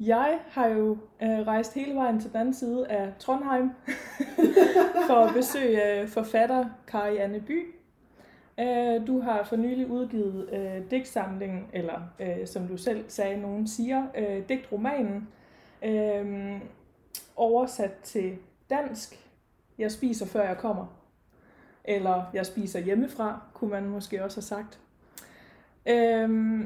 Jeg 0.00 0.38
har 0.50 0.66
jo 0.66 0.98
øh, 1.22 1.28
rejst 1.28 1.74
hele 1.74 1.94
vejen 1.94 2.20
til 2.20 2.30
den 2.30 2.40
anden 2.40 2.54
side 2.54 2.88
af 2.88 3.12
Trondheim 3.18 3.70
for 5.08 5.14
at 5.14 5.34
besøge 5.34 6.00
øh, 6.00 6.08
forfatter 6.08 6.64
Kari 6.86 7.16
Anne 7.16 7.40
By. 7.40 7.83
Øh, 8.60 9.06
du 9.06 9.20
har 9.20 9.44
for 9.44 9.56
nylig 9.56 9.90
udgivet 9.90 10.48
øh, 10.52 10.90
digtsamlingen, 10.90 11.66
eller 11.72 12.00
øh, 12.20 12.46
som 12.46 12.68
du 12.68 12.76
selv 12.76 13.04
sagde, 13.08 13.40
nogen 13.40 13.66
siger, 13.66 14.06
øh, 14.16 14.48
digtromanen, 14.48 15.28
øh, 15.84 16.60
oversat 17.36 17.92
til 18.02 18.36
dansk. 18.70 19.30
Jeg 19.78 19.92
spiser 19.92 20.26
før 20.26 20.48
jeg 20.48 20.58
kommer. 20.58 20.86
Eller 21.84 22.24
jeg 22.34 22.46
spiser 22.46 22.80
hjemmefra, 22.80 23.40
kunne 23.54 23.70
man 23.70 23.88
måske 23.88 24.24
også 24.24 24.36
have 24.36 24.42
sagt. 24.42 24.80
Øh, 25.86 26.60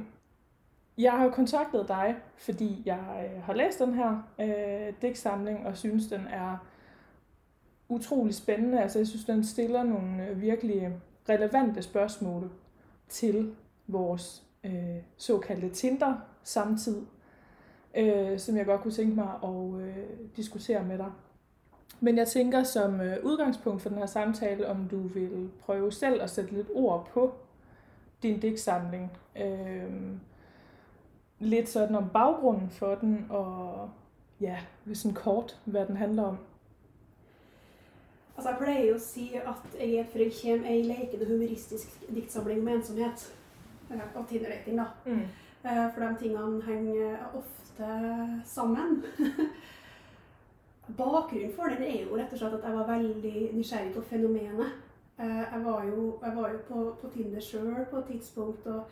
jeg 0.98 1.12
har 1.12 1.30
kontaktet 1.30 1.89
dig, 1.89 2.16
fordi 2.36 2.83
jeg 2.86 3.30
øh, 3.34 3.42
har 3.42 3.55
læst 3.55 3.78
den 3.78 3.95
her 3.95 4.23
øh, 4.41 4.95
digtsamling 5.02 5.66
og 5.66 5.77
synes, 5.77 6.06
den 6.06 6.27
er 6.27 6.66
utrolig 7.89 8.34
spændende. 8.34 8.83
Altså, 8.83 8.98
jeg 8.98 9.06
synes, 9.06 9.25
den 9.25 9.45
stiller 9.45 9.83
nogle 9.83 10.34
virkelige 10.34 10.80
virkelig 10.80 10.92
relevante 11.28 11.82
spørgsmål 11.82 12.50
til 13.09 13.55
vores 13.86 14.42
øh, 14.64 14.96
såkaldte 15.16 15.69
Tinder-samtid, 15.69 17.06
øh, 17.97 18.39
som 18.39 18.56
jeg 18.56 18.66
godt 18.66 18.80
kunne 18.83 18.92
tænke 18.92 19.14
mig 19.14 19.30
at 19.44 19.80
øh, 19.80 19.97
diskutere 20.36 20.84
med 20.84 20.98
dig. 20.98 21.11
Men 22.00 22.16
jeg 22.16 22.28
tænker 22.28 22.62
som 22.62 23.00
øh, 23.00 23.16
udgangspunkt 23.25 23.83
for 23.83 23.88
den 23.88 23.98
her 23.98 24.06
samtale, 24.06 24.69
om 24.69 24.88
du 24.91 25.00
vil 25.00 25.50
prøve 25.61 25.92
selv 25.92 26.22
at 26.22 26.30
sætte 26.30 26.50
lidt 26.53 26.69
ord 26.75 27.08
på 27.12 27.34
din 28.22 28.41
digtsamling. 28.41 29.12
Øh, 29.42 29.92
lidt 31.38 31.69
sådan 31.69 31.97
om 31.97 32.08
baggrunden 32.08 32.70
for 32.70 32.94
den, 32.94 33.27
og 33.31 33.91
ja, 34.41 34.58
sådan 34.94 35.14
kort, 35.14 35.60
hvad 35.64 35.86
den 35.86 35.97
handler 35.97 36.22
om. 36.22 36.38
Altså, 38.39 38.53
jeg 38.53 38.58
pleier 38.61 38.94
å 38.94 38.98
si 39.03 39.25
at 39.34 39.72
jeg 39.75 39.97
er 39.98 40.05
fra 40.12 40.27
Kjem 40.31 40.64
ei 40.70 40.83
lekende 40.86 41.27
humoristisk 41.27 42.05
diktsamling 42.14 42.61
om 42.62 42.69
ensomhet. 42.77 43.25
eh, 43.91 44.05
Og 44.14 44.28
Tinder-dating, 44.31 44.77
da. 44.78 44.84
Mm. 45.06 45.25
Eh, 45.64 45.89
For 45.94 46.00
de 46.05 46.12
tingene 46.20 46.62
henger 46.62 47.16
ofte 47.34 47.89
sammen. 48.47 49.03
Bakgrunnen 50.98 51.53
for 51.56 51.69
den 51.69 51.83
er 51.84 52.05
jo 52.06 52.16
rett 52.16 52.33
og 52.33 52.39
slett 52.41 52.55
at 52.61 52.64
jeg 52.64 52.77
var 52.78 52.86
veldig 52.89 53.34
nysgjerrig 53.59 53.91
på 53.97 54.05
fenomenet. 54.09 54.70
Eh, 55.19 55.42
Jeg 55.53 55.64
var 55.64 55.84
jo, 55.84 56.06
jeg 56.22 56.36
var 56.36 56.48
jo 56.55 56.59
på, 56.69 56.84
på 57.03 57.11
Tinder 57.12 57.41
sjøl 57.44 57.84
på 57.91 57.98
et 57.98 58.06
tidspunkt. 58.12 58.66
og 58.66 58.84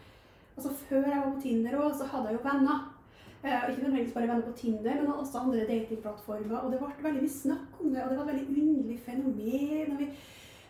altså 0.56 0.74
Før 0.89 1.06
jeg 1.06 1.22
var 1.22 1.33
på 1.36 1.41
Tinder 1.47 1.78
også, 1.78 1.98
så 2.02 2.11
hadde 2.17 2.28
jeg 2.33 2.39
jo 2.41 2.48
venner. 2.50 2.84
Eh, 3.47 3.69
ikke 3.70 3.83
nødvendigvis 3.83 4.14
bare 4.14 4.28
venner 4.28 4.47
på 4.47 4.56
Tinder, 4.58 4.94
men 5.02 5.12
også 5.12 5.39
andre 5.39 5.66
datingplattformer. 5.69 6.58
Og 6.58 6.72
det 6.72 6.80
ble 6.80 7.05
veldig 7.08 7.22
mye 7.22 7.36
snakk 7.42 7.80
om 7.80 7.92
det, 7.94 8.02
og 8.02 8.11
det 8.11 8.19
var 8.19 8.25
et 8.25 8.33
veldig 8.33 8.62
underlig 8.62 8.98
fenomen. 9.06 9.98
vi 10.00 10.08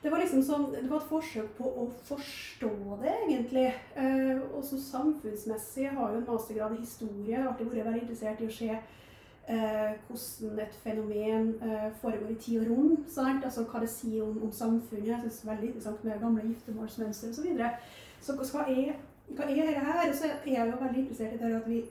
det 0.03 0.13
var 0.13 0.19
liksom 0.19 0.43
som, 0.43 0.67
det 0.83 0.91
var 0.91 1.01
et 1.01 1.09
forsøk 1.09 1.49
på 1.59 1.71
å 1.83 1.87
forstå 2.07 2.69
det, 3.01 3.15
egentlig. 3.25 3.65
Eh, 3.99 4.43
også 4.55 4.79
samfunnsmessig. 4.79 5.89
Har 5.97 6.13
jo 6.13 6.21
en 6.21 6.29
mastergrad 6.29 6.77
i 6.77 6.83
historie. 6.85 7.33
Jeg 7.33 7.43
har 7.43 7.49
alltid 7.49 7.73
vært 7.75 8.03
interessert 8.03 8.41
i 8.41 8.47
å 8.47 8.55
se 8.59 8.69
eh, 8.71 9.97
hvordan 10.07 10.61
et 10.63 10.79
fenomen 10.85 11.51
eh, 11.59 11.89
foregår 12.03 12.31
i 12.37 12.39
tid 12.45 12.61
og 12.61 12.71
rom. 12.71 12.95
Sant? 13.09 13.45
Altså 13.45 13.65
hva 13.67 13.83
det 13.83 13.91
sier 13.91 14.23
om, 14.23 14.39
om 14.47 14.53
samfunnet. 14.53 15.09
Jeg 15.09 15.21
synes 15.25 15.41
det 15.41 15.49
er 15.49 15.55
veldig 15.55 15.69
interessant 15.73 16.05
med 16.05 16.23
gamle 16.23 16.49
giftermålsmønstre 16.53 17.33
osv. 17.33 17.41
Så, 17.41 17.49
videre. 17.49 17.73
så 18.21 18.39
hva 18.39 18.67
er, 18.71 18.95
hva 19.33 19.49
er 19.49 19.63
dette 19.63 19.87
her? 19.91 20.05
Og 20.07 20.19
så 20.21 20.31
er 20.37 20.53
jeg 20.53 20.71
jo 20.71 20.83
veldig 20.85 21.03
interessert 21.03 21.35
i 21.35 21.43
det 21.43 21.55
at 21.65 21.71
vi, 21.73 21.83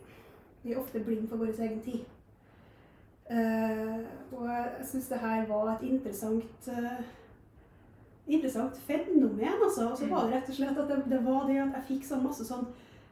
vi 0.66 0.74
er 0.74 0.81
ofte 0.81 1.00
blind 1.06 1.30
for 1.30 1.38
vår 1.38 1.53
egen 1.62 1.81
tid. 1.86 2.02
Eh, 3.30 4.02
og 4.34 4.50
jeg 4.50 4.86
syns 4.90 5.08
det 5.09 5.22
her 5.22 5.46
var 5.50 5.72
et 5.72 5.86
interessant 5.88 6.68
eh, 6.70 7.06
interessant 8.28 8.78
fenomen. 8.88 9.62
altså. 9.66 9.90
Og 9.90 9.98
så 9.98 10.09
var 10.09 10.26
det 10.26 10.36
rett 10.36 10.50
og 10.50 10.56
slett 10.56 10.78
at 10.81 10.90
det, 10.90 11.03
det 11.09 11.22
var 11.26 11.46
det 11.50 11.59
at 11.62 11.78
jeg 11.78 11.88
fikk 11.88 12.08
sånn 12.09 12.26
masse 12.26 12.46
sånn 12.46 12.66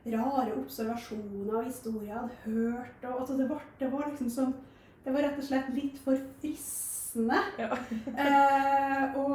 rare 0.03 0.55
observasjoner 0.57 1.53
og 1.53 1.67
historier 1.69 2.09
jeg 2.09 2.17
hadde 2.17 2.39
hørt. 2.45 3.05
og 3.05 3.19
altså 3.19 3.37
det, 3.37 3.49
var, 3.49 3.61
det 3.79 3.91
var 3.91 4.09
liksom 4.09 4.29
sånn 4.29 4.55
Det 5.03 5.11
var 5.11 5.25
rett 5.25 5.39
og 5.39 5.43
slett 5.43 5.69
litt 5.75 5.97
for 5.99 6.19
fristende. 6.39 7.39
Ja. 7.59 7.75
eh, 8.23 9.17
og 9.19 9.33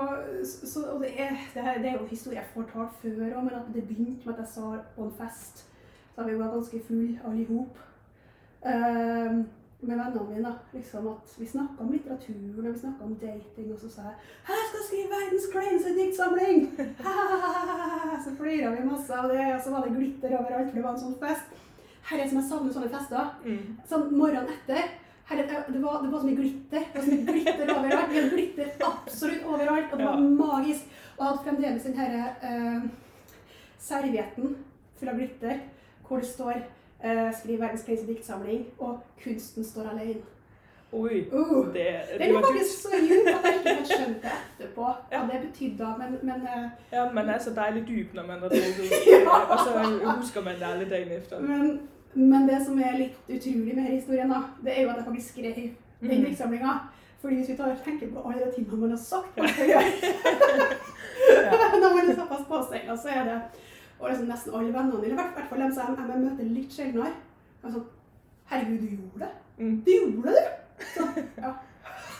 så, 0.49 0.87
og 0.95 1.03
det, 1.05 1.11
er, 1.21 1.35
det, 1.55 1.63
her, 1.63 1.83
det 1.83 1.91
er 1.91 1.99
jo 1.99 2.07
en 2.07 2.15
historie 2.15 2.39
jeg 2.41 2.55
fortalt 2.55 2.95
før 3.03 3.27
òg, 3.27 3.43
men 3.45 3.59
at 3.59 3.69
det 3.75 3.85
begynte 3.85 4.25
med 4.25 4.39
at 4.39 4.47
jeg 4.47 4.55
sa 4.55 4.71
på 4.97 5.05
en 5.05 5.13
fest 5.19 5.67
Da 6.17 6.25
vi 6.27 6.39
var 6.39 6.55
ganske 6.55 6.81
fulle 6.89 7.21
alle 7.25 7.45
i 7.45 7.47
hop. 7.51 7.77
Eh, 8.63 9.33
med 9.81 9.97
vennene 9.99 10.25
mine. 10.29 10.55
liksom 10.75 11.07
at 11.09 11.35
Vi 11.39 11.47
snakka 11.47 11.81
om 11.81 11.93
litteraturen 11.93 12.55
og 12.59 12.65
vi 12.75 12.79
snakket 12.79 13.03
om 13.03 13.15
dating, 13.15 13.73
og 13.73 13.79
så 13.79 13.89
sa 13.91 14.03
jeg 14.03 14.15
'Jeg 14.49 14.65
skal 14.69 14.83
skrive 14.87 15.09
verdens 15.15 15.47
kleineste 15.53 15.95
diktsamling!' 15.95 16.67
så 18.25 18.31
flira 18.37 18.71
vi 18.71 18.85
masse 18.89 19.15
av 19.15 19.29
det, 19.31 19.55
og 19.55 19.61
så 19.63 19.71
var 19.71 19.83
det 19.85 19.97
glitter 19.97 20.39
overalt, 20.39 20.69
for 20.69 20.75
det 20.77 20.85
var 20.85 20.91
en 20.95 21.01
sånn 21.01 21.19
fest. 21.21 21.45
Herre, 22.03 22.29
som 22.29 22.39
jeg 22.39 22.49
savner 22.51 22.73
sånne 22.73 22.89
fester. 22.91 23.31
Mm. 23.45 23.77
Sånn 23.89 24.13
morgenen 24.17 24.49
etter. 24.49 24.83
Herre, 25.29 25.45
det 25.73 25.83
var, 25.83 26.03
det 26.03 26.13
var 26.13 26.21
så 26.21 26.27
mye 26.27 26.37
glitter. 26.37 26.81
Det 26.93 26.95
var 26.95 27.03
så 27.03 27.11
mye 27.11 27.27
glitter 27.33 27.67
overalt. 27.77 28.09
Vi 28.11 28.17
hadde 28.17 28.31
glitter 28.31 28.67
absolutt 28.81 29.45
overalt, 29.45 29.93
og 29.93 29.99
det 29.99 30.07
var 30.07 30.15
Ja. 30.15 30.21
magisk. 30.21 30.83
Og 31.19 31.25
jeg 31.25 31.27
hadde 31.29 31.45
fremdeles 31.45 31.83
den 31.83 31.95
herre 31.95 32.37
eh, 32.43 32.81
servietten 33.79 34.57
full 34.99 35.09
av 35.09 35.17
glitter, 35.17 35.61
hvor 36.09 36.17
det 36.21 36.27
står 36.27 36.63
eh, 37.05 37.33
'Skriv 37.35 37.61
verdens 37.61 37.83
kleineste 37.83 38.13
diktsamling', 38.13 38.67
og 38.79 39.01
'Kunsten 39.25 39.65
står 39.65 39.83
alene'. 39.83 40.23
Oi, 40.93 41.25
Uh. 41.33 41.67
det, 41.67 41.75
Den 41.75 42.19
du 42.19 42.25
er 42.25 42.29
jo 42.29 42.41
faktisk 42.47 42.83
så 42.83 42.89
djup 43.01 43.27
at 43.29 43.45
jeg 43.45 43.55
ikke 43.59 43.75
helt 43.75 43.89
skjønte 43.89 44.21
det 44.23 44.31
etterpå, 44.61 44.85
hva 45.11 45.21
det 45.33 45.41
betydde. 45.51 45.95
Men, 45.99 46.19
men 46.23 46.43
uh, 46.43 46.71
Ja, 46.93 47.13
man 47.13 47.29
er 47.29 47.39
så 47.39 47.51
dejligt 47.55 47.89
dyb, 47.89 48.15
når 48.15 48.23
man 48.27 48.39
Ja. 48.43 49.31
og 49.53 49.59
så 49.67 49.71
husker 50.21 50.41
man 50.43 50.55
det 50.55 50.79
litt 50.79 50.91
dagen 50.91 51.09
efter. 51.13 51.41
Men, 51.41 51.81
men 52.15 52.49
det 52.49 52.67
som 52.67 52.79
er 52.81 52.97
litt 52.99 53.17
utrolig 53.29 53.75
med 53.75 53.85
denne 53.85 53.97
historien, 54.01 54.31
da, 54.31 54.41
det 54.65 54.79
er 54.79 54.83
jo 54.83 54.89
at 54.89 54.97
jeg 54.97 55.05
faktisk 55.05 55.29
skrev 55.33 55.55
den 55.55 55.77
Mhm. 56.01 56.25
diktsamlinga. 56.25 56.73
Fordi 57.21 57.35
hvis 57.35 57.49
vi 57.49 57.57
tar 57.57 57.65
og 57.71 57.77
tenker 57.85 58.07
på 58.15 58.29
alle 58.29 58.45
de 58.47 58.53
tingene 58.55 58.77
man 58.81 58.91
har 58.91 58.97
sagt 58.99 59.37
man 59.37 59.49
skal 59.49 59.67
gjøre. 59.67 59.83
Når 61.83 61.97
man 61.97 62.11
er 62.11 62.15
såpass 62.15 62.45
påstengt, 62.49 63.01
så 63.03 63.09
er 63.09 63.25
det 63.25 63.41
Og 64.01 64.09
liksom 64.11 64.27
nesten 64.29 64.55
alle 64.55 64.73
vennene 64.75 65.01
mine, 65.01 65.13
i 65.13 65.15
hvert 65.15 65.49
fall 65.51 65.61
dem 65.61 65.73
som 65.75 65.97
jeg, 65.99 66.09
jeg 66.09 66.21
møter 66.25 66.45
litt 66.45 66.73
sjeldnere, 66.73 67.13
er 67.65 67.71
sånn 67.71 67.87
Herregud, 68.49 68.79
du 68.81 68.87
gjorde 68.97 69.19
det! 69.25 69.31
Mm. 69.59 69.83
Du 69.85 69.91
gjorde 69.91 70.29
det, 70.29 70.45
du! 70.79 70.85
Så, 70.95 71.09
ja. 71.39 71.51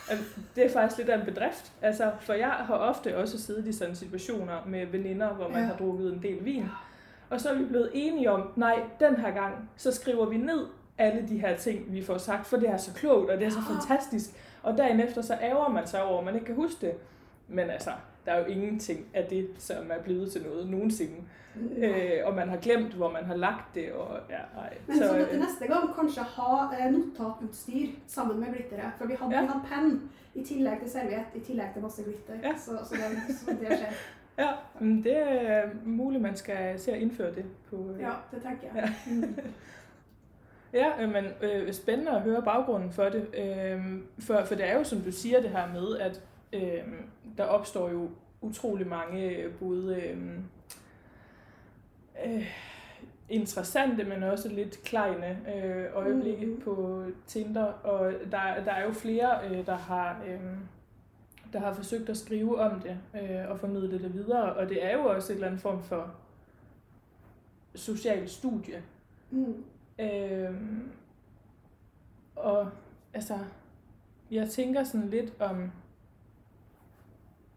Det 0.57 0.65
er 0.65 0.71
faktisk 0.73 0.99
litt 0.99 1.09
av 1.13 1.21
en 1.21 1.27
bedrift. 1.27 1.73
Altså, 1.83 2.11
for 2.21 2.33
jeg 2.35 2.49
har 2.51 2.79
ofte 2.89 3.13
også 3.17 3.39
sittet 3.39 3.67
i 3.67 3.73
sånne 3.77 3.97
situationer 3.97 4.65
med 4.67 4.87
venninner 4.93 5.35
hvor 5.37 5.49
man 5.49 5.61
Ja. 5.63 5.67
har 5.67 5.77
drukket 5.77 6.13
en 6.13 6.23
del 6.23 6.45
vin. 6.45 6.69
Og 7.31 7.41
så 7.41 7.51
er 7.51 7.55
vi 7.59 7.65
blevet 7.65 7.91
enige 7.95 8.31
om, 8.31 8.43
nej, 8.57 8.81
den 9.01 9.17
her 9.17 9.31
gang, 9.31 9.69
så 9.77 9.93
skriver 9.93 10.27
vi 10.27 10.37
ned 10.37 10.67
alle 10.99 11.25
de 11.29 11.39
her 11.39 11.57
ting, 11.57 11.85
vi 11.93 12.03
får 12.05 12.19
sagt, 12.19 12.47
for 12.47 12.57
det 12.57 12.69
er 12.69 12.77
så 12.77 12.95
klogt, 12.95 13.31
og 13.31 13.39
det 13.39 13.47
er 13.47 13.51
så 13.51 13.63
fantastisk. 13.71 14.31
Og 14.63 14.79
dagen 14.79 15.01
efter, 15.01 15.23
så 15.23 15.35
ærger 15.43 15.69
man 15.69 15.87
sig 15.87 16.03
over, 16.03 16.19
at 16.19 16.25
man 16.25 16.35
ikke 16.35 16.47
kan 16.47 16.55
huske 16.55 16.87
det. 16.87 16.95
Men 17.49 17.71
altså, 17.71 17.91
der 18.27 18.33
er 18.33 18.39
jo 18.39 18.45
ingenting 18.45 19.07
af 19.15 19.25
det, 19.31 19.49
som 19.59 19.77
er 19.91 20.03
blevet 20.03 20.33
til 20.33 20.43
noget 20.43 20.71
nogensinde. 20.71 21.17
Øh, 21.77 22.11
og 22.25 22.35
man 22.35 22.49
har 22.49 22.57
glemt, 22.57 22.93
hvor 22.93 23.11
man 23.11 23.25
har 23.25 23.37
lagt 23.37 23.75
det, 23.75 23.93
og 23.93 24.19
ja, 24.31 24.39
nei. 24.61 24.69
Men 24.87 24.97
så, 24.99 25.19
øh, 25.19 25.29
til 25.31 25.39
neste 25.41 25.67
gang 25.67 25.95
kanskje 25.95 26.23
ha 26.23 26.87
eh, 26.87 26.93
notatutstyr 26.93 27.87
sammen 28.07 28.41
med 28.41 28.47
glitteret. 28.49 28.93
For 28.99 29.07
vi 29.07 29.15
hadde, 29.21 29.35
Ja. 29.35 29.41
vi 29.41 29.47
hadde 29.47 29.65
penn 29.73 30.11
i 30.35 30.45
tillegg 30.45 30.79
til 30.81 30.91
serviett, 30.91 31.27
i 31.35 31.41
tillegg 31.41 31.69
til 31.73 31.83
masse 31.83 32.03
glitter. 32.03 32.35
Ja. 32.49 32.55
Så, 32.59 32.71
så, 32.85 32.95
det, 32.95 33.37
så 33.37 33.51
det 33.51 33.67
skjer. 33.79 33.93
Ja, 34.39 34.49
men 34.81 35.05
det 35.05 35.17
er 35.19 35.63
muligt, 35.85 36.23
man 36.23 36.37
skal 36.37 36.81
se 36.81 36.93
at 36.93 36.99
indføre 37.03 37.35
det 37.35 37.45
på, 37.71 37.77
øh, 37.95 38.01
Ja, 38.01 38.11
det 38.31 38.43
tenker 38.43 38.67
jeg. 38.75 38.93
Ja. 39.07 39.23
Ja, 40.73 41.03
øh, 41.03 41.13
men 41.13 41.25
øh, 41.43 41.73
spændende 41.73 42.11
at 42.13 42.21
høre 42.21 42.43
baggrunden 42.43 42.93
for 42.93 43.05
det. 43.05 43.27
Øh, 43.39 43.83
for, 44.21 44.45
for 44.45 44.55
det 44.55 44.69
er 44.71 44.79
jo, 44.79 44.85
som 44.85 45.01
du 45.01 45.13
siger, 45.13 45.41
det 45.41 45.51
her 45.51 45.67
med, 45.73 45.99
at 45.99 46.21
øh, 46.53 46.83
der 47.39 47.45
opstår 47.45 47.91
jo 47.91 48.11
utrolig 48.41 48.87
mange 48.87 49.29
øh, 49.31 49.55
både 49.55 50.03
øh, 50.03 50.39
øh, 52.27 52.47
interessante, 53.29 54.05
men 54.05 54.23
også 54.23 54.49
lidt 54.49 54.83
kleine 54.83 55.39
øh, 55.57 55.85
øjeblikke 55.95 56.47
mm. 56.47 56.61
på 56.61 57.05
Tinder. 57.27 57.65
Og 57.65 58.13
der, 58.31 58.65
der 58.65 58.73
er 58.73 58.85
jo 58.85 58.93
flere, 58.93 59.51
øh, 59.51 59.67
der 59.67 59.77
har... 59.77 60.23
Øh, 60.27 60.41
der 61.53 61.59
har 61.59 61.73
forsøgt 61.73 62.09
at 62.09 62.17
skrive 62.17 62.61
om 62.61 62.81
det 62.81 62.99
øh, 63.15 63.51
og 63.51 63.59
formidle 63.59 64.03
det 64.03 64.15
videre, 64.15 64.53
og 64.55 64.69
det 64.69 64.85
er 64.85 64.97
jo 64.97 65.05
også 65.05 65.33
et 65.33 65.35
eller 65.35 65.47
andet 65.47 65.61
form 65.61 65.83
for 65.83 66.15
social 67.75 68.29
studie. 68.29 68.83
Mm. 69.31 69.65
Øh, 69.99 70.55
og 72.37 72.71
altså, 73.15 73.39
jeg 74.31 74.49
tænker 74.51 74.85
sådan 74.85 75.09
lidt 75.09 75.33
om, 75.41 75.73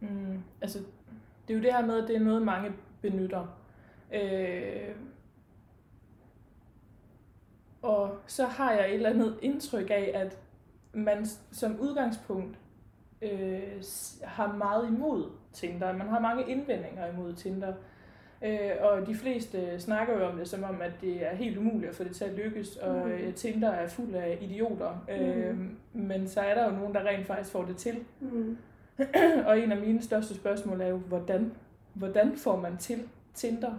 mm, 0.02 0.38
altså, 0.62 0.80
det 1.48 1.54
er 1.54 1.58
jo 1.58 1.64
det 1.64 1.74
her 1.74 1.86
med, 1.86 2.02
at 2.04 2.08
det 2.08 2.16
er 2.16 2.20
noget, 2.20 2.42
mange 2.42 2.72
benytter. 3.02 3.58
Øh, 4.14 4.96
og 7.82 8.16
så 8.28 8.46
har 8.46 8.72
jeg 8.74 8.88
et 8.90 8.94
eller 8.94 9.10
andet 9.10 9.38
indtryk 9.42 9.90
af, 9.90 10.12
at 10.14 10.38
man 10.94 11.26
som 11.52 11.80
udgangspunkt 11.80 12.58
øh, 13.22 13.62
har 14.24 14.54
meget 14.54 14.88
imod 14.88 15.30
Tinder. 15.54 15.94
Man 15.94 16.08
har 16.08 16.20
mange 16.20 16.44
indvendinger 16.50 17.08
imod 17.14 17.34
Tinder. 17.34 17.74
Øh, 18.44 18.72
og 18.80 19.08
de 19.08 19.16
fleste 19.16 19.80
snakker 19.80 20.18
jo 20.20 20.26
om 20.26 20.38
det 20.38 20.48
som 20.48 20.64
om, 20.64 20.82
at 20.82 20.92
det 21.02 21.26
er 21.32 21.36
helt 21.36 21.58
umuligt 21.58 21.90
at 21.90 21.96
få 21.96 22.04
det 22.04 22.16
til 22.16 22.26
at 22.26 22.34
lykkes, 22.34 22.76
og 22.76 22.96
Mm. 22.96 23.12
øh, 23.12 23.34
Tinder 23.34 23.70
er 23.72 23.88
fuld 23.88 24.14
af 24.16 24.38
idioter. 24.42 25.06
Mm. 25.08 25.14
Øh, 25.14 25.58
men 25.94 26.28
så 26.28 26.40
er 26.42 26.56
der 26.56 26.66
jo 26.72 26.76
nogen, 26.80 26.94
der 26.94 27.04
rent 27.04 27.28
faktisk 27.28 27.52
får 27.52 27.66
det 27.66 27.78
til. 27.78 27.96
Mm. 28.20 28.58
og 29.48 29.60
en 29.60 29.72
af 29.72 29.82
mine 29.82 30.02
største 30.02 30.36
spørgsmål 30.36 30.82
er 30.82 30.88
jo, 30.88 30.98
hvordan, 30.98 31.52
hvordan 31.94 32.36
får 32.36 32.60
man 32.60 32.78
til 32.78 33.10
Tinder? 33.34 33.74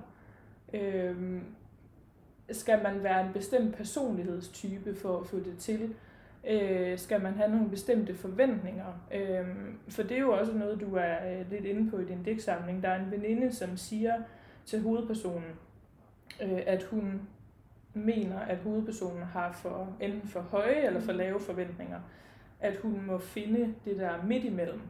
Øhm, 0.73 1.45
skal 2.51 2.83
man 2.83 3.03
være 3.03 3.27
en 3.27 3.33
bestemt 3.33 3.77
personlighedstype 3.77 4.95
for 4.95 5.21
at 5.21 5.27
få 5.27 5.37
det 5.37 5.59
til? 5.59 5.95
Øh, 6.49 6.99
skal 6.99 7.23
man 7.23 7.35
have 7.35 7.51
nogle 7.51 7.71
bestemte 7.71 8.15
forventninger? 8.15 9.07
Øh, 9.15 9.47
for 9.89 10.03
det 10.03 10.13
er 10.13 10.21
jo 10.21 10.33
også 10.33 10.53
noget, 10.53 10.81
du 10.81 10.95
er 10.95 11.33
øh, 11.33 11.51
lidt 11.51 11.65
inde 11.65 11.91
på 11.91 11.99
i 11.99 12.05
din 12.05 12.23
digtsamling. 12.23 12.83
Der 12.83 12.89
er 12.89 13.05
en 13.05 13.11
veninde, 13.11 13.53
som 13.53 13.77
siger 13.77 14.15
til 14.67 14.83
hovedpersonen, 14.83 15.51
øh, 16.43 16.61
at 16.67 16.83
hun 16.83 17.21
mener, 17.95 18.39
at 18.39 18.59
hovedpersonen 18.59 19.23
har 19.23 19.53
for 19.53 19.97
enten 20.01 20.29
for 20.29 20.41
høje 20.41 20.87
eller 20.87 21.01
for 21.01 21.13
lave 21.13 21.41
forventninger. 21.41 22.01
At 22.61 22.77
hun 22.77 23.03
må 23.07 23.19
finde 23.19 23.75
det 23.85 23.99
der 23.99 24.23
midt 24.27 24.45
imellem. 24.45 24.81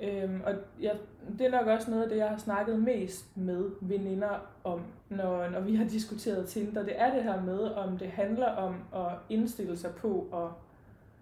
Øhm, 0.00 0.40
og 0.46 0.54
jeg, 0.80 0.96
det 1.38 1.46
er 1.46 1.50
nok 1.50 1.66
også 1.66 1.90
noget 1.90 2.02
af 2.02 2.08
det, 2.08 2.16
jeg 2.16 2.28
har 2.28 2.36
snakket 2.36 2.82
mest 2.82 3.36
med 3.36 3.70
veninder 3.80 4.46
om, 4.64 4.80
når, 5.08 5.48
når 5.48 5.60
vi 5.60 5.74
har 5.74 5.84
diskuteret 5.84 6.48
Tinder. 6.48 6.82
Det 6.82 7.00
er 7.00 7.14
det 7.14 7.22
her 7.22 7.42
med, 7.42 7.58
om 7.60 7.98
det 7.98 8.08
handler 8.08 8.46
om 8.46 8.74
at 8.94 9.12
indstille 9.28 9.76
sig 9.76 9.90
på 9.94 10.28
at 10.34 10.48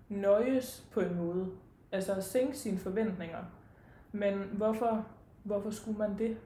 nøjes 0.08 0.84
på 0.92 1.00
en 1.00 1.16
måde. 1.16 1.46
Altså 1.92 2.12
at 2.14 2.24
sænke 2.24 2.58
sine 2.58 2.78
forventninger. 2.78 3.38
Men 4.12 4.34
hvorfor, 4.52 5.06
hvorfor 5.44 5.70
skulle 5.70 5.98
man 5.98 6.18
det? 6.18 6.36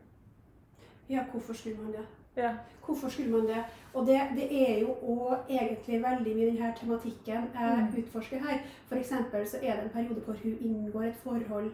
Ja, 1.11 1.25
hvorfor 1.32 1.52
skulle 1.52 1.76
man 1.76 1.93
det? 1.93 2.06
Ja. 2.37 2.55
Hvorfor 2.87 3.08
skulle 3.08 3.31
man 3.31 3.40
det? 3.46 3.56
Og 3.94 4.06
det, 4.06 4.20
det 4.37 4.70
er 4.70 4.81
jo 4.81 4.87
òg 4.88 5.37
egentlig 5.50 6.02
veldig 6.02 6.37
mye 6.37 6.46
denne 6.46 6.75
tematikken 6.81 7.34
jeg 7.55 7.88
Mm. 7.94 7.99
utforsker 7.99 8.37
her. 8.38 8.58
For 8.87 8.94
eksempel 8.96 9.49
så 9.49 9.56
er 9.62 9.75
det 9.75 9.84
en 9.84 9.90
periode 9.90 10.20
hvor 10.20 10.34
hun 10.43 10.56
inngår 10.61 11.02
et 11.02 11.14
forhold. 11.14 11.72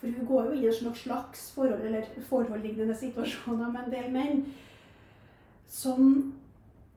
For 0.00 0.08
hun 0.08 0.26
går 0.26 0.44
jo 0.46 0.52
inn 0.56 0.64
i 0.64 0.68
et 0.70 0.74
slags- 0.80 1.02
slags 1.04 1.50
forhold, 1.54 1.82
eller 1.84 2.06
forholdlignende 2.28 2.94
situasjoner 2.96 3.70
med 3.72 3.80
en 3.84 3.90
del 3.92 4.10
menn 4.12 4.44
som 5.68 6.32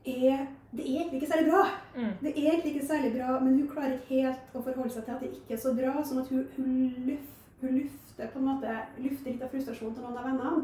er 0.06 0.48
Det 0.74 0.82
er 0.82 1.00
egentlig 1.02 1.22
ikke 1.22 1.32
særlig 1.32 1.52
bra. 1.52 1.64
Mm. 1.96 2.14
Det 2.22 2.30
er 2.32 2.52
egentlig 2.52 2.72
ikke 2.76 2.86
særlig 2.88 3.12
bra, 3.14 3.40
men 3.40 3.54
hun 3.60 3.68
klarer 3.70 3.94
ikke 3.94 4.22
helt 4.24 4.56
å 4.56 4.62
forholde 4.66 4.90
seg 4.90 5.04
til 5.06 5.12
at 5.14 5.20
det 5.22 5.30
ikke 5.36 5.54
er 5.54 5.60
så 5.62 5.74
bra. 5.78 5.92
Sånn 6.04 6.22
at 6.24 6.32
hun, 6.34 6.48
hun, 6.56 6.80
luft, 7.06 7.36
hun 7.62 7.76
lufter 7.78 8.32
på 8.34 8.40
en 8.40 8.48
måte 8.48 8.72
lufter 9.04 9.30
litt 9.32 9.44
av 9.46 9.52
frustrasjon 9.54 9.94
til 9.94 10.02
noen 10.02 10.18
av 10.18 10.26
vennene. 10.32 10.64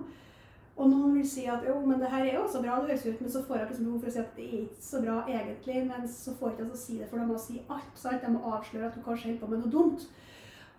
Og 0.80 0.90
noen 0.90 1.14
vil 1.14 1.28
si 1.30 1.46
at 1.46 1.62
jo, 1.68 1.76
men 1.86 2.00
det 2.02 2.10
her 2.10 2.26
er 2.26 2.34
jo 2.40 2.42
også 2.48 2.62
bra, 2.64 2.80
det 2.80 2.90
høres 2.90 3.06
ut, 3.06 3.22
men 3.22 3.32
så 3.36 3.44
får 3.46 3.58
jeg 3.60 3.68
liksom 3.70 3.86
behov 3.86 4.00
for 4.00 4.10
å 4.10 4.16
si 4.16 4.20
at 4.24 4.36
det 4.40 4.48
er 4.48 4.60
ikke 4.64 4.88
så 4.90 5.02
bra 5.06 5.16
egentlig. 5.28 5.78
Men 5.92 6.08
så 6.08 6.34
får 6.40 6.50
jeg 6.50 6.58
ikke 6.58 6.66
altså 6.72 6.82
si 6.88 6.98
det, 6.98 7.10
for 7.12 7.20
de 7.20 7.28
må 7.30 7.38
si 7.46 7.62
alt. 7.70 7.94
sant? 8.02 8.26
De 8.26 8.34
må 8.34 8.42
avsløre 8.56 8.88
at 8.90 8.98
hun 8.98 9.06
kanskje 9.06 9.30
holder 9.30 9.42
på 9.44 9.52
med 9.54 9.62
noe 9.62 9.74
dumt. 9.78 10.08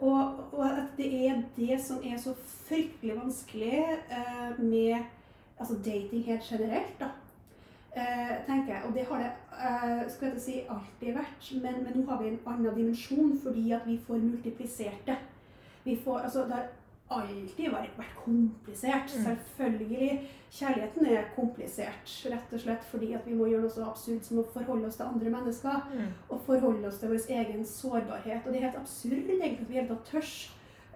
Og, 0.01 0.45
og 0.53 0.65
at 0.65 0.93
det 0.97 1.09
er 1.29 1.43
det 1.57 1.81
som 1.85 2.01
er 2.05 2.17
så 2.17 2.33
fryktelig 2.69 3.17
vanskelig 3.19 3.81
eh, 4.11 4.61
med 4.61 5.03
altså 5.61 5.77
dating 5.85 6.25
helt 6.25 6.43
generelt. 6.51 7.01
da. 7.01 7.11
Eh, 7.97 8.37
tenker 8.47 8.75
jeg. 8.75 8.83
Og 8.87 8.95
det 8.95 9.05
har 9.05 9.19
det 9.19 9.31
eh, 9.67 10.11
skal 10.11 10.29
jeg 10.29 10.41
si 10.41 10.59
alltid 10.71 11.17
vært, 11.17 11.49
men, 11.63 11.81
men 11.85 11.97
nå 11.99 12.05
har 12.07 12.23
vi 12.23 12.29
en 12.31 12.43
annen 12.47 12.77
dimensjon 12.77 13.33
fordi 13.43 13.73
at 13.75 13.83
vi 13.87 13.99
får 14.07 14.23
multiplisert 14.23 15.07
det. 15.07 15.17
Vi 15.85 15.97
får, 16.05 16.19
altså 16.19 16.45
Det 16.45 16.53
har 16.53 16.69
alltid 17.11 17.73
vært, 17.73 17.99
vært 17.99 18.17
komplisert. 18.25 19.11
Mm. 19.17 19.25
Selvfølgelig. 19.25 20.11
Kjærligheten 20.51 21.07
er 21.07 21.29
komplisert, 21.37 22.11
rett 22.27 22.53
og 22.57 22.61
slett 22.61 22.87
fordi 22.91 23.13
at 23.15 23.27
vi 23.27 23.37
må 23.39 23.47
gjøre 23.47 23.63
noe 23.63 23.71
så 23.71 23.85
absurd 23.87 24.25
som 24.27 24.41
å 24.43 24.47
forholde 24.51 24.89
oss 24.89 24.97
til 24.99 25.07
andre 25.07 25.31
mennesker. 25.31 25.85
Mm. 25.95 26.09
Og 26.29 26.41
forholde 26.47 26.89
oss 26.89 26.99
til 26.99 27.13
vår 27.13 27.29
egen 27.37 27.63
sårbarhet. 27.67 28.43
Og 28.47 28.51
det 28.53 28.59
er 28.59 28.67
helt 28.67 28.81
absurd 28.81 29.31
egentlig 29.31 29.61
at 29.61 29.69
vi 29.71 29.79
helt 29.79 29.95
tør 30.11 30.27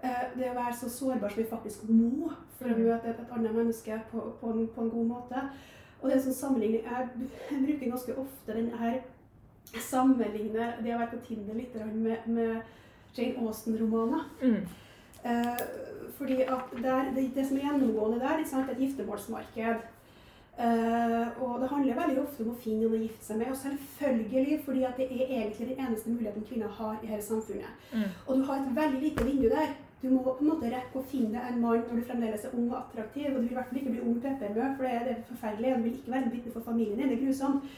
eh, 0.03 0.25
det 0.35 0.49
å 0.51 0.57
være 0.59 0.75
så 0.75 0.89
sårbar 0.91 1.31
som 1.31 1.43
vi 1.43 1.47
faktisk 1.49 1.87
må 1.89 2.31
for 2.57 2.67
å 2.67 2.75
Mm. 2.75 2.83
møte 2.83 3.07
et, 3.13 3.19
et 3.19 3.31
annet 3.31 3.55
menneske 3.55 4.01
på, 4.11 4.25
på, 4.41 4.51
en, 4.51 4.67
på 4.75 4.81
en 4.81 4.89
god 4.89 5.05
måte. 5.13 5.41
Og 6.01 6.09
det 6.09 6.17
er 6.17 6.19
en 6.19 6.25
sånn 6.27 6.39
sammenligning 6.41 6.83
jeg, 6.83 7.29
jeg 7.51 7.61
bruker 7.65 7.89
ganske 7.95 8.17
ofte 8.25 8.53
den 8.59 8.71
her 8.79 8.99
sammenligner 9.81 10.75
det 10.83 10.93
å 10.95 10.99
være 10.99 11.15
på 11.15 11.21
Tinder 11.27 11.57
litt 11.57 11.75
med, 11.95 12.27
med 12.27 12.61
Jane 13.15 13.47
Austen-romaner. 13.47 14.27
Mm. 14.41 14.65
Eh, 15.25 15.63
fordi 16.17 16.41
at 16.41 16.71
der, 16.83 17.11
det, 17.15 17.31
det 17.35 17.47
som 17.47 17.57
er 17.57 17.67
gjennomgående 17.67 18.19
der, 18.19 18.37
ikke 18.37 18.49
sant, 18.49 18.69
er 18.69 18.75
et 18.75 18.83
giftermålsmarked. 18.85 19.83
Uh, 20.59 21.43
og 21.43 21.61
det 21.61 21.67
handler 21.69 21.97
veldig 21.99 22.21
ofte 22.21 22.43
om 22.45 22.53
å 22.53 22.59
finne 22.63 22.85
noen 22.85 23.01
å 23.01 23.03
gifte 23.03 23.25
seg 23.27 23.41
med. 23.41 23.49
Og 23.51 23.57
selvfølgelig 23.59 24.61
fordi 24.65 24.85
at 24.87 25.01
det 25.01 25.09
er 25.09 25.33
egentlig 25.41 25.67
den 25.71 25.81
eneste 25.83 26.13
muligheten 26.13 26.45
kvinner 26.47 26.77
har 26.77 27.01
i 27.03 27.09
hele 27.09 27.25
samfunnet. 27.25 27.81
Mm. 27.91 28.13
Og 28.27 28.37
du 28.37 28.45
har 28.47 28.61
et 28.61 28.77
veldig 28.77 29.01
lite 29.01 29.25
vindu 29.27 29.49
der. 29.51 29.73
Du 30.01 30.07
må 30.13 30.21
på 30.23 30.37
en 30.39 30.51
måte 30.53 30.69
rekke 30.71 31.01
å 31.01 31.07
finne 31.11 31.41
en 31.49 31.59
mann 31.59 31.83
når 31.89 31.99
du 31.99 32.07
fremdeles 32.07 32.47
er 32.47 32.55
ung 32.55 32.69
og 32.69 32.77
attraktiv. 32.79 33.27
Og 33.33 33.35
du 33.35 33.41
vil 33.41 33.51
i 33.51 33.59
hvert 33.59 33.71
fall 33.71 33.81
ikke 33.81 33.97
bli 33.97 34.05
ung 34.05 34.21
peppermø, 34.23 34.69
for 34.77 34.87
det 34.87 34.93
er, 34.93 35.03
det 35.09 35.15
er 35.17 35.27
forferdelig. 35.33 35.73
Og 35.73 35.77
du 35.77 35.87
vil 35.89 35.99
ikke 35.99 36.15
være 36.15 36.27
en 36.29 36.35
vitne 36.37 36.55
for 36.55 36.67
familien 36.69 37.01
din. 37.01 37.11
Det 37.11 37.17
er 37.17 37.25
grusomt. 37.25 37.69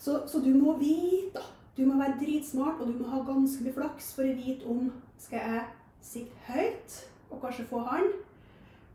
Så, 0.00 0.16
så 0.32 0.40
du 0.40 0.50
må 0.56 0.78
vite, 0.80 1.34
da. 1.36 1.44
Du 1.76 1.84
må 1.86 2.00
være 2.00 2.16
dritsmart, 2.20 2.80
og 2.80 2.88
du 2.88 2.96
må 2.98 3.12
ha 3.12 3.20
ganske 3.24 3.64
mye 3.64 3.76
flaks 3.76 4.10
for 4.16 4.26
å 4.26 4.36
vite 4.36 4.66
om 4.68 4.88
skal 5.20 5.44
jeg 5.44 5.62
sitte 6.04 6.48
høyt 6.48 6.96
og 7.30 7.40
kanskje 7.42 7.68
få 7.70 7.78
han, 7.78 8.08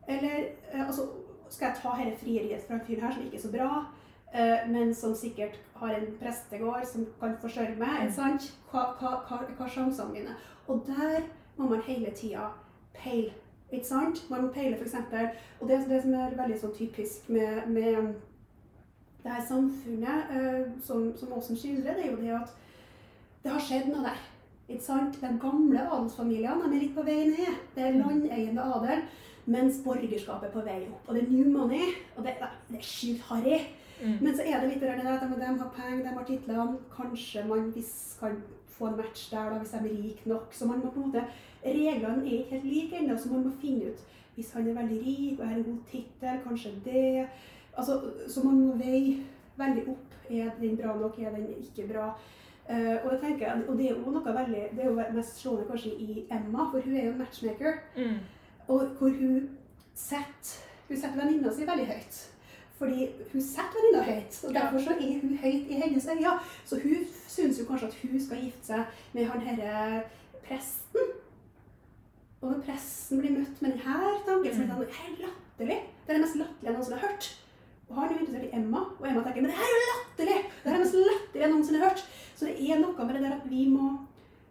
eller 0.08 0.36
eh, 0.74 0.88
altså, 0.88 1.08
skal 1.50 1.68
jeg 1.68 1.78
ta 1.82 1.94
dette 2.04 2.20
frieriet 2.20 2.66
fra 2.68 2.76
en 2.76 2.86
fyr 2.88 3.02
her 3.02 3.14
som 3.14 3.24
ikke 3.24 3.38
er 3.38 3.42
så 3.42 3.52
bra, 3.52 3.70
eh, 4.34 4.68
men 4.72 4.94
som 4.96 5.16
sikkert 5.16 5.60
har 5.76 5.96
en 5.96 6.12
prestegård 6.20 6.86
som 6.86 7.08
kan 7.20 7.38
forsørge 7.42 7.78
meg. 7.80 8.04
ikke 8.04 8.20
sant? 8.20 8.52
Hva, 8.72 8.86
hva, 9.00 9.16
hva, 9.30 9.42
hva 9.58 9.66
er 9.66 9.74
sjansene 9.74 10.12
mine? 10.12 10.38
Og 10.68 10.86
der 10.88 11.28
må 11.58 11.70
man 11.70 11.82
hele 11.88 12.12
tida 12.12 12.52
peile. 12.94 13.34
Ikke 13.72 13.88
sant? 13.88 14.30
Man 14.30 14.46
må 14.46 14.54
peile 14.54 14.78
eksempel, 14.78 15.30
Og 15.60 15.70
det, 15.70 15.90
det 15.90 16.02
som 16.02 16.14
er 16.14 16.38
veldig 16.38 16.60
sånn 16.60 16.76
typisk 16.78 17.30
med, 17.30 17.68
med 17.68 18.14
det 19.24 19.32
her 19.32 19.46
samfunnet 19.48 20.32
eh, 20.38 20.62
som, 20.84 21.10
som 21.18 21.34
Åsen 21.34 21.58
skildrer, 21.58 21.98
det 21.98 22.06
er 22.06 22.12
jo 22.12 22.22
det 22.22 22.34
at 22.38 22.56
det 23.44 23.52
har 23.52 23.62
skjedd 23.62 23.90
noe 23.90 24.06
der. 24.06 24.22
Ikke 24.70 24.84
sant? 24.84 25.22
De 25.22 25.30
gamle 25.42 25.86
adelsfamiliene 25.86 26.70
de 26.70 26.76
er 26.76 26.84
litt 26.84 26.96
på 26.98 27.06
vei 27.06 27.22
ned. 27.30 27.62
Det 27.76 27.86
er 27.86 27.98
landeiende 28.00 28.68
adel. 28.76 29.06
Mens 29.46 29.78
borgerskapet 29.86 30.50
er 30.50 30.54
på 30.54 30.64
vei 30.66 30.80
opp. 30.88 31.08
Og 31.08 31.16
det 31.16 31.24
er 31.24 31.34
new 31.34 31.52
money. 31.54 31.92
Og 32.16 32.26
det, 32.26 32.38
det 32.70 32.80
er 32.80 32.86
sjukt 32.86 33.28
harry. 33.30 33.60
Mm. 34.02 34.18
Men 34.22 34.36
så 34.36 34.44
er 34.44 34.60
det 34.60 34.72
litt 34.74 34.82
det 34.82 34.96
der 34.98 35.12
at 35.14 35.24
de, 35.24 35.36
de 35.40 35.52
har 35.62 35.74
penger, 35.76 36.04
de 36.04 36.16
har 36.18 36.28
titlene. 36.28 36.80
Kanskje 36.96 37.46
man 37.48 37.70
hvis, 37.76 37.94
kan 38.20 38.40
få 38.76 38.90
en 38.90 38.98
match 38.98 39.30
der 39.32 39.52
da, 39.54 39.60
hvis 39.62 39.76
de 39.76 39.84
er 39.84 40.00
rike 40.04 40.30
nok. 40.30 40.50
Så 40.52 40.68
man 40.68 40.82
må 40.84 40.92
på 40.92 41.04
en 41.04 41.12
måte, 41.12 41.28
Reglene 41.66 42.26
er 42.26 42.32
ikke 42.32 42.50
helt 42.50 42.66
like 42.70 42.98
ennå, 42.98 43.18
så 43.18 43.32
man 43.32 43.48
må 43.48 43.52
finne 43.62 43.90
ut 43.90 44.02
hvis 44.36 44.52
han 44.52 44.68
er 44.68 44.76
veldig 44.76 44.98
rik 45.02 45.40
og 45.40 45.48
har 45.48 45.56
en 45.56 45.64
god 45.64 45.78
tittel, 45.92 46.40
kanskje 46.44 46.72
det 46.86 47.28
altså, 47.78 48.02
Så 48.28 48.44
man 48.44 48.60
må 48.60 48.76
veie 48.76 49.24
veldig 49.58 49.88
opp. 49.88 50.12
Er 50.30 50.50
den 50.60 50.78
bra 50.78 50.98
nok, 51.00 51.20
er 51.20 51.32
den 51.36 51.48
ikke 51.62 51.88
bra? 51.94 52.10
Eh, 52.70 53.06
og, 53.06 53.20
tenker 53.22 53.52
og 53.68 53.78
det 53.78 53.86
er 53.86 53.92
jo 53.94 54.12
noe 54.12 54.32
veldig, 54.34 54.62
det 54.74 54.82
er 54.82 54.88
jo 54.90 55.02
mest 55.14 55.38
slående 55.38 55.68
kanskje 55.70 55.92
i 56.02 56.24
Emma, 56.34 56.66
for 56.72 56.82
hun 56.82 56.96
er 56.98 57.06
jo 57.06 57.18
matchmaker. 57.20 57.76
Mm. 57.98 58.16
Og 58.68 58.96
hvor 58.98 59.10
hun 59.20 59.50
setter, 59.94 60.56
hun 60.88 60.98
setter 60.98 61.20
venninna 61.20 61.54
si 61.54 61.68
veldig 61.68 61.86
høyt. 61.92 62.22
Fordi 62.80 63.06
hun 63.32 63.46
setter 63.46 63.78
venninna 63.78 64.02
høyt, 64.10 64.40
og 64.48 64.58
derfor 64.58 64.82
så 64.82 64.98
er 64.98 65.22
hun 65.22 65.38
høyt 65.44 65.70
i 65.70 65.80
hennes 65.84 66.10
øyne. 66.10 66.34
Så 66.66 66.82
hun 66.82 67.06
syns 67.28 67.62
jo 67.62 67.68
kanskje 67.70 67.92
at 67.92 68.02
hun 68.02 68.18
skal 68.26 68.44
gifte 68.48 68.72
seg 68.72 69.00
med 69.14 69.30
han 69.30 69.46
herre 69.46 70.02
presten. 70.48 71.16
Og 72.42 72.52
når 72.52 72.66
presten 72.66 73.22
blir 73.22 73.38
møtt 73.38 73.62
med 73.62 73.78
denne 73.78 74.20
tanken, 74.26 74.52
så 74.52 74.58
blir 74.58 74.66
det 74.66 74.74
sånn, 74.74 75.02
helt 75.06 75.26
latterlig. 75.28 75.82
Det 76.06 76.14
er 76.14 76.18
det 76.18 76.26
mest 76.26 76.42
latterlige 76.42 76.72
jeg 76.72 76.80
noensinne 76.80 77.00
har 77.02 77.12
hørt. 77.12 77.34
Og 77.90 77.96
han 77.96 78.10
er 78.10 78.20
interessert 78.20 78.48
i 78.50 78.56
Emma, 78.58 78.80
og 79.00 79.06
Emma 79.08 79.22
tenker 79.22 79.42
men 79.46 79.52
det 79.52 79.58
her 79.60 79.70
er 79.70 79.78
jo 79.78 79.88
latterlig! 79.92 80.40
Det 80.64 80.72
her 80.72 80.76
er 80.80 80.84
mest 80.84 80.96
latterlig 80.96 81.42
jeg 81.44 81.52
noensinne 81.52 81.80
har 81.82 81.90
hørt. 81.90 82.06
Så 82.36 82.46
det 82.46 82.56
er 82.72 82.80
noe 82.82 83.06
med 83.06 83.16
det 83.16 83.24
der 83.28 83.36
at 83.38 83.50
vi 83.50 83.68
må 83.70 83.90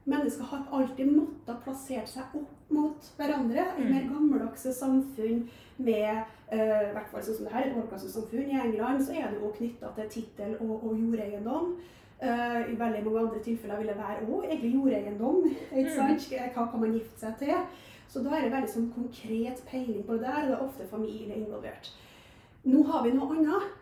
mennesker 0.06 0.44
har 0.44 0.66
alltid 0.76 1.06
måttet 1.16 1.62
plassere 1.64 2.04
seg 2.06 2.34
opp 2.36 2.70
mot 2.70 3.06
hverandre. 3.16 3.64
I 3.78 3.82
Mm. 3.82 3.90
mer 3.94 4.04
gammeldagse 4.12 4.72
samfunn 4.76 5.48
med 5.78 6.24
eh, 6.52 6.90
i 6.90 6.92
hvert 6.92 7.08
fall 7.10 7.22
sånn 7.22 7.36
som 7.38 7.44
det 7.46 7.52
her, 7.54 7.66
et 7.70 7.76
overklassesamfunn 7.76 8.50
i 8.50 8.60
England, 8.60 9.00
så 9.06 9.12
er 9.16 9.30
det 9.32 9.40
jo 9.40 9.52
knytta 9.56 9.90
til 9.96 10.08
tittel 10.10 10.56
og, 10.60 10.84
og 10.84 10.92
jordeiendom. 11.00 11.74
Uh, 12.24 12.60
I 12.72 12.76
veldig 12.78 13.00
mange 13.04 13.18
andre 13.20 13.40
tilfeller 13.42 13.76
vil 13.80 13.88
det 13.90 13.96
være 13.98 14.26
òg 14.30 14.44
egentlig 14.46 14.74
jordeiendom. 14.74 15.44
ikke 15.72 15.90
Mm. 15.90 15.96
sant? 15.96 16.54
Hva 16.54 16.70
kan 16.70 16.80
man 16.80 16.92
gifte 16.92 17.18
seg 17.20 17.38
til? 17.38 17.54
Så 18.08 18.22
da 18.22 18.30
er 18.36 18.42
det 18.42 18.52
veldig 18.52 18.68
sånn 18.70 18.92
konkret 18.94 19.64
peiling 19.66 20.04
på 20.06 20.12
det 20.12 20.20
der, 20.22 20.42
og 20.42 20.48
det 20.48 20.54
er 20.58 20.64
ofte 20.68 20.86
familie 20.90 21.34
involvert. 21.36 21.90
Nå 22.64 22.82
har 22.88 23.02
vi 23.04 23.12
noe 23.12 23.36
annet, 23.36 23.72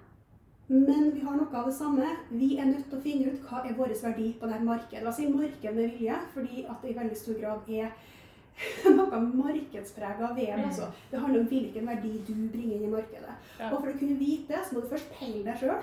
men 0.72 1.10
vi 1.14 1.20
har 1.22 1.36
noe 1.36 1.58
av 1.58 1.68
det 1.68 1.74
samme. 1.76 2.06
Vi 2.30 2.56
er 2.58 2.70
nødt 2.70 2.88
til 2.90 2.98
å 2.98 3.02
finne 3.04 3.32
ut 3.32 3.44
hva 3.46 3.62
er 3.66 3.76
vår 3.78 3.94
verdi 4.02 4.32
på 4.40 4.48
dette 4.50 4.66
markedet. 4.66 5.04
Altså 5.06 5.26
i 5.26 5.32
marked 5.32 5.76
med 5.76 5.94
vilje, 5.98 6.18
fordi 6.34 6.64
at 6.64 6.82
det 6.82 6.90
i 6.90 6.98
veldig 6.98 7.18
stor 7.20 7.38
grad 7.40 7.70
er 7.70 7.92
noe 8.98 9.20
markedsprega 9.28 10.32
ved 10.34 10.46
det. 10.46 10.58
Mm. 10.58 10.68
Altså. 10.70 10.90
Det 11.10 11.20
handler 11.20 11.44
om 11.44 11.50
hvilken 11.52 11.90
verdi 11.92 12.12
du 12.26 12.32
bringer 12.54 12.76
inn 12.76 12.86
i 12.88 12.94
markedet. 12.94 13.36
Ja. 13.58 13.70
Og 13.70 13.78
for 13.78 13.92
å 13.92 13.98
kunne 13.98 14.18
vite 14.20 14.54
det, 14.54 14.64
så 14.66 14.74
må 14.74 14.84
du 14.84 14.90
først 14.94 15.12
peile 15.18 15.44
deg 15.46 15.60
sjøl. 15.62 15.82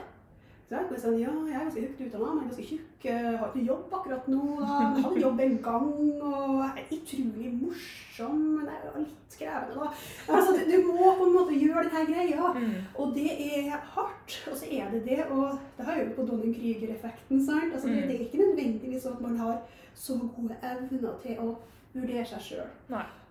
Sånn, 0.70 1.16
ja, 1.18 1.32
jeg 1.50 1.56
er 1.56 1.64
ganske 1.66 1.82
høyt 1.82 2.02
utdanna, 2.06 2.34
men 2.34 2.42
jeg 2.42 2.46
er 2.46 2.50
ganske 2.50 2.66
tjukk. 2.70 3.06
eh, 3.10 3.38
Har 3.40 3.48
ikke 3.50 3.66
jobb 3.66 3.94
akkurat 3.98 4.28
nå. 4.30 4.42
da. 4.60 4.76
Jeg 4.94 5.04
hadde 5.04 5.22
jobb 5.24 5.40
en 5.40 5.58
gang 5.66 5.88
og 6.22 6.60
er 6.62 6.84
utrolig 6.94 7.54
morsom, 7.62 8.36
men 8.58 8.66
jeg 8.70 8.78
er 8.90 9.00
litt 9.00 9.38
krevende, 9.40 9.80
da. 9.80 9.88
Altså, 10.36 10.54
du, 10.54 10.72
du 10.72 10.92
må 10.92 11.16
på 11.18 11.26
en 11.26 11.34
måte 11.34 11.58
gjøre 11.58 11.86
denne 11.90 12.06
greia. 12.12 12.52
Mm. 12.54 12.76
Og 13.02 13.16
det 13.16 13.32
er 13.48 13.80
hardt, 13.96 14.38
og 14.52 14.58
så 14.62 14.66
er 14.70 14.92
det 14.94 15.02
det. 15.08 15.20
Og 15.32 15.58
det 15.78 15.86
har 15.90 15.98
jo 16.04 16.14
på 16.20 16.28
Donning-Krüger-effekten. 16.30 17.46
sant? 17.46 17.74
Altså, 17.74 17.88
det, 17.88 17.96
Mm. 18.04 18.08
det 18.08 18.16
er 18.16 18.26
ikke 18.28 18.44
nødvendigvis 18.46 19.02
sånn 19.04 19.16
at 19.18 19.22
man 19.22 19.38
har 19.38 19.62
så 19.96 20.14
gode 20.36 20.56
evner 20.64 21.18
til 21.24 21.36
å 21.40 21.56
vurdere 21.94 22.26
seg 22.30 22.42
sjøl. 22.46 22.68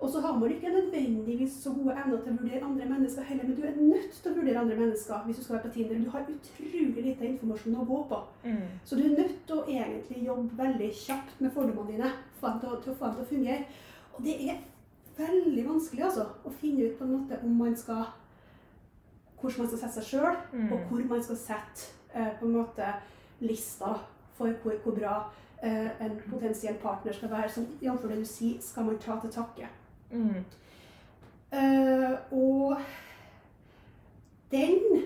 Og 0.00 0.11
så 0.11 0.21
har 0.21 0.35
man 0.38 0.50
ikke 0.50 0.71
nødvendigvis 0.75 1.59
så 1.62 1.71
gode 1.77 1.95
evner 1.95 2.23
til 2.25 2.33
å 2.33 2.38
vurdere 2.41 2.65
andre 2.67 2.87
mennesker 2.91 3.23
heller, 3.29 3.45
men 3.47 3.57
du 3.57 3.62
er 3.67 3.77
nødt 3.79 4.17
til 4.23 4.33
å 4.33 4.35
vurdere 4.38 4.59
andre 4.65 4.77
mennesker 4.81 5.23
hvis 5.27 5.37
du 5.37 5.43
skal 5.45 5.57
være 5.57 5.69
på 5.69 5.75
Tinder. 5.77 6.00
Du 6.05 6.11
har 6.11 6.27
utrolig 6.33 7.05
lite 7.05 7.29
informasjon 7.29 7.77
å 7.79 7.87
gå 7.87 8.00
på. 8.11 8.19
Mm. 8.45 8.65
Så 8.85 8.97
du 8.99 9.05
er 9.07 9.15
nødt 9.19 9.37
til 9.47 9.57
å 9.61 9.67
egentlig 9.69 10.25
jobbe 10.27 10.59
veldig 10.59 10.91
kjapt 11.05 11.41
med 11.41 11.55
fordommene 11.55 11.93
dine 11.93 12.11
for 12.41 12.49
at 12.50 12.61
til 12.83 12.93
å 12.93 12.99
få 12.99 13.07
dem 13.07 13.15
til 13.21 13.27
å 13.27 13.31
fungere. 13.35 13.65
Og 14.17 14.25
det 14.27 14.37
er 14.50 14.59
veldig 15.19 15.67
vanskelig 15.69 16.05
altså, 16.11 16.27
å 16.47 16.50
finne 16.61 16.88
ut 16.88 16.99
på 16.99 17.05
en 17.07 17.15
måte 17.17 17.38
om 17.45 17.55
man 17.59 17.77
skal 17.77 18.07
hvordan 19.38 19.62
man 19.62 19.69
skal 19.71 19.79
sette 19.85 20.00
seg 20.03 20.07
sjøl, 20.11 20.37
Mm. 20.53 20.73
og 20.73 20.79
hvor 20.91 21.05
man 21.09 21.23
skal 21.23 21.37
sette 21.37 21.93
eh, 22.15 22.33
på 22.41 22.47
en 22.47 22.57
måte 22.59 22.87
lista 23.41 23.93
for 24.35 24.50
hvor, 24.62 24.75
hvor 24.83 24.93
bra 24.97 25.12
en 25.62 26.21
potensiell 26.31 26.75
partner 26.83 27.12
skal 27.12 27.31
være. 27.31 27.50
Som 27.50 27.67
jf. 27.83 28.03
det 28.09 28.19
du 28.19 28.25
sier, 28.25 28.61
skal 28.61 28.85
man 28.85 28.99
ta 28.99 29.19
til 29.21 29.31
takke. 29.31 29.69
Mm. 30.11 30.45
Eh, 31.53 32.15
og 32.33 32.77
den, 34.50 35.03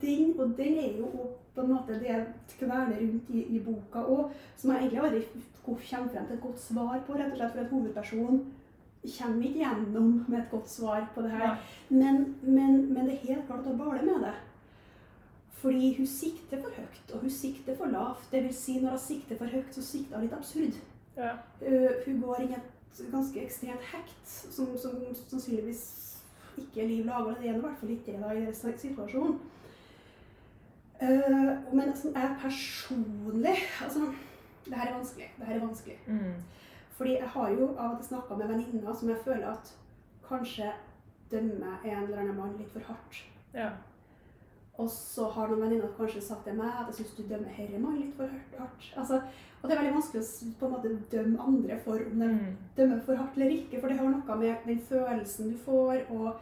den 0.00 0.40
Og 0.40 0.56
den 0.56 0.78
er 0.78 0.98
jo 0.98 1.10
på 1.54 1.60
en 1.60 1.72
måte 1.72 1.98
det 1.98 2.06
jeg 2.06 2.26
kverner 2.58 3.00
rundt 3.00 3.30
i, 3.34 3.42
i 3.56 3.60
boka 3.60 4.04
òg, 4.06 4.30
som 4.56 4.70
jeg 4.70 4.78
egentlig 4.78 5.00
aldri 5.02 5.22
kommer 5.64 5.80
frem 5.80 6.08
til 6.08 6.20
et 6.20 6.42
godt 6.42 6.60
svar 6.60 7.00
på, 7.06 7.16
rett 7.18 7.32
og 7.32 7.36
slett 7.36 7.52
for 7.52 7.60
at 7.64 7.72
hovedpersonen 7.74 8.44
kommer 9.02 9.46
ikke 9.48 9.58
gjennom 9.64 10.24
med 10.28 10.38
et 10.38 10.50
godt 10.50 10.70
svar 10.70 11.08
på 11.14 11.22
det 11.22 11.30
her. 11.30 11.44
Ja. 11.48 11.56
Men, 11.88 12.36
men, 12.42 12.94
men 12.94 13.06
det 13.06 13.14
er 13.14 13.26
helt 13.26 13.46
klart 13.46 13.64
at 13.64 13.70
det 13.70 13.78
baler 13.78 14.06
med 14.06 14.26
det. 14.28 14.34
Fordi 15.60 15.96
hun 15.96 16.06
sikter 16.06 16.62
for 16.62 16.70
høyt, 16.76 17.14
og 17.14 17.20
hun 17.20 17.30
sikter 17.30 17.76
for 17.76 17.86
lavt. 17.92 18.28
Det 18.32 18.42
vil 18.42 18.54
si, 18.54 18.78
når 18.80 18.90
hun 18.90 18.98
sikter 18.98 19.36
for 19.36 19.44
høyt, 19.44 19.74
så 19.74 19.82
sikter 19.84 20.16
hun 20.16 20.24
litt 20.24 20.36
absurd. 20.36 20.78
Ja. 21.16 21.32
Uh, 21.60 21.90
hun 22.06 22.20
går 22.22 22.40
i 22.40 22.52
et 22.56 23.02
ganske 23.12 23.44
ekstremt 23.44 23.84
hekt, 23.92 24.28
som, 24.28 24.70
som 24.78 24.96
sannsynligvis 25.28 25.82
ikke 26.58 26.82
er 26.82 26.88
liv 26.88 27.04
laga. 27.04 27.34
Det 27.40 27.50
er 27.50 27.58
i 27.58 27.60
hvert 27.60 27.78
fall 27.80 27.92
ikke 27.92 28.16
da, 28.22 28.32
i 28.32 28.46
denne 28.46 28.78
situasjonen. 28.84 29.36
Uh, 31.02 31.74
men 31.74 31.92
som 31.96 32.16
jeg 32.16 32.36
personlig 32.42 33.56
Altså, 33.82 34.00
det 34.64 34.74
her 34.74 34.88
er 34.88 34.96
vanskelig. 34.96 35.28
Det 35.38 35.46
her 35.46 35.54
er 35.54 35.66
vanskelig. 35.66 35.98
Mm. 36.06 36.34
Fordi 36.96 37.12
jeg 37.18 37.28
har 37.28 37.50
jo 37.50 37.68
av 37.78 37.90
og 37.90 38.00
til 38.00 38.08
snakka 38.08 38.36
med 38.36 38.48
venninner 38.48 38.94
som 38.94 39.08
jeg 39.08 39.22
føler 39.24 39.46
at 39.48 39.76
kanskje 40.28 40.72
dømmer 41.30 41.84
en 41.84 42.02
eller 42.02 42.18
annen 42.18 42.36
mann 42.36 42.58
litt 42.58 42.72
for 42.72 42.84
hardt. 42.88 43.22
Ja. 43.54 43.70
Og 44.80 44.88
så 44.92 45.26
har 45.34 45.50
noen 45.50 45.60
venninner 45.66 45.92
kanskje 45.98 46.22
sagt 46.24 46.46
til 46.48 46.56
meg 46.56 46.70
at 46.72 46.88
jeg 46.90 47.00
syns 47.00 47.16
du 47.18 47.22
dømmer 47.28 47.52
herre 47.58 47.78
mann 47.82 47.98
litt 48.00 48.14
for 48.16 48.30
hardt. 48.58 48.86
Altså, 48.96 49.20
og 49.60 49.68
det 49.68 49.74
er 49.76 49.82
veldig 49.82 49.96
vanskelig 49.98 50.22
å 50.24 50.54
på 50.60 50.66
en 50.68 50.72
måte 50.72 50.94
dømme 51.12 51.46
andre 51.50 51.76
for 51.84 52.00
om 52.06 52.22
de 52.22 52.28
Mm. 52.30 52.56
dømmer 52.78 53.00
for 53.04 53.20
hardt 53.20 53.36
eller 53.36 53.50
ikke, 53.58 53.80
for 53.80 53.88
det 53.88 53.98
har 53.98 54.08
noe 54.08 54.36
med 54.40 54.66
den 54.66 54.80
følelsen 54.88 55.52
du 55.52 55.58
får, 55.66 56.06
og 56.10 56.36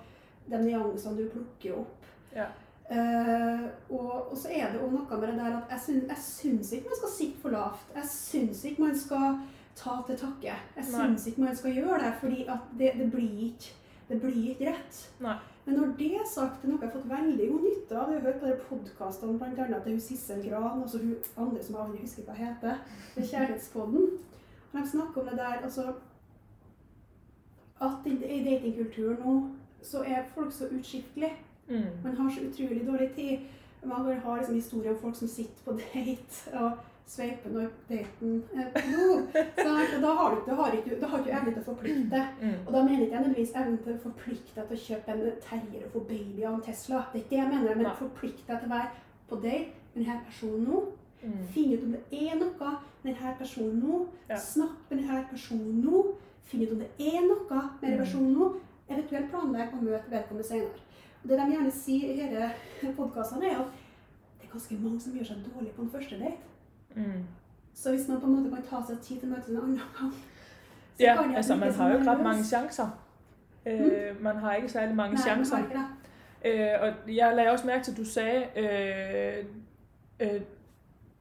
de 0.50 0.62
nyansene 0.62 1.16
du 1.16 1.28
plukker 1.34 1.80
opp. 1.80 2.06
Ja. 2.36 2.46
Uh, 2.88 3.66
og, 3.90 4.30
og 4.30 4.36
så 4.38 4.48
er 4.48 4.70
det 4.72 4.80
òg 4.80 4.92
noe 4.94 5.18
med 5.20 5.28
det 5.28 5.34
der 5.36 5.56
at 5.58 5.72
jeg 5.74 5.80
syns, 5.84 6.04
jeg 6.08 6.22
syns 6.24 6.72
ikke 6.72 6.88
man 6.88 7.00
skal 7.02 7.10
sitte 7.16 7.42
for 7.42 7.50
lavt. 7.52 7.90
Jeg 7.94 8.08
syns 8.08 8.62
ikke 8.64 8.86
man 8.86 8.96
skal 8.98 9.40
ta 9.76 9.98
til 10.06 10.16
takke. 10.16 10.54
Jeg 10.76 10.84
syns 10.88 11.26
ikke 11.28 11.42
man 11.44 11.56
skal 11.56 11.74
gjøre 11.76 11.98
det, 12.06 12.14
fordi 12.22 12.46
det, 12.78 12.92
det, 13.02 13.10
blir 13.12 13.44
ikke, 13.50 13.74
det 14.08 14.20
blir 14.22 14.50
ikke 14.54 14.70
rett. 14.70 15.02
Nei. 15.20 15.36
Men 15.68 15.76
når 15.76 15.88
det 15.98 16.14
er 16.16 16.28
sagt, 16.34 16.62
det 16.62 16.68
er 16.68 16.70
noe 16.72 16.80
jeg 16.80 16.88
har 16.88 16.94
fått 16.96 17.10
veldig 17.10 17.46
god 17.50 17.64
nytte 17.66 17.96
av. 18.00 18.12
Jeg 18.12 18.22
har 18.24 18.36
hørt 18.40 18.60
på 18.62 18.68
podkastene 18.70 19.34
bl.a. 19.36 19.80
til 19.84 19.98
Sissel 20.00 20.38
Gran, 20.46 20.80
og 20.80 20.94
hun 20.94 21.10
andre 21.36 21.64
som 21.64 21.74
jeg 21.74 21.82
aldri 21.82 22.04
husker 22.06 22.24
hva 22.24 22.36
heter, 22.38 22.78
med 23.16 23.26
Kjærlighetspodden. 23.28 24.06
De 24.72 24.84
snakker 24.88 25.20
om 25.20 25.28
det 25.28 25.36
der 25.36 25.60
altså 25.68 25.84
At 27.84 28.08
i 28.08 28.40
datingkulturen 28.46 29.20
nå 29.24 29.34
så 29.82 30.00
er 30.06 30.24
folk 30.34 30.52
så 30.52 30.70
utskiftelige. 30.72 31.34
Mm. 31.68 31.84
Man 32.04 32.16
har 32.16 32.30
så 32.30 32.48
utrolig 32.48 32.86
dårlig 32.86 33.10
tid. 33.14 33.38
Man 33.84 34.20
har 34.24 34.36
liksom 34.36 34.54
historier 34.54 34.96
om 34.96 34.98
folk 35.04 35.16
som 35.16 35.28
sitter 35.28 35.64
på 35.64 35.76
date 35.76 36.58
og 36.62 36.70
sveiper 37.08 37.50
når 37.54 37.70
daten 37.88 38.34
er 38.54 38.68
på 38.74 38.82
do. 38.92 39.06
Da 39.32 40.12
har 40.18 40.34
du, 40.36 40.50
har 40.58 40.76
ikke, 40.76 40.98
har 41.08 41.18
ikke 41.22 41.32
evne 41.38 41.52
til 41.54 41.62
å 41.62 41.66
forplikte. 41.70 42.20
Mm. 42.42 42.54
Og 42.66 42.70
da 42.74 42.82
mener 42.84 43.02
ikke 43.04 43.14
jeg 43.16 43.22
nødvendigvis 43.24 43.54
evnen 43.56 43.78
til 43.84 43.94
å 43.96 44.02
forplikte 44.04 44.54
deg 44.58 44.68
til 44.68 44.76
å 44.78 44.84
kjøpe 44.86 45.14
en 45.14 45.24
terrier 45.48 45.86
og 45.88 45.92
få 45.96 46.02
baby 46.12 46.44
av 46.44 46.54
en 46.58 46.64
Tesla. 46.68 47.02
Det 47.12 47.20
er 47.20 47.24
ikke 47.24 47.34
det 47.34 47.40
jeg 47.42 47.52
mener, 47.54 47.80
men 47.82 47.98
forplikte 48.02 48.46
deg 48.52 48.60
til 48.62 48.68
å 48.70 48.74
være 48.76 48.90
på 49.30 49.40
date 49.42 49.94
med 49.94 50.04
denne 50.04 50.20
personen 50.28 50.64
nå. 50.68 50.84
Mm. 51.22 51.38
Finne 51.54 51.74
ut 51.78 51.84
om 51.88 51.94
det 51.96 52.22
er 52.28 52.36
noe 52.38 52.72
med 53.02 53.14
denne 53.14 53.34
personen 53.40 53.80
nå. 53.82 54.02
Ja. 54.28 54.36
Snakk 54.38 54.76
med 54.90 55.00
denne 55.02 55.22
personen 55.32 55.80
nå. 55.84 56.04
Finne 56.48 56.68
ut 56.68 56.76
om 56.76 56.84
det 56.84 56.90
er 57.12 57.24
noe 57.24 57.40
med 57.48 57.80
denne 57.82 57.96
Mm. 57.96 58.04
personen 58.04 58.32
nå. 58.36 58.52
Eventuelt 58.88 59.30
planlegge 59.32 59.76
å 59.76 59.82
møte 59.84 60.10
vedkommende 60.12 60.48
senere. 60.48 60.84
Og 61.22 61.28
det 61.28 61.36
de 61.38 61.48
gjerne 61.52 61.72
sier 61.74 62.12
i 62.12 62.14
disse 62.20 62.92
podkastene, 62.96 63.50
er 63.50 63.58
at 63.64 63.72
det 64.38 64.46
er 64.46 64.52
ganske 64.52 64.78
mange 64.80 65.00
som 65.02 65.12
gjør 65.18 65.26
seg 65.28 65.42
dårlig 65.44 65.72
på 65.76 65.82
en 65.82 65.90
første 65.90 66.18
date. 66.20 66.47
Mm. 66.98 67.24
Så 67.74 67.90
hvis 67.90 68.08
man 68.08 68.20
på 68.20 68.26
en 68.26 68.36
måte 68.36 68.50
kan 68.54 68.64
ta 68.70 68.76
seg 68.88 68.98
tid 69.00 69.20
til 69.20 69.28
å 69.28 69.34
møte 69.34 69.50
en 69.50 69.56
annen 69.56 69.80
gang 69.98 70.14
Ja, 71.00 71.16
altså 71.36 71.56
man 71.56 71.72
har 71.72 71.88
jo 71.88 71.98
ikke 71.98 72.10
ret 72.10 72.22
mange 72.22 72.44
chancer. 72.44 72.88
Mm. 73.66 74.22
man 74.22 74.36
har 74.36 74.54
ikke 74.54 74.68
særlig 74.68 74.96
mange 74.96 75.12
man 75.12 75.22
chancer. 75.22 75.56
har 75.56 75.64
ikke 75.64 75.78
det. 75.78 75.84
Øh, 76.44 76.70
og 76.80 77.14
jeg 77.14 77.36
lagde 77.36 77.50
også 77.50 77.66
mærke 77.66 77.84
til, 77.84 77.90
at 77.90 77.96
du 77.96 78.04
sagde, 78.04 78.44
øh, 78.56 79.44
øh, 80.20 80.40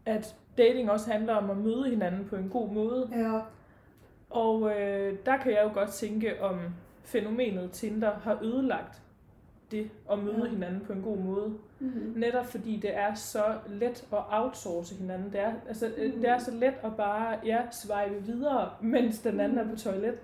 at 0.05 0.35
dating 0.57 0.91
også 0.91 1.11
handler 1.11 1.35
om 1.35 1.49
at 1.49 1.57
møde 1.57 1.89
hinanden 1.89 2.25
på 2.25 2.35
en 2.35 2.49
god 2.49 2.69
måde. 2.69 3.09
Ja. 3.11 3.39
Og 4.29 4.71
øh, 4.79 5.17
der 5.25 5.37
kan 5.37 5.51
jeg 5.51 5.61
jo 5.63 5.73
godt 5.73 5.89
tænke, 5.89 6.41
om 6.41 6.59
fænomenet 7.03 7.71
Tinder 7.71 8.11
har 8.23 8.39
ødelagt 8.43 9.01
det 9.71 9.89
at 10.11 10.19
møde 10.19 10.43
Ja. 10.43 10.49
hinanden 10.49 10.81
på 10.85 10.93
en 10.93 11.01
god 11.01 11.17
måde. 11.17 11.53
Mm. 11.79 12.13
Netop 12.15 12.45
fordi 12.45 12.77
det 12.77 12.97
er 12.97 13.13
så 13.13 13.43
let 13.69 14.07
at 14.13 14.19
outsource 14.31 14.95
hinanden. 14.95 15.31
Det 15.31 15.39
er, 15.39 15.53
altså, 15.67 15.91
Mm. 15.97 16.21
det 16.21 16.29
er 16.29 16.37
så 16.37 16.51
let 16.51 16.73
at 16.83 16.95
bare 16.97 17.39
ja, 17.45 17.61
swipe 17.71 18.23
videre, 18.25 18.69
mens 18.81 19.19
den 19.19 19.39
anden 19.39 19.57
er 19.57 19.69
på 19.69 19.75
toilet. 19.75 20.15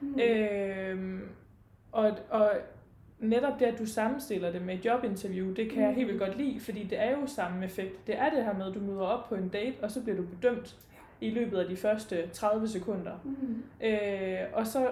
Mm. 0.00 0.20
Øhm, 0.20 1.20
og, 1.92 2.10
og 2.30 2.50
netop 3.18 3.60
det, 3.60 3.66
at 3.66 3.78
du 3.78 3.86
sammenstiller 3.86 4.52
det 4.52 4.62
med 4.62 4.74
et 4.74 4.84
jobinterview, 4.84 5.52
det 5.54 5.70
kan 5.70 5.82
jeg 5.82 5.94
helt 5.94 6.06
vildt 6.08 6.20
godt 6.20 6.36
lide, 6.38 6.60
fordi 6.60 6.84
det 6.84 7.02
er 7.02 7.10
jo 7.10 7.26
samme 7.26 7.64
effekt. 7.64 8.06
Det 8.06 8.18
er 8.18 8.30
det 8.30 8.44
her 8.44 8.54
med, 8.54 8.66
at 8.66 8.74
du 8.74 8.80
møder 8.80 9.00
op 9.00 9.28
på 9.28 9.34
en 9.34 9.48
date, 9.48 9.74
og 9.82 9.90
så 9.90 10.02
bliver 10.02 10.16
du 10.16 10.22
bedømt 10.26 10.76
i 11.20 11.30
løbet 11.30 11.58
af 11.58 11.68
de 11.68 11.76
første 11.76 12.28
30 12.32 12.68
sekunder. 12.68 13.12
Mm. 13.24 13.62
Øh, 13.86 14.38
og 14.52 14.66
så, 14.66 14.90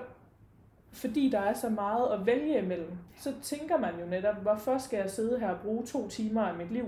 fordi 0.93 1.31
der 1.31 1.41
er 1.41 1.55
så 1.55 1.69
meget 1.69 2.13
at 2.13 2.27
vælge 2.27 2.59
imellem, 2.59 2.91
så 3.19 3.33
tænker 3.43 3.79
man 3.79 3.91
jo 4.01 4.07
netop, 4.07 4.37
hvorfor 4.43 4.79
skal 4.79 4.97
jeg 4.99 5.11
sidde 5.11 5.39
her 5.41 5.49
og 5.51 5.61
bruge 5.61 5.85
to 5.87 6.09
timer 6.09 6.43
af 6.43 6.55
mit 6.57 6.73
liv 6.73 6.85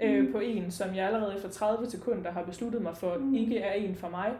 øh, 0.00 0.24
Mm. 0.26 0.32
på 0.32 0.38
en, 0.38 0.70
som 0.70 0.94
jeg 0.94 1.06
allerede 1.06 1.34
efter 1.36 1.48
30 1.48 1.86
sekunder 1.90 2.30
har 2.30 2.42
besluttet 2.42 2.82
mig 2.82 2.96
for, 2.96 3.18
Mm. 3.18 3.34
ikke 3.34 3.58
er 3.58 3.72
en 3.72 3.94
for 3.94 4.08
mig. 4.08 4.32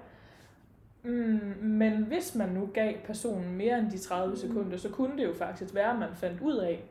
Mm, 1.02 1.54
men 1.60 2.02
hvis 2.04 2.34
man 2.34 2.48
nu 2.48 2.66
gav 2.74 2.94
personen 3.04 3.56
mere 3.56 3.78
end 3.78 3.90
de 3.90 3.98
30 3.98 4.30
Mm. 4.30 4.36
sekunder, 4.36 4.76
så 4.76 4.88
kunne 4.88 5.16
det 5.16 5.24
jo 5.24 5.34
faktisk 5.34 5.74
være, 5.74 5.90
at 5.92 5.98
man 5.98 6.08
fandt 6.14 6.40
ud 6.40 6.56
af, 6.56 6.84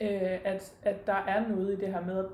øh, 0.00 0.38
at, 0.44 0.72
at 0.82 1.06
der 1.06 1.14
er 1.14 1.48
noget 1.48 1.72
i 1.72 1.76
det 1.80 1.88
her 1.88 2.06
med 2.06 2.24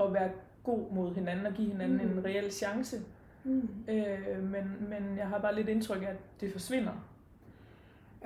at 0.00 0.12
være 0.14 0.30
god 0.64 0.90
mod 0.92 1.14
hinanden 1.14 1.46
og 1.46 1.52
give 1.52 1.70
hinanden 1.70 2.06
Mm. 2.12 2.18
en 2.18 2.24
reel 2.24 2.50
chance. 2.52 2.96
Mm. 3.44 3.68
Øh, 3.88 4.42
men, 4.42 4.76
men 4.88 5.16
jeg 5.18 5.26
har 5.26 5.38
bare 5.38 5.54
litt 5.54 5.68
indtryk 5.68 6.02
av 6.02 6.08
at 6.08 6.16
det 6.40 6.52
forsvinner. 6.52 6.92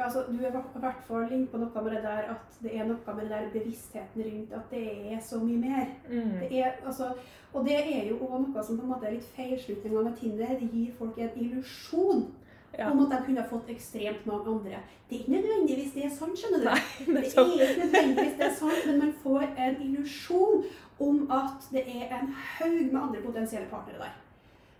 Ja, 0.00 0.04
altså, 0.06 0.22
du 0.32 0.38
er 0.40 0.48
i 0.48 0.80
hvert 0.80 1.00
fall 1.04 1.32
inne 1.32 1.46
på 1.52 1.58
noe 1.60 1.82
med 1.84 1.92
det 1.92 2.02
der 2.06 2.30
at 2.32 2.54
det 2.64 2.70
er 2.72 2.86
noe 2.88 3.14
med 3.16 3.18
det 3.26 3.30
der 3.34 3.50
bevisstheten 3.52 4.22
rundt 4.24 4.52
at 4.56 4.70
det 4.72 4.84
er 5.12 5.18
så 5.20 5.38
mye 5.42 5.58
mer. 5.60 5.86
Mm. 6.08 6.38
Det 6.40 6.60
er, 6.62 6.72
altså, 6.86 7.10
og 7.52 7.66
det 7.66 7.76
er 7.96 8.06
jo 8.08 8.16
også 8.24 8.38
noe 8.46 8.64
som 8.64 8.78
på 8.78 8.86
en 8.86 8.92
måte 8.94 9.06
er 9.10 9.18
litt 9.18 9.28
feilslutninga 9.36 10.02
med 10.06 10.16
Tinder. 10.16 10.54
Det 10.60 10.70
gir 10.72 10.94
folk 10.98 11.18
en 11.18 11.30
illusjon 11.36 12.30
Ja. 12.78 12.86
om 12.92 13.00
at 13.02 13.10
de 13.10 13.24
kunne 13.26 13.40
ha 13.42 13.48
fått 13.50 13.68
ekstremt 13.74 14.26
mange 14.26 14.46
andre. 14.48 14.78
Det 15.10 15.16
er 15.16 15.20
ikke 15.20 15.32
nødvendigvis 15.32 15.92
det 15.94 16.04
er 16.06 16.10
sant, 16.14 16.38
skjønner 16.38 16.60
du. 16.62 16.68
Nei, 17.12 17.22
Det 17.24 17.38
er 17.38 17.64
ikke 17.66 17.80
nødvendigvis 17.84 18.36
det 18.38 18.46
er 18.46 18.54
sant, 18.54 18.84
men 18.86 18.98
man 18.98 19.12
får 19.24 19.42
en 19.66 19.80
illusjon 19.88 20.64
om 21.00 21.18
at 21.34 21.66
det 21.72 21.82
er 21.88 22.14
en 22.20 22.30
haug 22.54 22.92
med 22.92 23.00
andre 23.02 23.22
potensielle 23.24 23.66
partnere 23.68 23.98
der. 24.04 24.14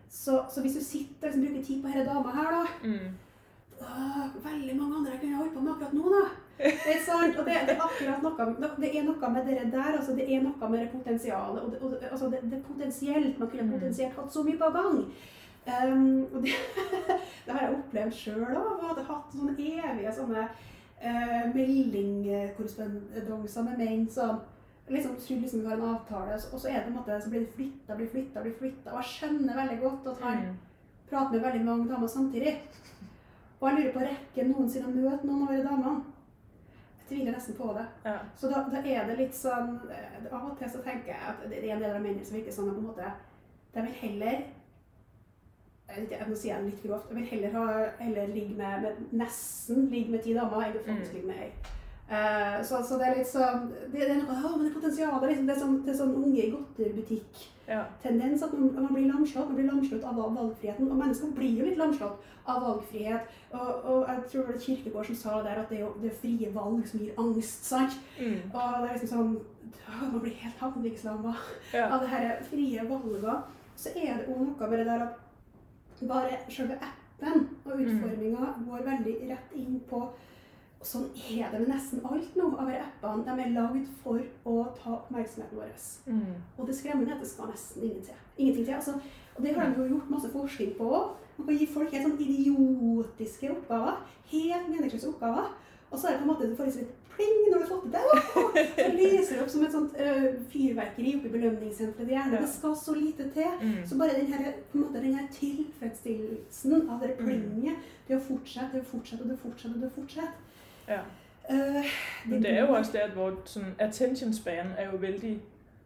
Så, 0.08 0.44
så 0.54 0.60
hvis 0.62 0.78
du 0.78 0.84
sitter 0.84 1.28
og 1.28 1.34
liksom, 1.34 1.42
bruker 1.46 1.66
tid 1.66 1.82
på 1.82 1.88
denne 1.88 2.06
dama 2.06 2.30
her, 2.38 2.50
da 2.56 2.88
Mm. 2.88 3.10
Åh, 3.80 4.26
veldig 4.44 4.74
mange 4.76 4.96
andre 4.96 5.10
jeg 5.12 5.20
kunne 5.20 5.36
holdt 5.40 5.54
på 5.54 5.60
med 5.64 5.72
akkurat 5.72 5.92
nå, 5.96 6.02
da. 6.12 6.24
Det 6.60 6.90
er 6.94 6.98
sant, 7.04 7.36
og 7.40 7.44
det, 7.46 7.54
det 7.68 7.74
er 7.74 7.80
akkurat 7.80 8.22
noe, 8.22 8.32
det 8.82 8.90
er 8.98 9.02
noe 9.06 9.28
med 9.32 9.42
det 9.48 9.72
der, 9.72 9.92
altså 9.96 10.12
det 10.18 10.26
er 10.34 10.40
noe 10.44 10.68
med 10.70 10.78
det 10.82 10.90
potensialet, 10.92 11.60
og 11.62 11.68
det, 11.72 11.78
og 11.80 11.86
altså 12.10 12.26
det, 12.30 12.38
det 12.52 12.60
potensielt, 12.66 13.38
man 13.38 13.48
kunne 13.48 13.62
Mm. 13.62 13.70
potensielt 13.72 14.14
hatt 14.18 14.32
så 14.32 14.42
mye 14.44 14.58
på 14.60 14.68
gang. 14.76 14.96
Um, 15.70 16.26
og 16.34 16.38
det, 16.44 16.52
det 17.46 17.52
har 17.54 17.60
jeg 17.66 17.74
opplevd 17.78 18.12
sjøl 18.16 18.56
òg, 18.56 18.80
hadde 18.88 19.04
hatt 19.08 19.28
sånne 19.32 19.54
evige 19.56 20.12
sånne 20.16 20.42
uh, 21.04 21.44
meldingkorrespondanser 21.54 23.62
med 23.68 23.76
menn 23.78 24.08
som 24.10 24.34
liksom 24.90 25.14
tror 25.22 25.40
liksom 25.44 25.60
vi 25.60 25.66
har 25.70 25.76
en 25.78 25.90
avtale, 25.94 26.34
og 26.52 26.58
så 26.60 26.68
er 26.68 26.72
det 26.80 26.86
en 26.90 26.96
måte, 26.96 27.20
så 27.22 27.30
blir 27.30 27.40
det 27.44 27.52
flytta, 27.54 27.94
blir 27.96 28.08
flytta, 28.10 28.40
blir 28.42 28.56
flytta, 28.58 28.88
og 28.90 28.96
jeg 29.02 29.10
skjønner 29.14 29.54
veldig 29.62 29.78
godt 29.84 30.04
at 30.14 30.20
han 30.24 30.38
Mm. 30.44 30.56
prater 31.10 31.32
med 31.32 31.40
veldig 31.44 31.64
mange 31.64 31.88
damer 31.92 32.06
samtidig. 32.06 32.54
Og 33.60 33.68
jeg 33.68 33.76
lurer 33.76 33.92
på 33.92 34.04
rekker 34.06 34.48
noensinne 34.48 34.88
å 34.88 34.94
møte 34.94 35.26
noen 35.28 35.42
av 35.46 35.52
de 35.52 35.64
damene. 35.66 36.04
Jeg 37.00 37.08
tviler 37.10 37.34
nesten 37.34 37.56
på 37.58 37.72
det. 37.76 37.84
Ja. 38.06 38.14
Så 38.38 38.48
da, 38.52 38.62
da 38.72 38.80
er 38.86 39.08
det 39.08 39.18
litt 39.18 39.34
sånn 39.36 39.74
eh, 39.90 40.30
Av 40.30 40.46
og 40.46 40.54
til 40.60 40.70
så 40.70 40.80
tenker 40.84 41.10
jeg 41.12 41.20
at 41.32 41.42
det 41.50 41.58
er 41.58 41.74
en 41.74 41.82
del 41.82 41.96
av 41.96 42.00
mennene 42.04 42.24
som 42.24 42.38
virker 42.38 42.54
sånn 42.54 42.70
at 42.70 42.78
på 42.78 42.84
en 42.84 42.88
måte 42.92 43.10
De 43.74 43.84
vil 43.88 44.00
heller 44.04 44.40
jeg 45.90 46.04
vet 46.04 46.04
ikke, 46.06 46.18
jeg 46.46 46.56
det 46.62 46.66
litt 46.70 46.82
grovt. 46.84 47.08
Jeg 47.10 47.16
vil 47.16 47.24
heller, 47.32 47.54
ha, 47.58 47.86
heller 47.98 48.28
ligge 48.30 48.54
med, 48.54 48.84
med 48.84 49.14
nesten 49.24 49.88
ligge 49.90 50.12
med 50.14 50.22
ti 50.22 50.34
damer 50.36 50.62
enn 50.68 50.76
å 50.78 50.82
faktisk 50.86 51.10
Mm. 51.10 51.16
ligge 51.16 51.30
med 51.32 51.40
ei. 51.42 51.50
Uh, 52.10 52.58
så, 52.66 52.78
så 52.86 52.98
det 52.98 53.06
er 53.06 53.18
litt 53.18 53.28
sånn 53.30 53.68
Det, 53.70 53.98
det 53.98 54.06
er 54.10 54.16
noe 54.18 54.34
Å, 54.34 54.52
men 54.56 54.64
det 54.64 54.70
er 54.70 54.76
potensial. 54.76 55.16
Liksom, 55.22 55.46
det 55.46 55.54
er 55.54 55.60
sånn, 55.60 55.76
det 55.86 55.92
er 55.92 55.98
sånn 55.98 56.14
unge 56.18 56.44
i 56.44 56.50
godterbutikk 56.54 57.42
Ja. 57.70 57.84
tendens 58.02 58.42
at 58.42 58.52
man, 58.52 58.72
man 58.74 58.94
blir 58.94 59.06
lamslått. 59.12 59.46
Man 59.48 59.56
blir 59.60 59.68
lamslått 59.70 60.04
av 60.04 60.16
valgfriheten. 60.18 60.88
Og 60.90 60.96
mennesker 60.98 61.30
blir 61.36 61.52
jo 61.60 61.68
litt 61.68 61.78
lamslått 61.78 62.24
av 62.50 62.62
valgfrihet. 62.64 63.28
Og, 63.52 63.84
og 63.84 64.08
jeg 64.08 64.24
tror 64.32 64.42
det 64.46 64.54
var 64.54 64.60
Kirkegård 64.64 65.06
som 65.06 65.18
sa 65.20 65.36
der 65.46 65.60
at 65.62 65.70
det 65.70 65.78
er 65.78 65.84
jo 65.84 65.92
det 66.02 66.10
er 66.10 66.18
frie 66.24 66.50
valg 66.54 66.82
som 66.90 67.00
gir 67.04 67.14
angst. 67.22 67.64
sant? 67.70 67.94
Mm. 68.18 68.36
Og 68.50 68.82
det 68.82 68.90
er 68.90 68.92
liksom 68.98 69.14
sånn 69.14 69.32
Man 70.00 70.20
blir 70.22 70.34
helt 70.42 70.58
handlingslamma 70.58 71.34
Ja. 71.72 71.86
av 71.94 72.00
det 72.00 72.08
her 72.08 72.42
frie 72.50 72.82
valget. 72.88 73.44
Så 73.76 73.88
er 73.96 74.18
det 74.18 74.26
òg 74.28 74.40
noe 74.48 74.68
med 74.70 74.78
det 74.78 74.86
der 74.86 75.02
at 75.06 76.08
bare 76.08 76.38
selve 76.48 76.74
appen 76.80 77.48
og 77.64 77.80
utforminga 77.80 78.50
går 78.66 78.84
veldig 78.86 79.14
rett 79.30 79.54
inn 79.54 79.80
på 79.90 80.02
og 80.80 80.86
Sånn 80.88 81.10
er 81.28 81.50
det 81.52 81.58
med 81.60 81.68
nesten 81.74 82.00
alt 82.08 82.36
nå 82.40 82.46
av 82.56 82.70
appene. 82.72 83.24
De 83.26 83.42
er 83.44 83.50
lagd 83.52 83.88
for 84.00 84.20
å 84.48 84.54
ta 84.78 84.94
oppmerksomheten 84.94 85.58
vår. 85.60 85.74
Mm. 86.08 86.38
Og 86.56 86.70
det 86.70 86.76
skremmende 86.78 87.12
er 87.12 87.18
at 87.18 87.24
det 87.24 87.28
skal 87.28 87.50
nesten 87.52 87.84
ingenting, 87.84 88.22
ingenting 88.38 88.64
til. 88.64 88.78
Altså, 88.78 88.94
og 89.36 89.44
det 89.44 89.52
har 89.58 89.68
de 89.68 89.82
jo 89.82 89.90
gjort 89.90 90.14
masse 90.14 90.30
forskning 90.32 90.72
på 90.78 90.88
òg. 90.88 91.10
Man 91.36 91.50
kan 91.50 91.58
gi 91.60 91.68
folk 91.68 91.92
helt 91.92 92.08
sånn 92.08 92.24
idiotiske 92.24 93.52
oppgaver. 93.52 94.00
Helt 94.32 94.72
meningsløse 94.72 95.12
oppgaver. 95.12 95.52
Og 95.90 95.98
så 95.98 96.08
er 96.08 96.16
det 96.16 96.22
på 96.22 96.26
en 96.26 96.32
måte 96.32 96.48
du 96.48 96.56
får 96.56 96.70
liksom 96.70 96.86
litt 96.86 96.98
pling 97.10 97.38
når 97.50 97.52
du 97.52 97.62
har 97.62 97.70
fått 97.70 97.86
det 97.92 98.02
til. 98.08 98.66
Så 98.80 98.90
lyser 98.96 99.32
det 99.34 99.44
opp 99.44 99.52
som 99.52 99.64
et 99.66 99.74
sånt 99.74 99.96
ø, 100.00 100.10
fyrverkeri 100.52 101.14
oppe 101.18 101.28
i 101.28 101.32
belønningssenteret 101.34 102.12
i 102.12 102.14
hjernen. 102.14 102.36
Ja. 102.38 102.44
Det 102.44 102.52
skal 102.52 102.76
så 102.78 102.94
lite 102.96 103.26
til. 103.34 103.56
Mm. 103.60 103.80
Så 103.88 103.98
bare 104.00 104.16
den 104.16 104.30
her, 104.32 104.52
på 104.70 104.78
en 104.78 104.84
måte, 104.86 105.02
den 105.02 105.16
her 105.18 105.26
tilfredsstillelsen 105.34 106.86
av 106.88 107.02
det 107.04 107.16
plinget, 107.18 107.90
det 108.08 108.16
å 108.16 108.22
fortsette, 108.30 108.78
det 108.78 108.84
å 108.86 108.90
fortsette, 108.94 109.26
det 109.28 109.36
å 109.36 109.42
fortsette, 109.42 109.80
det 109.82 109.90
å 109.90 109.96
fortsette. 109.98 110.46
Ja. 110.90 111.00
Øh, 111.50 111.84
Men 112.26 112.42
det 112.42 112.50
er 112.52 112.60
jo 112.66 112.72
også 112.72 112.92
det, 112.92 112.98
at 112.98 113.10
sådan, 113.44 113.74
attention 113.78 114.32
span 114.32 114.66
er 114.78 114.84
jo 114.90 114.96
veldig 115.00 115.40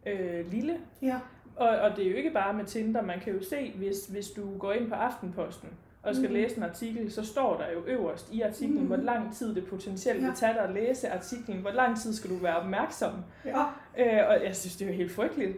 øh, 0.05 0.51
lille. 0.51 0.77
Ja. 1.01 1.19
Og, 1.55 1.69
og 1.69 1.97
det 1.97 2.05
er 2.05 2.09
jo 2.11 2.15
ikke 2.15 2.31
bare 2.31 2.53
med 2.53 2.65
Tinder. 2.65 3.01
Man 3.01 3.19
kan 3.19 3.33
jo 3.33 3.43
se, 3.49 3.73
hvis, 3.75 4.05
hvis 4.05 4.27
du 4.27 4.57
går 4.57 4.73
inn 4.73 4.89
på 4.89 4.95
Aftenposten 4.95 5.69
og 6.03 6.15
skal 6.15 6.27
mm. 6.29 6.33
læse 6.33 6.57
en 6.57 6.63
artikel, 6.63 7.11
så 7.11 7.25
står 7.25 7.57
der 7.57 7.71
jo 7.73 7.83
øverst 7.87 8.33
i 8.33 8.41
artiklen, 8.41 8.79
mm. 8.81 8.87
hvor 8.87 8.95
lang 8.95 9.35
tid 9.35 9.55
det 9.55 9.65
potentielt 9.67 10.21
Ja. 10.21 10.25
vil 10.25 10.35
tage 10.35 10.53
dig 10.53 10.61
at 10.61 10.73
læse 10.73 11.11
artiklen. 11.11 11.57
Hvor 11.57 11.71
lang 11.71 11.97
tid 11.99 12.13
skal 12.13 12.29
du 12.29 12.35
være 12.35 12.55
opmærksom. 12.57 13.11
ja. 13.45 13.61
Øh, 13.97 14.29
og 14.29 14.43
jeg 14.45 14.55
synes, 14.55 14.75
det 14.75 14.85
er 14.85 14.89
jo 14.91 14.95
helt 14.97 15.11
frygteligt. 15.11 15.57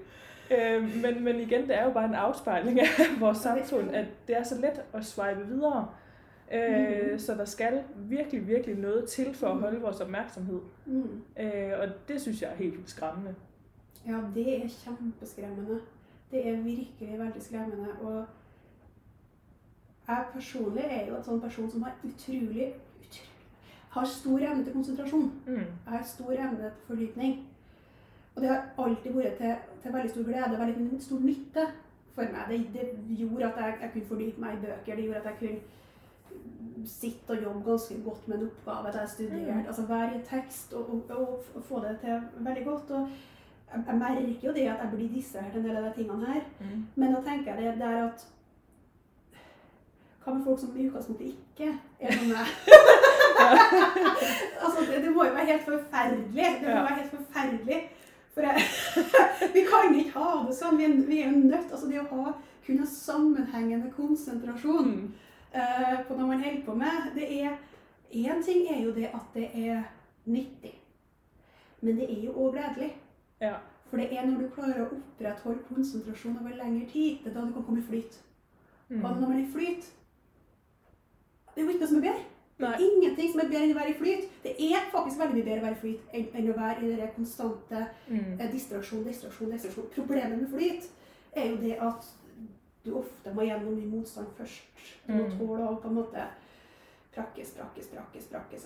Øh, 0.57 1.01
men, 1.01 1.23
men 1.23 1.39
igen, 1.39 1.61
det 1.67 1.77
er 1.77 1.83
jo 1.83 1.91
bare 1.91 2.05
en 2.05 2.15
afspejling 2.15 2.79
af 2.81 2.87
vores 3.19 3.37
samfund, 3.37 3.95
at 3.95 4.05
det 4.27 4.37
er 4.37 4.43
så 4.43 4.55
let 4.55 4.81
at 4.93 5.05
swipe 5.05 5.47
videre. 5.47 5.87
Øh. 6.51 7.19
Så 7.19 7.33
der 7.33 7.45
skal 7.45 7.83
virkelig, 7.95 8.47
virkelig 8.47 8.75
noget 8.75 9.09
til 9.09 9.33
for 9.33 9.47
at 9.47 9.57
holde 9.57 9.81
vores 9.81 9.99
opmærksomhed. 9.99 10.59
Mm. 10.85 11.21
Øh, 11.39 11.71
og 11.79 11.87
det 12.07 12.21
synes 12.21 12.41
jeg 12.41 12.51
er 12.51 12.55
helt 12.55 12.89
skræmmende. 12.89 13.35
Ja, 14.07 14.19
det 14.35 14.63
er 14.63 14.69
kjempeskremmende. 14.83 15.79
Det 16.31 16.47
er 16.47 16.61
virkelig 16.61 17.19
veldig 17.19 17.41
skremmende. 17.41 17.87
Og 18.01 18.25
jeg 20.07 20.25
personlig 20.33 20.83
er 20.89 21.07
jo 21.07 21.15
en 21.15 21.23
sånn 21.23 21.41
person 21.41 21.71
som 21.71 21.83
har 21.83 21.95
utrolig, 22.03 22.73
utrolig 22.99 23.27
har 23.89 24.05
stor 24.05 24.39
evne 24.39 24.63
til 24.63 24.73
konsentrasjon. 24.73 25.31
Mm. 25.47 25.53
Jeg 25.55 25.67
har 25.85 26.03
stor 26.03 26.31
evne 26.31 26.57
til 26.57 26.71
fordypning. 26.87 27.47
Og 28.35 28.41
det 28.41 28.49
har 28.49 28.69
alltid 28.77 29.11
vært 29.13 29.37
til, 29.37 29.55
til 29.81 29.93
veldig 29.93 30.09
stor 30.09 30.23
glede 30.23 30.45
og 30.45 30.59
veldig 30.59 31.01
stor 31.01 31.19
nytte 31.19 31.63
for 32.13 32.21
meg. 32.21 32.45
Det, 32.49 32.59
det 32.73 33.17
gjorde 33.17 33.45
at 33.45 33.57
jeg, 33.57 33.77
jeg 33.81 33.89
kunne 33.93 34.05
fordype 34.05 34.41
meg 34.41 34.53
i 34.53 34.61
bøker. 34.65 34.95
Det 34.95 35.03
gjorde 35.03 35.19
at 35.19 35.25
jeg 35.25 35.35
kunne 35.39 35.59
sitte 36.89 37.31
og 37.35 37.43
jobbe 37.43 37.63
ganske 37.69 37.97
godt 38.05 38.27
med 38.27 38.37
en 38.37 38.45
oppgave 38.49 38.93
jeg 38.99 39.09
studerte. 39.09 39.53
Mm. 39.53 39.65
Altså 39.67 39.85
være 39.89 40.15
i 40.19 40.23
tekst 40.29 40.73
og, 40.73 40.89
og, 41.09 41.43
og 41.55 41.63
få 41.69 41.79
det 41.83 41.97
til 42.01 42.21
veldig 42.47 42.65
godt. 42.65 42.91
Og 42.91 43.09
jeg, 43.73 43.83
jeg 43.87 43.97
merker 43.97 44.47
jo 44.47 44.53
det 44.53 44.67
at 44.71 44.81
jeg 44.83 44.91
blir 44.95 45.09
distrahert 45.15 45.55
en 45.55 45.63
del 45.67 45.77
av 45.77 45.83
de 45.83 45.93
tingene 45.99 46.25
her. 46.33 46.41
Mm. 46.59 46.85
Men 46.95 47.13
da 47.13 47.21
tenker 47.21 47.53
jeg 47.55 47.63
det, 47.63 47.73
det 47.81 47.91
er 47.93 48.03
at 48.07 48.27
Hva 50.23 50.33
med 50.35 50.43
folk 50.43 50.59
som 50.59 50.73
i 50.75 50.87
utgangspunktet 50.89 51.27
ikke 51.27 51.69
er 52.03 52.11
som 52.17 52.27
meg? 52.27 52.49
altså, 54.63 54.79
det, 54.91 55.03
det 55.03 55.11
må 55.15 55.23
jo 55.25 55.33
være 55.37 55.45
helt 55.51 55.63
forferdelig. 55.65 56.47
Det 56.59 56.67
må 56.67 56.69
Ja. 56.73 56.81
være 56.81 56.95
helt 57.01 57.13
forferdelig. 57.15 57.79
For 58.33 58.41
jeg, 58.41 58.61
vi 59.55 59.61
kan 59.69 59.95
ikke 59.95 60.19
ha 60.19 60.33
det 60.47 60.55
sånn. 60.57 60.77
Vi 60.77 60.83
er, 60.85 60.97
vi 61.07 61.21
er 61.25 61.31
nødt 61.31 61.71
altså 61.71 61.87
Det 61.89 62.01
å 62.03 62.09
ha, 62.11 62.33
kunne 62.65 62.83
ha 62.83 62.89
sammenhengende 62.91 63.91
konsentrasjon 63.95 64.91
Mm. 64.91 65.07
Eh, 65.57 65.97
på 66.07 66.15
noe 66.17 66.27
man 66.27 66.43
holder 66.43 66.63
på 66.65 66.75
med 66.75 67.09
det 67.15 67.29
er, 67.41 67.57
Én 68.13 68.39
ting 68.45 68.67
er 68.71 68.83
jo 68.85 68.93
det 68.95 69.09
at 69.11 69.33
det 69.33 69.49
er 69.53 69.81
nyttig. 70.25 70.71
Men 71.81 71.97
det 71.97 72.05
er 72.09 72.21
jo 72.23 72.31
òg 72.31 72.53
gledelig. 72.55 72.93
Ja. 73.41 73.57
For 73.89 73.97
det 73.97 74.07
er 74.15 74.25
når 74.25 74.41
du 74.41 74.47
klarer 74.55 74.79
å 74.85 74.87
opprettholde 74.95 75.65
konsentrasjon 75.67 76.37
over 76.39 76.55
lengre 76.55 76.87
tid, 76.91 77.17
det 77.23 77.31
er 77.31 77.35
da 77.35 77.43
du 77.45 77.51
kan 77.53 77.65
komme 77.67 77.81
i 77.83 77.87
flyt. 77.89 78.15
Mm. 78.89 79.03
Og 79.05 79.19
når 79.19 79.27
man 79.27 79.37
er 79.37 79.43
i 79.43 79.51
flyt 79.51 79.89
Det 81.55 81.61
er 81.61 81.65
jo 81.65 81.69
ikke 81.73 81.79
noe 81.83 81.87
som 81.91 81.97
er 81.97 82.05
bedre. 82.07 82.23
Det 82.57 82.67
er 82.67 82.83
ingenting 82.87 83.31
som 83.31 83.39
er 83.43 83.49
bedre 83.51 83.63
enn 83.65 83.73
å 83.75 83.79
være 83.79 83.91
i 83.91 83.97
flyt. 83.99 84.29
Det 84.43 84.53
er 84.71 84.87
faktisk 84.91 85.19
veldig 85.19 85.35
mye 85.35 85.45
bedre 85.45 85.59
å 85.59 85.65
være 85.67 85.75
i 85.77 85.81
flyt 85.83 86.13
enn, 86.13 86.27
enn 86.39 86.49
å 86.53 86.57
være 86.57 86.85
i 86.85 86.95
den 87.01 87.11
konstante 87.15 87.83
Mm. 88.07 88.39
eh, 88.39 88.51
distraksjon, 88.51 89.03
distraksjon, 89.03 89.51
distraksjon. 89.51 89.89
Problemet 89.95 90.39
med 90.41 90.49
flyt 90.49 90.87
er 91.35 91.49
jo 91.49 91.57
det 91.61 91.75
at 91.81 92.07
du 92.87 92.97
ofte 92.99 93.33
må 93.33 93.41
gjennom 93.47 93.73
mye 93.75 93.85
motstand 93.91 94.27
først. 94.37 94.63
Du 95.07 95.13
må 95.13 95.23
Mm. 95.23 95.37
tåle 95.39 95.63
å 95.69 95.75
på 95.81 95.87
en 95.87 95.95
måte 95.95 96.23
prakkes, 97.15 97.51
prakkes, 97.59 97.87
prakkes, 97.93 98.27
prakkes, 98.31 98.65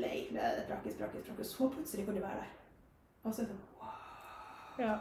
lei, 0.00 0.28
prakkes, 0.68 0.94
prakkes, 0.98 1.26
prakkes. 1.26 1.46
Så 1.46 1.68
plutselig 1.68 2.04
kan 2.06 2.14
du 2.14 2.20
være 2.20 2.40
der. 2.42 2.50
Og 3.24 3.34
så 3.34 3.42
er 3.42 3.46
det 3.46 3.54
sånn 3.54 3.80
wow. 3.80 4.86
Ja. 4.86 4.98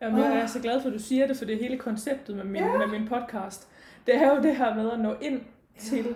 Jamen, 0.00 0.18
jeg 0.20 0.40
er 0.40 0.46
så 0.46 0.60
glad 0.60 0.80
for, 0.80 0.88
at 0.88 0.94
du 0.94 0.98
siger 0.98 1.26
det, 1.26 1.36
for 1.36 1.44
det 1.44 1.58
hele 1.58 1.78
konceptet 1.78 2.36
med 2.36 2.44
min, 2.44 2.62
Ja. 2.62 2.78
med 2.78 2.88
min 2.88 3.08
podcast. 3.08 3.68
Det 4.06 4.14
er 4.16 4.36
jo 4.36 4.42
det 4.42 4.56
her 4.56 4.74
med 4.74 4.90
at 4.90 5.00
nå 5.00 5.14
ind 5.20 5.40
til 5.78 6.04
Ja. 6.06 6.12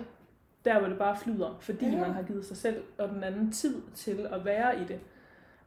der, 0.65 0.79
hvor 0.79 0.87
det 0.89 0.97
bare 0.97 1.17
flyder, 1.17 1.57
fordi 1.61 1.85
Ja. 1.85 1.99
man 1.99 2.11
har 2.11 2.23
givet 2.23 2.45
sig 2.45 2.57
selv 2.57 2.83
og 2.97 3.09
den 3.09 3.23
anden 3.23 3.51
tid 3.51 3.81
til 3.95 4.27
at 4.31 4.45
være 4.45 4.81
i 4.81 4.83
det. 4.85 4.99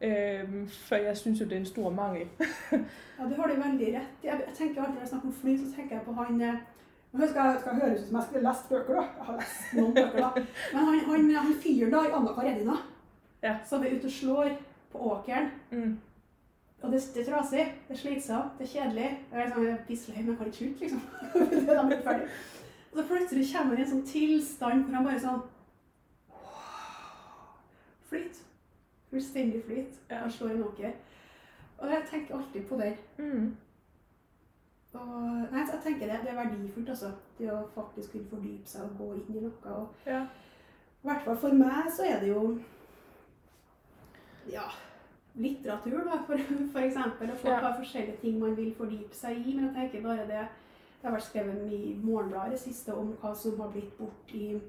Øhm, 0.03 0.69
for 0.69 0.97
jeg 0.97 1.17
synes 1.17 1.41
jo, 1.41 1.45
det 1.45 1.53
er 1.53 1.61
en 1.61 1.67
stor 1.67 1.91
mangel. 1.91 2.29
Ja, 3.19 3.25
Du 3.29 3.35
har 3.41 3.47
det 3.49 3.59
veldig 3.65 3.89
rett. 3.95 4.15
Jeg, 4.25 4.41
jeg 4.47 4.55
tenker 4.55 4.81
alltid 4.83 4.95
når 4.95 5.01
jeg 5.01 5.09
snakker 5.09 5.29
om 5.29 5.35
fly, 5.35 5.57
så 5.59 5.75
tenker 5.77 5.97
jeg 5.97 6.05
på 6.05 6.13
han 6.13 6.41
eh, 6.41 6.55
Nå 7.13 7.27
skal 7.29 7.47
jeg 7.51 7.61
skal 7.61 7.75
høres 7.81 8.01
ut 8.01 8.07
som 8.09 8.17
jeg 8.17 8.25
skulle 8.27 8.49
lest 8.49 8.69
bøker, 8.69 8.95
da. 8.95 9.03
Jeg 9.19 9.27
har 9.29 9.37
lest 9.37 9.75
noen 9.77 9.95
bøker, 9.95 10.19
da. 10.25 10.31
Men 10.73 10.85
han, 10.89 10.99
han, 11.11 11.31
han 11.37 11.55
fyren 11.63 11.93
da 11.93 12.01
i 12.09 12.13
Anna 12.19 12.33
Karenina, 12.39 12.77
Ja. 13.43 13.53
som 13.69 13.83
er 13.85 13.95
ute 13.95 14.07
og 14.11 14.13
slår 14.17 14.51
på 14.93 14.99
åkeren 15.13 15.51
Mm. 15.71 15.99
og 16.83 16.93
det, 16.93 17.01
det 17.15 17.23
er 17.23 17.31
trasig, 17.31 17.67
det 17.89 17.95
er 17.95 18.01
slitsomt, 18.01 18.59
det 18.59 18.65
er 18.67 18.73
kjedelig. 18.73 19.11
Jeg 19.33 19.43
er 19.47 19.51
sånn 19.55 19.79
pisselig, 19.87 20.17
men 20.25 20.29
jeg 20.29 20.39
kan 20.39 20.47
ikke 20.47 20.59
slutte, 20.59 20.81
liksom. 20.81 21.03
det 21.69 21.77
er 21.77 21.87
blitt 21.87 22.05
ferdig. 22.05 22.29
Og 22.93 22.99
så 22.99 23.05
plutselig 23.09 23.47
kommer 23.53 23.77
han 23.77 23.79
i 23.79 23.87
en 23.87 23.91
sånn 23.93 24.07
tilstand 24.11 24.85
hvor 24.89 24.95
han 24.99 25.07
bare 25.07 25.21
sånn 25.23 25.43
Flyt. 28.09 28.42
Fullstendig 29.13 29.63
flyt. 29.67 29.99
Ja. 30.11 30.23
Og 30.25 30.33
slår 30.33 30.55
en 30.57 30.65
åker. 30.65 30.93
Og 31.79 31.91
jeg 31.91 32.05
tenker 32.11 32.37
alltid 32.39 32.65
på 32.69 32.79
det. 32.81 32.93
Mm. 33.19 33.51
Og, 34.93 35.23
nei, 35.53 35.63
jeg 35.73 35.81
tenker 35.85 36.07
det, 36.11 36.19
det 36.23 36.31
er 36.33 36.39
verdifullt, 36.39 36.89
altså. 36.93 37.11
Det 37.39 37.49
å 37.53 37.63
faktisk 37.75 38.13
kunne 38.13 38.29
fordype 38.31 38.69
seg 38.69 38.83
og 38.89 38.99
gå 38.99 39.07
inn 39.19 39.37
i 39.37 39.41
noe. 39.47 39.53
Og 39.77 40.09
Ja. 40.09 40.23
i 41.03 41.09
hvert 41.09 41.25
fall 41.25 41.37
for 41.43 41.55
meg 41.59 41.89
så 41.97 42.05
er 42.09 42.21
det 42.21 42.29
jo 42.29 42.43
ja, 44.53 44.67
litteratur, 45.35 46.05
da, 46.05 46.19
for, 46.27 46.39
for 46.73 46.81
eksempel. 46.85 47.31
Og 47.31 47.39
folk 47.39 47.55
Ja. 47.55 47.59
har 47.61 47.79
forskjellige 47.79 48.17
ting 48.21 48.39
man 48.41 48.57
vil 48.57 48.75
fordype 48.75 49.15
seg 49.15 49.47
i. 49.47 49.55
Men 49.57 49.65
jeg 49.65 49.75
tenker 49.91 50.03
bare 50.09 50.27
det 50.29 50.49
Det 51.03 51.09
har 51.11 51.17
vært 51.17 51.25
skrevet 51.27 51.73
i 51.73 51.97
Morgenbladet 52.03 52.61
siste 52.61 52.95
om 52.95 53.09
hva 53.19 53.33
som 53.35 53.57
har 53.61 53.71
blitt 53.75 53.97
bort 53.99 54.31
i 54.39 54.61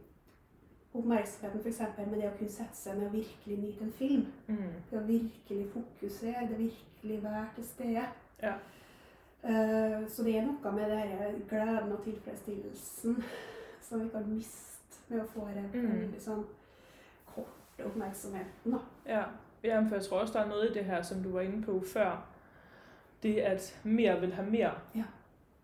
oppmerksomheten, 0.93 1.59
f.eks. 1.61 1.79
med 1.97 2.19
det 2.21 2.27
å 2.29 2.37
kunne 2.37 2.49
sette 2.51 2.75
seg 2.77 2.97
ned 2.97 3.07
og 3.07 3.13
virkelig 3.13 3.57
nyte 3.59 3.83
en 3.83 3.91
film. 3.97 4.25
Mm. 4.47 4.73
Det 4.91 4.97
å 4.99 5.05
virkelig 5.07 5.67
fokusere, 5.73 6.47
det 6.49 6.57
virkelig 6.59 7.23
være 7.23 7.47
til 7.55 7.63
stede. 7.67 8.03
Ja. 8.43 8.53
Eh, 9.43 10.07
så 10.09 10.23
det 10.23 10.35
er 10.37 10.45
noe 10.45 10.71
med 10.75 10.89
denne 10.91 11.31
gleden 11.49 11.91
og 11.91 12.03
tilfredsstillelsen 12.05 13.23
som 13.81 14.03
vi 14.03 14.09
kan 14.09 14.27
miste 14.29 15.01
med 15.09 15.21
å 15.21 15.25
få 15.33 15.47
den 15.53 15.69
Mm. 15.73 16.13
sånn 16.19 16.45
korte 17.35 17.85
oppmerksomheten. 17.85 18.79
Ja, 19.05 19.23
Jamen, 19.63 19.87
for 19.89 19.95
jeg 19.95 20.05
tror 20.05 20.19
også, 20.19 20.33
der 20.33 20.39
er 20.45 20.47
noget 20.49 20.69
i 20.69 20.73
det 20.73 20.83
her, 20.85 21.01
som 21.01 21.23
du 21.23 21.29
var 21.29 21.41
inne 21.41 21.63
på 21.63 21.81
før. 21.85 22.17
Det, 23.23 23.39
at 23.41 23.79
mer 23.83 24.19
vil 24.19 24.33
ha 24.33 24.43
mer. 24.43 24.71
Ja. 24.95 25.03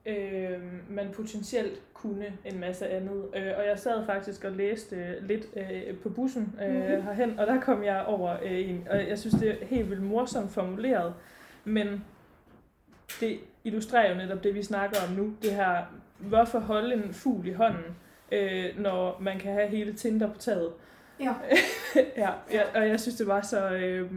Øh, 0.05 0.59
man 0.89 1.07
potentielt 1.13 1.81
kunne 1.93 2.25
en 2.45 2.59
masse 2.59 2.87
andet. 2.87 3.25
Øh, 3.35 3.51
og 3.57 3.65
jeg 3.67 3.79
sad 3.79 4.05
faktisk 4.05 4.43
og 4.43 4.51
læste 4.51 4.95
øh, 4.95 5.27
lidt 5.27 5.45
øh, 5.55 5.97
på 6.03 6.09
bussen 6.09 6.55
øh, 6.67 6.75
Mhm. 6.75 7.01
herhen, 7.03 7.39
og 7.39 7.47
der 7.47 7.61
kom 7.61 7.83
jeg 7.83 8.03
over 8.07 8.37
øh, 8.43 8.69
en, 8.69 8.87
og 8.89 9.07
jeg 9.09 9.19
synes, 9.19 9.35
det 9.35 9.49
er 9.49 9.65
helt 9.65 9.89
vildt 9.89 10.03
morsomt 10.03 10.51
formuleret, 10.51 11.13
men 11.63 12.05
det 13.19 13.39
illustrerer 13.63 14.09
jo 14.11 14.15
netop 14.17 14.43
det, 14.43 14.55
vi 14.55 14.63
snakker 14.63 14.97
om 15.09 15.13
nu. 15.15 15.33
Det 15.41 15.51
her, 15.51 15.85
hvorfor 16.17 16.59
holde 16.59 16.93
en 16.95 17.13
fugl 17.13 17.47
i 17.47 17.51
hånden, 17.53 17.95
øh, 18.31 18.65
når 18.79 19.17
man 19.21 19.39
kan 19.39 19.53
have 19.53 19.67
hele 19.67 19.93
Tinder 19.93 20.33
på 20.33 20.37
taget. 20.39 20.71
Ja. 21.19 21.33
ja, 22.17 22.29
ja, 22.51 22.61
og 22.75 22.87
jeg 22.87 22.99
synes, 22.99 23.15
det 23.15 23.27
var 23.27 23.41
så... 23.41 23.69
Øh, 23.69 24.11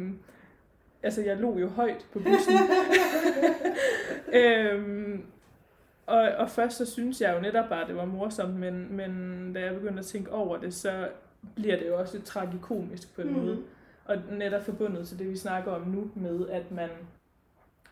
altså, 1.03 1.23
jeg 1.23 1.37
lå 1.37 1.59
jo 1.59 1.69
højt 1.69 2.07
på 2.13 2.19
bussen. 2.19 2.55
øhm, 4.33 5.25
og, 6.13 6.31
og 6.39 6.51
først 6.51 6.77
så 6.77 6.87
synes 6.87 7.21
jeg 7.21 7.35
jo 7.35 7.41
netop 7.41 7.69
bare, 7.69 7.83
at 7.83 7.89
det 7.89 7.97
var 7.97 8.05
morsomt, 8.05 8.55
men, 8.55 8.97
men 8.97 9.53
da 9.53 9.61
jeg 9.61 9.75
begyndte 9.75 9.99
at 9.99 10.07
tænke 10.07 10.33
over 10.33 10.57
det, 10.57 10.75
så 10.75 11.09
bliver 11.55 11.77
det 11.77 11.87
jo 11.89 11.99
også 11.99 12.17
lidt 12.17 12.27
tragikomisk 12.27 13.15
på 13.15 13.23
en 13.23 13.29
mm. 13.29 13.35
måde. 13.35 13.63
Og 14.05 14.17
netop 14.31 14.63
forbundet 14.63 15.09
til 15.09 15.19
det, 15.19 15.31
vi 15.31 15.37
snakker 15.37 15.73
om 15.73 15.83
nu, 15.83 16.11
med 16.15 16.49
at 16.49 16.71
man, 16.71 16.89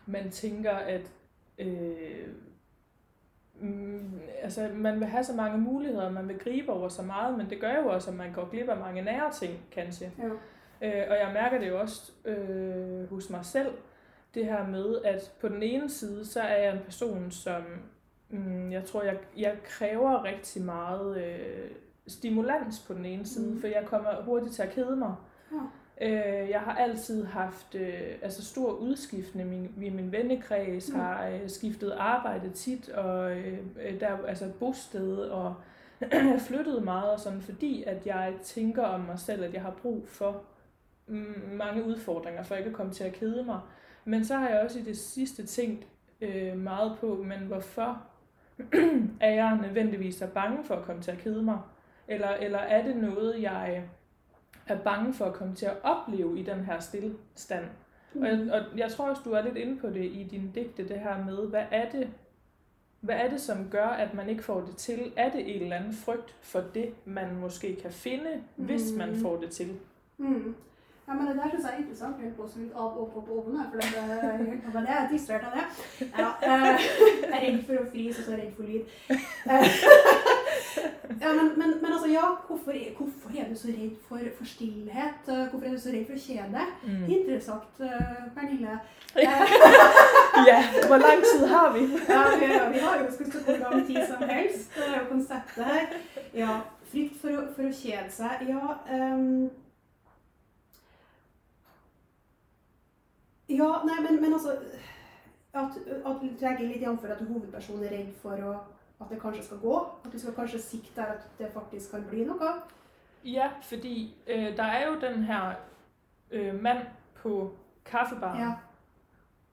man 0.05 0.29
tænker, 0.29 0.71
at 0.71 1.11
øh, 1.57 2.27
mm, 3.59 4.19
altså, 4.41 4.69
man 4.73 4.99
vil 4.99 5.07
have 5.07 5.23
så 5.23 5.33
mange 5.33 5.57
muligheder, 5.57 6.11
man 6.11 6.27
vil 6.27 6.39
gribe 6.39 6.71
over 6.71 6.87
så 6.87 7.01
meget, 7.01 7.37
men 7.37 7.49
det 7.49 7.61
gør 7.61 7.75
jo 7.75 7.87
også, 7.87 8.11
at 8.11 8.17
man 8.17 8.33
går 8.33 8.49
glip 8.49 8.69
af 8.69 8.77
mange 8.77 9.01
nære 9.01 9.31
ting, 9.31 9.53
kanskje. 9.71 10.11
Ja. 10.17 10.27
Øh, 10.87 11.07
og 11.09 11.15
jeg 11.15 11.31
mærker 11.33 11.59
det 11.59 11.67
jo 11.67 11.79
også 11.79 12.11
øh, 12.25 13.09
hos 13.09 13.29
mig 13.29 13.45
selv, 13.45 13.71
det 14.33 14.45
her 14.45 14.67
med, 14.67 15.01
at 15.03 15.31
på 15.41 15.47
den 15.47 15.63
ene 15.63 15.89
side, 15.89 16.25
så 16.25 16.41
er 16.41 16.63
jeg 16.63 16.73
en 16.73 16.83
person, 16.85 17.31
som 17.31 17.63
mm, 18.31 18.71
jeg 18.71 18.85
tror, 18.85 19.03
jeg, 19.03 19.17
jeg 19.37 19.55
kræver 19.63 20.23
rigtig 20.23 20.61
meget 20.61 21.17
øh, 21.23 21.71
stimulans 22.07 22.79
på 22.87 22.93
den 22.93 23.05
ene 23.05 23.25
side, 23.25 23.51
Mm. 23.53 23.59
for 23.61 23.67
jeg 23.67 23.83
kommer 23.85 24.09
hurtigt 24.23 24.53
til 24.53 24.61
at 24.63 24.69
kede 24.69 24.95
mig. 24.95 25.15
Ja. 25.51 25.57
Øh, 26.01 26.49
jeg 26.49 26.59
har 26.59 26.75
altid 26.75 27.25
haft 27.25 27.75
øh, 27.75 28.01
altså 28.21 28.45
stor 28.45 28.71
udskiftning. 28.71 29.49
Min, 29.49 29.73
min, 29.77 29.95
min 29.95 30.11
vennekreds 30.11 30.89
Mm. 30.89 30.95
har 30.99 31.27
øh, 31.27 31.49
skiftet 31.49 31.91
arbejde 31.91 32.49
tit, 32.49 32.89
og 32.89 33.37
øh, 33.37 33.57
øh, 33.85 33.99
der 33.99 34.07
er 34.07 34.25
altså 34.25 34.49
bosted, 34.59 35.17
og 35.17 35.55
flyttet 36.47 36.83
meget, 36.83 37.11
og 37.11 37.19
sådan, 37.19 37.41
fordi 37.41 37.83
at 37.83 38.05
jeg 38.05 38.33
tænker 38.43 38.83
om 38.83 38.99
mig 38.99 39.19
selv, 39.19 39.43
at 39.43 39.53
jeg 39.53 39.61
har 39.61 39.71
brug 39.81 40.03
for 40.07 40.41
mm, 41.07 41.49
mange 41.53 41.83
udfordringer, 41.83 42.43
for 42.43 42.55
ikke 42.55 42.69
at 42.69 42.75
komme 42.75 42.91
til 42.93 43.03
at 43.03 43.13
kede 43.13 43.43
mig. 43.43 43.59
Men 44.05 44.25
så 44.25 44.35
har 44.35 44.49
jeg 44.49 44.59
også 44.61 44.79
i 44.79 44.83
det 44.83 44.97
sidste 44.97 45.45
tænkt 45.45 45.87
øh, 46.21 46.57
meget 46.57 46.97
på, 46.99 47.23
men 47.27 47.39
hvorfor 47.39 48.03
er 49.21 49.31
jeg 49.31 49.57
nødvendigvis 49.61 50.15
så 50.15 50.27
bange 50.27 50.63
for 50.63 50.75
at 50.75 50.83
komme 50.85 51.01
til 51.01 51.11
at 51.11 51.17
kede 51.17 51.43
mig? 51.43 51.59
Eller, 52.07 52.29
eller 52.29 52.59
er 52.59 52.83
det 52.85 52.95
noget, 52.95 53.41
jeg 53.41 53.83
er 54.67 54.77
bange 54.77 55.13
for 55.13 55.25
at 55.25 55.33
komme 55.33 55.55
til 55.55 55.65
at 55.65 55.77
opleve 55.83 56.39
i 56.39 56.43
den 56.43 56.59
her 56.65 56.79
stillstand? 56.79 57.65
Og, 58.15 58.21
jeg, 58.27 58.51
og 58.51 58.77
jeg 58.77 58.91
tror 58.91 59.09
også, 59.09 59.21
du 59.25 59.31
er 59.31 59.41
lidt 59.41 59.57
inde 59.57 59.77
på 59.79 59.87
det 59.87 60.03
i 60.05 60.27
din 60.31 60.51
digte, 60.55 60.87
det 60.87 60.99
her 60.99 61.25
med, 61.25 61.47
hvad 61.47 61.63
er 61.71 61.89
det, 61.89 62.09
hvad 62.99 63.15
er 63.15 63.29
det, 63.29 63.41
som 63.41 63.69
gør, 63.69 63.85
at 63.87 64.13
man 64.13 64.29
ikke 64.29 64.43
får 64.43 64.61
det 64.61 64.75
til? 64.77 65.11
Er 65.15 65.31
det 65.31 65.55
en 65.55 65.61
eller 65.61 65.75
anden 65.75 65.93
frygt 65.93 66.35
for 66.41 66.63
det, 66.73 66.93
man 67.05 67.35
måske 67.35 67.75
kan 67.81 67.91
finde, 67.91 68.29
hvis 68.55 68.93
man 68.97 69.09
Mm. 69.09 69.15
får 69.15 69.37
det 69.37 69.49
til? 69.49 69.77
Mm. 70.17 70.55
Ja, 71.11 71.15
men 71.17 71.27
Det 71.27 71.35
der 71.35 71.49
synes 71.49 71.63
jeg 71.65 71.73
er 71.73 71.77
interessant. 71.83 72.15
Jeg 72.23 72.33
på 72.37 72.43
å 72.43 72.49
skru 72.51 72.65
av 72.83 72.99
og 73.01 73.07
på 73.13 73.21
på 73.27 73.33
ovnen 73.39 73.65
for 73.71 73.77
det, 73.81 74.85
det 74.87 74.93
er 74.97 75.09
distrahert 75.11 75.47
av 75.49 75.57
det. 75.57 75.65
Ja, 76.21 76.29
eh, 76.41 76.85
jeg 77.21 77.33
er 77.35 77.41
redd 77.45 77.57
for 77.67 77.81
å 77.81 77.89
fryse, 77.91 78.21
og 78.21 78.25
så 78.29 78.37
redd 78.39 78.53
for 78.55 78.63
lyd. 78.63 78.85
Eh, 79.11 79.67
ja, 81.21 81.33
men, 81.35 81.49
men, 81.59 81.73
men 81.81 81.91
altså, 81.97 82.07
ja, 82.13 82.29
hvorfor, 82.47 82.73
hvorfor 82.97 83.35
er 83.41 83.49
du 83.51 83.55
så 83.59 83.67
redd 83.75 83.97
for, 84.07 84.23
for 84.37 84.45
stillhet? 84.53 85.27
Eh, 85.27 85.43
Hvorfor 85.51 85.67
er 85.67 85.75
du 85.75 85.79
så 85.83 85.91
redd 85.97 86.07
for 86.07 86.23
kjede? 86.27 86.63
Mm. 86.87 87.05
Interessant, 87.17 87.83
Pernille. 88.35 88.79
Ja, 90.47 90.59
hvor 90.87 90.97
lang 90.97 91.19
tid 91.27 91.47
har 91.47 91.73
vi? 91.73 91.79
ja, 92.09 92.21
vi, 92.39 92.45
vi 92.73 92.79
har 92.85 93.01
jo 93.03 93.09
skutt 93.17 93.35
på 93.45 93.57
lang 93.59 93.83
tid 93.87 93.99
som 94.07 94.23
helst. 94.29 94.71
Det 94.77 94.87
er 94.87 95.01
jo 95.01 95.09
konseptet 95.09 95.65
her. 95.73 95.97
Ja, 96.33 96.53
frykt 96.91 97.19
for 97.21 97.35
å, 97.35 97.43
for 97.55 97.67
å 97.67 97.73
kjede 97.75 98.07
seg. 98.15 98.45
Ja, 98.47 98.77
ehm, 98.87 99.49
ja 103.57 103.69
nei, 103.85 103.97
men, 104.07 104.21
men 104.21 104.33
altså 104.33 104.51
at, 105.53 105.77
at 106.05 106.21
du 106.21 106.27
legger 106.39 106.67
litt 106.67 106.77
igjen 106.81 106.97
for 106.99 107.07
at 107.07 107.23
hovedpersonen 107.27 107.83
er 107.83 107.91
redd 107.97 108.13
for 108.21 108.43
å, 108.47 108.53
at 109.01 109.09
det 109.09 109.19
kanskje 109.21 109.43
skal 109.43 109.57
gå. 109.63 109.75
At 110.05 110.13
du 110.13 110.19
skal 110.19 110.33
kanskje 110.33 110.61
sikte 110.61 111.01
der 111.01 111.05
at 111.17 111.27
det 111.39 111.49
faktisk 111.53 111.91
kan 111.91 112.03
bli 112.09 112.23
noe. 112.25 112.53
Ja, 113.25 113.49
fordi 113.61 114.15
øh, 114.27 114.57
der 114.57 114.63
er 114.63 114.87
jo 114.87 114.99
den 115.01 115.23
her 115.23 115.53
øh, 116.31 116.61
mand 116.63 116.85
på 117.15 117.51
kaffebaren, 117.85 118.39
Ja. 118.41 118.51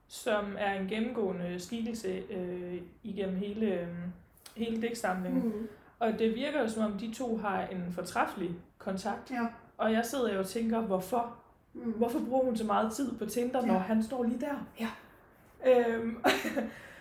som 0.07 0.55
er 0.57 0.73
en 0.73 0.87
gennemgående 0.87 1.59
skikkelse 1.59 2.23
øh, 2.29 2.81
igennem 3.03 3.35
hele, 3.37 3.65
øh, 3.65 3.87
hele 4.55 4.81
digtsamlingen. 4.81 5.43
Mm. 5.43 5.67
Og 5.99 6.19
det 6.19 6.35
virker 6.35 6.61
jo 6.61 6.67
som 6.67 6.83
om, 6.91 6.97
de 6.99 7.13
to 7.13 7.37
har 7.37 7.61
en 7.61 7.91
fortræffelig 7.93 8.55
kontakt. 8.77 9.31
Ja. 9.31 9.47
Og 9.77 9.93
jeg 9.93 10.05
sidder 10.05 10.33
jo 10.33 10.39
og 10.39 10.47
tænker, 10.47 10.81
hvorfor? 10.81 11.35
Mm. 11.85 11.91
Hvorfor 11.91 12.19
bruger 12.29 12.45
hun 12.45 12.55
så 12.57 12.65
meget 12.65 12.91
tid 12.93 13.17
på 13.17 13.25
Tinder, 13.25 13.65
når 13.65 13.73
Ja. 13.73 13.79
han 13.79 14.03
står 14.03 14.23
lige 14.23 14.39
der? 14.39 14.55
Ja. 14.79 14.89
Øhm, 15.65 16.17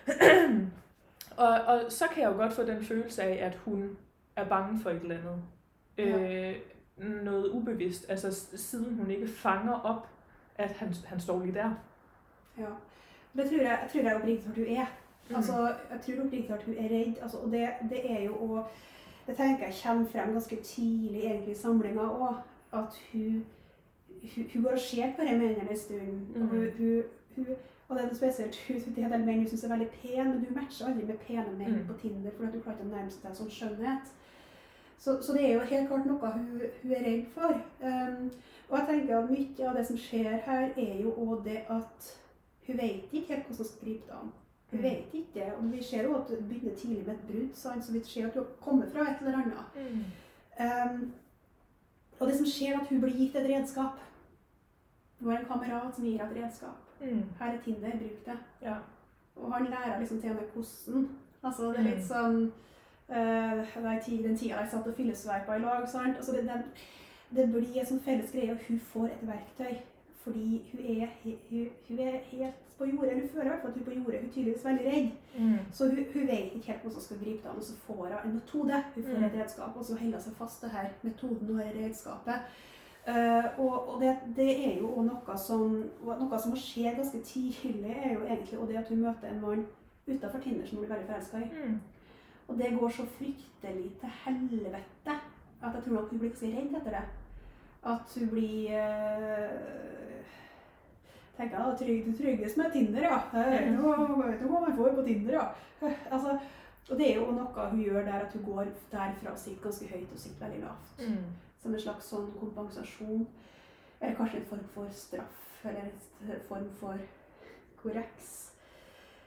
og, 1.36 1.48
og 1.66 1.80
så 1.88 2.04
kan 2.14 2.22
jeg 2.22 2.30
jo 2.32 2.36
godt 2.36 2.52
få 2.52 2.62
den 2.62 2.84
følelse 2.84 3.22
af, 3.22 3.46
at 3.46 3.54
hun 3.64 3.96
er 4.36 4.44
bange 4.48 4.80
for 4.80 4.90
et 4.90 5.02
eller 5.02 5.16
andet. 5.18 5.42
Øh, 5.98 6.56
noget 7.24 7.50
ubevidst, 7.50 8.06
altså 8.10 8.46
siden 8.56 8.94
hun 8.94 9.10
ikke 9.10 9.28
fanger 9.28 9.72
op, 9.72 10.08
at 10.56 10.70
han, 10.70 10.94
han 11.06 11.20
står 11.20 11.40
lige 11.42 11.54
der. 11.54 11.70
Ja. 12.58 12.64
Det 13.36 13.50
tror 13.50 13.56
jeg, 13.58 13.78
jeg 13.82 13.88
tror 13.92 14.00
det 14.00 14.10
er 14.10 14.14
oppriktig 14.14 14.48
at 14.50 14.54
hun 14.56 14.76
er. 14.76 14.86
Mm. 15.30 15.36
Altså, 15.36 15.52
jeg 15.90 16.00
tror 16.16 16.24
oppriktig 16.24 16.50
at 16.54 16.62
hun 16.62 16.74
er 16.78 16.82
redd. 16.98 17.14
Altså, 17.22 17.36
og 17.38 17.50
det, 17.52 17.68
det 17.90 18.10
er 18.12 18.22
jo 18.22 18.32
å 18.34 18.64
Det 19.26 19.36
tenker 19.36 19.64
jeg 19.66 19.74
kommer 19.84 20.06
frem 20.08 20.32
ganske 20.32 20.56
tidlig 20.56 21.20
egentlig 21.20 21.52
i 21.52 21.54
samlinga 21.54 22.00
òg. 22.00 22.34
At 22.72 22.94
hun, 23.12 23.44
hun, 24.34 24.44
hun 24.54 24.66
og 24.66 24.78
ser 24.78 25.12
på 25.16 25.22
disse 25.22 25.38
mennene 25.38 25.70
en 25.70 25.76
stund. 25.76 26.36
Og, 26.36 26.40
Mm. 26.42 26.48
hun, 26.48 26.70
hun, 26.78 27.02
hun, 27.36 27.46
og 27.88 27.96
det 27.96 28.04
er 28.04 28.08
noe 28.08 28.14
spesielt. 28.16 28.56
Hun, 28.68 28.94
det 28.94 29.04
er 29.04 29.14
en 29.14 29.26
menn 29.26 29.38
hun 29.38 29.48
syns 29.48 29.64
er 29.64 29.68
veldig 29.74 29.90
pen, 30.02 30.28
men 30.30 30.44
du 30.44 30.54
matcher 30.54 30.86
aldri 30.86 31.06
med 31.06 31.18
pene 31.26 31.52
menn 31.58 31.74
Mm. 31.78 31.86
på 31.86 31.94
Tinder. 32.00 32.30
fordi 32.30 32.46
hun 32.50 32.52
du 32.52 32.60
klarer 32.62 32.76
ikke 32.78 32.88
å 32.88 32.92
nærme 32.94 33.10
deg 33.22 33.36
sånn 33.36 33.50
skjønnhet. 33.50 34.06
Så, 34.98 35.22
så 35.22 35.32
det 35.32 35.44
er 35.44 35.52
jo 35.54 35.60
helt 35.60 35.88
klart 35.88 36.06
noe 36.06 36.30
hun, 36.32 36.60
hun 36.82 36.92
er 36.92 37.04
redd 37.04 37.26
for. 37.34 37.54
Um, 37.82 38.30
og 38.68 38.78
jeg 38.78 38.86
tenker 38.88 39.18
at 39.18 39.30
mye 39.30 39.68
av 39.68 39.76
det 39.76 39.86
som 39.86 39.96
skjer 39.96 40.40
her, 40.46 40.72
er 40.76 41.02
jo 41.02 41.12
òg 41.16 41.44
det 41.44 41.62
at 41.70 42.08
hun 42.66 42.76
vet 42.76 43.04
ikke 43.12 43.34
helt 43.34 43.46
hvordan 43.46 43.56
hun 43.56 43.64
skal 43.64 43.84
gripe 43.84 44.06
det 44.06 44.14
an. 44.22 44.32
Hun 44.70 44.78
Mm. 44.78 44.82
vet 44.82 45.14
ikke 45.14 45.34
det. 45.34 45.52
Og 45.58 45.72
vi 45.72 45.82
ser 45.82 46.02
jo 46.02 46.14
at 46.16 46.28
det 46.28 46.48
begynner 46.48 46.74
tidlig 46.76 47.06
med 47.06 47.14
et 47.14 47.26
brudd, 47.28 47.54
sånn 47.54 47.82
så 47.82 47.92
vi 47.92 48.00
ser 48.04 48.26
at 48.26 48.34
hun 48.34 48.44
kommer 48.60 48.86
fra 48.90 49.00
et 49.10 49.16
eller 49.22 49.38
annet. 49.38 49.70
Mm. 49.76 50.04
Um, 50.60 51.12
og 52.20 52.28
det 52.28 52.36
som 52.36 52.46
skjer, 52.46 52.74
er 52.74 52.80
at 52.80 52.86
hun 52.88 53.00
blir 53.00 53.14
gitt 53.16 53.36
et 53.36 53.48
redskap. 53.48 53.98
Du 55.20 55.28
har 55.30 55.38
en 55.38 55.46
kamerat 55.46 55.94
som 55.96 56.04
gir 56.04 56.18
deg 56.18 56.30
et 56.36 56.42
redskap. 56.44 56.76
Mm. 57.00 57.22
Her 57.40 57.52
er 57.54 57.58
Tinder, 57.64 57.90
bruk 57.90 58.24
det. 58.26 58.38
Ja. 58.62 58.76
Og 59.36 59.52
han 59.52 59.64
lærer 59.70 59.98
liksom 60.00 60.20
til 60.20 60.30
og 60.30 60.36
med 60.36 60.48
hvordan. 60.54 61.08
Altså, 61.42 61.62
det 61.72 61.78
er 61.78 61.82
litt 61.82 61.98
Mm. 61.98 62.08
sånn 62.08 62.52
uh, 63.10 64.24
Den 64.24 64.36
tida 64.36 64.60
jeg 64.60 64.68
satt 64.70 64.86
og 64.86 64.94
fillesveipa 64.94 65.54
i 65.56 65.58
lag. 65.60 65.88
sant? 65.88 66.16
Altså, 66.16 66.32
det, 66.32 66.42
det, 66.44 66.62
det 67.36 67.48
blir 67.52 67.80
en 67.80 67.86
sånn 67.86 68.00
felles 68.00 68.32
greie, 68.32 68.52
og 68.52 68.58
hun 68.68 68.80
får 68.80 69.06
et 69.06 69.26
verktøy. 69.28 69.76
Fordi 70.24 70.62
hun 70.72 70.80
er, 71.02 71.08
hun, 71.22 71.68
hun 71.88 71.98
er 71.98 72.18
helt 72.30 72.54
på 72.78 72.84
jordet. 72.84 73.10
Eller 73.10 73.20
hun 73.20 73.28
føler 73.28 73.44
i 73.44 73.48
hvert 73.48 73.60
fall 73.62 73.70
at 73.70 73.76
hun 73.76 73.82
er 73.82 73.90
på 73.90 73.96
jordet. 74.00 74.20
Hun 74.20 74.28
er 74.28 74.32
tydeligvis 74.34 74.64
veldig 74.64 74.86
redd. 74.92 75.10
Mm. 75.38 75.58
Så 75.72 75.86
hun, 75.88 75.96
hun 76.14 76.26
vet 76.26 76.52
ikke 76.54 76.66
helt 76.66 76.82
hvordan 76.82 76.94
hun 76.98 77.02
skal 77.06 77.18
gripe 77.22 77.42
det 77.42 77.50
an. 77.50 77.56
Og 77.56 77.62
så 77.62 77.76
får 77.86 77.94
hun 78.06 78.30
en 78.30 78.34
metode. 78.34 78.82
Hun 78.94 79.02
får 79.04 79.18
Mm. 79.18 79.24
et 79.24 79.38
redskap, 79.42 79.76
og 79.76 79.84
så 79.84 79.94
holder 80.00 80.18
hun 80.18 80.22
seg 80.26 80.34
fast 80.42 80.60
til 80.60 80.68
her 80.68 80.88
metoden 81.02 81.50
og 81.60 81.66
redskapet. 81.80 82.34
Eh, 83.08 83.44
og 83.58 83.88
og 83.88 84.00
det, 84.02 84.16
det 84.36 84.48
er 84.68 84.80
jo 84.80 84.88
også 84.88 85.04
noe 85.06 85.36
som, 85.38 85.76
noe 86.20 86.38
som 86.38 86.56
skjer 86.56 86.96
ganske 86.98 87.20
tidlig, 87.24 87.94
er 87.96 88.12
jo 88.14 88.24
egentlig 88.26 88.58
og 88.58 88.68
det 88.68 88.76
at 88.82 88.88
hun 88.88 89.00
møter 89.00 89.30
en 89.30 89.40
mann 89.40 89.66
utenfor 90.08 90.38
Tinder 90.38 90.66
som 90.66 90.78
hun 90.78 90.84
blir 90.86 90.94
veldig 90.94 91.08
forelska 91.08 91.38
i. 91.38 91.48
Mm. 91.52 91.78
Og 92.48 92.58
det 92.58 92.74
går 92.80 92.88
så 92.88 93.06
fryktelig 93.18 93.90
til 94.00 94.12
helvete 94.24 95.16
at 95.62 95.74
jeg 95.74 95.82
tror 95.84 95.94
nok 95.94 96.10
hun 96.10 96.18
blir 96.18 96.28
ganske 96.28 96.52
redd 96.56 96.76
etter 96.80 96.90
det. 96.90 97.06
At 97.84 98.18
hun 98.18 98.28
blir 98.28 98.68
eh, 98.76 99.88
tenker 101.36 101.58
jeg, 101.58 101.78
trygg, 101.78 102.06
Du 102.06 102.22
trygges 102.22 102.56
med 102.56 102.72
Tinder, 102.72 103.02
ja. 103.02 103.18
Jeg 103.32 103.72
vet 103.72 104.40
du 104.42 104.48
hva 104.48 104.60
man 104.66 104.76
får 104.76 104.94
på 104.94 105.02
Tinder, 105.06 105.34
ja. 105.34 105.48
Eh, 105.82 106.06
Altså, 106.10 106.38
og 106.90 106.98
det 106.98 107.10
er 107.10 107.20
jo 107.20 107.32
noe 107.32 107.68
hun 107.70 107.82
gjør 107.82 108.04
der 108.04 108.24
at 108.24 108.32
hun 108.32 108.44
går 108.54 108.64
derfra 108.92 109.32
og 109.32 109.38
sitter 109.38 109.62
ganske 109.62 109.86
høyt 109.86 110.12
og 110.12 110.18
sitter 110.18 110.46
veldig 110.46 110.60
lavt. 110.64 110.98
Mm. 110.98 111.47
Som 111.62 111.74
en 111.74 111.80
slags 111.80 112.06
sånn 112.12 112.28
kompensasjon. 112.40 113.26
Eller 114.00 114.14
kanskje 114.14 114.40
en 114.40 114.46
form 114.50 114.68
for 114.74 114.90
straff. 114.94 115.64
Eller 115.64 115.88
en 115.90 116.40
form 116.48 116.68
for 116.80 116.98
korreks. 117.82 118.34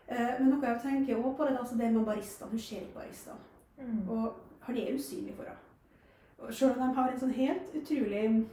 Eh, 0.08 0.40
Men 0.40 0.50
noe 0.50 0.66
jeg 0.68 0.82
tenker 0.84 1.18
også 1.18 1.38
på 1.38 1.46
det, 1.50 1.58
altså 1.60 1.76
det 1.78 1.92
med 1.94 2.06
baristene. 2.06 2.50
Hun 2.52 2.60
ser 2.60 2.88
baristene. 2.96 3.38
Mm. 3.78 4.10
Og 4.10 4.34
han 4.62 4.78
er 4.78 4.94
usynlig 4.96 5.36
for 5.36 5.44
henne. 5.50 6.52
Selv 6.52 6.72
om 6.82 6.88
de 6.90 6.96
har 6.96 7.12
en 7.12 7.20
sånn 7.22 7.34
helt 7.38 7.76
utrolig 7.78 8.48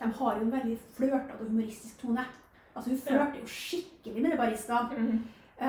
De 0.00 0.08
har 0.18 0.36
jo 0.38 0.42
en 0.46 0.50
veldig 0.52 0.78
flørtete 0.96 1.36
og 1.40 1.46
humoristisk 1.46 1.98
tone. 2.00 2.24
Altså 2.74 2.90
Hun 2.90 2.98
flørter 2.98 3.40
jo 3.40 3.46
skikkelig 3.46 4.22
med 4.24 4.36
baristene. 4.40 4.96
Mm. 4.98 5.20
Uh, 5.62 5.68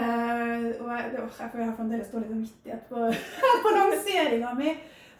og 0.82 0.88
jeg, 0.90 1.12
jeg, 1.14 1.22
jeg 1.40 1.50
får- 1.52 1.76
fremdeles 1.78 2.08
dårlig 2.10 2.30
samvittighet 2.30 2.86
på, 2.90 2.96
på 3.66 3.74
lanseringa 3.76 4.54
mi. 4.58 4.72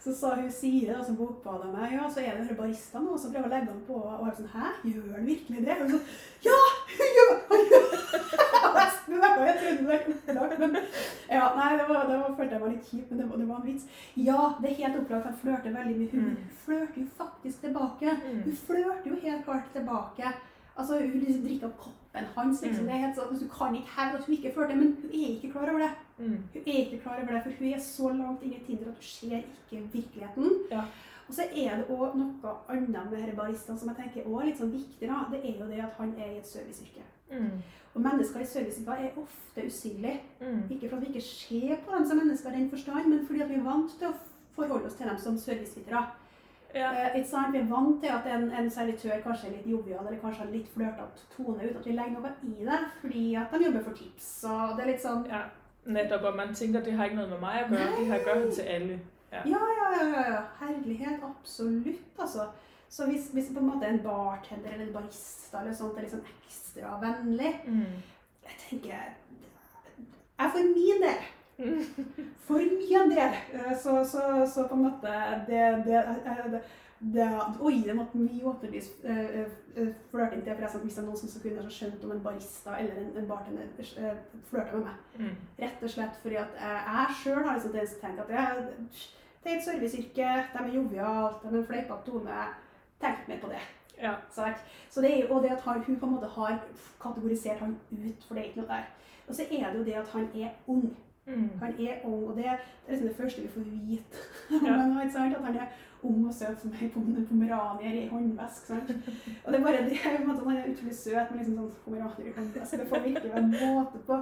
Så 0.04 0.12
sa 0.12 0.34
hun 0.36 0.50
Sire, 0.52 0.98
som 1.04 1.16
bokbada 1.16 1.70
meg, 1.72 1.94
ja, 1.96 2.04
så 2.12 2.20
er 2.20 2.34
det 2.34 2.42
denne 2.42 2.58
baristaen 2.58 3.06
nå 3.08 3.14
som 3.16 3.32
prøver 3.32 3.48
å 3.48 3.54
legge 3.54 3.72
han 3.72 3.86
på. 3.86 3.96
Og 4.04 4.26
jeg 4.28 4.36
sånn, 4.40 4.52
hæ, 4.52 4.66
gjør 4.90 5.14
han 5.16 5.30
virkelig 5.30 5.60
det? 5.64 5.74
Og 5.78 5.86
hun 5.86 5.94
sånn, 5.94 6.06
ja, 6.44 6.58
hun 6.98 7.10
gjør 7.18 7.32
men 10.58 10.76
ja, 11.28 11.44
nei, 11.56 11.70
det 11.78 11.86
var, 11.88 12.06
det 12.08 12.18
var, 12.20 12.34
følte 12.36 12.56
jeg 12.56 12.62
var 12.62 12.72
litt 12.72 12.90
kjipt, 12.90 13.10
men 13.10 13.20
det 13.20 13.28
var, 13.30 13.40
det 13.40 13.48
var 13.48 13.60
en 13.60 13.68
vits. 13.68 13.86
Ja, 14.28 14.40
det 14.60 14.70
er 14.70 14.80
helt 14.82 14.98
opplagt, 15.00 15.28
han 15.28 15.38
flørter 15.42 15.76
veldig 15.76 15.96
med 15.98 16.14
hun. 16.14 16.30
Mm. 16.30 16.50
Flørter 16.64 17.00
jo 17.00 17.06
faktisk 17.18 17.64
tilbake. 17.64 18.16
Mm. 18.20 18.40
Hun 18.46 18.58
flørter 18.66 19.10
jo 19.10 19.20
helt 19.24 19.44
klart 19.48 19.70
tilbake. 19.74 20.34
Altså, 20.74 21.00
Hun 21.00 21.20
liksom 21.20 21.44
drikker 21.44 21.70
opp 21.70 21.78
koppen 21.86 22.30
hans. 22.36 22.62
liksom. 22.62 22.84
Mm. 22.84 22.90
Det 22.90 22.96
er 22.96 23.04
helt 23.06 23.18
sånn, 23.18 23.30
altså, 23.30 23.44
Du 23.44 23.52
kan 23.58 23.78
ikke 23.78 23.96
hevde 23.98 24.18
at 24.18 24.26
hun 24.26 24.36
ikke 24.38 24.54
flørter, 24.56 24.80
men 24.80 24.96
hun 25.00 25.10
er 25.10 25.34
ikke 25.34 25.52
klar 25.54 25.70
over 25.70 25.86
det. 25.86 25.92
Mm. 26.18 26.38
Hun 26.52 26.62
er 26.66 26.78
ikke 26.78 27.00
klar 27.02 27.22
over 27.22 27.32
det, 27.32 27.42
for 27.42 27.58
hun 27.58 27.72
er 27.72 27.80
så 27.82 28.08
langt 28.08 28.42
inne 28.42 28.60
i 28.60 28.64
Tinder 28.66 28.90
at 28.92 29.00
hun 29.00 29.02
ser 29.02 29.36
ikke 29.36 29.82
virkeligheten. 29.92 30.50
Ja. 30.70 30.84
Og 31.28 31.34
så 31.34 31.42
er 31.42 31.76
det 31.76 31.86
òg 31.88 32.16
noe 32.18 32.52
annet 32.68 32.90
med 33.10 33.16
denne 33.16 33.36
baristaen 33.36 33.78
som 33.80 33.88
jeg 33.90 33.96
tenker 34.02 34.26
også 34.28 34.40
er 34.42 34.50
litt 34.50 34.60
sånn 34.60 34.74
viktig. 34.74 35.08
da, 35.08 35.24
Det 35.30 35.40
er 35.40 35.60
jo 35.60 35.70
det 35.70 35.80
at 35.80 35.96
han 35.98 36.12
er 36.18 36.34
i 36.34 36.38
et 36.38 36.46
serviceyrke. 36.48 37.06
Mm. 37.30 37.62
Og 37.94 38.02
mennesker 38.02 38.40
i 38.40 38.50
serviceyrker 38.50 39.06
er 39.06 39.16
ofte 39.22 39.66
usynlige. 39.66 40.20
Mm. 40.40 40.62
Ikke 40.70 40.88
for 40.88 40.96
at 40.96 41.02
vi 41.02 41.14
ikke 41.14 41.26
ser 41.28 41.80
på 41.86 41.96
dem 41.96 42.06
som 42.06 42.20
mennesker 42.20 42.50
i 42.50 42.60
den 42.60 42.70
forstand, 42.70 43.08
men 43.08 43.26
fordi 43.26 43.48
vi 43.48 43.54
er 43.54 43.64
vant 43.64 43.96
til 43.98 44.10
å 44.10 44.18
forholde 44.54 44.90
oss 44.90 45.00
til 45.00 45.08
dem 45.08 45.18
som 45.18 45.38
servicevitere. 45.38 46.04
Ja. 46.74 46.90
Uh. 46.90 47.52
Vi 47.52 47.58
er 47.58 47.68
vant 47.70 48.00
til 48.02 48.10
at 48.10 48.26
en, 48.26 48.48
en 48.50 48.70
servitør 48.70 49.20
kanskje 49.22 49.48
er 49.48 49.52
litt 49.56 49.66
jovial 49.70 50.06
eller 50.06 50.18
kanskje 50.20 50.42
har 50.42 50.50
litt 50.50 50.70
flørtete 50.74 51.28
tone 51.36 51.62
ut. 51.62 51.76
at 51.76 51.86
vi 51.86 51.92
legger 51.92 52.18
noe 52.18 52.32
i 52.42 52.64
det, 52.66 52.80
fordi 53.00 53.26
at 53.38 53.54
de 53.54 53.64
jobber 53.64 53.84
for 53.84 53.96
tips. 53.98 54.30
Og 54.50 54.74
det 54.76 54.84
er 54.84 54.90
litt 54.90 55.04
sånn 55.04 55.28
ja. 55.30 55.44
Nettopp, 55.86 56.24
og 56.24 56.36
man 56.36 56.54
tænker, 56.54 56.82
det 56.82 56.92
har 56.92 57.04
ikke 57.04 57.16
noget 57.16 57.30
med 57.30 57.38
mig 57.38 57.60
at 57.60 57.70
gøre. 57.70 57.98
Det 57.98 58.06
her 58.06 58.24
gør 58.24 58.40
han 58.40 58.52
til 58.52 58.62
alle. 58.62 59.00
Ja, 59.32 59.38
ja, 59.44 59.50
ja. 59.50 60.06
ja, 60.06 60.32
ja. 60.32 60.40
Herlighet. 60.60 61.20
Absolutt, 61.40 62.00
altså. 62.18 62.40
Så 62.88 63.06
hvis, 63.06 63.28
hvis 63.32 63.50
på 63.54 63.58
en 63.58 63.66
måte 63.66 63.86
en 63.86 64.02
bartender 64.02 64.70
eller 64.72 64.86
en 64.86 64.92
barista 64.92 65.58
eller 65.58 65.74
sånt 65.74 65.98
er 65.98 66.06
sånn 66.10 66.26
ekstra 66.30 66.98
vennlig 67.02 67.54
Mm. 67.66 67.96
Jeg 68.44 68.58
tenker 68.60 68.92
Jeg 70.38 70.50
for 70.54 70.68
min 70.76 71.02
del 71.02 71.22
For 72.46 72.62
min 72.62 73.10
del 73.10 73.34
eh, 73.52 73.72
så, 73.82 74.04
så, 74.04 74.22
så 74.54 74.68
på 74.68 74.74
en 74.74 74.82
måte 74.82 75.16
det, 75.48 75.64
det, 75.86 75.96
eh, 75.96 76.46
det, 76.52 76.60
det 77.12 77.40
Oi, 77.60 77.82
det 77.86 77.96
måtte 77.96 78.18
mye 78.18 78.46
åpenlys 78.48 78.88
eh, 79.04 79.40
eh, 79.76 79.88
flørting 80.10 80.42
til. 80.42 80.52
jeg 80.60 80.80
Hvis 80.82 80.94
det 80.94 81.02
er 81.02 81.06
noen 81.06 81.16
som 81.16 81.42
kunne 81.42 81.70
skjønt 81.70 82.04
om 82.04 82.12
en 82.12 82.22
barista 82.24 82.78
eller 82.78 82.96
en, 83.02 83.10
en 83.18 83.28
bartender 83.28 83.66
eh, 83.80 84.16
flørter 84.48 84.76
med 84.78 84.86
meg. 84.86 84.96
Mm. 85.18 85.36
Rett 85.58 85.82
og 85.82 85.90
slett 85.90 86.16
fordi 86.22 86.40
at 86.40 86.58
jeg, 86.60 86.80
jeg 86.88 87.16
sjøl 87.22 87.44
har 87.44 87.54
liksom 87.54 87.72
tendens 87.72 87.94
til 87.94 88.00
å 88.00 88.06
tenke 88.06 88.24
at 88.24 88.32
det, 88.32 88.98
det 89.44 89.52
er 89.52 89.56
et 89.58 89.68
serviceyrke, 89.68 90.34
de 90.54 90.64
er 90.64 90.74
joviale, 90.74 91.32
de 91.42 91.50
er 91.52 91.60
en 91.60 91.66
fleipete 91.70 92.10
tone. 92.10 92.42
Tenk 93.00 93.28
mer 93.28 93.40
på 93.42 93.52
det. 93.52 93.62
Ja. 94.00 94.14
Så 94.32 95.00
det 95.00 95.10
er 95.12 95.32
og 95.32 95.42
det 95.42 95.50
at 95.50 95.86
hun 95.86 95.96
på 95.96 96.06
en 96.06 96.12
måte 96.12 96.26
har 96.26 96.58
kategorisert 97.02 97.58
han 97.58 97.76
ut, 97.92 98.24
for 98.26 98.34
det 98.34 98.42
er 98.42 98.48
ikke 98.48 98.60
noe 98.60 98.70
der. 98.70 98.86
Og 99.28 99.34
så 99.34 99.42
er 99.42 99.70
det 99.70 99.78
jo 99.78 99.84
det 99.84 100.00
at 100.00 100.08
han 100.08 100.28
er 100.34 100.48
ung. 100.66 100.96
Mm. 101.26 101.50
Han 101.60 101.74
er 101.80 102.04
ung, 102.04 102.28
og 102.28 102.36
det, 102.36 102.44
det 102.44 102.52
er 102.86 102.90
liksom 102.90 103.08
det 103.08 103.16
første 103.16 103.42
vi 103.42 103.48
får 103.48 103.60
vite. 103.60 104.24
Ja. 104.50 104.76
Men, 104.76 105.00
ikke 105.00 105.12
sant? 105.12 105.36
At 105.36 105.44
han 105.44 105.56
er 105.56 105.66
ung 106.04 106.26
og 106.28 106.34
søt 106.34 106.60
som 106.60 106.72
en 106.72 107.26
pomeranier 107.28 107.96
i 108.00 108.08
håndvesk. 108.08 108.66
Sant? 108.66 108.90
Og 109.44 109.52
det 109.52 109.60
er 109.60 109.64
bare 109.64 109.86
det 109.88 110.26
måte, 110.26 110.44
han 110.44 110.56
er 110.56 110.68
utrolig 110.72 110.96
søt 110.96 111.30
med 111.30 111.40
liksom 111.40 111.56
sånn 111.60 111.72
pomeranier 111.84 112.28
i 112.28 112.34
håndvesk. 112.36 112.76
Det 112.80 112.90
får 112.90 113.08
virkelig 113.08 113.32
være 113.32 113.48
måte 113.48 114.04
på. 114.06 114.20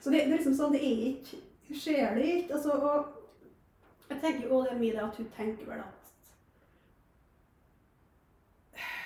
Så 0.00 0.10
det, 0.10 0.24
det 0.24 0.32
er 0.32 0.38
liksom 0.38 0.56
sånn, 0.60 0.76
det 0.76 0.84
er 0.84 1.04
ikke 1.10 1.42
Hun 1.64 1.78
ser 1.80 2.10
det 2.14 2.24
ikke. 2.28 2.54
Altså, 2.58 2.72
og 2.76 4.10
jeg 4.10 4.18
tenker 4.20 4.48
jo 4.48 4.58
det 4.62 4.72
er 4.74 4.80
mye 4.82 4.92
det 4.92 5.04
at 5.04 5.16
hun 5.16 5.28
tenker 5.36 5.68
vel 5.70 5.78
at 5.80 6.00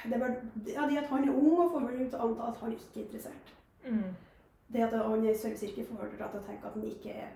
det 0.08 0.16
er 0.16 0.34
ja, 0.74 0.86
det 0.88 0.98
at 0.98 1.10
han 1.10 1.28
er 1.28 1.34
ung, 1.34 1.58
og 1.58 1.70
får 1.72 1.84
vel 1.86 2.06
ut 2.06 2.14
anta 2.14 2.48
at 2.48 2.60
han 2.62 2.72
ikke 2.72 2.88
er 2.94 3.04
interessert. 3.04 3.52
Mm. 3.84 4.14
Det 4.72 4.82
at 4.84 4.96
han 4.96 5.26
er 5.26 5.30
i 5.30 5.38
serviceyrket, 5.38 5.88
får 5.88 6.02
vel 6.02 6.10
til 6.10 6.24
at 6.24 6.34
jeg 6.34 6.44
tenker 6.46 6.68
at 6.68 6.74
han 6.74 6.84
ikke 6.84 7.10
er 7.10 7.28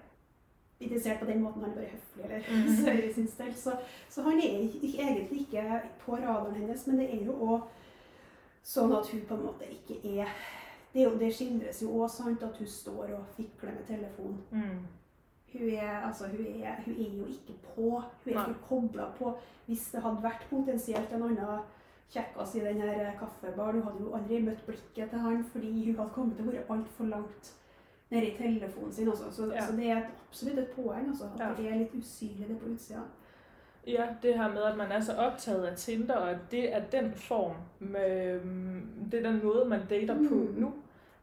interessert 0.82 1.20
på 1.20 1.26
den 1.30 1.42
måten, 1.42 1.62
han 1.62 1.70
er 1.70 1.74
bare 1.74 1.92
høflig 1.92 2.24
eller 2.24 2.48
Mhm. 2.48 2.76
serviceinnstilt. 2.84 3.58
Så, 3.58 3.76
så 4.10 4.22
han 4.22 4.38
er 4.38 4.58
ikke, 4.66 4.80
egentlig 4.98 5.40
ikke 5.46 5.82
på 6.04 6.16
radaren 6.16 6.54
hennes, 6.54 6.86
men 6.86 6.98
det 6.98 7.08
er 7.14 7.24
jo 7.26 7.32
òg 7.32 7.62
sånn 8.62 8.92
at 8.96 9.06
hun 9.10 9.20
på 9.28 9.34
en 9.34 9.46
måte 9.48 9.66
ikke 9.70 10.00
er 10.22 10.28
Det, 10.94 11.02
jo, 11.06 11.10
det 11.18 11.30
skildres 11.34 11.78
jo 11.82 11.88
òg 12.02 12.10
sant 12.12 12.42
at 12.44 12.56
hun 12.60 12.66
står 12.68 13.14
og 13.16 13.22
fikler 13.36 13.70
med 13.72 13.86
telefonen. 13.88 14.42
Mm. 14.50 14.82
Hun 15.54 15.68
er, 15.70 16.02
altså, 16.06 16.26
hun, 16.28 16.46
er, 16.62 16.82
hun 16.84 16.94
er 17.00 17.14
jo 17.16 17.24
ikke 17.32 17.54
på. 17.74 17.86
Hun 18.24 18.34
er 18.34 18.48
ikke 18.50 18.66
kobla 18.68 19.06
på. 19.18 19.32
Hvis 19.66 19.86
det 19.94 20.02
hadde 20.04 20.22
vært 20.22 20.44
potensielt 20.50 21.12
en 21.16 21.22
annen 21.30 21.62
kjekkas 22.12 22.54
i 22.56 22.60
den 22.60 22.80
her 22.84 23.14
kaffebaren, 23.18 23.80
hun 23.80 23.88
hadde 23.88 24.04
jo 24.04 24.12
aldri 24.18 24.42
møtt 24.44 24.66
blikket 24.66 25.10
til 25.10 25.18
han 25.24 25.44
fordi 25.52 25.72
hun 25.86 25.96
hadde 25.96 26.12
kommet 26.14 26.36
til 26.36 26.48
å 26.48 26.52
være 26.52 26.68
altfor 26.76 27.08
langt 27.08 27.52
nede 28.12 28.26
i 28.26 28.36
telefonen 28.36 28.92
sin. 28.92 29.08
også. 29.08 29.24
Så, 29.32 29.52
Ja. 29.54 29.66
så 29.66 29.72
det 29.76 29.90
er 29.90 29.96
et, 29.96 30.04
absolutt 30.28 30.58
et 30.58 30.68
poeng 30.76 31.08
altså, 31.08 31.24
at 31.34 31.40
Ja. 31.40 31.62
det 31.62 31.72
er 31.72 31.78
litt 31.78 31.94
usynlig 31.98 32.48
det 32.48 32.58
på 32.60 32.68
utsida. 32.74 32.98
Ja, 33.86 34.06
det 34.22 34.34
her 34.38 34.48
med, 34.48 34.62
at 34.62 34.76
man 34.76 34.92
er 34.92 35.00
så 35.00 35.12
opptatt 35.18 35.64
av 35.66 35.76
Tinder, 35.76 36.14
og 36.16 36.30
at 36.30 36.36
det 36.50 36.74
er 36.76 36.80
den 36.92 37.12
form, 37.14 37.54
med, 37.80 38.40
det 39.10 39.18
er 39.24 39.30
den 39.30 39.40
måde, 39.44 39.64
man 39.68 39.80
dater 39.90 40.14
på 40.28 40.34
Mm. 40.34 40.54
nå. 40.60 40.72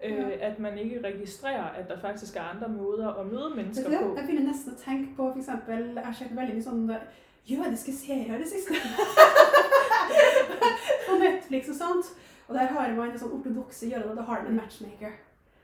Øh, 0.04 0.12
Ja. 0.18 0.30
at 0.48 0.60
man 0.60 0.78
ikke 0.78 1.04
registrerer, 1.04 1.70
at 1.80 1.88
der 1.88 2.00
faktisk 2.00 2.36
er 2.36 2.42
andre 2.42 2.68
måder 2.70 3.14
å 3.14 3.24
møde 3.24 3.56
mennesker 3.56 3.90
på. 3.90 4.16
Jeg 4.16 4.26
begynner 4.28 4.52
nesten 4.52 4.74
å 4.74 4.84
tenke 4.86 5.16
på 5.16 5.34
eksempel, 5.38 5.94
Jeg 5.96 6.04
har 6.06 6.14
sett 6.14 6.36
veldig 6.36 6.54
mye 6.56 6.64
sånn 6.64 6.96
jødiske 7.50 7.92
serier 7.94 8.36
i 8.36 8.38
det 8.38 8.48
siste. 8.48 8.74
på 11.10 11.18
Netflix 11.20 11.70
og 11.70 11.76
sånt. 11.76 12.06
Og 12.48 12.56
der 12.56 12.66
har 12.66 12.94
man 12.96 13.12
en 13.12 13.20
sånn 13.20 13.32
ortodokse 13.32 13.88
jøder, 13.90 14.10
og 14.10 14.16
da 14.18 14.22
har 14.22 14.42
de 14.42 14.48
en 14.48 14.56
matchmaker. 14.56 15.12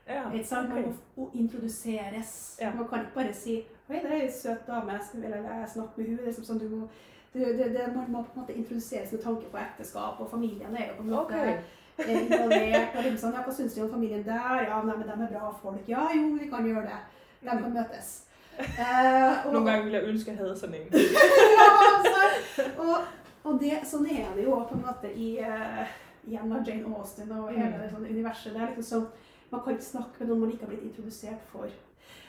Ja, 0.08 0.30
Ikke 0.32 0.46
sant? 0.46 0.68
Man 0.70 0.98
må 1.16 1.30
introduseres. 1.34 2.56
Ja. 2.60 2.70
Man 2.74 2.86
kan 2.88 3.00
ikke 3.00 3.14
bare 3.14 3.32
si 3.34 3.56
Oi, 3.88 3.96
det 4.02 4.10
er 4.10 4.22
ei 4.24 4.30
søt 4.32 4.66
dame, 4.66 4.92
jeg 4.92 5.00
skal 5.08 5.24
eller 5.24 5.36
jeg 5.36 5.68
snakke 5.72 5.92
med 5.96 6.06
henne.' 6.06 6.16
Det 6.18 6.22
er 6.22 6.26
liksom 6.30 6.44
sånn 6.44 6.58
du 6.58 6.68
må 6.76 6.88
det, 7.34 7.58
det, 7.58 7.66
det, 7.74 7.94
Man 7.96 8.06
må 8.12 8.22
på 8.22 8.32
en 8.34 8.40
måte 8.42 8.54
introduseres 8.56 9.12
med 9.12 9.20
tanke 9.22 9.50
på 9.52 9.58
ekteskap, 9.58 10.20
og 10.20 10.30
familien 10.30 10.76
er 10.76 10.88
jo 10.88 10.94
på 10.96 11.02
en 11.02 11.10
måte 11.10 11.34
Okay. 11.34 11.56
eh, 11.98 12.22
involvert. 12.22 12.96
og 12.96 13.02
liksom 13.04 13.32
ja, 13.34 13.42
Hva 13.42 13.52
syns 13.54 13.74
du 13.74 13.82
om 13.82 13.90
familien 13.90 14.24
der? 14.24 14.62
Ja, 14.68 14.82
nei, 14.82 14.96
men 14.96 15.06
de 15.06 15.12
er 15.24 15.32
bra 15.38 15.50
folk. 15.62 15.88
Ja, 15.88 16.06
jo, 16.16 16.32
vi 16.40 16.48
kan 16.48 16.66
gjøre 16.66 16.82
det. 16.82 17.00
De 17.42 17.48
kan 17.48 17.72
møtes. 17.72 18.22
Uh, 18.58 19.46
og- 19.46 19.52
Noen 19.52 19.66
ganger 19.66 19.84
vil 19.84 19.92
jeg 19.92 20.04
ønske, 20.08 20.30
jeg 20.30 20.38
hadde 20.38 20.56
sånn 20.56 20.74
en. 20.74 20.88
ja, 21.58 21.68
altså, 21.96 22.70
og, 22.78 22.96
og 23.44 23.60
det, 23.60 23.78
sånn 23.84 24.06
er 24.10 24.34
det 24.36 24.44
jo 24.44 24.56
på 24.70 24.74
en 24.74 24.84
måte 24.86 25.12
i, 25.14 25.38
uh, 25.40 25.84
Jane 26.26 26.64
Austen 26.96 27.30
og 27.32 27.50
hele 27.52 27.68
Mm. 27.76 27.80
det 27.82 27.90
sånn 27.92 28.06
universet. 28.10 28.52
Det 28.54 28.60
er 28.62 28.66
liksom 28.74 28.82
sånn, 28.90 29.06
Man 29.50 29.60
kan 29.64 29.72
ikke 29.72 29.84
snakke 29.84 30.10
med 30.18 30.28
noen 30.28 30.40
man 30.40 30.50
ikke 30.50 30.64
har 30.64 30.68
blitt 30.72 30.82
introdusert 30.88 31.42
for. 31.52 31.66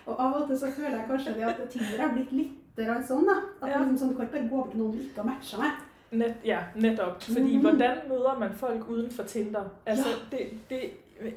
Og 0.05 0.15
av 0.25 0.33
og 0.41 0.47
til 0.47 0.59
så 0.59 0.71
føler 0.71 0.97
jeg 0.97 1.05
kanskje 1.09 1.33
det 1.33 1.41
at 1.43 1.69
Tinder 1.69 2.01
har 2.01 2.13
blitt 2.13 2.31
litt 2.31 3.07
sånn. 3.07 3.25
da. 3.25 3.35
At 3.61 3.69
Ja. 3.71 3.79
liksom 3.79 3.97
sånn, 3.97 4.09
Du 4.09 4.15
kan 4.15 4.25
ikke 4.25 4.37
bare 4.39 4.49
gå 4.49 4.55
over 4.57 4.69
til 4.71 4.79
noen 4.79 4.91
du 4.97 5.01
ikke 5.03 5.21
har 5.21 5.23
matcha 5.23 5.57
med. 5.57 5.71
Net, 6.11 6.35
ja, 6.45 6.59
nettopp. 6.75 7.21
Fordi 7.23 7.55
mm. 7.57 7.61
hvordan 7.61 7.97
møter 8.09 8.39
man 8.39 8.53
folk 8.53 8.89
uden 8.89 9.11
for 9.11 9.23
Tinder? 9.23 9.63
Altså, 9.85 10.07
det, 10.31 10.39
det, 10.69 10.81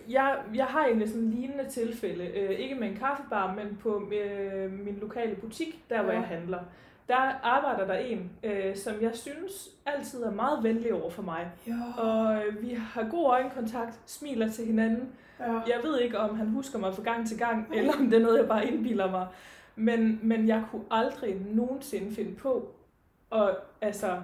jeg, 0.09 0.39
jeg 0.55 0.65
har 0.65 0.85
egentlig 0.85 1.09
sådan 1.09 1.23
en 1.23 1.31
lignende 1.31 1.69
tilfælde. 1.71 2.25
Øh, 2.25 2.51
ikke 2.51 2.75
med 2.75 2.89
en 2.89 2.97
kaffebar, 2.97 3.55
men 3.55 3.79
på 3.83 4.09
øh, 4.15 4.73
min 4.85 4.99
lokale 5.01 5.35
butik, 5.37 5.85
der 5.91 6.03
hvor 6.03 6.13
Ja. 6.13 6.19
jeg 6.19 6.29
handler. 6.29 6.59
Der 7.09 7.17
arbeider 7.43 7.87
der 7.87 7.95
en, 7.99 8.31
øh, 8.45 8.77
som 8.77 8.95
jeg 9.01 9.11
synes 9.15 9.69
altid 9.87 10.23
er 10.23 10.31
meget 10.31 10.63
venlig 10.63 10.95
over 10.95 11.11
for 11.11 11.23
meg. 11.23 11.47
Ja. 11.67 12.03
Og 12.03 12.43
vi 12.61 12.75
har 12.75 13.09
god 13.11 13.27
øjenkontakt, 13.31 13.99
smiler 14.07 14.49
til 14.51 14.65
hinanden. 14.67 15.09
Ja. 15.41 15.61
Jeg 15.67 15.81
ved 15.83 16.01
ikke, 16.01 16.19
om 16.19 16.37
han 16.37 16.49
husker 16.49 16.79
mig 16.79 16.95
fra 16.95 17.03
gang 17.03 17.29
til 17.29 17.39
gang, 17.39 17.67
eller 17.75 17.93
om 17.93 18.11
det 18.11 18.19
er 18.19 18.23
noget, 18.23 18.39
jeg 18.39 18.49
bare 18.49 18.67
indbilder 18.67 19.11
mig. 19.11 19.27
Men, 19.77 20.21
men 20.23 20.49
jeg 20.49 20.65
kunne 20.71 20.85
aldrig 20.91 21.37
nogensinde 21.55 22.15
finde 22.15 22.35
på 22.35 22.75
at 23.33 23.57
altså, 23.81 24.17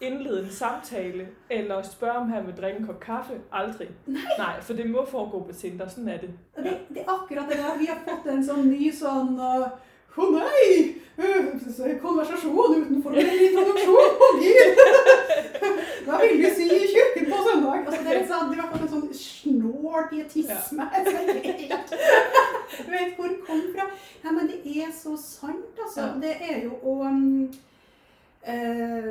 indlede 0.00 0.44
en 0.44 0.50
samtale, 0.50 1.28
eller 1.50 1.82
spørge, 1.82 2.12
om 2.12 2.28
han 2.28 2.46
vil 2.46 2.54
drikke 2.54 2.78
en 2.78 2.86
kop 2.86 3.00
kaffe. 3.00 3.34
Aldrig. 3.52 3.88
Nej. 4.06 4.20
Nej, 4.38 4.60
for 4.60 4.72
det 4.72 4.90
må 4.90 5.06
foregå 5.06 5.42
på 5.42 5.52
Tinder. 5.52 5.88
Sådan 5.88 6.08
er 6.08 6.18
det. 6.18 6.30
Ja. 6.56 6.62
Det, 6.62 6.78
det 6.88 6.98
er 6.98 7.22
akkurat 7.22 7.44
det 7.48 7.56
der. 7.56 7.78
Vi 7.78 7.86
har 7.86 7.98
fått 8.08 8.32
en 8.32 8.44
sånn 8.44 8.68
ny 8.70 8.92
sånn 8.92 9.36
uh, 9.38 9.68
Å 10.14 10.26
nei! 10.30 10.66
Uh, 11.18 11.94
konversasjon 12.02 12.76
utenfor 12.78 13.16
en 13.18 13.30
introduksjon 13.48 14.12
på 14.20 14.28
bil! 14.38 14.68
Hva 16.06 16.20
vil 16.20 16.36
vi 16.38 16.50
si 16.54 16.68
i 16.68 16.90
kirken 16.92 17.30
på 17.32 17.40
søndag? 17.48 17.80
Altså, 17.86 18.00
det 18.04 18.12
er 18.12 18.20
litt 18.20 18.30
sånn, 18.30 18.52
det 18.52 18.68
fått 18.70 18.84
en 18.86 18.92
sånn 18.92 19.08
snål 19.94 20.08
pietisme. 20.08 20.88
ja. 21.68 21.78
jeg 22.78 22.90
vet 22.90 23.16
hvor 23.16 23.24
det 23.24 23.38
kom 23.46 23.60
fra. 23.74 23.86
Ja, 24.24 24.32
men 24.32 24.48
det 24.48 24.82
er 24.82 24.92
så 24.92 25.16
sant, 25.16 25.78
altså. 25.84 26.00
Ja. 26.00 26.14
Det 26.20 26.36
er 26.40 26.64
jo 26.64 26.78
å 26.82 27.04
um, 27.04 27.52
uh, 28.48 29.08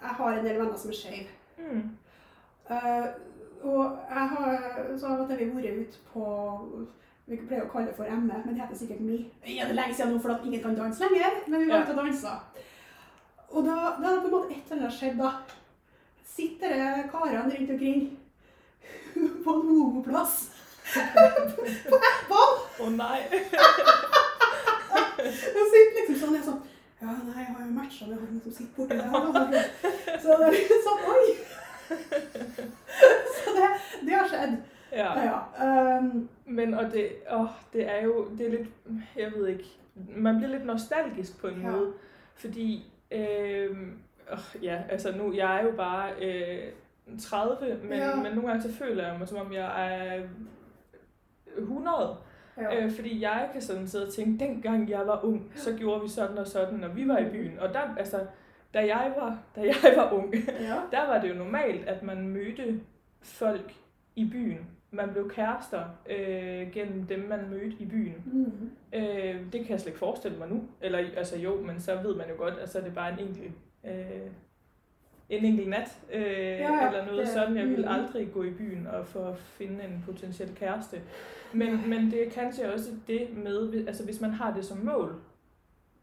Jeg 0.00 0.14
har 0.18 0.32
en 0.32 0.46
del 0.46 0.58
venner 0.58 0.76
som 0.76 0.90
er 0.90 0.96
skeive. 0.96 1.28
Mm. 1.58 1.90
Uh, 2.70 3.06
og 3.62 3.98
jeg 4.08 4.28
har 4.32 4.58
så 4.98 5.06
av 5.06 5.20
og 5.20 5.28
til 5.28 5.38
vi 5.38 5.50
vært 5.52 5.80
ute 5.80 5.98
på 6.12 6.26
vi 7.30 7.36
pleier 7.36 7.62
å 7.62 7.70
kalle 7.70 7.90
det 7.90 7.94
for 7.94 8.10
ME, 8.10 8.38
men 8.44 8.54
det 8.54 8.62
heter 8.62 8.78
sikkert 8.78 9.02
MI. 9.06 9.20
Ja, 9.44 9.68
det 9.68 9.74
er 9.74 9.76
lenge 9.78 9.94
siden 9.94 10.16
nå, 10.16 10.22
for 10.22 10.32
at 10.34 10.46
ingen 10.46 10.62
kan 10.64 10.74
danse 10.74 11.04
lenger, 11.04 11.36
men 11.46 11.60
vi 11.62 11.68
var 11.70 11.84
ute 11.84 11.92
og 11.94 12.00
dansa. 12.00 12.32
Og 13.50 13.66
da, 13.66 13.76
da 14.00 14.08
er 14.08 14.16
det 14.16 14.24
på 14.24 14.30
en 14.30 14.34
måte 14.34 14.56
et 14.56 14.72
eller 14.72 14.88
annet 14.88 14.96
skjedd, 14.96 15.20
da. 15.20 15.30
Sitter 16.26 16.74
det 16.74 17.04
karene 17.12 17.52
rundt 17.52 17.70
omkring 17.76 18.08
på 19.44 19.50
en 19.54 19.68
homoplass 19.68 20.34
på 20.90 21.96
Apple! 22.10 22.50
Å 22.80 22.84
oh, 22.84 22.90
nei! 22.96 23.20
jeg 25.20 25.66
sitter 25.72 25.96
liksom 25.98 26.16
sånn, 26.20 26.34
jeg 26.38 26.44
sånn 26.48 26.60
Ja, 27.00 27.14
nei, 27.24 27.42
jeg 27.44 27.54
har 27.54 27.62
jo 27.64 27.70
matcha 27.76 28.06
med 28.08 28.18
han 28.20 28.40
som 28.44 28.52
sitter 28.52 28.74
borti 28.76 28.96
der. 28.96 29.06
Så 30.22 30.36
det 30.40 30.48
er 30.48 30.56
litt 30.56 30.84
sånn 30.86 31.02
Oi! 31.14 31.24
Så 33.40 33.54
det, 33.56 33.68
det 34.06 34.14
har 34.16 34.28
skjedd. 34.30 34.54
Ja. 34.92 35.10
Ja, 35.14 35.22
ja. 35.24 35.98
Um, 35.98 36.28
Men 36.44 36.74
og 36.74 36.90
det, 36.92 37.04
åh, 37.30 37.52
det 37.72 37.86
er 37.88 38.00
jo 38.08 38.24
det 38.38 38.46
er 38.46 38.50
litt 38.56 38.70
jeg 39.16 39.32
ved 39.36 39.48
ikke, 39.54 39.70
man 40.16 40.38
blir 40.40 40.50
litt 40.56 40.66
nostalgisk 40.66 41.38
på 41.40 41.46
en 41.52 41.60
Ja. 41.62 41.70
måde, 41.70 41.92
fordi 42.42 42.68
øh, 43.12 43.76
åh, 44.32 44.48
ja, 44.62 44.80
altså 44.90 45.12
nå 45.14 45.32
jeg 45.36 45.58
er 45.60 45.62
jo 45.68 45.72
bare 45.76 46.10
øh, 46.18 46.72
30, 47.18 47.78
men, 47.82 47.92
Ja. 47.98 48.14
men 48.16 48.32
nogle 48.32 48.46
gange 48.48 48.62
så 48.62 48.72
føler 48.72 49.08
jeg 49.08 49.18
mig, 49.18 49.28
som 49.28 49.38
om 49.38 49.52
jeg 49.52 49.92
er 49.94 50.22
100. 51.58 52.16
ja. 52.56 52.84
Øh, 52.84 52.90
fordi 52.92 53.22
jeg 53.22 53.48
kan 53.52 53.62
sådan 53.62 53.88
sidde 53.88 54.06
og 54.06 54.12
tænke, 54.12 54.44
dengang 54.44 54.90
jeg 54.90 55.06
var 55.06 55.24
ung, 55.24 55.52
så 55.54 55.76
gjorde 55.76 56.02
vi 56.02 56.08
sådan 56.08 56.38
og 56.38 56.46
sådan, 56.46 56.78
når 56.78 56.88
vi 56.88 57.08
var 57.08 57.18
i 57.18 57.30
byen. 57.30 57.58
Og 57.58 57.68
der, 57.74 57.94
altså, 57.98 58.20
da 58.74 58.78
jeg 58.86 59.12
var, 59.18 59.38
da 59.56 59.60
jeg 59.60 59.92
var 59.96 60.12
ung, 60.12 60.34
ja. 60.34 60.76
der 60.98 61.06
var 61.06 61.20
det 61.20 61.28
jo 61.28 61.34
normalt, 61.34 61.88
at 61.88 62.02
man 62.02 62.28
mødte 62.28 62.80
folk 63.22 63.74
i 64.16 64.28
byen. 64.32 64.66
Man 64.92 65.10
blev 65.10 65.30
kærester 65.30 65.84
øh, 66.10 66.72
gennem 66.72 67.06
dem, 67.06 67.18
man 67.28 67.50
mødte 67.50 67.76
i 67.78 67.86
byen. 67.86 68.14
Mm. 68.26 68.70
Øh, 68.98 69.52
det 69.52 69.60
kan 69.60 69.70
jeg 69.70 69.80
slet 69.80 69.86
ikke 69.86 69.98
forestille 69.98 70.38
mig 70.38 70.48
nu. 70.48 70.62
Eller 70.80 70.98
altså 71.16 71.38
jo, 71.38 71.60
men 71.60 71.80
så 71.80 71.96
ved 72.02 72.14
man 72.16 72.28
jo 72.28 72.34
godt, 72.36 72.54
at 72.54 72.68
så 72.70 72.78
er 72.78 72.82
det 72.82 72.94
bare 72.94 73.12
en 73.12 73.18
enkelt, 73.28 73.52
øh, 73.84 74.30
en 75.30 75.44
enkelt 75.44 75.68
nat. 75.68 75.98
Øh, 76.12 76.22
ja, 76.22 76.86
eller 76.86 77.06
noget 77.06 77.20
ja. 77.20 77.26
sådan. 77.26 77.56
Jeg 77.56 77.66
ville 77.68 77.84
mhm. 77.84 77.94
aldrig 77.94 78.28
gå 78.34 78.42
i 78.42 78.50
byen 78.50 78.86
og 78.86 79.06
for 79.06 79.26
at 79.26 79.38
finde 79.38 79.84
en 79.84 80.02
potentiel 80.06 80.54
kæreste. 80.54 80.96
Men, 81.52 81.88
men 81.88 82.10
det 82.10 82.26
er 82.26 82.30
kanskje 82.30 82.72
også 82.72 82.90
det 83.06 83.28
med, 83.36 83.86
altså 83.86 84.04
hvis 84.04 84.20
man 84.20 84.30
har 84.30 84.54
det 84.54 84.64
som 84.64 84.78
mål, 84.78 85.14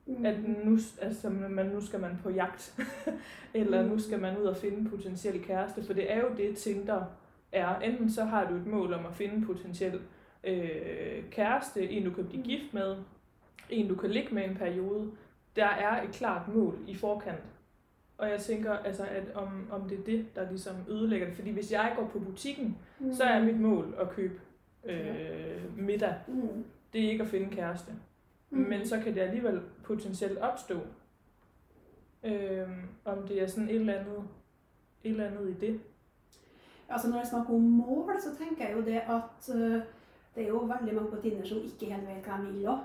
Mm. 0.09 0.25
at 0.25 0.35
nu, 0.65 0.77
altså, 1.01 1.29
man, 1.29 1.65
nu 1.65 1.81
skal 1.81 1.99
man 1.99 2.19
på 2.23 2.29
jagt, 2.29 2.79
eller 3.53 3.83
Mm. 3.83 3.89
nu 3.89 3.99
skal 3.99 4.19
man 4.21 4.37
ud 4.37 4.43
og 4.43 4.57
finde 4.57 4.77
en 4.77 4.89
potentiel 4.89 5.43
kæreste, 5.43 5.83
for 5.83 5.93
det 5.93 6.11
er 6.13 6.17
jo 6.19 6.27
det, 6.37 6.57
Tinder 6.57 7.03
er. 7.51 7.79
Enten 7.79 8.11
så 8.11 8.23
har 8.23 8.47
du 8.49 8.55
et 8.55 8.67
mål 8.67 8.93
om 8.93 9.05
at 9.05 9.13
finde 9.13 9.35
en 9.35 9.45
potentiel 9.45 9.99
øh, 10.43 11.23
kæreste, 11.31 11.89
en 11.89 12.03
du 12.03 12.11
kan 12.11 12.25
blive 12.25 12.41
Mm. 12.41 12.47
gift 12.49 12.73
med, 12.73 12.95
en 13.69 13.87
du 13.87 13.95
kan 13.95 14.09
ligge 14.09 14.35
med 14.35 14.45
en 14.49 14.55
periode. 14.55 15.11
Der 15.55 15.65
er 15.67 16.01
et 16.03 16.11
klart 16.11 16.47
mål 16.55 16.75
i 16.87 16.95
forkant. 16.95 17.43
Og 18.17 18.29
jeg 18.29 18.39
tænker, 18.41 18.73
altså, 18.77 19.03
at 19.03 19.35
om, 19.35 19.67
om 19.71 19.89
det 19.89 19.99
er 19.99 20.03
det, 20.03 20.35
der 20.35 20.49
ligesom 20.49 20.75
ødelægger 20.89 21.27
det. 21.27 21.35
Fordi 21.35 21.51
hvis 21.51 21.71
jeg 21.71 21.93
går 21.97 22.05
på 22.07 22.19
butikken, 22.19 22.77
Mm. 22.99 23.13
så 23.13 23.23
er 23.23 23.43
mit 23.43 23.59
mål 23.59 23.95
at 23.99 24.09
købe 24.09 24.39
øh, 24.83 25.77
middag. 25.77 26.15
Mm. 26.27 26.65
Det 26.93 27.05
er 27.05 27.09
ikke 27.11 27.23
at 27.23 27.29
finde 27.29 27.55
kæreste. 27.55 27.91
Mm. 28.49 28.57
Men 28.57 28.87
så 28.87 28.99
kan 28.99 29.13
det 29.15 29.21
alligevel 29.21 29.61
potentielt 29.83 30.37
opstå. 30.37 30.79
Øh, 32.23 32.67
om 33.05 33.27
det 33.27 33.41
er 33.43 33.47
sådan 33.47 33.69
et 33.69 33.75
eller 33.75 33.93
andet, 33.93 34.23
et 35.03 35.11
eller 35.11 35.25
andet 35.27 35.49
i 35.49 35.53
det. 35.65 35.79
Altså 36.89 37.09
Når 37.09 37.17
jeg 37.17 37.27
snakker 37.27 37.53
om 37.53 37.61
mål, 37.61 38.13
så 38.23 38.43
tenker 38.45 38.67
jeg 38.67 38.77
jo 38.77 38.81
det 38.81 39.01
at 39.09 39.55
øh, 39.55 39.81
det 40.35 40.43
er 40.43 40.47
jo 40.47 40.57
veldig 40.57 40.95
mange 40.95 41.09
på 41.11 41.21
Tinder 41.21 41.45
som 41.45 41.57
ikke 41.57 41.85
helt 41.95 42.07
vet 42.07 42.23
hva 42.25 42.37
de 42.47 42.53
vil 42.53 42.67
òg, 42.67 42.79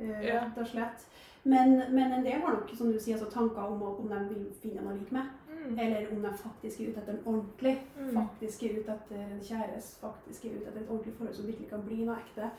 Ja. 0.00 0.44
rett 0.44 0.58
og 0.58 0.66
slett. 0.66 1.06
Men, 1.48 1.78
men 1.94 2.12
en 2.12 2.24
del 2.26 2.40
har 2.44 2.52
nok 2.58 2.70
som 2.76 2.90
du 2.92 2.98
sier, 3.00 3.16
altså, 3.16 3.30
tanker 3.32 3.62
om 3.64 3.82
om 3.82 4.08
de 4.10 4.18
vil 4.34 4.48
finne 4.62 4.82
noe 4.84 4.96
lik 4.98 5.12
meg, 5.12 5.28
Mm. 5.58 5.78
eller 5.78 6.06
om 6.14 6.20
de 6.22 6.30
faktisk 6.38 6.80
er 6.80 6.90
ute 6.92 7.00
etter 7.00 7.12
en 7.12 7.24
ordentlig, 7.26 7.72
Mm. 7.98 8.10
faktisk 8.14 8.62
er 8.62 8.76
ute 8.78 8.92
etter 8.94 9.16
en 9.24 9.40
kjæreste, 9.42 10.00
faktisk 10.00 10.44
er 10.44 10.48
ute 10.56 10.68
etter 10.68 10.80
et 10.80 10.88
ordentlig 10.90 11.14
forhold 11.18 11.34
som 11.34 11.46
virkelig 11.46 11.68
kan 11.70 11.82
bli 11.82 12.04
noe 12.04 12.16
ekte. 12.20 12.50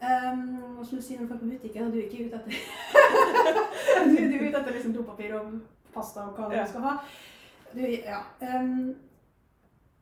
Um, 0.00 0.78
og 0.78 0.86
som 0.86 0.96
du 0.98 1.02
sier 1.04 1.18
når 1.20 1.26
du 1.26 1.34
er 1.34 1.38
på 1.38 1.44
butikken, 1.50 1.86
og 1.86 1.92
du 1.92 1.98
er 1.98 2.02
ikke 2.06 2.24
ute 2.26 2.36
etter 2.36 2.50
du, 4.06 4.16
du 4.16 4.34
er 4.36 4.48
ute 4.48 4.58
etter 4.60 4.72
liksom 4.72 4.94
dopapir 4.94 5.34
og 5.40 5.58
pasta 5.94 6.20
og 6.20 6.36
hva 6.38 6.52
Ja. 6.54 6.64
skal 6.66 6.80
ha. 6.86 6.94
Du, 7.74 7.80
ja. 7.80 8.20
Um, 8.40 8.94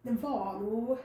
det 0.05 0.15
var 0.23 0.61
noe 0.61 0.99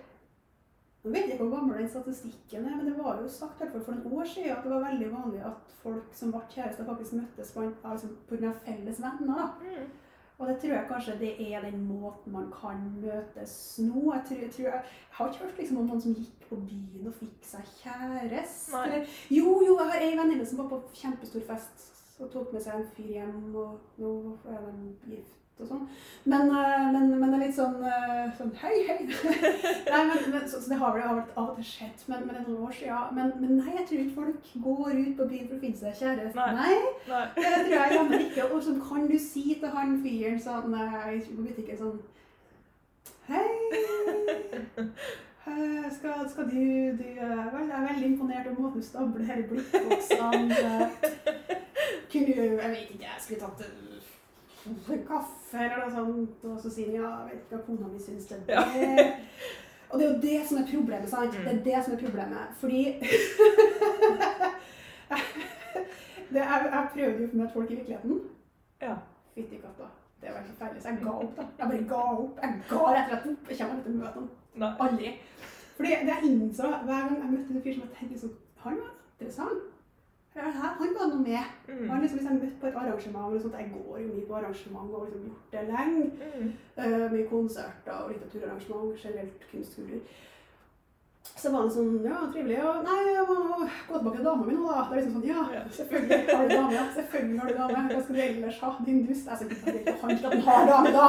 Nå 1.03 1.11
vet 1.11 1.25
jeg 1.27 1.33
ikke 1.35 1.43
hvor 1.49 1.57
gammel 1.57 1.77
den 1.81 1.89
statistikken 1.91 2.65
er, 2.65 2.75
men 2.77 2.85
det 2.87 2.93
var 2.97 3.17
jo 3.21 3.27
sagt 3.27 3.59
i 3.59 3.65
hvert 3.65 3.73
fall 3.73 3.83
for 3.83 3.91
en 3.97 4.13
år 4.19 4.29
siden 4.31 4.51
at 4.55 4.63
det 4.63 4.71
var 4.71 4.85
veldig 4.85 5.09
vanlig 5.11 5.41
at 5.49 5.73
folk 5.81 6.13
som 6.15 6.31
ble 6.31 6.39
kjærester, 6.53 6.85
faktisk 6.87 7.13
møttes 7.17 7.51
en- 7.57 7.75
altså, 7.83 8.07
av 8.31 8.55
felles 8.65 9.01
venner. 9.03 9.35
da. 9.35 9.49
Mm. 9.61 9.89
Og 10.39 10.47
det 10.47 10.55
tror 10.61 10.71
jeg 10.73 10.87
kanskje 10.89 11.19
det 11.19 11.33
er 11.53 11.61
den 11.61 11.83
måten 11.87 12.31
man 12.31 12.47
kan 12.61 12.79
møtes 13.03 13.79
nå. 13.79 14.13
Jeg, 14.13 14.23
tror, 14.27 14.37
jeg, 14.37 14.51
tror, 14.51 14.63
jeg 14.65 14.81
har 15.11 15.27
ikke 15.29 15.43
hørt 15.43 15.57
liksom 15.59 15.77
om 15.77 15.87
noen 15.87 16.01
som 16.01 16.15
gikk 16.15 16.47
på 16.49 16.55
byen 16.55 17.07
og 17.07 17.13
fikk 17.19 17.43
seg 17.51 17.61
kjæreste. 17.83 18.71
Jo, 19.31 19.61
jo, 19.67 19.77
jeg 19.77 19.91
har 19.91 19.99
ei 20.07 20.17
venninne 20.17 20.45
som 20.45 20.57
var 20.63 20.69
på 20.71 20.81
kjempestor 20.93 21.45
fest 21.51 21.89
og 22.19 22.31
tok 22.31 22.53
med 22.53 22.61
seg 22.61 22.75
en 22.79 22.87
fyr 22.95 23.11
hjem, 23.17 23.55
og 23.55 23.79
nå 23.99 24.37
er 24.47 24.59
de 24.71 25.15
gift 25.17 25.42
sånn. 25.61 25.83
Men, 26.25 26.49
eh, 26.49 26.85
men, 26.93 27.19
men 27.19 27.31
det 27.31 27.37
er 27.37 27.43
litt 27.45 27.57
sånn, 27.57 27.75
eh, 27.85 28.31
sånn 28.37 28.53
hei, 28.61 28.73
hei. 28.87 28.97
nei, 29.93 30.03
men, 30.09 30.23
men, 30.33 30.47
så, 30.49 30.61
så 30.61 30.71
det 30.71 30.79
har 30.81 30.95
vel 30.95 31.03
av 31.09 31.19
og 31.43 31.55
til 31.59 31.67
skjedd, 31.69 32.05
men, 32.09 32.25
men 32.25 32.35
det 32.37 32.45
noen 32.47 32.65
år 32.67 32.73
siden. 32.77 33.11
Men, 33.17 33.33
men 33.41 33.57
nei, 33.59 33.75
jeg 33.77 33.85
tror 33.89 34.01
ikke 34.03 34.17
folk 34.17 34.53
går 34.67 34.95
ut 35.01 35.13
på 35.19 35.27
byen 35.29 35.49
for 35.49 35.57
å 35.57 35.63
finne 35.65 35.81
seg 35.83 35.99
kjæreste. 36.01 36.47
Nei. 36.57 36.57
nei. 36.57 36.79
Nej. 37.11 37.27
Det 37.43 37.53
tror 37.67 37.77
jeg 37.77 37.97
jammen 37.99 38.25
ikke. 38.27 38.47
Og 38.49 38.63
så 38.65 38.77
kan 38.89 39.07
du 39.11 39.17
si 39.21 39.45
til 39.61 39.75
han 39.77 39.99
fyren 40.05 40.41
sånn 40.47 40.79
eh, 40.79 41.13
på 41.29 41.45
butikken 41.45 41.83
sånn 41.83 42.01
Hei! 43.23 43.47
Skal, 45.93 46.23
skal 46.31 46.47
du, 46.49 46.59
du 46.97 47.03
vel, 47.03 47.67
jeg 47.67 47.75
er 47.75 47.87
veldig 47.87 48.07
imponert 48.07 48.47
over 48.47 48.61
måten 48.65 48.81
du 48.81 48.85
stabler 48.87 49.39
i 49.39 49.45
blikkboksene. 49.47 50.57
eh, 50.59 50.87
Kunne 52.11 52.35
Jeg 52.35 52.69
vet 52.71 52.93
ikke, 52.93 53.03
jeg 53.03 53.23
skulle 53.23 53.39
tatt 53.43 53.92
kaffe 55.07 55.59
eller 55.59 55.83
noe 55.83 55.91
sånt. 55.91 56.45
Og 56.49 56.59
så 56.63 56.71
sier 56.73 56.91
han 56.91 56.99
ja, 56.99 57.09
jeg 57.09 57.29
vet 57.29 57.41
ikke 57.43 57.55
hva 57.55 57.65
kona 57.67 57.91
mi 57.91 57.99
syns 58.01 58.29
det 58.31 58.39
det. 58.47 58.53
Ja. 58.55 58.63
Og 59.93 59.99
det 59.99 60.05
er 60.05 60.13
jo 60.13 60.21
det 60.21 60.47
som 60.49 60.57
er 60.57 60.67
problemet, 60.71 61.09
sant? 61.09 61.35
Mm. 61.37 61.43
Det 61.43 61.51
er 61.53 61.63
det 61.63 61.79
som 61.85 61.93
er 61.93 61.99
problemet. 62.01 62.45
Fordi 62.59 62.83
det, 66.33 66.41
jeg, 66.41 66.69
jeg 66.73 66.87
prøvde 66.93 67.19
jo 67.21 67.27
å 67.27 67.37
møte 67.41 67.53
folk 67.53 67.69
i 67.71 67.75
virkeligheten. 67.77 68.23
Ja. 68.81 68.95
Fytti 69.35 69.59
katta. 69.61 69.91
det 70.21 70.31
var 70.31 70.39
helt 70.39 70.49
forferdelig. 70.49 70.81
Så 70.81 70.89
jeg 70.89 71.03
ga 71.03 71.13
opp, 71.25 71.35
da. 71.37 71.45
Jeg 71.59 71.67
bare 71.73 71.83
ga 71.91 72.01
opp. 72.23 72.39
Jeg 72.41 72.49
ga 72.71 72.81
rett 72.95 73.11
og 73.11 73.19
slett 73.19 73.29
opp. 73.33 73.49
Jeg 73.49 73.57
kommer 73.59 73.75
aldri 73.75 73.85
til 73.85 73.93
å 73.93 74.01
møte 74.01 74.17
ham. 74.19 74.29
Aldri. 74.87 75.13
Fordi 75.75 75.89
det 75.89 76.15
jeg 76.15 76.31
innså 76.31 76.65
hver 76.87 77.05
gang 77.05 77.15
jeg 77.19 77.31
møtte 77.35 77.53
en 77.53 77.63
fyr 77.65 77.75
som 77.77 77.85
jeg 77.85 77.95
tenkte 77.99 78.19
sånn 78.23 78.35
Han 78.63 78.75
var 78.81 78.91
interessant. 79.19 79.63
Her- 80.35 80.51
Han 80.51 80.93
var 80.99 81.07
noe 81.07 81.21
med. 81.21 81.43
Mm. 81.67 81.89
Han 81.89 82.01
liksom, 82.01 82.19
hvis 82.19 82.29
jeg 82.29 82.39
møtte 82.39 82.59
på 82.61 82.67
et 82.67 82.75
arrangement 82.75 83.27
eller 83.29 83.41
sånt, 83.41 83.53
Jeg 83.59 83.71
går 83.73 83.97
jo 83.99 84.07
mye 84.13 84.25
på 84.27 84.35
arrangement 84.35 84.91
og 84.93 84.99
har 84.99 85.05
liksom 85.05 85.25
gjort 85.29 85.51
det 85.51 85.63
lenge. 85.73 86.11
Mm. 86.39 86.51
Uh, 86.77 87.11
mye 87.13 87.27
konserter 87.29 87.91
og 88.03 88.11
litteraturarrangement, 88.11 88.97
generelt 89.03 89.47
kunstkultur. 89.51 89.99
Så 91.43 91.51
var 91.51 91.65
han 91.65 91.71
sånn 91.75 91.95
Ja, 92.07 92.19
trivelig. 92.31 92.55
Ja, 92.55 92.69
nei, 92.85 92.97
jeg 93.11 93.23
må 93.27 93.35
gå 93.43 93.57
tilbake 93.67 94.15
til 94.15 94.25
dama 94.27 94.45
mi 94.47 94.53
nå, 94.55 94.67
da. 94.71 94.83
Det 94.89 94.95
er 94.95 95.01
liksom 95.01 95.15
sånn, 95.17 95.25
ja, 95.27 95.63
selvfølgelig 95.77 96.19
har 96.29 96.43
du 96.47 96.53
dame. 96.55 96.73
Ja. 96.77 96.83
Selvfølgelig 96.97 97.39
har 97.41 97.49
du 97.51 97.57
dame. 97.59 97.81
Hva 97.93 98.03
skal 98.05 98.15
du 98.15 98.21
ellers 98.25 98.59
ha, 98.63 98.69
din 98.87 99.01
dust? 99.09 99.27
Jeg 99.27 99.37
skal 99.41 99.51
ikke 99.51 99.83
ta 99.87 99.95
han 100.03 100.13
at 100.15 100.23
han 100.23 100.45
har 100.47 100.69
dame, 100.71 100.93
da. 100.95 101.07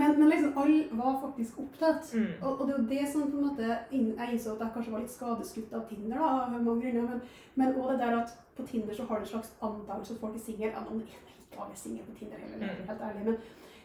Men, 0.00 0.18
men 0.18 0.32
liksom, 0.34 0.58
alle 0.64 0.80
var 1.02 1.20
faktisk 1.22 1.60
opptatt. 1.64 2.10
Mm. 2.18 2.26
Og, 2.42 2.50
og 2.60 2.66
det 2.66 2.74
er 2.74 2.80
jo 2.80 2.88
det 2.94 3.04
som 3.12 3.28
på 3.30 3.38
en 3.38 3.46
måte 3.48 3.68
Jeg 3.70 4.32
innså 4.34 4.56
at 4.56 4.64
jeg 4.66 4.74
kanskje 4.74 4.92
var 4.96 5.04
litt 5.06 5.14
skadeskutt 5.14 5.78
av 5.78 5.86
Tinder, 5.92 6.18
da, 6.18 6.32
av 6.48 6.58
mange 6.58 6.82
grunner. 6.82 7.08
Men, 7.14 7.22
men 7.62 7.74
også 7.78 7.92
det 7.94 8.00
der 8.02 8.18
at 8.24 8.34
på 8.58 8.66
Tinder 8.72 8.94
så 8.98 9.06
har 9.08 9.22
du 9.22 9.26
en 9.28 9.32
slags 9.36 9.54
antakelse 9.62 10.14
at 10.18 10.20
folk 10.26 10.34
er 10.34 10.44
single. 10.48 10.72
Ja, 10.74 10.82
noen 10.88 11.00
er 11.04 11.14
ikke 11.14 11.62
alle 11.62 11.78
single 11.78 12.04
på 12.10 12.18
Tinder 12.18 12.42
heller, 12.42 12.58
Mm. 12.74 12.86
helt 12.90 13.06
ærlig. 13.08 13.24
Men, 13.30 13.36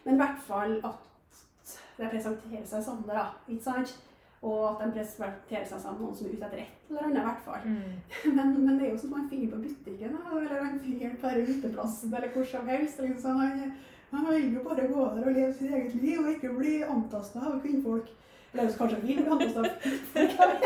men 0.04 0.14
i 0.14 0.20
hvert 0.24 0.42
fall 0.50 0.76
at 0.90 1.74
det 1.98 2.10
presenterer 2.10 2.66
seg 2.66 2.82
sånn, 2.86 3.02
da. 3.06 3.28
Ikke 3.48 3.62
sant? 3.70 3.94
Og 4.42 4.82
at 4.82 4.94
de 4.94 5.02
presenterer 5.04 5.66
seg 5.68 5.80
som 5.82 5.98
noen 6.00 6.14
som 6.16 6.26
er 6.26 6.32
ute 6.32 6.46
etter 6.46 6.62
et 6.62 6.88
eller 6.88 7.02
annet, 7.06 7.18
i 7.20 7.24
hvert 7.26 7.42
fall. 7.44 7.64
Mm. 7.64 7.96
Men, 8.36 8.54
men 8.64 8.78
det 8.78 8.86
er 8.86 8.92
jo 8.94 9.00
som 9.02 9.10
man 9.12 9.26
finner 9.28 9.50
på 9.52 9.58
butikken, 9.66 10.16
eller 10.32 10.62
han 10.64 10.80
finner 10.80 11.16
på 11.20 11.32
uteplassen, 11.50 12.14
eller 12.14 12.32
hvor 12.32 12.46
som 12.48 12.68
helst. 12.72 13.02
Liksom, 13.04 13.20
sånn, 13.20 13.42
han, 13.42 13.74
han 14.14 14.30
vil 14.30 14.54
jo 14.56 14.64
bare 14.64 14.88
gå 14.88 15.04
der 15.16 15.28
og 15.28 15.36
leve 15.36 15.52
sitt 15.58 15.74
eget 15.76 15.94
liv, 16.00 16.22
og 16.24 16.32
ikke 16.32 16.54
bli 16.56 16.74
antasta 16.88 17.44
av 17.50 17.60
kvinnfolk. 17.60 18.08
Eller 18.54 18.72
kanskje 18.78 19.02
vil 19.02 19.20
bli 19.20 19.34
antasta 19.36 19.60
av 19.60 19.74
kvinnfolk? 19.84 20.64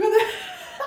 Men 0.00 0.16
det, 0.16 0.24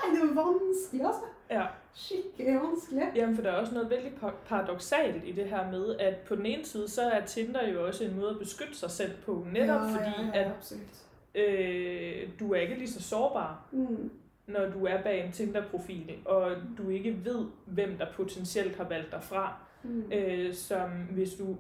det 0.03 0.21
er 0.21 0.35
vanskelig, 0.37 1.07
altså. 1.09 1.31
Ja. 1.49 1.65
Skikkelig 1.95 2.59
vanskelig. 2.59 3.11
Jamen, 3.15 3.35
for 3.35 3.43
der 3.43 3.51
er 3.51 3.55
også 3.55 3.73
noget 3.73 3.89
vældig 3.89 4.13
paradoksalt 4.19 4.47
paradoxalt 4.47 5.23
i 5.25 5.31
det 5.31 5.45
her 5.45 5.71
med, 5.71 5.95
at 5.99 6.15
på 6.27 6.35
den 6.35 6.45
ene 6.45 6.65
side, 6.65 6.89
så 6.89 7.01
er 7.01 7.25
Tinder 7.25 7.67
jo 7.69 7.87
også 7.87 8.03
en 8.03 8.15
måde 8.19 8.29
at 8.29 8.39
beskytte 8.39 8.77
sig 8.77 8.91
selv 8.91 9.11
på, 9.25 9.47
netop 9.53 9.81
ja, 9.81 9.81
fordi, 9.81 10.13
ja, 10.17 10.39
ja, 10.39 10.43
at 10.43 10.51
absolutt. 10.51 11.03
Øh, 11.35 12.29
du 12.39 12.53
er 12.53 12.59
ikke 12.59 12.75
lige 12.75 12.89
så 12.91 13.01
sårbar, 13.01 13.67
Mm. 13.71 14.11
når 14.47 14.69
du 14.69 14.85
er 14.85 15.01
bag 15.03 15.25
en 15.25 15.31
Tinder-profil, 15.31 16.13
og 16.25 16.51
du 16.77 16.89
ikke 16.89 17.25
ved, 17.25 17.45
hvem 17.65 17.97
der 17.97 18.05
potentielt 18.13 18.75
har 18.75 18.83
valgt 18.89 19.11
dig 19.11 19.23
fra, 19.23 19.57
Mm. 19.83 20.11
øh, 20.11 20.53
som 20.53 20.89
hvis 21.11 21.33
du 21.33 21.57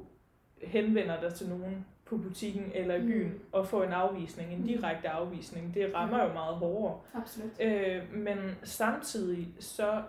henvender 0.63 1.21
dig 1.21 1.33
til 1.33 1.49
nogen 1.49 1.85
på 2.05 2.17
butikken 2.17 2.71
eller 2.75 2.95
i 2.95 3.01
Mm. 3.01 3.07
byen 3.07 3.39
og 3.51 3.67
får 3.67 3.83
en 3.83 3.91
afvisning, 3.91 4.53
en 4.53 4.59
Mm. 4.61 4.67
direkte 4.67 5.09
afvisning, 5.09 5.73
det 5.73 5.93
rammer 5.95 6.23
jo 6.23 6.33
meget 6.33 6.55
hårdere. 6.55 6.99
Absolut. 7.13 7.51
Øh, 7.61 8.13
men 8.13 8.37
samtidig 8.63 9.47
så 9.59 10.03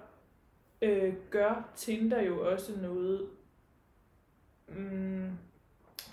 øh, 0.83 1.15
gør 1.31 1.69
Tinder 1.77 2.23
jo 2.23 2.51
også 2.53 2.73
noget 2.83 3.27
mm, 4.69 5.31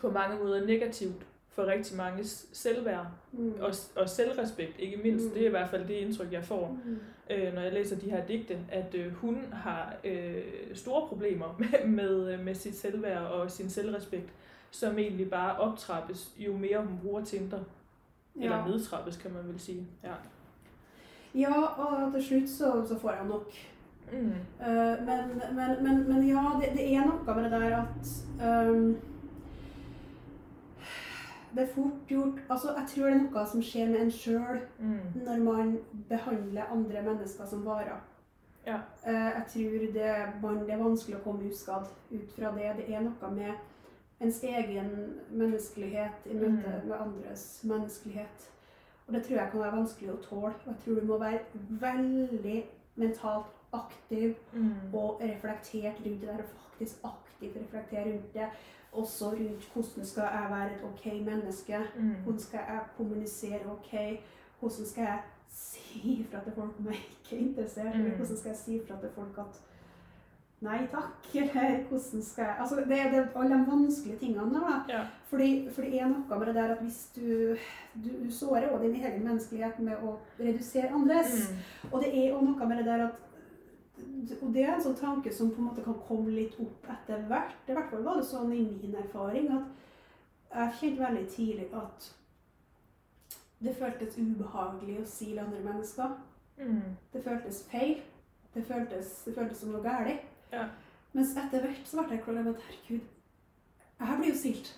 på 0.02 0.10
mange 0.12 0.38
måder 0.44 0.66
negativt 0.66 1.26
for 1.52 1.66
rigtig 1.66 1.98
mange 1.98 2.24
selvværd 2.54 3.06
Mm. 3.32 3.54
og, 3.62 3.72
og 3.96 4.10
selvrespekt, 4.10 4.80
ikke 4.80 4.98
mindst. 5.04 5.26
Mm. 5.26 5.32
Det 5.32 5.42
er 5.42 5.48
i 5.48 5.50
hvert 5.50 5.70
fald 5.70 5.88
det 5.88 5.94
indtryk, 5.94 6.32
jeg 6.32 6.44
får, 6.44 6.78
Mm. 6.86 6.98
øh, 7.30 7.54
når 7.54 7.62
jeg 7.62 7.74
læser 7.74 8.00
de 8.00 8.10
her 8.12 8.26
digte, 8.26 8.58
at 8.72 8.96
øh, 8.96 9.14
hun 9.14 9.38
har 9.54 9.94
øh, 10.04 10.44
store 10.74 11.08
problemer 11.08 11.56
med, 11.60 11.88
med, 11.88 12.38
med 12.38 12.56
sit 12.56 12.76
selvværd 12.78 13.22
og 13.26 13.52
sin 13.52 13.70
selvrespekt, 13.70 14.30
som 14.72 14.98
egentlig 15.00 15.30
bare 15.30 15.58
optrappes, 15.58 16.32
jo 16.38 16.58
mere 16.58 16.78
hun 16.82 17.00
bruger 17.04 17.26
Tinder. 17.26 17.60
Eller 18.42 18.58
Ja. 18.58 18.68
nedtrappes, 18.68 19.18
kan 19.18 19.34
man 19.34 19.48
vel 19.48 19.60
sige. 19.60 19.88
Ja. 20.04 20.14
ja, 21.36 21.62
og 21.62 22.14
til 22.14 22.24
slutt 22.26 22.50
så, 22.50 22.86
så 22.88 23.00
får 23.00 23.12
jeg 23.12 23.26
nok. 23.28 23.52
Mm. 24.12 24.18
Uh, 24.60 24.68
men, 25.06 25.42
men, 25.56 25.84
men, 25.84 26.14
men 26.14 26.28
ja, 26.28 26.50
det, 26.62 26.70
det 26.78 26.94
er 26.96 27.06
noe 27.06 27.36
med 27.36 27.44
det 27.44 27.52
der 27.52 27.78
at 27.78 28.68
ehm, 28.68 28.98
Det 31.56 31.64
er 31.64 31.74
fort 31.74 32.08
gjort 32.08 32.40
Altså, 32.50 32.74
jeg 32.78 32.88
tror 32.88 33.06
det 33.10 33.14
er 33.16 33.24
noe 33.24 33.46
som 33.48 33.62
skjer 33.62 33.90
med 33.90 34.02
en 34.02 34.12
sjøl 34.12 34.62
Mm. 34.80 35.00
når 35.26 35.44
man 35.44 35.78
behandler 36.10 36.64
andre 36.72 37.02
mennesker 37.04 37.46
som 37.46 37.66
varer. 37.66 38.00
Ja. 38.68 38.80
Eh, 39.08 39.14
jeg 39.14 39.44
tror 39.54 39.94
det, 39.94 40.42
man, 40.42 40.60
det 40.66 40.70
er 40.74 40.84
vanskelig 40.84 41.16
å 41.18 41.24
komme 41.24 41.50
uskadd 41.50 41.88
ut 42.12 42.32
fra 42.38 42.52
det. 42.56 42.76
Det 42.78 42.90
er 42.96 43.02
noe 43.02 43.32
med 43.36 43.54
ens 44.22 44.44
egen 44.44 44.92
menneskelighet 45.32 46.26
i 46.26 46.34
møte 46.34 46.82
Mm. 46.82 46.88
med 46.88 46.98
andres 47.00 47.62
menneskelighet. 47.64 48.50
Og 49.08 49.14
det 49.14 49.24
tror 49.26 49.38
jeg 49.38 49.52
kan 49.52 49.60
være 49.62 49.78
vanskelig 49.78 50.10
å 50.14 50.22
tåle. 50.30 50.54
Jeg 50.68 50.76
tror 50.86 50.96
du 51.00 51.06
må 51.06 51.18
være 51.18 51.40
veldig 51.70 52.64
mentalt 52.98 53.46
aktiv 53.74 54.36
Mm. 54.54 54.94
og 54.94 55.22
reflektert 55.22 56.00
rundt 56.06 56.22
det 56.22 56.28
der, 56.30 56.38
og 56.38 56.46
faktisk 56.70 56.98
aktivt 57.04 57.56
reflektere 57.56 58.04
rundt 58.14 58.34
det. 58.34 58.48
Også 58.94 59.26
rundt 59.32 59.70
hvordan 59.74 60.06
skal 60.06 60.24
jeg 60.24 60.48
være 60.50 60.72
et 60.76 60.84
ok 60.84 61.06
menneske? 61.26 61.78
Mm. 61.98 62.16
Hvordan 62.24 62.40
skal 62.40 62.60
jeg 62.68 62.80
kommunisere 62.98 63.60
ok? 63.72 63.94
Hvordan 64.60 64.86
skal 64.86 65.02
jeg 65.04 65.20
si 65.50 65.90
ifra 66.22 66.44
til 66.44 66.52
folk 66.56 66.74
om 66.80 66.86
jeg 66.86 66.96
ikke 66.96 67.36
er 67.36 67.48
interessert? 67.48 67.94
Eller 67.96 68.10
Mm. 68.12 68.16
hvordan 68.18 68.38
skal 68.38 68.50
jeg 68.50 68.58
si 68.58 68.76
ifra 68.76 68.96
til 69.00 69.10
folk 69.16 69.38
at 69.38 69.62
nei 70.62 70.78
takk? 70.92 71.30
Eller 71.36 71.84
hvordan 71.90 72.22
skal 72.24 72.44
jeg 72.44 72.56
Altså, 72.60 72.76
det, 72.76 72.88
det 72.90 72.98
er 73.20 73.28
alle 73.36 73.56
de 73.56 73.72
vanskelige 73.72 74.18
tingene 74.20 74.54
der, 74.54 74.60
da. 74.88 74.98
Ja. 74.98 75.04
Fordi, 75.30 75.70
for 75.74 75.82
det 75.82 76.02
er 76.02 76.08
noe 76.08 76.40
med 76.40 76.48
det 76.48 76.56
der 76.56 76.72
at 76.76 76.82
hvis 76.82 77.10
du 77.16 77.56
Du, 78.04 78.10
du 78.26 78.32
sårer 78.32 78.70
også 78.70 78.84
din 78.88 78.96
egen 79.06 79.24
menneskelighet 79.26 79.80
med 79.80 79.96
å 80.04 80.18
redusere 80.40 80.92
andres. 80.94 81.50
Mm. 81.52 81.90
Og 81.92 82.02
det 82.04 82.12
er 82.28 82.34
også 82.34 82.46
noe 82.46 82.68
med 82.68 82.78
det 82.78 82.86
der 82.86 83.04
at 83.08 83.12
og 84.42 84.54
det 84.54 84.64
er 84.64 84.74
en 84.76 84.84
sånn 84.84 84.98
tanke 85.00 85.32
som 85.34 85.52
på 85.52 85.62
en 85.62 85.70
måte 85.70 85.84
kan 85.86 85.98
komme 86.08 86.34
litt 86.34 86.58
opp 86.62 86.88
etter 86.94 87.24
hvert. 87.30 87.56
I 87.68 87.76
hvert 87.76 87.92
fall 87.92 88.04
var 88.06 88.20
det 88.20 88.28
sånn 88.30 88.54
i 88.56 88.64
min 88.64 88.98
erfaring 89.02 89.50
at 89.56 89.70
jeg 90.52 90.78
kjente 90.80 91.04
veldig 91.04 91.28
tidlig 91.32 91.68
at 91.80 92.10
det 93.62 93.76
føltes 93.78 94.18
ubehagelig 94.18 95.00
å 95.02 95.08
si 95.08 95.32
til 95.32 95.40
andre 95.40 95.62
mennesker. 95.66 96.16
Mm. 96.58 96.96
Det 97.14 97.24
føltes 97.24 97.64
feil. 97.72 98.02
Det 98.54 98.66
føltes, 98.68 99.12
det 99.26 99.36
føltes 99.36 99.62
som 99.64 99.72
noe 99.72 99.84
galt. 99.86 100.26
Ja. 100.52 100.68
Mens 101.14 101.36
etter 101.38 101.64
hvert 101.64 101.88
så 101.88 102.04
ble 102.04 102.18
jeg 102.18 102.24
klar 102.26 102.40
over 102.42 102.56
at 102.56 102.66
herregud, 102.68 103.06
jeg 104.02 104.18
blir 104.18 104.32
jo 104.32 104.38
silt. 104.40 104.72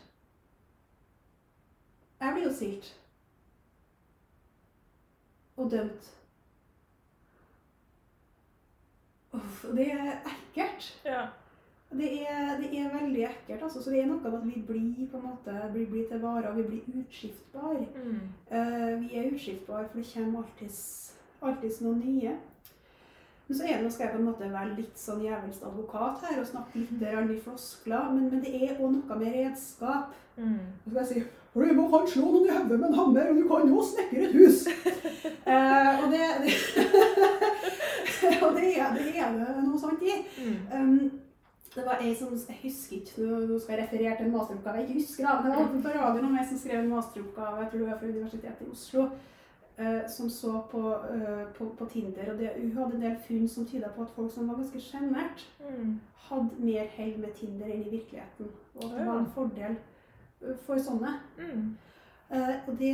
Jeg 2.19 2.35
blir 2.35 2.45
jo 2.47 2.53
silt. 2.57 2.89
Og 5.57 5.71
dømt. 5.71 6.11
Uff, 9.33 9.65
det 9.75 9.87
er 9.91 10.11
ekkelt. 10.29 11.01
Ja. 11.05 11.25
Det 11.93 12.09
er, 12.21 12.57
det 12.57 12.79
er 12.79 13.03
veldig 13.03 13.23
ekkelt. 13.23 13.63
Altså. 13.63 13.83
Så 13.83 13.91
det 13.91 14.01
er 14.01 14.07
noe 14.09 14.21
med 14.21 14.33
at 14.33 14.45
vi 14.45 14.63
blir 14.67 15.09
på 15.11 15.17
en 15.17 15.27
måte, 15.29 15.57
vi 15.73 15.85
blir 15.85 16.07
til 16.09 16.21
varer, 16.21 16.53
vi 16.55 16.63
blir 16.63 17.01
utskiftbare. 17.01 17.85
Mm. 17.95 18.23
Uh, 18.51 19.01
vi 19.01 19.17
er 19.17 19.29
utskiftbare, 19.33 19.87
for 19.91 19.99
det 19.99 20.09
kommer 20.13 20.43
alltid, 20.43 20.81
alltid 21.41 21.85
noe 21.85 21.99
nye. 21.99 22.33
Men 23.47 23.57
så 23.57 23.63
er 23.67 23.83
det, 23.83 23.93
skal 23.93 24.03
jeg 24.05 24.13
på 24.15 24.19
en 24.21 24.25
måte 24.25 24.49
være 24.53 24.75
litt 24.77 24.97
sånn 24.97 25.21
djevelsk 25.21 25.65
advokat 25.67 26.21
her 26.23 26.39
og 26.41 26.47
snakke 26.47 26.79
litt 26.79 26.93
grann 27.01 27.31
i 27.33 27.39
floskler, 27.43 28.11
men, 28.15 28.29
men 28.31 28.43
det 28.45 28.53
er 28.55 28.77
òg 28.77 28.93
noe 28.95 29.17
med 29.19 29.35
redskap. 29.35 30.13
Mm. 30.37 30.59
Så 30.83 30.89
skal 30.89 31.01
jeg 31.01 31.09
si 31.11 31.25
for 31.53 31.61
Du 31.61 31.73
må 31.77 31.83
kan 31.91 32.07
slå 32.09 32.29
noen 32.33 32.47
i 32.47 32.53
hodet 32.55 32.79
med 32.79 32.87
en 32.87 32.95
hammer, 32.97 33.27
og 33.29 33.35
du 33.37 33.43
kan 33.45 33.67
jo 33.69 33.83
snekre 33.85 34.23
et 34.25 34.37
hus. 34.39 34.63
uh, 35.45 35.91
og 36.01 36.07
det, 36.09 36.29
det, 36.41 36.55
og 38.45 38.55
det, 38.55 38.71
er, 38.79 38.93
det 38.97 39.11
er 39.19 39.35
det 39.37 39.63
noe 39.67 39.79
sant 39.79 40.01
i. 40.01 40.15
Mm. 40.39 40.57
Um, 40.73 41.19
det 41.75 41.83
var 41.87 42.01
ei 42.05 42.11
som 42.15 42.33
Jeg 42.37 42.59
husker 42.63 42.95
ikke, 42.99 43.25
nå, 43.47 43.59
skal 43.59 43.73
jeg 43.75 43.83
referere 43.87 44.17
til 44.17 44.25
en 44.27 44.33
masteroppgave 44.35 44.77
jeg 44.77 44.87
ikke 44.89 44.99
husker. 44.99 45.25
da, 45.25 45.41
men 45.41 45.51
Det 45.51 45.59
var 45.59 45.69
på 45.81 45.93
radioen 45.99 46.25
om 46.29 46.35
ei 46.37 46.47
som 46.49 46.57
skrev 46.61 46.83
en 46.83 46.89
masteroppgave 46.93 47.63
jeg 47.63 47.69
tror 47.71 47.79
det 47.79 47.87
var 47.87 47.97
fra 47.99 48.07
Universitetet 48.07 48.67
i 48.67 48.71
Oslo. 48.71 49.07
Uh, 49.79 50.03
som 50.17 50.29
så 50.29 50.51
på, 50.71 50.81
uh, 51.15 51.45
på, 51.57 51.65
på 51.79 51.85
Tinder. 51.89 52.31
og 52.31 52.37
det, 52.39 52.51
Hun 52.61 52.75
hadde 52.77 52.95
en 52.95 53.01
del 53.01 53.15
funn 53.27 53.47
som 53.49 53.65
tyda 53.65 53.89
på 53.95 54.03
at 54.05 54.11
folk 54.15 54.31
som 54.33 54.47
var 54.47 54.55
ganske 54.61 54.81
sjenert, 54.81 55.47
Mm. 55.69 55.95
hadde 56.29 56.49
mer 56.59 56.85
hell 56.93 57.17
med 57.19 57.33
Tinder 57.35 57.65
enn 57.65 57.81
i 57.87 57.89
virkeligheten. 57.89 58.51
Og 58.75 58.83
at 58.83 58.97
det 58.99 59.07
var 59.07 59.17
en 59.19 59.31
fordel 59.35 59.75
eh, 60.41 60.55
for 60.65 60.77
sånne. 60.77 61.15
Mm. 61.39 61.73
Uh, 62.29 62.55
og 62.67 62.77
det, 62.79 62.93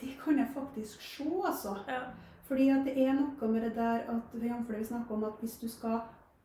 det 0.00 0.16
kan 0.24 0.38
jeg 0.38 0.48
faktisk 0.54 1.02
se, 1.02 1.28
altså. 1.44 1.76
Ja. 1.88 2.00
Fordi 2.48 2.68
at 2.68 2.84
det 2.84 2.98
er 3.06 3.12
noe 3.14 3.48
med 3.52 3.62
det 3.62 3.74
der 3.76 4.04
at 4.08 4.22
vi 4.34 4.84
snakker 4.84 5.14
om 5.14 5.24
at 5.24 5.32
hvis 5.40 5.56
du 5.56 5.68
skal 5.68 6.00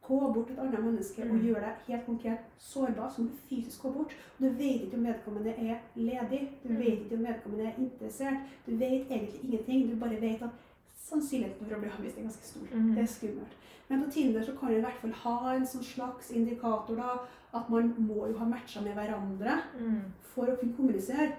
gå 0.08 0.20
bort 0.34 0.48
til 0.48 0.56
et 0.56 0.60
annet 0.64 0.84
menneske 0.84 1.22
og 1.22 1.28
Mm. 1.36 1.42
gjøre 1.46 1.62
deg 1.62 1.76
helt 1.88 2.06
konkret 2.06 2.40
sårbar, 2.58 3.10
så 3.10 3.22
må 3.22 3.28
du 3.28 3.36
fysisk 3.50 3.82
gå 3.84 3.92
bort. 3.94 4.16
Du 4.40 4.50
vet 4.50 4.82
ikke 4.82 4.98
om 4.98 5.04
vedkommende 5.06 5.50
er 5.58 5.78
ledig, 5.96 6.50
du 6.64 6.70
Mm. 6.70 6.78
vet 6.80 7.00
ikke 7.04 7.16
om 7.16 7.26
vedkommende 7.26 7.66
er 7.66 7.74
interessert. 7.78 8.38
Du 8.66 8.72
vet 8.76 9.06
egentlig 9.12 9.44
ingenting. 9.44 9.90
Du 9.92 9.96
bare 10.00 10.22
vet 10.22 10.42
at 10.42 10.50
sannsynligheten 10.96 11.66
for 11.68 11.76
å 11.76 11.80
bli 11.80 11.90
avvist 11.90 12.18
er 12.18 12.22
ganske 12.24 12.44
stor. 12.46 12.68
Mhm. 12.78 12.96
Det 12.96 13.02
er 13.04 13.08
skummelt. 13.08 13.54
Men 13.90 14.04
på 14.04 14.12
Tinder 14.12 14.42
så 14.44 14.58
kan 14.60 14.70
du 14.70 14.76
i 14.76 14.82
hvert 14.82 15.02
fall 15.02 15.12
ha 15.12 15.54
en 15.56 15.66
sånn 15.66 15.84
slags 15.84 16.32
indikator 16.32 16.96
da, 16.96 17.20
at 17.54 17.70
man 17.70 17.94
må 17.98 18.28
jo 18.28 18.38
ha 18.38 18.46
matcha 18.46 18.82
med 18.82 18.96
hverandre 18.96 19.62
Mm. 19.80 20.02
for 20.22 20.46
å 20.46 20.58
kunne 20.60 20.74
kommunisere. 20.76 21.32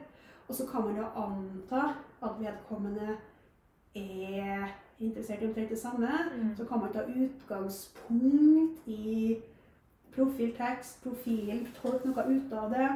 Og 0.48 0.54
så 0.54 0.66
kan 0.66 0.82
man 0.82 0.96
da 0.96 1.10
anta 1.16 1.94
at 2.22 2.38
vedkommende 2.40 3.16
er 3.94 4.68
interessert 5.00 5.42
i 5.42 5.46
omtrent 5.46 5.70
det 5.70 5.78
samme. 5.78 6.08
Mm. 6.36 6.56
Så 6.56 6.64
kan 6.64 6.80
man 6.80 6.92
ta 6.92 7.02
utgangspunkt 7.06 8.86
i 8.86 9.36
profiltekst, 10.14 11.02
profilen, 11.04 11.66
tolke 11.82 12.08
noe 12.08 12.24
ut 12.28 12.52
av 12.52 12.70
det. 12.74 12.88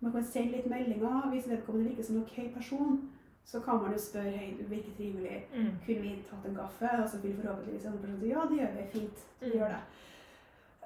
Man 0.00 0.12
kan 0.14 0.24
sende 0.24 0.56
litt 0.56 0.68
meldinger. 0.70 1.26
Hvis 1.32 1.48
vedkommende 1.50 1.90
virker 1.90 2.06
som 2.06 2.16
en 2.16 2.22
ok 2.22 2.54
person, 2.54 3.00
så 3.44 3.60
kan 3.60 3.80
man 3.82 3.92
jo 3.92 3.98
spørre 3.98 4.30
hei, 4.30 4.52
du 4.58 4.64
virker 4.70 4.94
trivelig. 4.96 5.40
Mm. 5.54 5.70
Kunne 5.86 6.00
vi 6.04 6.12
tatt 6.30 6.46
en 6.48 6.56
kaffe? 6.56 6.92
Og 7.02 7.08
så 7.10 7.18
vil 7.22 7.34
forhåpentligvis 7.40 7.86
andre 7.90 7.98
person 8.06 8.20
si 8.20 8.30
ja, 8.30 8.44
det 8.50 8.60
gjør 8.60 8.76
vi. 8.76 8.86
Fint. 8.92 9.26
Vi 9.40 9.46
Mm. 9.50 9.58
gjør 9.58 9.68
det. 9.74 9.82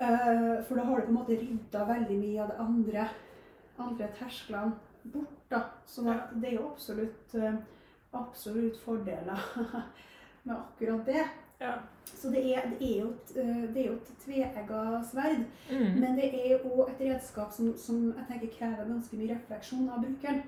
Uh, 0.03 0.65
for 0.67 0.75
da 0.75 0.83
har 0.85 0.97
du 1.01 1.03
på 1.07 1.09
en 1.13 1.15
måte 1.21 1.37
rydda 1.39 1.85
veldig 1.87 2.17
mye 2.19 2.41
av 2.43 2.49
det 2.49 2.57
andre, 2.59 3.09
andre 3.79 4.09
tersklene 4.19 4.73
bort. 5.13 5.37
da. 5.51 5.61
Sånn 5.87 6.09
det 6.41 6.49
er 6.49 6.57
jo 6.57 6.71
absolutt, 6.73 7.35
eh, 7.35 7.55
absolutt 8.15 8.79
fordeler 8.85 9.41
med 10.45 10.57
akkurat 10.57 11.07
det. 11.07 11.25
Ja. 11.61 11.75
Så 12.05 12.31
det 12.31 12.43
er, 12.57 12.67
det 12.71 12.89
er 12.89 13.01
jo 13.01 13.11
et, 13.11 13.31
eh, 13.37 13.63
det 13.75 13.85
et 13.91 14.11
tveegga 14.25 14.81
sverd. 15.11 15.45
Mm. 15.71 16.01
Men 16.01 16.17
det 16.19 16.29
er 16.35 16.59
jo 16.59 16.87
et 16.89 17.01
redskap 17.01 17.53
som, 17.53 17.73
som 17.79 18.05
jeg 18.11 18.27
tenker 18.29 18.53
krever 18.59 18.89
ganske 18.91 19.17
mye 19.17 19.33
refleksjon 19.35 19.89
av 19.91 20.05
brukeren. 20.05 20.43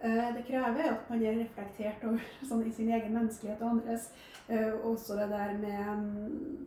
Eh, 0.00 0.34
Det 0.34 0.44
krever 0.46 0.92
at 0.92 1.10
man 1.10 1.22
er 1.22 1.40
reflektert 1.40 2.04
over 2.06 2.22
sånn, 2.48 2.66
i 2.66 2.72
sin 2.72 2.90
egen 2.92 3.14
menneskelighet 3.14 3.62
og 3.62 3.70
andres. 3.76 4.10
Eh, 4.48 4.74
Også 4.86 5.16
det 5.18 5.28
der 5.32 5.56
med 5.58 5.86
mm, 6.04 6.66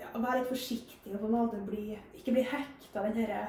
ja, 0.00 0.10
være 0.18 0.40
litt 0.42 0.52
forsiktig 0.52 1.14
og 1.14 1.20
på 1.22 1.30
en 1.30 1.36
måte 1.38 1.62
bli, 1.66 1.86
ikke 2.18 2.36
bli 2.36 2.44
hekta 2.52 3.06
den 3.06 3.18
herre 3.22 3.42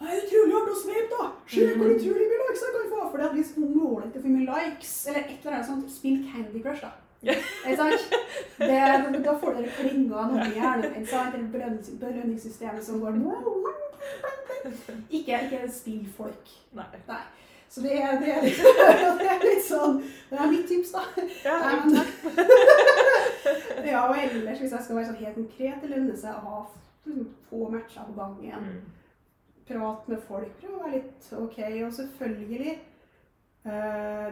det 0.00 0.08
er 0.10 0.22
utrolig 0.24 0.54
artig 0.58 0.74
å 0.74 0.80
sveipe, 0.82 1.10
da! 1.18 1.26
Se 1.46 1.66
hvor 1.76 1.86
Mhm. 1.86 1.94
utrolig 1.96 2.26
mye 2.30 2.40
likes 2.48 2.62
jeg 2.64 2.74
kan 2.74 2.90
få! 2.90 3.00
For 3.10 3.18
hvis 3.34 3.52
målet 3.56 4.06
ikke 4.08 4.18
er 4.18 4.22
for 4.22 4.28
mye 4.34 4.48
likes, 4.50 4.92
eller 5.06 5.20
et 5.20 5.38
eller 5.44 5.52
annet 5.56 5.66
sånt, 5.66 5.90
spill 5.90 6.18
Candy 6.32 6.62
Crush, 6.62 6.82
da. 6.82 6.90
Ikke 7.24 7.76
sant? 7.76 8.16
Det, 8.58 9.22
da 9.24 9.32
får 9.40 9.54
dere 9.56 9.70
klinga 9.78 10.24
noe 10.28 10.44
i 10.44 10.58
hjernen 10.58 10.92
din. 10.94 11.06
sant? 11.06 11.32
Det 11.32 12.00
belønningssystemet 12.00 12.84
som 12.84 13.00
går 13.00 13.16
Ikke, 15.10 15.38
ikke 15.46 15.70
spillfolk. 15.72 16.52
Nei. 16.76 16.84
Så 17.70 17.80
det 17.82 17.94
er, 18.02 18.18
det, 18.20 18.28
er 18.34 18.42
litt, 18.44 18.58
det 19.18 19.30
er 19.30 19.40
litt 19.42 19.64
sånn 19.66 19.96
Det 20.30 20.38
er 20.38 20.50
mitt 20.52 20.66
tips, 20.68 20.92
da. 20.94 21.02
Ja, 21.44 21.56
Nei, 21.58 21.74
men-. 21.86 22.12
Ja, 23.90 24.04
og 24.08 24.16
ellers, 24.18 24.58
hvis 24.60 24.72
jeg 24.72 24.82
skal 24.84 24.96
være 24.96 25.06
sånn 25.08 25.18
helt 25.24 25.34
konkret, 25.40 25.80
det 25.82 25.90
lønner 25.90 26.16
seg 26.16 26.36
å 26.38 26.44
ha 26.44 26.60
liksom, 27.06 27.26
få 27.50 27.68
matcher 27.72 28.06
på 28.06 28.14
gangen. 28.20 28.78
Prat 29.68 30.08
med 30.08 30.18
folk, 30.28 30.48
prøve 30.60 30.76
å 30.76 30.82
være 30.84 30.96
litt 30.98 31.22
ok. 31.32 31.58
Og 31.86 31.92
selvfølgelig 31.96 32.72
eh, 32.72 32.76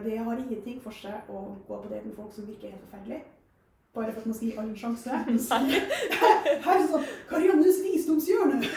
Det 0.05 0.17
har 0.17 0.37
ingenting 0.37 0.81
for 0.83 0.91
seg 0.93 1.13
å 1.29 1.31
gå 1.67 1.75
på 1.79 1.89
date 1.89 2.05
med 2.05 2.15
folk 2.17 2.33
som 2.35 2.47
virker 2.49 2.67
helt 2.73 2.85
forferdelig. 2.85 3.21
Bare 3.93 4.13
for 4.13 4.19
at 4.21 4.25
man 4.25 4.35
skal 4.37 4.47
gi 4.47 4.57
alle 4.57 4.69
en 4.69 4.77
sjanse. 4.77 5.09
Her 6.65 6.77
er 6.77 6.87
sånn 6.89 7.05
Kariannes 7.29 7.77
visdomshjørne! 7.85 8.57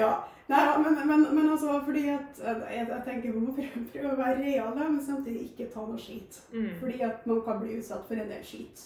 ja. 0.00 0.12
Nei, 0.48 0.78
men, 0.78 1.08
men, 1.08 1.34
men 1.34 1.50
altså, 1.50 1.80
fordi 1.84 2.08
at 2.12 2.40
jeg, 2.44 2.86
jeg 2.88 3.02
tenker 3.06 3.32
man 3.32 3.44
må 3.46 3.52
prøve, 3.56 3.84
prøve 3.94 4.10
å 4.12 4.18
være 4.18 4.42
reale, 4.42 4.82
men 4.82 5.00
samtidig 5.02 5.40
ikke 5.48 5.70
ta 5.72 5.80
noe 5.86 5.98
skit. 5.98 6.42
Mm. 6.52 6.74
Fordi 6.82 7.00
at 7.06 7.26
man 7.30 7.40
kan 7.46 7.60
bli 7.62 7.70
utsatt 7.78 8.04
for 8.10 8.16
en 8.20 8.30
del 8.30 8.44
skit. 8.44 8.78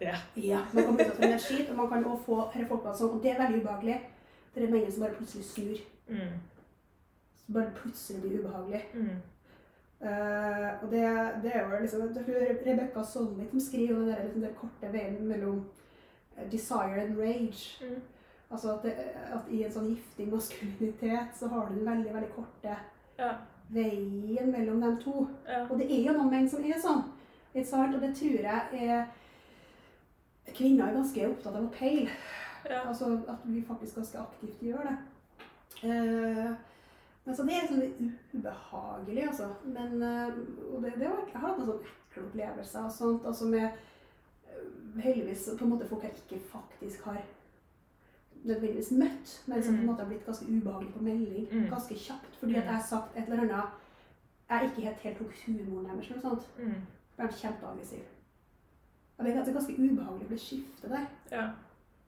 Ja. 0.00 0.16
Ja, 0.36 0.58
man 0.74 0.84
kan 0.84 0.94
bli 0.96 1.04
utsatt 1.04 1.16
for 1.16 1.24
energi, 1.24 1.70
og 1.70 1.76
man 1.76 1.88
kan 1.88 2.04
også 2.04 2.24
få 2.24 2.40
folkene 2.68 3.10
og 3.10 3.22
det 3.22 3.30
er 3.30 3.42
veldig 3.42 3.62
ubehagelig, 3.62 4.00
det 4.54 4.62
er 4.62 4.70
mennesker 4.70 4.92
som 4.92 5.02
bare 5.02 5.14
plutselig 5.14 5.44
snur. 5.44 5.78
Mm. 6.08 6.36
Som 7.36 7.54
bare 7.54 7.72
plutselig 7.76 8.22
blir 8.22 8.38
ubehagelig. 8.40 8.82
Mm. 8.94 9.16
Uh, 10.00 10.82
og 10.82 10.90
det, 10.90 11.02
det 11.42 11.52
er 11.54 11.62
jo 11.62 11.80
liksom, 11.80 12.00
Rebekka 12.02 12.70
Rebecca 12.70 13.04
Solnit 13.04 13.50
som 13.50 13.60
skriver 13.60 13.94
om 13.94 14.00
den 14.00 14.08
der, 14.08 14.24
liksom, 14.24 14.44
korte 14.60 14.92
veien 14.92 15.28
mellom 15.28 15.64
eh, 16.36 16.50
desire 16.52 17.00
and 17.02 17.18
rage. 17.18 17.84
Mm. 17.84 18.02
Altså 18.50 18.74
at, 18.74 18.82
det, 18.82 18.92
at 19.32 19.48
i 19.50 19.62
en 19.64 19.72
sånn 19.72 19.88
giftig 19.88 20.28
maskulinitet 20.30 21.32
så 21.38 21.48
har 21.48 21.68
du 21.68 21.78
den 21.78 21.88
veldig, 21.88 22.12
veldig 22.14 22.32
korte 22.36 22.76
Ja. 23.18 23.32
veien 23.72 24.52
mellom 24.52 24.80
de 24.80 24.90
to. 25.02 25.26
Ja. 25.48 25.64
Og 25.70 25.78
det 25.80 25.88
er 25.90 26.04
jo 26.04 26.12
noen 26.18 26.30
menn 26.30 26.50
som 26.50 26.64
er 26.64 26.78
sånn. 26.80 27.02
Ikke 27.54 27.68
sant? 27.70 27.94
Og 27.96 28.04
det 28.04 28.12
tror 28.14 28.36
jeg 28.44 28.84
er 28.90 29.06
Kvinner 30.56 30.86
er 30.88 30.94
ganske 30.96 31.26
opptatt 31.30 31.54
av 31.58 31.64
å 31.66 31.72
peile. 31.74 32.10
Ja. 32.70 32.80
Altså 32.88 33.12
at 33.28 33.44
vi 33.44 33.60
faktisk 33.68 33.94
ganske 34.00 34.18
aktivt 34.18 34.62
gjør 34.64 34.88
det. 34.88 34.96
Eh, 35.84 36.54
men 37.26 37.34
så 37.36 37.44
det 37.46 37.54
er 37.58 37.66
sånn 37.68 38.12
ubehagelig, 38.34 39.26
altså. 39.28 39.48
Men 39.64 40.02
eh, 40.02 40.32
og 40.72 40.82
det, 40.82 40.92
det 40.98 41.08
var, 41.10 41.22
jeg 41.26 41.34
har 41.40 41.48
hatt 41.48 41.58
noen 41.58 41.68
sånne 41.68 41.94
ekle 42.10 42.24
opplevelser 42.26 42.84
og 42.88 42.92
sånt. 42.96 43.26
Altså 43.28 43.48
med 43.50 43.64
eh, 43.66 45.00
heldigvis 45.04 45.48
på 45.58 45.64
en 45.66 45.72
måte 45.74 45.88
folk 45.90 46.02
jeg 46.08 46.16
ikke 46.22 46.40
faktisk 46.52 47.04
har 47.10 47.20
nødvendigvis 48.46 48.90
møtt, 48.94 49.32
men 49.50 49.62
som 49.62 49.74
på 49.74 49.80
en 49.80 49.84
Mm. 49.84 49.86
måte 49.90 50.02
har 50.04 50.08
blitt 50.10 50.26
ganske 50.26 50.46
ubehagelig 50.46 50.92
på 50.94 51.02
melding 51.02 51.46
Mm. 51.50 51.70
ganske 51.70 51.94
kjapt. 51.98 52.36
Fordi 52.40 52.54
at 52.56 52.64
jeg 52.64 52.74
har 52.74 52.82
sagt 52.88 53.16
et 53.16 53.24
eller 53.28 53.42
annet 53.42 53.64
jeg 54.50 54.68
ikke 54.70 54.82
helt 54.86 55.00
helt 55.02 55.18
tok 55.18 55.32
humoren 55.46 55.86
deres. 55.86 56.10
eller 56.10 56.22
noe 56.22 56.30
sånt. 56.30 56.46
Mm. 56.58 56.86
Ble 57.16 57.28
kjempeaggressiv. 57.28 58.04
Og 59.18 59.24
det 59.24 59.30
er 59.30 59.36
ganske, 59.36 59.52
ganske 59.52 59.72
ubehagelig 59.72 60.26
å 60.26 60.28
bli 60.28 60.38
skiftet 60.38 60.90
der. 60.90 61.06
Ja. 61.30 61.46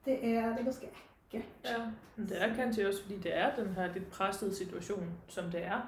Det 0.04 0.18
er, 0.22 0.48
det 0.52 0.60
er 0.60 0.64
ganske 0.64 0.90
ekkelt. 0.90 1.54
Ja, 1.64 1.78
men 2.16 2.28
det 2.28 2.42
er 2.42 2.54
kanskje 2.54 2.88
også 2.88 3.02
fordi 3.02 3.18
det 3.18 3.36
er 3.36 3.56
den 3.56 3.72
her 3.76 3.92
litt 3.94 4.10
pressede 4.10 4.54
situasjonen 4.54 5.12
som 5.28 5.50
det 5.50 5.64
er. 5.64 5.80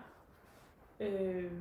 Øh, 1.01 1.53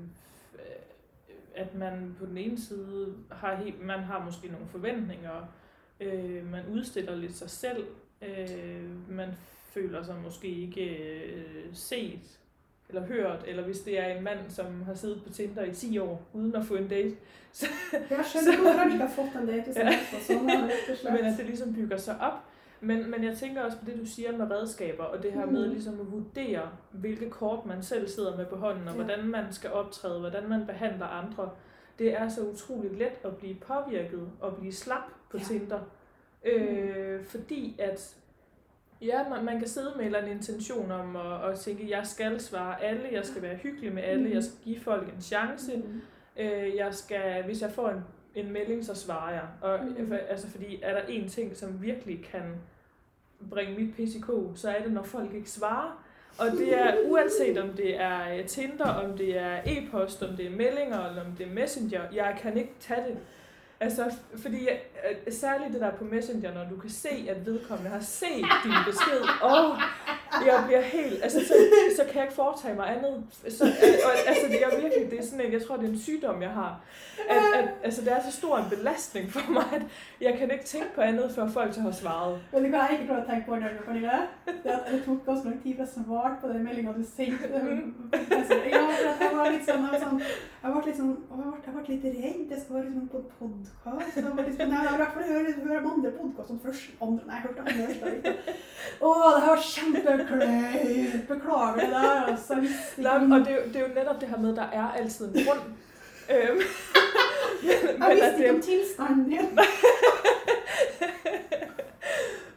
at 1.56 1.76
man 1.76 2.16
på 2.20 2.26
den 2.26 2.38
ene 2.38 2.62
side 2.62 3.16
har 3.32 3.56
helt, 3.56 3.86
man 3.86 4.00
har 4.00 4.26
måske 4.26 4.48
nogle 4.48 4.68
forventninger, 4.68 5.46
øh, 6.00 6.52
man 6.52 6.68
udstiller 6.68 7.16
litt 7.16 7.36
seg 7.36 7.50
selv, 7.50 7.88
øh, 8.22 9.10
man 9.10 9.30
føler 9.74 10.04
seg 10.04 10.22
måske 10.24 10.48
ikke 10.48 10.86
øh, 11.34 11.74
set 11.74 12.40
eller 12.90 13.02
hørt, 13.06 13.44
eller 13.48 13.64
hvis 13.64 13.80
det 13.80 14.00
er 14.00 14.06
en 14.06 14.24
mand, 14.24 14.40
som 14.50 14.82
har 14.86 14.94
siddet 14.94 15.24
på 15.24 15.34
Tinder 15.34 15.64
i 15.64 15.74
10 15.74 15.98
år 16.00 16.22
uden 16.34 16.56
at 16.56 16.66
få 16.66 16.76
en 16.76 16.88
date, 16.88 17.16
Jeg 18.10 18.26
skjønner 18.26 18.62
hvorfor 18.62 18.80
han 18.80 18.92
ikke 18.92 19.06
har 19.06 19.14
fått 19.16 19.42
en 19.42 19.48
date. 19.48 19.74
Ja. 19.76 19.92
Sånn, 20.28 20.50
ja, 20.50 20.64
og 20.64 20.72
slett. 20.86 21.14
Men 21.14 21.26
at 21.26 21.38
det 21.38 21.46
ligesom 21.46 21.74
bygger 21.74 21.98
sig 21.98 22.16
op. 22.22 22.34
Men, 22.82 23.12
men 23.12 23.24
jeg 23.24 23.38
tænker 23.38 23.62
også 23.62 23.78
på 23.78 23.86
det, 23.86 24.00
du 24.00 24.06
siger 24.06 24.38
med 24.38 24.52
redskaber, 24.52 25.04
og 25.04 25.24
det 25.24 25.32
her 25.34 25.46
med 25.46 25.66
Mm. 25.68 25.72
ligesom 25.74 26.00
at 26.00 26.12
vurdere, 26.12 26.70
hvilke 26.92 27.30
kort 27.30 27.66
man 27.66 27.84
selv 27.84 28.08
sidder 28.08 28.38
med 28.38 28.46
på 28.46 28.56
hånden, 28.56 28.88
og 28.88 28.96
Ja. 28.96 29.04
hvordan 29.04 29.28
man 29.28 29.44
skal 29.54 29.72
optræde, 29.72 30.20
hvordan 30.20 30.50
man 30.50 30.66
behandler 30.66 31.06
andre. 31.06 31.50
Det 32.00 32.14
er 32.14 32.30
så 32.30 32.42
utroligt 32.42 32.98
let 32.98 33.20
at 33.24 33.38
blive 33.38 33.56
påvirket 33.56 34.30
og 34.42 34.56
blive 34.58 34.74
slap 34.74 35.04
på 35.32 35.38
Ja. 35.38 35.44
Tinder. 35.44 35.80
Øh, 36.46 37.24
fordi 37.26 37.76
at 37.80 38.16
Ja, 39.02 39.30
man, 39.30 39.46
man 39.46 39.60
kan 39.60 39.68
sidde 39.68 39.92
med 39.96 40.00
en 40.00 40.06
eller 40.06 40.20
anden 40.20 40.32
intention 40.38 40.92
om 40.92 41.16
at, 41.16 41.52
at 41.52 41.60
tænke, 41.60 41.90
jeg 41.90 42.08
skal 42.08 42.40
svare 42.40 42.84
alle, 42.84 43.02
jeg 43.12 43.26
skal 43.26 43.42
være 43.42 43.56
hyggelig 43.56 43.94
med 43.94 44.04
alle, 44.04 44.28
Mm. 44.28 44.34
jeg 44.34 44.44
skal 44.44 44.58
give 44.64 44.80
folk 44.80 45.14
en 45.16 45.22
chance. 45.22 45.78
Mm. 45.78 46.02
Øh, 46.38 46.76
jeg 46.76 46.94
skal, 46.94 47.44
hvis 47.44 47.62
jeg 47.62 47.72
får 47.72 47.90
en, 47.90 48.04
en 48.36 48.52
melding, 48.52 48.86
så 48.86 48.96
svarer 48.96 49.32
jeg. 49.34 49.44
Og, 49.62 49.80
Mm. 49.86 50.04
mm. 50.06 50.14
altså, 50.30 50.50
fordi 50.52 50.80
er 50.84 50.94
der 50.94 51.02
en 51.08 51.28
ting, 51.30 51.58
som 51.58 51.82
virkelig 51.82 52.26
kan 52.32 52.44
bringe 53.50 53.76
mit 53.84 53.94
PCK, 53.96 54.32
så 54.56 54.70
er 54.70 54.82
det, 54.84 54.92
når 54.92 55.04
folk 55.04 55.34
ikke 55.34 55.50
svarer. 55.50 56.04
Og 56.40 56.52
det 56.58 56.78
er 56.80 56.96
uanset 57.10 57.58
om 57.58 57.70
det 57.70 58.02
er 58.02 58.38
øh, 58.38 58.46
Tinder, 58.46 58.86
om 58.86 59.18
det 59.18 59.38
er 59.38 59.58
e-post, 59.66 60.24
om 60.24 60.36
det 60.36 60.46
er 60.46 60.50
meldinger, 60.50 61.10
eller 61.10 61.26
om 61.26 61.32
det 61.38 61.48
er 61.48 61.52
Messenger, 61.54 62.02
jeg 62.14 62.38
kan 62.42 62.58
ikke 62.58 62.74
tage 62.80 63.04
det. 63.08 63.18
Altså, 63.82 64.12
fordi 64.42 64.70
øh, 64.70 65.34
særligt 65.34 65.74
det 65.74 65.82
der 65.82 65.92
på 65.92 66.04
Messenger, 66.04 66.54
når 66.54 66.66
du 66.70 66.76
kan 66.80 66.90
se, 66.90 67.28
at 67.30 67.46
vedkommende 67.46 67.92
har 67.92 68.00
set 68.00 68.46
din 68.64 68.74
besked, 68.86 69.22
åh, 69.44 69.78
jeg 70.46 70.64
bliver 70.68 70.82
helt, 70.82 71.24
altså 71.24 71.40
så, 71.40 71.54
så 71.98 72.04
kan 72.04 72.16
jeg 72.16 72.24
ikke 72.24 72.36
foretage 72.36 72.76
mig 72.76 72.88
andet. 72.96 73.24
Så, 73.58 73.64
og, 74.06 74.12
altså 74.28 74.46
det 74.52 74.64
er 74.64 74.82
virkelig, 74.82 75.12
det 75.12 75.20
er 75.20 75.24
sådan 75.24 75.46
en, 75.46 75.54
jeg 75.54 75.62
tror 75.66 75.76
det 75.78 75.86
er 75.86 75.90
en 75.90 76.00
sygdom, 76.00 76.42
jeg 76.42 76.50
har. 76.50 76.82
At, 77.30 77.60
at, 77.60 77.70
altså 77.84 78.02
det 78.02 78.12
er 78.14 78.22
så 78.30 78.32
stor 78.32 78.58
en 78.58 78.70
belastning 78.70 79.32
for 79.32 79.52
mig, 79.52 79.66
at 79.74 79.82
jeg 80.22 80.38
kan 80.38 80.52
ikke 80.52 80.66
tænke 80.66 80.88
på 80.96 81.02
andet, 81.02 81.32
før 81.36 81.50
folk 81.50 81.74
så 81.74 81.82
har 81.82 81.92
svaret. 81.92 82.40
Men 82.54 82.64
det 82.64 82.72
kan 82.72 82.80
jeg 82.80 82.90
ikke 82.92 83.08
prøve 83.08 83.22
å 83.22 83.30
tenke 83.32 83.46
på 83.48 83.56
du 83.56 83.84
Pernille? 83.86 84.20
Det, 84.46 84.70
at 84.70 84.92
det 84.92 85.04
tok 85.06 85.28
også 85.28 85.44
lang 85.46 85.64
tid 85.64 85.76
før 85.76 85.84
jeg 85.84 85.92
svarte 85.94 86.36
på 86.42 86.48
den 86.48 86.64
meldingen 86.64 86.94
du 86.94 87.06
sendte. 87.16 87.48
Ja, 88.70 88.82
for 89.18 89.24
jeg 89.24 89.36
var 89.38 89.52
litt 89.54 89.66
sånn, 89.68 89.84
jeg 89.86 89.92
var 89.92 90.00
sånn 90.06 90.22
Jeg 90.64 90.72
ble 90.74 90.82
litt 90.86 90.98
sånn 91.00 91.14
jeg 91.30 91.38
ble, 91.38 91.60
jeg 91.66 91.74
ble 91.76 91.84
litt 91.90 92.06
redd. 92.24 92.52
jeg 92.52 92.62
skal 92.62 92.76
være 92.76 92.86
liksom 92.88 93.08
på 93.14 93.20
podcast. 93.40 94.16
Jeg 94.16 94.24
var 94.26 94.44
liksom, 94.48 94.70
nei, 94.74 94.82
jeg 94.84 94.90
har 94.90 94.98
i 94.98 95.02
hvert 95.02 95.14
fall 95.14 95.24
hørt 95.30 95.64
høre 95.70 95.92
andre 95.94 96.12
som 96.48 96.60
først. 96.66 96.90
Andre, 97.02 97.24
nei, 97.28 97.36
jeg 97.36 97.44
hørte 97.48 97.62
andre 97.70 98.34
Åh, 99.08 99.30
det 99.36 99.44
har 99.46 99.62
her 99.64 100.04
var 100.06 100.19
kjempekleint. 100.28 101.28
Beklager 101.28 101.76
det 101.76 101.90
der. 101.90 102.26
Altså, 102.26 102.54
jeg 102.98 103.28
Nej, 103.28 103.40
og 103.40 103.46
det 103.46 103.54
er, 103.54 103.56
jo, 103.56 103.68
det 103.68 103.76
er 103.76 103.88
jo 103.88 103.94
netop 103.94 104.22
det 104.22 104.30
her 104.30 104.38
med, 104.38 104.50
at 104.50 104.56
der 104.56 104.64
er 104.64 104.92
altid 104.92 105.28
en 105.28 105.46
grund. 105.46 105.60
Øhm, 106.32 106.62
men, 107.62 108.00
Jeg 108.10 108.16
men, 108.16 108.24
at 108.24 108.40
ikke 108.40 108.50
om 108.50 108.56
det, 108.56 108.64
tilstanden 108.64 109.30
din. 109.30 109.60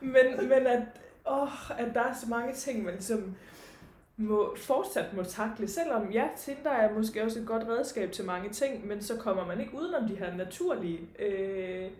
men, 0.13 0.49
men 0.49 0.67
at, 0.67 0.83
åh, 1.27 1.81
at 1.81 1.95
der 1.95 2.03
er 2.03 2.15
så 2.15 2.27
mange 2.29 2.55
ting, 2.55 2.85
man 2.85 2.95
ligesom 2.95 3.35
må, 4.17 4.57
fortsat 4.57 5.15
må 5.15 5.23
takle. 5.23 5.69
Selvom 5.69 6.11
ja, 6.11 6.29
Tinder 6.37 6.71
er 6.71 6.95
måske 6.95 7.25
også 7.25 7.39
et 7.39 7.47
godt 7.47 7.69
redskab 7.69 8.13
til 8.13 8.25
mange 8.25 8.51
ting, 8.51 8.87
men 8.87 9.03
så 9.03 9.17
kommer 9.17 9.47
man 9.47 9.61
ikke 9.61 9.75
udenom 9.75 10.09
de 10.09 10.17
her 10.17 10.37
naturlige, 10.37 11.01
øh, 11.19 11.91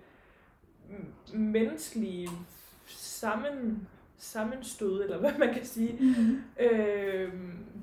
menneskelige 1.33 2.29
sammen, 2.87 3.89
sammenstød, 4.23 5.03
eller 5.03 5.19
hvad 5.19 5.39
man 5.39 5.55
kan 5.55 5.65
sige. 5.65 5.99
Mm. 6.01 6.43
Øh, 6.61 7.33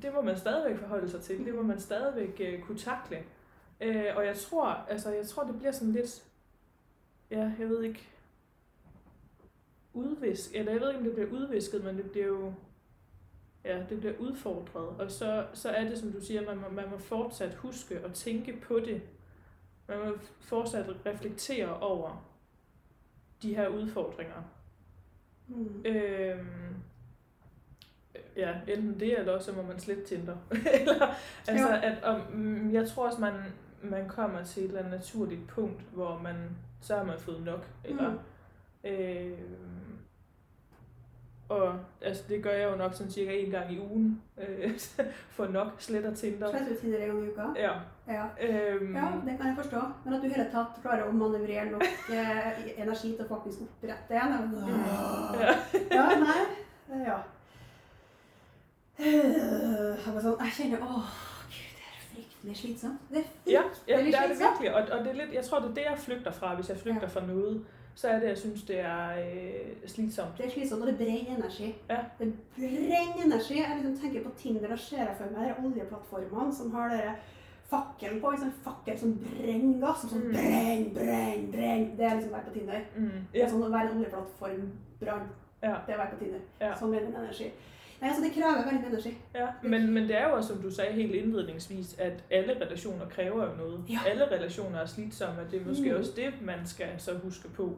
det 0.01 0.13
må 0.13 0.21
man 0.21 0.37
stadigvæk 0.37 0.79
forholde 0.79 1.09
sig 1.09 1.21
til. 1.21 1.45
Det 1.45 1.55
må 1.55 1.61
man 1.61 1.79
stadigvæk 1.79 2.41
øh, 2.43 2.61
kunne 2.61 2.77
takle. 2.77 3.23
Øh, 3.81 4.05
og 4.15 4.25
jeg 4.25 4.35
tror, 4.35 4.65
altså, 4.65 5.09
jeg 5.09 5.27
tror, 5.27 5.43
det 5.43 5.55
bliver 5.57 5.71
sådan 5.71 5.93
lidt, 5.93 6.25
ja, 7.31 7.51
jeg 7.59 7.69
ved 7.69 7.83
ikke, 7.83 8.09
udvisk, 9.93 10.55
eller 10.55 10.71
jeg 10.71 10.81
ved 10.81 10.87
ikke, 10.87 10.99
om 10.99 11.05
det 11.05 11.13
bliver 11.13 11.29
udvisket, 11.29 11.83
men 11.83 11.97
det 11.97 12.11
bliver 12.11 12.27
jo, 12.27 12.53
ja, 13.63 13.85
det 13.89 13.99
bliver 13.99 14.17
udfordret. 14.19 14.87
Og 14.87 15.11
så, 15.11 15.47
så 15.53 15.69
er 15.69 15.83
det, 15.83 15.97
som 15.97 16.11
du 16.11 16.21
siger, 16.21 16.45
man 16.45 16.57
må, 16.57 16.69
man 16.69 16.89
må 16.91 16.97
fortsat 16.97 17.55
huske 17.55 18.05
og 18.05 18.13
tænke 18.13 18.57
på 18.61 18.79
det. 18.79 19.01
Man 19.87 19.97
må 19.99 20.17
fortsat 20.39 20.95
reflektere 21.05 21.79
over 21.79 22.25
de 23.41 23.55
her 23.55 23.67
udfordringer. 23.67 24.43
Mm. 25.49 25.81
Øhm, 25.85 26.75
ja, 28.37 28.53
enten 28.67 28.99
det, 28.99 29.19
eller 29.19 29.33
også 29.33 29.51
så 29.51 29.57
må 29.57 29.61
man 29.67 29.79
slette 29.79 30.05
Tinder. 30.05 30.35
eller, 30.81 31.05
altså, 31.47 31.67
Ja. 31.69 31.91
at, 31.91 32.03
om, 32.03 32.21
mm, 32.33 32.73
jeg 32.73 32.87
tror 32.89 33.07
også, 33.07 33.21
man, 33.21 33.33
man 33.83 34.07
kommer 34.09 34.43
til 34.43 34.63
et 34.63 34.67
eller 34.67 34.79
andet 34.79 34.93
naturligt 34.99 35.47
punkt, 35.47 35.81
hvor 35.93 36.19
man, 36.23 36.35
så 36.81 36.95
har 36.95 37.03
man 37.03 37.19
fået 37.19 37.43
nok. 37.45 37.67
Eller, 37.83 38.09
Mm. 38.11 38.89
øhm, 38.89 39.88
og 41.49 41.73
altså, 42.01 42.23
det 42.29 42.43
gør 42.43 42.51
jeg 42.51 42.71
jo 42.71 42.75
nok 42.77 42.93
sådan 42.93 43.11
cirka 43.11 43.31
en 43.39 43.51
gang 43.51 43.73
i 43.73 43.79
ugen. 43.79 44.21
Øh, 44.37 44.79
for 45.35 45.47
nok 45.47 45.67
sletter 45.77 46.15
Tinder. 46.15 46.49
Sletter 46.49 46.73
du 46.75 46.79
Tinder 46.81 46.97
en 46.99 47.07
gang 47.07 47.25
i 47.25 47.29
uka? 47.29 47.41
Ja. 47.55 47.71
Ja. 48.07 48.23
Øhm, 48.47 48.95
Ja, 48.95 49.05
det 49.25 49.37
kan 49.37 49.47
jeg 49.47 49.55
forstå. 49.55 49.81
Men 50.05 50.13
at 50.13 50.21
du 50.23 50.27
hele 50.27 50.49
tatt 50.53 50.77
klarer 50.81 51.03
å 51.07 51.11
manøvrere 51.11 51.65
nok 51.71 51.83
eh, 52.09 52.81
energi 52.81 53.15
til 53.15 53.25
å 53.25 53.27
faktisk 53.35 53.61
opprette 53.61 54.13
en 54.13 54.55
Ja. 55.39 55.53
Ja, 55.91 56.05
nei. 56.19 57.03
Ja. 57.05 57.17
Eh, 58.99 59.05
Jeg 60.05 60.13
bare 60.13 60.21
sånn, 60.23 60.39
jeg 60.43 60.53
kjenner 60.57 60.81
Åh, 60.83 61.11
gud, 61.49 61.73
det 61.79 61.85
er 61.89 61.99
fryktelig 62.11 62.55
slitsomt. 62.61 63.03
Det 63.13 63.21
er 63.23 63.51
Ja, 63.53 63.61
ja 63.87 63.97
det 64.05 64.15
er 64.15 64.27
det 64.27 64.39
virkelig. 64.39 64.73
Og, 64.75 64.81
og 64.91 65.05
det 65.05 65.11
er 65.13 65.19
litt, 65.21 65.33
jeg 65.33 65.43
tror, 65.45 65.59
det 65.63 65.69
er 65.69 65.73
det, 65.79 65.85
jeg 65.89 65.99
flygter 66.07 66.31
fra, 66.31 66.55
hvis 66.55 66.69
jeg 66.69 66.77
flygter 66.77 67.07
Ja. 67.07 67.13
fra 67.15 67.25
noget. 67.25 67.65
Så 67.99 68.07
er 68.07 68.19
det, 68.21 68.27
jeg 68.29 68.37
synes, 68.37 68.61
det 68.63 68.79
er 68.79 69.09
øh, 69.19 69.87
slitsomt. 69.91 70.37
Det 70.37 70.45
er 70.45 70.49
slitsomt, 70.53 70.81
og 70.81 70.87
det 70.87 70.97
brenner 70.97 71.35
energi. 71.37 71.75
Ja. 71.89 71.97
Det 72.19 72.29
brenner 72.55 73.23
energi. 73.25 73.57
Jeg 73.57 73.75
liksom 73.81 73.97
tenker 74.03 74.23
på 74.23 74.31
Tinder 74.37 74.71
og 74.71 74.79
ser 74.79 74.97
jeg 75.03 75.15
for 75.17 75.33
meg 75.35 75.49
de 75.49 75.65
oljeplattformene 75.67 76.53
som 76.55 76.71
har 76.75 76.93
dere 76.93 77.15
fakkelen 77.69 78.21
på. 78.23 78.31
Liksom 78.31 78.53
fakkel 78.63 78.99
som 79.01 79.17
brenner 79.25 79.81
gass. 79.83 80.01
Som 80.05 80.09
sånn 80.13 80.23
Mm. 80.29 80.31
brenn, 80.37 80.85
brenn, 80.95 81.43
brenn. 81.51 81.83
Det 81.97 82.05
er 82.07 82.15
liksom 82.15 82.31
å 82.31 82.37
være 82.37 82.47
på 82.47 82.53
Tinder. 82.59 82.79
Mm. 82.95 83.19
Ja, 83.35 83.49
sånn 83.51 83.63
å 83.67 83.71
være 83.75 83.91
en 83.91 83.97
oljeplattformbrann. 83.97 85.27
ja, 85.63 85.75
Det 85.85 85.93
er 85.93 85.97
å 85.97 86.01
være 86.03 86.15
på 86.15 86.19
Tinder. 86.23 86.39
Ja. 86.61 86.71
Sånn 86.79 86.91
min 86.95 87.11
energi. 87.15 87.51
Nei, 88.01 88.09
altså 88.09 88.23
det 88.23 88.31
krever 88.33 88.63
veldig 88.65 88.81
mye 88.81 88.89
energi. 88.89 89.17
ja. 89.35 89.47
Men, 89.63 89.91
men 89.93 90.03
det 90.03 90.17
er 90.17 90.27
jo 90.29 90.35
også, 90.35 90.49
som 90.53 90.61
du 90.61 90.71
sagde 90.71 90.93
helt 90.93 91.15
indledningsvis, 91.15 91.95
at 91.99 92.23
alle 92.31 92.53
relationer 92.65 93.05
kræver 93.09 93.49
jo 93.49 93.55
noget. 93.57 93.83
Ja. 93.89 93.99
Alle 94.07 94.31
relationer 94.31 94.79
er 94.79 94.85
slitsomme, 94.85 95.41
det 95.51 95.61
er 95.61 95.65
måske 95.65 95.91
Mm. 95.91 95.99
også 95.99 96.11
det, 96.15 96.33
man 96.41 96.59
skal 96.65 96.87
så 96.97 97.11
huske 97.23 97.47
på. 97.49 97.75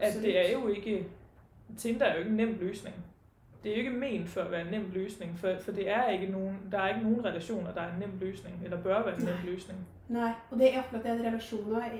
At 0.00 0.14
det 0.22 0.38
er 0.48 0.52
jo 0.52 0.68
ikke, 0.68 1.06
Tinder 1.78 2.06
er 2.06 2.12
jo 2.12 2.18
ikke 2.18 2.30
en 2.30 2.36
nem 2.36 2.56
løsning. 2.60 2.94
Det 3.62 3.70
er 3.72 3.74
jo 3.76 3.78
ikke 3.78 3.90
ment 3.98 4.28
for 4.28 4.40
at 4.40 4.50
være 4.50 4.60
en 4.60 4.66
nem 4.70 4.90
løsning, 4.94 5.38
for, 5.38 5.52
for 5.60 5.72
det 5.72 5.90
er 5.90 6.08
ikke 6.08 6.26
nogen, 6.26 6.58
der 6.72 6.78
er 6.78 6.88
ikke 6.88 7.00
nogen 7.10 7.24
relationer, 7.24 7.72
der 7.74 7.80
er 7.80 7.92
en 7.94 7.98
nem 8.00 8.10
løsning, 8.20 8.60
eller 8.64 8.82
bør 8.82 9.02
være 9.04 9.16
en 9.18 9.24
nem 9.24 9.34
løsning. 9.44 9.78
Nei, 10.08 10.30
og 10.50 10.58
det 10.58 10.74
er 10.74 10.78
akkurat 10.78 11.02
det 11.04 11.10
at 11.10 11.20
relasjoner 11.26 11.78
er, 11.78 11.90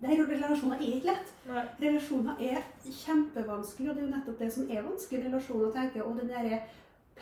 Nei, 0.00 0.10
relasjoner 0.20 0.76
er 0.76 0.80
ikke 0.80 1.06
lett. 1.06 1.34
Nei. 1.48 1.62
Relasjoner 1.88 2.32
er 2.40 2.56
kjempevanskelig, 3.06 3.90
og 3.90 3.96
det 3.96 4.02
er 4.02 4.06
jo 4.06 4.14
nettopp 4.16 4.38
det 4.38 4.52
som 4.52 4.68
er 4.70 4.82
vanskelig 4.82 5.24
relasjoner, 5.26 5.72
tenker 5.72 5.94
jeg. 5.94 6.02
Og 6.04 6.16
den 6.20 6.28
derre 6.28 6.60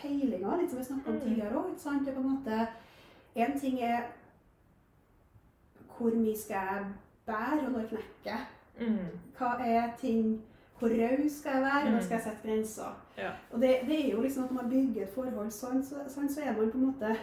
peilinga, 0.03 0.57
litt 0.61 0.71
som 0.71 0.79
vi 0.79 0.85
snakka 0.85 1.09
om 1.11 1.15
Mm. 1.17 1.21
tidligere 1.21 1.55
òg. 1.55 2.77
En 3.37 3.59
ting 3.61 3.81
er 3.83 4.03
hvor 5.99 6.11
mye 6.15 6.37
skal 6.37 6.57
jeg 6.57 6.85
bære, 7.27 7.67
og 7.67 7.73
når 7.73 7.87
knekker 7.89 8.25
jeg? 8.25 8.45
Mm. 8.81 8.99
Hva 9.39 9.55
er 9.67 9.91
ting 10.01 10.43
Hvor 10.79 10.89
raus 10.89 11.33
skal 11.33 11.53
jeg 11.53 11.63
være, 11.63 11.85
når 11.91 11.97
Mm. 11.97 12.03
skal 12.03 12.15
jeg 12.15 12.23
sette 12.23 12.43
grenser? 12.49 12.97
Ja. 13.19 13.31
Og 13.53 13.61
det, 13.61 13.71
det 13.89 14.07
er 14.07 14.13
jo 14.13 14.21
liksom 14.21 14.45
at 14.45 14.51
når 14.53 14.63
man 14.63 14.71
bygger 14.71 15.03
et 15.03 15.13
forhold 15.15 15.51
sånn, 15.51 15.83
så, 15.83 15.95
sånn, 16.09 16.29
så 16.29 16.41
er 16.43 16.53
man 16.53 16.71
på 16.71 16.79
en 16.79 16.87
måte 16.87 17.17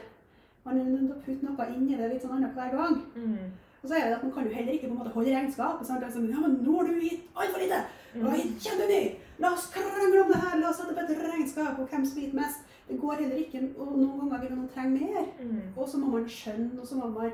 Man 0.65 0.79
er 0.79 0.83
nødt 0.83 0.99
til 0.99 1.11
å 1.11 1.21
putte 1.25 1.43
noe 1.45 1.75
inn 1.75 1.89
i 1.89 1.97
det 1.97 2.09
litt 2.11 2.21
sånn 2.23 2.31
annet 2.37 2.53
hver 2.55 2.71
gang. 2.71 2.95
Mm. 3.15 3.51
Og 3.83 3.89
så 3.89 3.93
er 3.95 4.05
det 4.09 4.15
at 4.15 4.23
man 4.23 4.31
kan 4.31 4.43
jo 4.47 4.53
heller 4.53 4.71
ikke 4.73 4.87
på 4.87 4.91
en 4.93 4.97
måte 4.99 5.11
holde 5.13 5.35
regnskap. 5.35 5.83
Sant? 5.85 6.03
Altså, 6.03 6.19
ja, 6.19 6.39
men 6.39 6.51
nå 6.63 6.77
har 6.77 6.85
du 6.87 6.99
gitt 6.99 7.21
altfor 7.35 7.59
lite! 7.59 7.83
Mm. 8.15 8.25
'Og 8.25 8.33
jeg! 8.37 9.19
La 9.39 9.53
oss 9.53 9.69
krangle 9.73 10.21
om 10.23 10.31
det 10.31 10.41
her! 10.41 10.59
La 10.59 10.69
oss 10.69 10.77
sette 10.81 10.93
opp 10.93 11.09
et 11.09 11.23
regnskap 11.23 11.75
på 11.77 11.87
hvem 11.89 12.05
som 12.05 12.17
har 12.17 12.25
gitt 12.27 12.37
mest. 12.37 12.69
Det 12.87 12.99
går 13.01 13.23
heller 13.23 13.41
ikke. 13.41 13.63
Og 13.77 13.97
noen 13.97 14.21
ganger 14.21 14.45
vil 14.45 14.55
man 14.57 14.69
trenge 14.75 14.99
mer. 14.99 15.27
Mm. 15.39 15.73
Og 15.77 15.89
så 15.89 15.97
må 15.97 16.11
man 16.13 16.29
skjønne, 16.29 16.79
og 16.79 16.87
så 16.87 16.99
må 16.99 17.09
man 17.15 17.31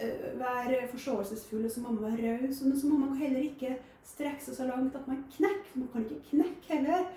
uh, 0.00 0.26
være 0.40 0.82
forståelsesfull, 0.90 1.64
og 1.64 1.70
så 1.70 1.84
må 1.84 1.94
man 1.94 2.12
være 2.12 2.36
raus. 2.42 2.62
Men 2.64 2.80
så 2.80 2.90
må 2.90 2.98
man 3.04 3.16
heller 3.20 3.46
ikke 3.46 3.76
strekke 4.04 4.44
seg 4.44 4.58
så 4.58 4.68
langt 4.68 4.96
at 4.96 5.08
man 5.08 5.24
knekker. 5.36 5.74
Man 5.74 5.90
kan 5.92 6.06
ikke 6.06 6.30
knekke 6.30 6.74
heller. 6.74 7.10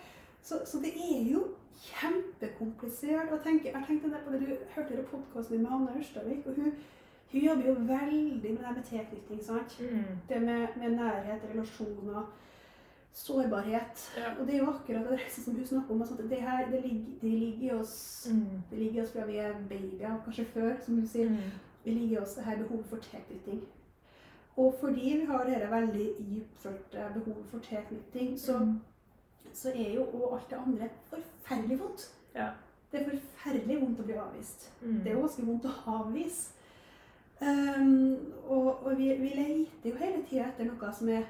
Så, 0.44 0.62
så 0.66 0.82
det 0.84 0.94
er 0.94 1.24
jo 1.32 1.46
kjempekomplisert. 1.84 3.32
Og 3.32 3.44
tenke, 3.44 3.72
jeg 3.72 3.86
tenkte 3.88 4.12
der 4.12 4.26
på 4.26 4.34
det, 4.34 4.42
Du 4.42 4.56
hørte 4.76 4.94
i 4.94 5.08
podkasten 5.12 5.56
min 5.56 5.64
med 5.64 5.72
Anne 5.72 6.00
Ørstavik. 6.00 6.46
og 6.46 6.56
hun, 6.56 6.74
hun 7.32 7.42
jobber 7.42 7.68
jo 7.68 7.74
veldig 7.74 8.52
med 8.52 8.58
det 8.60 8.68
her 8.68 8.76
med 8.76 8.84
tilknytning. 8.84 9.44
sant? 9.44 9.80
Mm. 9.80 10.04
Det 10.30 10.42
med, 10.42 10.68
med 10.78 10.90
nærhet, 10.98 11.42
relasjoner, 11.54 12.34
sårbarhet. 13.14 14.12
Ja. 14.18 14.32
Og 14.40 14.48
det 14.48 14.56
er 14.56 14.60
jo 14.60 14.70
akkurat 14.72 15.10
det 15.10 15.20
som 15.44 15.56
hun 15.56 15.66
snakker 15.66 15.92
om. 15.94 16.02
Altså 16.02 16.16
at 16.20 16.30
det 16.30 16.42
her 16.42 16.72
det 16.72 16.82
ligger, 16.82 17.06
det 17.22 17.30
ligger 17.32 17.64
i 17.68 17.72
oss 17.80 18.28
Mm. 18.32 18.62
det 18.70 18.78
ligger 18.80 19.00
i 19.02 19.04
oss 19.06 19.12
fra 19.12 19.26
vi 19.26 19.38
er 19.38 19.54
babyer, 19.70 20.22
kanskje 20.26 20.46
før, 20.46 20.74
som 20.86 20.96
hun 20.96 21.08
sier. 21.08 21.30
Mm. 21.30 21.38
Det 21.86 21.94
ligger 21.94 22.18
i 22.18 22.22
oss 22.22 22.34
det 22.36 22.44
her 22.44 22.58
behovet 22.58 22.86
for 22.86 22.98
tilknytning. 22.98 23.62
Og 24.58 24.76
fordi 24.80 25.18
vi 25.20 25.26
har 25.26 25.44
dette 25.46 25.72
veldig 25.72 26.08
dypfølte 26.20 27.06
behovet 27.14 27.46
for 27.52 27.60
tilknytning, 27.60 28.40
så, 28.40 28.60
Mm. 28.60 28.80
så 29.54 29.70
er 29.76 29.94
jo 29.96 30.04
òg 30.04 30.34
alt 30.34 30.50
det 30.50 30.58
andre 30.68 30.90
forferdelig 31.10 31.80
vondt. 31.80 32.12
Ja. 32.36 32.48
Det 32.92 33.02
er 33.02 33.10
forferdelig 33.10 33.82
vondt 33.82 34.00
å 34.00 34.04
bli 34.04 34.14
avvist. 34.14 34.72
Mm. 34.82 35.00
Det 35.04 35.08
er 35.08 35.12
jo 35.16 35.20
ganske 35.22 35.46
vondt 35.46 35.66
å 35.66 35.72
avvise. 35.88 36.50
Um, 37.42 38.18
og 38.48 38.86
og 38.86 38.98
vi, 38.98 39.08
vi 39.20 39.28
leter 39.36 39.90
jo 39.90 39.96
hele 40.00 40.24
tida 40.30 40.46
etter 40.48 40.66
noe 40.70 40.92
som 40.94 41.10
er 41.10 41.24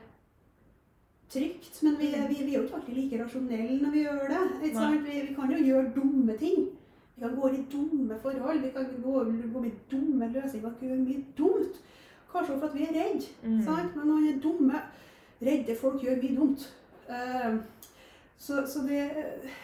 trygt, 1.30 1.84
men 1.84 1.98
vi, 2.00 2.08
vi, 2.28 2.44
vi 2.46 2.54
er 2.54 2.58
jo 2.60 2.64
ikke 2.64 2.76
alltid 2.76 2.96
like 2.96 3.24
rasjonelle 3.24 3.82
når 3.82 3.92
vi 3.92 4.04
gjør 4.04 4.24
det. 4.30 4.42
Vi, 4.62 5.20
vi 5.28 5.36
kan 5.36 5.52
jo 5.52 5.66
gjøre 5.66 5.92
dumme 5.96 6.38
ting. 6.38 6.70
Vi 7.16 7.22
kan 7.22 7.36
gå 7.36 7.50
i 7.50 7.66
dumme 7.72 8.20
forhold, 8.22 8.62
vi 8.62 8.70
kan 8.70 8.86
gå, 9.04 9.24
gå 9.54 9.60
med 9.60 9.72
dumme 9.92 10.32
løsninger, 10.34 10.70
vi 10.70 10.76
kan 10.80 10.88
gjøre 10.88 11.00
mye 11.00 11.26
dumt. 11.38 11.82
Kanskje 12.32 12.60
for 12.60 12.68
at 12.68 12.76
vi 12.76 12.84
er 12.84 12.96
redde. 12.98 13.28
Mm. 13.44 13.62
Sant? 13.64 13.96
Men 13.96 14.08
man 14.08 14.28
er 14.28 14.40
dumme, 14.42 14.82
redde 15.42 15.76
folk 15.82 16.02
gjør 16.04 16.22
mye 16.22 16.36
dumt. 16.36 16.74
Uh, 17.10 17.60
så 18.38 18.66
så 18.68 18.80
det, 18.88 19.12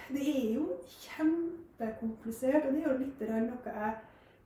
det 0.10 0.28
er 0.30 0.53
jo 0.53 0.68
kjempekomplisert, 0.88 2.66
og 2.66 2.74
det 2.74 2.84
er 2.84 2.91
jo 2.91 2.99
litt 2.99 3.26
noe 3.30 3.74
jeg 3.74 3.93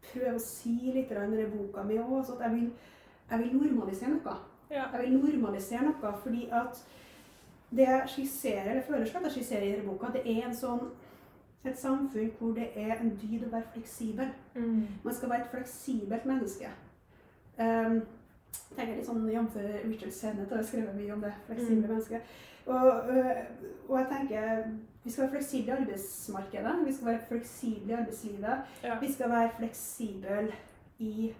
prøver 0.04 0.36
å 0.36 0.42
si 0.42 0.74
litt 0.94 1.12
i 1.12 1.18
denne 1.18 1.46
boka 1.52 1.84
mi 1.84 2.00
òg. 2.00 2.32
Jeg 2.42 3.40
vil 3.40 3.54
normalisere 3.58 4.16
noe. 4.16 4.36
Ja. 4.72 4.88
Jeg 4.94 5.02
vil 5.02 5.18
normalisere 5.18 5.86
noe 5.86 6.14
fordi 6.24 6.48
at 6.52 6.84
det 7.76 7.88
jeg 7.88 8.10
skisserer, 8.16 8.70
eller 8.72 8.82
føler 8.88 9.06
at 9.18 9.24
jeg 9.24 9.32
skisserer 9.32 9.64
i 9.68 9.72
denne 9.72 9.88
boka, 9.90 10.12
det 10.14 10.22
er 10.26 10.48
en 10.48 10.56
sånn, 10.56 10.92
et 11.66 11.80
samfunn 11.80 12.32
hvor 12.40 12.52
det 12.54 12.70
er 12.76 12.98
en 13.00 13.14
dyd 13.22 13.46
å 13.48 13.52
være 13.54 13.72
fleksibel. 13.74 14.28
Mm. 14.56 14.88
Man 15.04 15.14
skal 15.16 15.30
være 15.30 15.46
et 15.46 15.52
fleksibelt 15.52 16.26
menneske. 16.26 16.70
Um, 17.60 18.02
tenker 18.76 18.96
litt 18.98 19.06
sånn 19.08 19.30
jf. 19.30 19.56
Richard 19.86 20.12
Sennett 20.14 20.52
har 20.52 20.64
skrevet 20.68 20.96
mye 20.98 21.14
om 21.14 21.22
det 21.22 21.34
fleksible 21.48 21.76
Mm. 21.76 21.88
mennesket. 21.88 22.22
Og, 22.66 23.10
øh, 23.10 23.38
og 23.90 23.98
jeg 24.00 24.08
tenker 24.12 24.64
vi 25.04 25.12
skal 25.12 25.24
være 25.24 25.32
fleksible 25.32 25.72
i 25.72 25.76
arbeidsmarkedet, 25.82 26.76
vi 26.86 26.94
skal 26.94 27.08
være 27.08 27.26
fleksible 27.28 27.92
i 27.92 27.96
arbeidslivet. 27.98 28.58
Ja. 28.84 29.00
Vi 29.00 29.12
skal 29.14 29.30
være 29.30 29.50
fleksible 29.58 30.52
i 31.00 31.34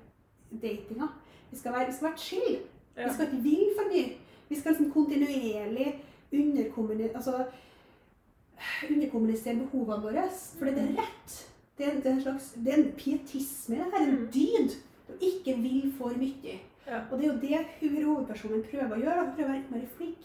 datinga. 0.62 1.08
Vi 1.52 1.58
skal 1.58 1.74
være, 1.74 1.86
vi 1.86 1.94
skal 1.94 2.08
være 2.08 2.18
chill. 2.18 2.58
Ja. 2.98 3.08
Vi 3.08 3.14
skal 3.14 3.26
ikke 3.26 3.44
ville 3.44 3.70
for 3.78 3.88
mye. 3.94 4.18
Vi 4.50 4.60
skal 4.60 4.72
liksom 4.72 4.92
kontinuerlig 4.92 6.04
underkommunisere 6.34 7.16
altså, 7.16 7.46
underkommunisere 8.90 9.56
behovene 9.64 10.02
våre. 10.04 10.28
For 10.60 10.66
det 10.66 10.78
er 10.84 10.94
rett. 11.02 11.40
Det 11.78 11.88
er, 11.88 11.96
det 12.02 12.06
er 12.06 12.16
en 12.16 12.22
slags 12.22 12.52
det 12.66 12.74
er 12.74 12.78
en 12.84 12.92
pietisme. 12.98 13.76
Det 13.76 13.94
er 14.00 14.04
en 14.08 14.16
Mm. 14.20 14.28
dyd. 14.34 14.76
Du 15.08 15.14
ikke 15.22 15.58
vil 15.62 15.94
for 15.98 16.10
mye. 16.18 16.60
Ja. 16.88 17.00
Og 17.12 17.18
det 17.20 17.26
er 17.28 17.34
jo 17.34 17.40
det 17.42 17.66
hun 17.80 18.04
hovedpersonen 18.04 18.64
prøver 18.72 18.96
å 18.96 19.00
gjøre. 19.04 19.26
Hun 19.26 19.36
prøver 19.36 19.50
å 19.50 19.52
være 19.52 19.60
litt 19.62 19.72
mer 19.72 19.88
flink. 19.98 20.22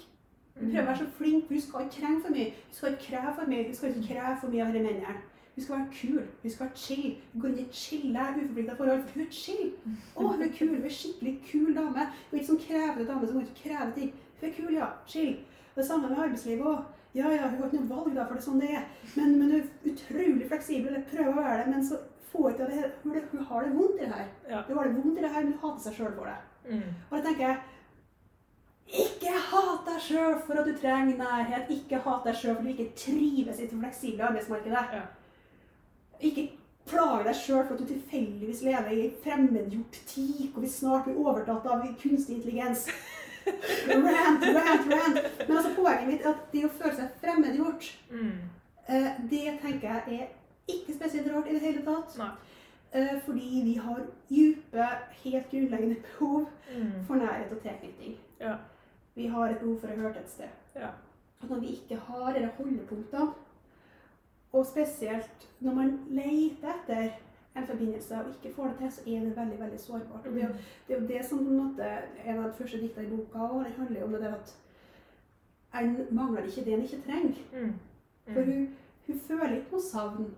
Hun 0.61 0.71
prøver 0.71 0.83
å 0.83 0.87
være 0.87 0.99
så 0.99 1.07
flink, 1.19 1.47
for 1.47 1.55
hun 1.55 1.61
skal 1.63 1.81
ikke 1.87 2.01
trenge 2.01 2.21
for 2.23 2.31
mye. 2.35 2.45
Hun 2.67 2.73
skal 2.75 2.93
ikke 2.93 3.05
kreve 3.09 3.35
for 3.39 3.47
mye. 3.51 3.65
Hun 3.67 3.75
skal 3.75 3.89
ikke 3.89 4.07
kreve 4.09 4.37
for 4.41 4.49
mye 4.49 4.63
av 4.63 4.73
disse 4.73 4.83
mennene. 4.87 5.17
Hun 5.55 5.65
skal 5.65 5.77
være 5.79 5.91
kul. 6.01 6.23
Hun 6.43 6.51
skal 6.51 6.67
være 6.67 6.77
chill. 6.77 7.17
Hun 7.33 7.41
går 7.43 7.49
inn 7.49 7.59
i 7.59 7.63
et 7.63 7.75
chille, 7.75 8.21
uforplikta 8.39 8.75
forhold. 8.77 9.03
For 9.03 9.15
hun 9.19 9.27
er 9.27 9.31
chill. 9.31 9.71
Å, 10.17 10.21
hun 10.33 10.43
er 10.43 10.53
kul. 10.59 10.69
Hun 10.75 10.85
er 10.85 10.97
skikkelig 11.01 11.35
kul 11.51 11.75
dame. 11.75 12.03
Hun 12.31 12.39
er 12.39 12.43
ikke 12.43 12.51
sånn 12.53 12.65
krevende 12.67 13.07
dame 13.09 13.27
som 13.27 13.37
går 13.39 13.43
ut 13.47 13.55
og 13.55 13.63
krever 13.63 13.93
ting. 13.99 14.13
Hun 14.41 14.49
er 14.51 14.55
kul, 14.59 14.75
ja. 14.75 14.89
Chill. 15.07 15.37
Og 15.79 15.83
det 15.83 15.91
samme 15.91 16.09
med 16.11 16.19
arbeidslivet 16.19 16.67
òg. 16.67 16.79
Ja, 17.15 17.29
ja, 17.31 17.49
hun 17.49 17.61
har 17.61 17.69
ikke 17.69 17.79
noe 17.79 17.91
valg, 17.93 18.15
da, 18.17 18.25
for 18.27 18.35
det 18.35 18.41
er 18.41 18.47
sånn 18.49 18.63
det 18.63 18.71
er. 18.75 18.87
Men, 19.15 19.37
men 19.39 19.53
hun 19.53 19.61
er 19.61 19.91
utrolig 19.93 20.47
fleksibel, 20.51 20.89
eller 20.91 21.05
prøver 21.07 21.29
å 21.31 21.37
være 21.37 21.59
det, 21.61 21.67
men 21.71 21.85
så 21.87 22.01
får 22.33 22.49
ikke 22.51 22.67
det 22.73 22.89
Hun, 23.05 23.21
hun 23.31 23.45
har 23.51 23.63
det 23.63 23.77
vondt 23.77 24.01
i 24.01 24.01
det 24.01 24.09
her. 24.17 24.25
Ja. 24.51 24.63
Hun 24.67 24.81
har 24.81 24.89
det 24.89 24.97
vondt 24.97 25.21
i 25.21 25.23
det 25.23 25.31
her, 25.37 25.45
men 25.45 25.53
hun 25.53 25.61
hater 25.63 25.85
seg 25.85 26.01
sjøl 26.01 26.17
for 26.17 26.27
det. 26.27 26.35
Mm. 26.67 26.89
Og 26.99 27.15
da 27.15 27.21
tenker 27.29 27.45
jeg 27.47 29.05
ikke 29.05 29.37
hat 29.53 29.87
deg 29.87 30.01
sjøl 30.03 30.35
for 30.49 30.59
at 30.59 30.67
du 30.67 30.75
trenger 30.83 31.21
nærhet. 31.21 31.71
Ikke 31.79 32.01
hat 32.09 32.27
deg 32.27 32.41
sjøl 32.41 32.57
for 32.57 32.65
at 32.65 32.67
du 32.67 32.73
ikke 32.75 32.99
trives 33.05 33.61
i 33.63 33.69
det 33.69 33.79
fleksible 33.79 34.27
arbeidsmarkedet. 34.33 34.97
Ja. 34.99 35.05
Ikke 36.27 36.49
plage 36.89 37.23
deg 37.29 37.39
sjøl 37.39 37.63
for 37.69 37.77
at 37.77 37.85
du 37.85 37.93
tilfeldigvis 37.93 38.65
lever 38.67 38.91
i 38.97 39.07
fremmedgjort 39.23 40.03
tid, 40.11 40.49
hvor 40.51 40.67
vi 40.67 40.73
snart 40.73 41.07
blir 41.07 41.23
overtatt 41.23 41.71
av 41.71 41.87
kunstig 42.03 42.41
intelligens. 42.41 42.89
Rant, 43.89 44.43
rant, 44.57 44.93
rant. 44.93 45.19
Men 45.49 45.57
altså, 45.57 45.75
poenget 45.77 46.07
mitt 46.09 46.25
er 46.27 46.31
at 46.35 46.53
det 46.53 46.65
å 46.65 46.69
føle 46.79 46.95
seg 46.97 47.09
fremmedgjort, 47.23 47.89
Mm. 48.11 48.33
eh, 48.89 49.11
det 49.31 49.59
tenker 49.63 49.89
jeg 49.89 50.21
er 50.21 50.27
ikke 50.69 50.95
spesielt 50.95 51.33
rart 51.35 51.47
i 51.49 51.53
det 51.57 51.61
hele 51.63 51.83
tatt. 51.85 52.19
Nei. 52.19 52.31
Eh, 52.93 53.19
fordi 53.27 53.61
vi 53.65 53.75
har 53.85 54.01
dype, 54.31 54.87
helt 55.25 55.51
grunnleggende 55.51 55.97
behov 56.03 56.47
Mm. 56.75 57.05
for 57.07 57.15
nærhet 57.15 57.53
og 57.53 57.61
tilknytning. 57.63 58.17
Ja. 58.41 58.57
Vi 59.15 59.27
har 59.27 59.49
et 59.49 59.59
behov 59.61 59.81
for 59.81 59.89
å 59.89 59.97
høre 59.97 60.17
et 60.21 60.31
sted. 60.31 60.49
Ja. 60.77 60.89
Og 61.43 61.51
når 61.51 61.61
vi 61.61 61.67
ikke 61.67 61.97
har 62.09 62.33
disse 62.33 62.51
holdepunktene, 62.59 63.33
og 64.53 64.67
spesielt 64.67 65.49
når 65.61 65.75
man 65.75 65.99
leter 66.11 66.69
etter 66.75 67.11
en 67.59 67.67
forbindelse 67.67 68.15
og 68.21 68.29
ikke 68.35 68.55
får 68.55 68.67
det 68.69 68.77
til, 68.79 68.93
så 68.93 69.01
er 69.07 69.21
det 69.27 69.37
veldig 69.37 69.59
veldig 69.61 69.81
sårbart. 69.81 70.27
Og 70.27 70.35
det, 70.35 70.43
er 70.43 70.49
jo, 70.49 70.55
det 70.89 70.97
er 70.97 71.01
jo 71.01 71.07
det 71.09 71.25
som 71.29 71.39
på 71.39 71.45
en 71.51 71.57
måte 71.65 71.89
en 72.25 72.39
av 72.39 72.45
de 72.45 72.53
første 72.59 72.81
dikta 72.81 73.03
i 73.03 73.11
boka 73.11 73.39
og 73.39 73.65
det 73.65 73.73
handler 73.77 74.01
jo 74.01 74.07
om 74.07 74.13
det 74.13 74.21
der 74.23 74.35
at 74.35 74.55
en 75.83 75.97
mangler 76.11 76.43
ikke 76.49 76.65
det 76.65 76.75
en 76.75 76.83
ikke 76.83 77.03
trenger. 77.07 77.35
Mm. 77.53 77.73
For 78.33 78.43
hun, 78.45 78.69
hun 79.07 79.21
føler 79.21 79.57
ikke 79.57 79.73
noe 79.73 79.83
savn 79.91 80.29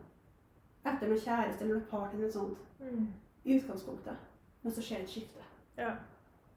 etter 0.87 1.09
noen 1.11 1.21
kjæreste 1.25 1.65
eller 1.65 1.75
noen 1.75 1.87
partner 1.91 2.19
eller 2.21 2.33
sånt 2.33 2.59
Mm. 2.81 3.07
i 3.45 3.59
utgangspunktet. 3.59 4.17
Men 4.63 4.73
så 4.73 4.81
skjer 4.83 5.03
et 5.03 5.11
skifte. 5.11 5.43
Ja. 5.77 5.91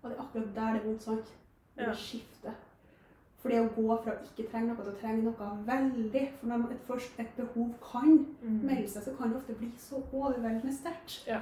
Og 0.02 0.10
det 0.10 0.18
er 0.18 0.22
akkurat 0.24 0.56
der 0.56 0.74
det 0.74 0.82
er 0.82 0.86
vondt, 0.86 1.04
sant? 1.04 1.34
Det 1.76 1.84
Ja. 1.88 1.94
skiftet. 1.94 2.54
For 3.44 3.52
det 3.52 3.60
å 3.60 3.70
gå 3.76 3.98
fra 4.04 4.14
å 4.16 4.22
ikke 4.24 4.46
trenge 4.52 4.70
noe 4.72 4.80
til 4.80 4.94
å 4.94 5.00
trenge 5.02 5.24
noe 5.26 5.48
veldig 5.68 6.22
For 6.40 6.48
når 6.48 6.72
et, 6.72 6.86
først 6.88 7.20
et 7.20 7.34
behov 7.36 7.74
kan 7.84 8.14
Mm. 8.42 8.60
melde 8.64 8.88
seg, 8.88 9.04
så 9.04 9.12
kan 9.18 9.30
det 9.30 9.38
ofte 9.42 9.54
bli 9.60 9.72
så 9.78 10.00
overveldende 10.14 10.72
sterkt. 10.74 11.28
Ja. 11.28 11.42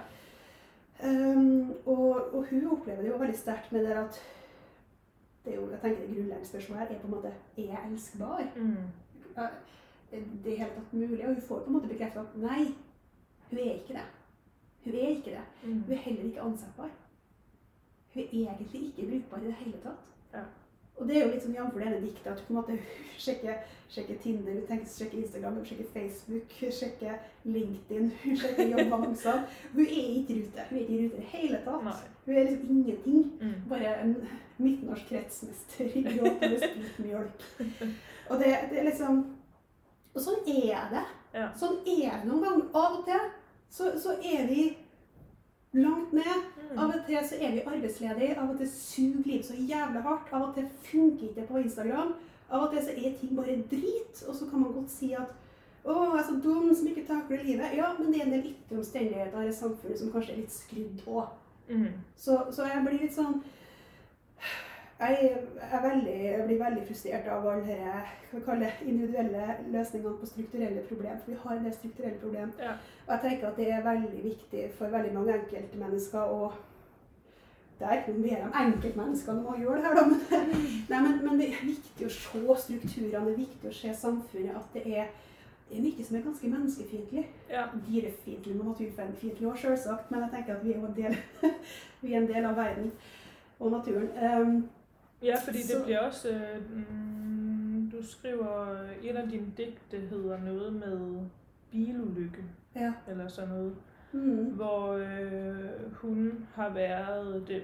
Um, 1.03 1.71
og, 1.85 2.33
og 2.33 2.45
hun 2.49 2.67
opplever 2.71 3.01
det 3.01 3.09
jo 3.11 3.17
veldig 3.17 3.37
sterkt 3.37 3.71
med 3.71 3.85
det 3.85 3.95
at 3.97 4.19
det 5.45 5.53
er 5.53 5.57
jo, 5.57 5.69
jeg 5.71 5.79
tenker 5.81 6.01
det 6.01 6.15
grunnleggende 6.15 6.47
spørsmålet 6.49 6.81
her 6.81 6.95
er 6.95 6.99
på 7.01 7.07
en 7.07 7.13
måte 7.15 7.31
er 7.57 7.63
jeg 7.63 7.79
elskbar? 7.91 8.43
Mm. 8.55 8.75
Det 10.11 10.53
er 10.53 10.57
helt 10.57 10.75
tatt 10.75 10.93
mulig? 10.93 11.21
Og 11.27 11.33
hun 11.33 11.41
får 11.41 11.59
på 11.63 11.67
en 11.67 11.73
måte 11.73 11.87
bekreftet 11.89 12.21
at 12.21 12.35
nei, 12.37 12.63
hun 13.49 13.59
er 13.59 13.71
ikke 13.79 13.93
det. 13.97 14.05
Hun 14.83 14.93
er 14.93 15.07
ikke 15.15 15.31
det. 15.37 15.45
Mm. 15.63 15.79
Hun 15.87 15.93
er 15.93 16.03
heller 16.05 16.23
ikke 16.23 16.41
ansettbar. 16.41 16.89
Hun 18.13 18.21
er 18.21 18.27
egentlig 18.35 18.81
ikke 18.91 19.07
brukbar 19.09 19.37
i 19.41 19.45
det 19.49 19.53
hele 19.63 19.81
tatt. 19.83 20.11
Ja. 20.33 20.43
Og 21.01 21.07
det 21.09 21.17
er 21.17 21.23
jo 21.25 21.31
litt 21.31 21.41
sånn 21.41 21.55
jf. 21.57 21.71
denne 21.75 21.99
diktet 22.03 22.27
at 22.29 22.37
du 22.37 22.45
på 22.45 22.53
en 22.53 22.59
måte 22.59 22.75
sjekker, 23.23 23.63
sjekker 23.89 24.19
Tinder, 24.21 24.59
du 24.59 24.67
tenker, 24.69 24.89
sjekker 24.93 25.17
Instagram, 25.23 25.57
du 25.57 25.65
sjekker 25.65 25.89
Facebook, 25.95 26.53
sjekker 26.79 27.17
LinkedIn, 27.49 28.11
hun 28.21 28.37
sjekker 28.43 28.71
jobbannonser. 28.75 29.43
Hun 29.73 29.83
er 29.87 30.13
ikke 30.19 30.35
i 30.35 30.39
rute. 30.43 30.67
Hun 30.69 30.77
er 30.77 30.85
ikke 30.85 30.93
i 30.93 31.01
rute 31.01 31.17
i 31.17 31.25
det 31.25 31.27
hele 31.33 31.61
tatt. 31.65 31.89
Nei. 31.89 31.97
Hun 32.27 32.37
er 32.37 32.47
liksom 32.51 32.71
ingenting. 32.77 33.27
Mm. 33.41 33.57
Bare 33.71 33.97
en 34.05 34.15
midtnorsk 34.61 35.09
kretsmester 35.09 35.97
i 35.97 36.05
gråtende 36.05 36.61
spilt 36.61 37.01
mjølk. 37.01 37.45
Og 38.29 38.39
det, 38.39 38.51
det 38.69 38.77
er 38.79 38.89
liksom 38.91 39.23
Og 40.11 40.19
sånn 40.19 40.41
er 40.51 40.89
det. 40.91 41.05
Ja. 41.33 41.45
Sånn 41.55 41.77
er 41.87 42.19
det 42.19 42.27
noen 42.27 42.43
ganger. 42.43 42.65
Av 42.75 42.97
og 42.99 43.05
til 43.07 43.29
så, 43.71 43.93
så 43.95 44.17
er 44.19 44.49
vi 44.49 44.65
langt 45.73 46.13
ned. 46.13 46.49
Av 46.77 46.89
og 46.89 47.05
til 47.07 47.19
så 47.27 47.37
er 47.39 47.55
vi 47.55 47.63
arbeidsledige. 47.65 48.37
Av 48.39 48.49
og 48.49 48.57
til 48.59 48.69
suger 48.71 49.27
livet 49.27 49.45
så 49.47 49.55
jævlig 49.55 50.03
hardt. 50.07 50.33
Av 50.33 50.47
og 50.47 50.55
til 50.55 50.67
funker 50.87 51.27
ikke 51.29 51.39
det 51.39 51.47
på 51.49 51.61
Instagram. 51.63 52.13
Av 52.49 52.65
og 52.65 52.73
til 52.73 52.83
så 52.85 52.95
er 52.95 53.15
ting 53.19 53.35
bare 53.37 53.59
drit. 53.71 54.23
Og 54.27 54.35
så 54.35 54.49
kan 54.49 54.63
man 54.63 54.73
godt 54.73 54.91
si 54.91 55.13
at 55.13 55.37
å, 55.81 55.93
jeg 55.93 56.19
er 56.19 56.27
så 56.27 56.35
dum 56.43 56.67
som 56.77 56.89
ikke 56.91 57.07
takler 57.07 57.43
livet. 57.43 57.73
Ja, 57.77 57.93
men 57.97 58.11
det 58.13 58.21
er 58.21 58.27
en 58.27 58.35
del 58.35 58.51
ytre 58.51 58.77
omstendigheter 58.77 59.47
i 59.47 59.55
samfunnet 59.55 59.99
som 59.99 60.11
kanskje 60.13 60.35
er 60.35 60.43
litt 60.43 60.53
skrudd 60.53 60.99
på. 61.05 61.23
Mm. 61.71 61.87
Så, 62.17 62.37
så 62.53 62.67
jeg 62.69 62.83
blir 62.85 62.99
litt 63.01 63.15
sånn 63.15 63.39
jeg, 65.01 65.37
er 65.71 65.81
veldig, 65.89 66.15
jeg 66.25 66.43
blir 66.47 66.59
veldig 66.63 66.81
frustrert 66.87 67.27
av 67.27 67.47
alle 67.47 67.61
disse 67.65 68.71
individuelle 68.85 69.45
løsningene 69.73 70.17
på 70.19 70.25
strukturelle 70.29 70.81
problemer. 70.89 71.19
For 71.23 71.31
vi 71.31 71.37
har 71.43 71.55
en 71.55 71.63
del 71.65 71.73
strukturelle 71.73 72.19
problemer. 72.21 72.51
Ja. 72.59 72.73
Og 73.07 73.13
jeg 73.13 73.21
tenker 73.23 73.47
at 73.47 73.57
det 73.57 73.71
er 73.71 73.87
veldig 73.87 74.23
viktig 74.23 74.67
for 74.77 74.93
veldig 74.93 75.13
mange 75.13 75.39
enkeltmennesker 75.39 76.35
å 76.35 76.51
Det 77.81 77.87
er 77.89 77.97
ikke 77.97 78.13
noe 78.13 78.21
mer 78.21 78.41
om 78.45 78.51
enkeltmenneskene 78.61 79.41
når 79.41 79.45
man 79.49 79.61
gjør 79.61 79.75
det 79.75 79.85
her, 79.85 79.95
da. 79.95 80.01
Men, 80.05 80.51
nei, 80.89 80.99
men, 81.01 81.15
men 81.25 81.39
det 81.39 81.47
er 81.49 81.63
viktig 81.65 82.05
å 82.05 82.09
se 82.13 82.57
strukturene, 82.63 83.09
det 83.09 83.31
er 83.31 83.39
viktig 83.39 83.69
å 83.69 83.73
se 83.73 83.93
samfunnet. 84.03 84.59
At 84.59 84.75
det 84.75 84.83
er, 84.99 85.07
det 85.69 85.79
er 85.79 85.87
mye 85.87 86.05
som 86.05 86.17
er 86.19 86.27
ganske 86.27 86.51
menneskefiendtlig 86.51 87.23
Ja. 87.49 87.63
dyrefiendtlig 87.87 88.53
og 88.59 88.67
naturfiendtlig 88.67 89.49
òg, 89.49 89.57
selvsagt. 89.63 90.11
Men 90.11 90.27
jeg 90.27 90.33
tenker 90.35 90.59
at 90.59 90.67
vi 90.67 90.75
er 90.75 90.85
en 90.85 90.93
del, 90.99 91.17
vi 92.03 92.13
er 92.13 92.21
en 92.21 92.29
del 92.29 92.45
av 92.51 92.61
verden 92.61 92.93
og 93.59 93.71
naturen. 93.71 94.13
Um, 94.29 94.61
Ja, 95.23 95.35
fordi 95.45 95.57
det 95.57 95.83
bliver 95.83 95.99
også... 95.99 96.29
Øh, 96.29 96.75
mm, 96.75 97.91
du 97.91 98.07
skriver... 98.07 98.77
Et 99.03 99.15
af 99.15 99.29
dine 99.29 99.53
digte 99.57 99.97
hedder 100.09 100.39
noget 100.39 100.73
med 100.73 101.25
bilulykke, 101.71 102.43
ja. 102.75 102.93
eller 103.07 103.27
sådan 103.27 103.49
noget. 103.49 103.75
Mm. 104.11 104.45
Hvor 104.45 104.91
øh, 104.91 105.93
hun 105.93 106.47
har 106.53 106.69
været 106.69 107.47
den, 107.47 107.61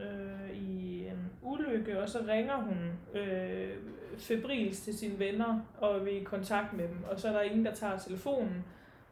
øh, 0.00 0.56
i 0.56 1.06
en 1.06 1.30
ulykke, 1.42 2.02
og 2.02 2.08
så 2.08 2.18
ringer 2.28 2.56
hun 2.56 2.76
øh, 3.20 3.76
febrils 4.18 4.80
til 4.80 4.98
sine 4.98 5.18
venner 5.18 5.60
og 5.78 6.04
vil 6.04 6.20
i 6.20 6.24
kontakt 6.24 6.72
med 6.72 6.88
dem. 6.88 7.04
Og 7.10 7.20
så 7.20 7.28
er 7.28 7.32
der 7.32 7.40
ingen, 7.40 7.64
der 7.64 7.74
tager 7.74 7.98
telefonen, 7.98 8.64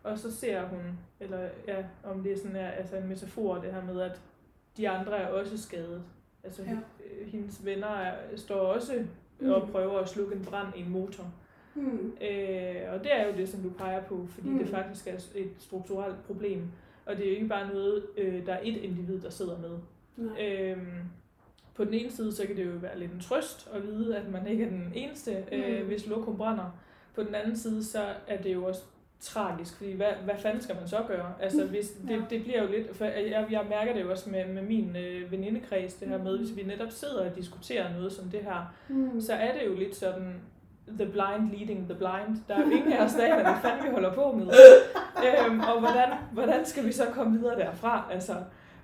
og 0.03 0.19
så 0.19 0.37
ser 0.37 0.63
hun, 0.67 0.99
eller 1.21 1.49
ja, 1.69 1.85
om 2.05 2.23
det 2.23 2.33
er 2.33 2.37
sådan 2.37 2.57
her, 2.57 2.71
altså 2.71 2.97
en 2.97 3.09
metafor, 3.09 3.55
det 3.55 3.73
her 3.73 3.85
med, 3.85 4.01
at 4.01 4.21
de 4.77 4.89
andre 4.89 5.19
er 5.19 5.29
også 5.29 5.63
skadet. 5.63 6.03
Altså 6.45 6.63
Ja. 6.63 6.77
hendes 7.27 7.65
venner 7.65 7.87
er, 7.89 8.15
står 8.37 8.55
også 8.61 9.05
Mm. 9.43 9.51
og 9.51 9.69
prøver 9.73 9.99
at 9.99 10.09
slukke 10.09 10.35
en 10.37 10.45
brand 10.45 10.69
i 10.77 10.81
en 10.81 10.91
motor. 10.91 11.25
Mm. 11.75 12.13
Øh, 12.31 12.77
og 12.93 12.99
det 13.05 13.15
er 13.15 13.27
jo 13.27 13.33
det, 13.37 13.49
som 13.49 13.61
du 13.63 13.71
peger 13.71 14.03
på, 14.03 14.27
fordi 14.31 14.49
mm. 14.49 14.53
Mm. 14.55 14.59
det 14.61 14.69
faktisk 14.69 15.07
er 15.07 15.15
et 15.35 15.51
strukturelt 15.59 16.25
problem. 16.27 16.63
Og 17.07 17.17
det 17.17 17.25
er 17.27 17.31
jo 17.31 17.35
ikke 17.37 17.49
bare 17.49 17.69
noget, 17.69 18.07
øh, 18.17 18.47
der 18.47 18.53
er 18.53 18.61
et 18.63 18.77
individ, 18.77 19.21
der 19.21 19.31
sidder 19.31 19.57
med. 19.59 19.79
Øhm, 20.41 20.87
på 21.75 21.85
den 21.85 21.95
ene 21.95 22.11
side, 22.11 22.33
så 22.33 22.47
kan 22.47 22.57
det 22.57 22.67
jo 22.67 22.71
være 22.71 22.99
lidt 22.99 23.13
en 23.13 23.21
trøst 23.21 23.69
at 23.73 23.83
vide, 23.87 24.17
at 24.17 24.31
man 24.31 24.47
ikke 24.47 24.65
er 24.65 24.69
den 24.69 24.93
eneste, 24.95 25.45
øh, 25.53 25.81
Mm. 25.81 25.87
hvis 25.87 26.07
lokum 26.07 26.37
brænder. 26.37 26.79
På 27.15 27.23
den 27.23 27.35
anden 27.35 27.57
side, 27.57 27.85
så 27.85 28.15
er 28.29 28.43
det 28.43 28.55
jo 28.55 28.65
også 28.65 28.83
tragisk, 29.21 29.77
fordi 29.77 29.93
hvad, 29.97 30.13
hvad 30.25 30.35
fanden 30.39 30.63
skal 30.63 30.75
man 30.77 30.89
så 30.89 30.97
gøre? 31.09 31.33
Altså, 31.41 31.65
hvis, 31.67 31.91
det, 32.09 32.25
det 32.31 32.43
bliver 32.43 32.63
jo 32.63 32.69
lidt, 32.71 32.97
for 32.97 33.05
jeg, 33.05 33.47
jeg 33.51 33.65
mærker 33.71 33.93
det 33.95 34.03
jo 34.03 34.11
også 34.11 34.31
med, 34.31 34.45
med 34.55 34.63
min 34.63 34.97
øh, 34.97 35.33
venindekreds, 35.33 35.95
det 35.95 36.09
her 36.09 36.19
med, 36.19 36.39
Mm. 36.39 36.45
hvis 36.45 36.57
vi 36.57 36.63
netop 36.63 36.91
sidder 36.91 37.31
og 37.31 37.37
diskuterer 37.37 37.93
noget 37.97 38.13
som 38.13 38.25
det 38.29 38.41
her, 38.41 38.75
Mm. 38.89 39.21
så 39.21 39.33
er 39.33 39.53
det 39.53 39.67
jo 39.67 39.75
lidt 39.75 39.97
sådan, 39.97 40.35
the 40.99 41.07
blind 41.07 41.51
leading 41.59 41.85
the 41.89 41.95
blind. 41.99 42.37
Der 42.49 42.55
er 42.55 42.61
jo 42.61 42.71
ingen 42.71 42.93
af 42.93 43.05
os, 43.05 43.13
der 43.13 43.35
hvad 43.43 43.55
fanden 43.63 43.85
vi 43.87 43.91
holder 43.91 44.13
på 44.15 44.33
med. 44.33 44.47
øhm, 45.47 45.61
og 45.61 45.81
hvordan, 45.81 46.09
hvordan 46.33 46.65
skal 46.67 46.87
vi 46.87 46.93
så 46.93 47.05
komme 47.13 47.39
videre 47.39 47.59
derfra? 47.59 48.09
Altså, 48.13 48.33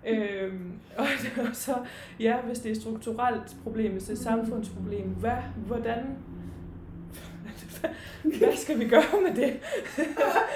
Øhm, 0.09 0.72
og, 0.99 1.05
og 1.49 1.57
så, 1.57 1.74
ja, 2.20 2.37
hvis 2.41 2.59
det 2.59 2.68
er 2.70 2.74
et 2.74 2.80
strukturelt 2.80 3.57
problem, 3.62 3.93
hvis 3.93 4.03
det 4.03 4.09
er 4.11 4.12
et 4.12 4.18
samfundsproblem, 4.18 5.09
hvad, 5.09 5.37
hvordan, 5.66 6.18
hvad 8.39 8.57
skal 8.57 8.79
vi 8.79 8.89
gøre 8.89 9.20
med 9.22 9.35
det? 9.35 9.61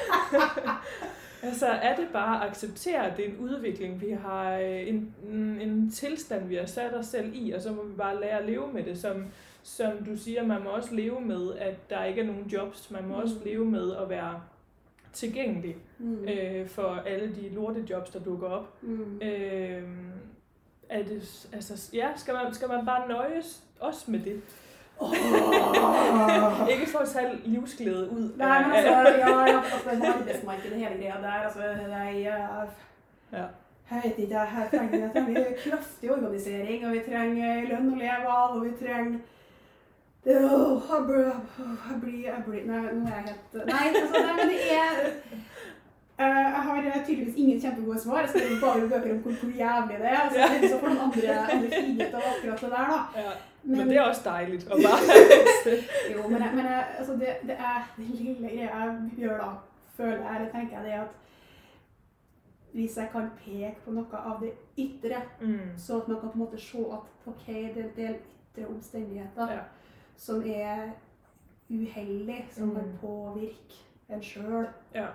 altså, 1.42 1.66
er 1.66 1.96
det 1.96 2.08
bare 2.12 2.44
at 2.44 2.50
acceptere, 2.50 3.10
at 3.10 3.16
det 3.16 3.24
er 3.24 3.28
en 3.28 3.38
udvikling, 3.38 4.00
vi 4.00 4.10
har, 4.10 4.58
øh, 4.58 4.88
en, 4.88 5.14
en 5.60 5.90
tilstand, 5.90 6.48
vi 6.48 6.54
har 6.54 6.66
sat 6.66 6.94
os 6.94 7.06
selv 7.06 7.32
i, 7.34 7.50
og 7.50 7.60
så 7.60 7.72
må 7.72 7.84
vi 7.84 7.94
bare 7.94 8.20
lære 8.20 8.38
at 8.38 8.46
leve 8.46 8.72
med 8.72 8.84
det, 8.84 8.98
som, 8.98 9.24
som 9.62 10.04
du 10.06 10.16
siger, 10.16 10.46
man 10.46 10.62
må 10.64 10.70
også 10.70 10.94
leve 10.94 11.20
med, 11.20 11.54
at 11.58 11.90
der 11.90 12.04
ikke 12.04 12.20
er 12.20 12.26
nogen 12.26 12.46
jobs, 12.46 12.90
man 12.90 13.02
må 13.08 13.14
mm. 13.14 13.22
også 13.22 13.34
leve 13.44 13.64
med 13.64 13.96
at 13.96 14.08
være 14.08 14.40
tilgængelig 15.12 15.76
mm. 15.98 16.24
øh, 16.28 16.68
for 16.68 17.02
alle 17.06 17.34
de 17.34 17.48
lortejobs, 17.48 18.10
der 18.10 18.18
dukker 18.20 18.48
op. 18.48 18.82
Mm. 18.82 19.20
Øh, 19.22 19.82
er 20.88 21.02
det, 21.02 21.48
altså, 21.52 21.90
ja, 21.92 22.08
skal 22.16 22.34
man, 22.34 22.54
skal 22.54 22.68
man 22.68 22.86
bare 22.86 23.08
nøjes 23.08 23.62
også 23.80 24.10
med 24.10 24.20
det? 24.20 24.42
Oh. 25.00 26.68
ikke 26.68 26.90
for 26.92 26.98
at 26.98 27.08
tage 27.08 27.38
livsglæde 27.44 28.10
ud. 28.10 28.32
Nej, 28.36 28.62
men 28.62 28.72
altså, 28.72 28.92
jeg 28.92 29.18
ja, 29.18 29.56
altså, 29.90 30.12
markedsmarkedet, 30.18 30.76
hele 30.76 30.88
greia 30.88 31.14
der, 31.22 31.30
altså, 31.30 31.62
jeg, 31.62 32.68
ja. 33.32 33.44
Jeg 33.90 34.00
vet 34.04 34.18
ikke, 34.18 34.34
her 34.34 34.70
trenger, 34.70 35.12
trenger 35.12 35.44
kraftig 35.64 36.12
organisering, 36.12 36.86
og 36.86 36.92
vi 36.92 37.00
trenger 37.10 37.62
lønn 37.70 37.92
å 37.92 37.96
leve 37.98 38.28
av, 38.28 38.56
og 38.56 38.64
vi 38.64 38.70
trenger 38.84 39.18
det, 40.24 40.36
oh, 40.44 40.82
jeg, 40.90 41.04
blir, 42.00 42.24
jeg, 42.24 42.42
blir, 42.46 42.58
jeg 42.58 42.66
Nei, 42.66 42.80
nå 42.92 43.06
er 43.08 43.14
jeg 43.14 43.24
helt 43.30 43.54
Nei, 43.70 43.86
altså, 43.88 44.20
nei, 44.20 44.34
men 44.36 44.50
det 44.52 44.60
er 44.76 44.98
uh, 45.06 45.14
Jeg 46.20 46.62
har 46.66 47.04
tydeligvis 47.06 47.36
ingen 47.36 47.60
kjempegode 47.60 48.00
svar. 48.00 48.20
Jeg 48.20 48.28
skriver 48.28 48.60
bare 48.60 48.88
bøker 48.88 49.12
om 49.14 49.22
hvor, 49.24 49.32
hvor 49.42 49.52
jævlig 49.62 49.98
det 50.02 50.10
er. 50.10 50.18
Altså, 50.24 50.38
ja. 50.38 50.68
Så 50.68 50.78
får 50.80 50.88
den 50.88 50.98
andre, 51.06 51.38
andre 51.52 52.06
av 52.06 52.26
akkurat 52.32 52.60
det 52.60 52.70
der, 52.74 52.92
da. 52.92 52.98
Ja. 53.22 53.32
Men, 53.62 53.78
men, 53.78 53.88
det 53.88 53.96
er 53.96 54.02
også 54.08 54.30
å 54.30 54.76
bare 54.80 55.74
Jo, 56.12 56.28
men, 56.28 56.44
men 56.56 56.66
altså, 56.98 57.16
det, 57.20 57.34
det, 57.48 57.56
er 57.56 57.82
den 57.96 58.06
lille 58.14 58.36
greia 58.38 58.68
jeg 58.68 58.94
gjør 59.18 59.42
da, 59.42 59.50
føler 59.96 60.22
jeg, 60.22 60.36
eller 60.36 60.52
tenker 60.54 60.76
jeg, 60.76 60.84
det 60.86 60.94
at 61.00 61.18
hvis 62.72 62.96
jeg 62.96 63.10
kan 63.12 63.26
peke 63.42 63.74
på 63.84 63.92
noe 63.92 64.22
av 64.30 64.40
det 64.40 64.54
ytre, 64.78 65.20
mm. 65.40 65.76
så 65.76 65.98
at 66.00 66.08
man 66.08 66.20
kan 66.22 66.32
på 66.32 66.38
en 66.38 66.44
måte 66.44 66.62
se 66.62 66.86
at 66.96 67.28
ok, 67.32 67.46
det 67.48 67.82
er 67.82 67.84
en 67.84 67.92
del 67.96 68.16
ytre 68.16 68.70
omstendigheter. 68.70 69.52
Ja 69.58 69.66
som 70.20 70.42
er 70.46 70.90
uheldige, 71.70 72.46
som 72.50 72.68
mm. 72.68 72.74
kan 72.74 72.98
påvirke 73.00 73.84
en 74.08 74.22
sjøl. 74.22 74.66
Ja. 74.94 75.06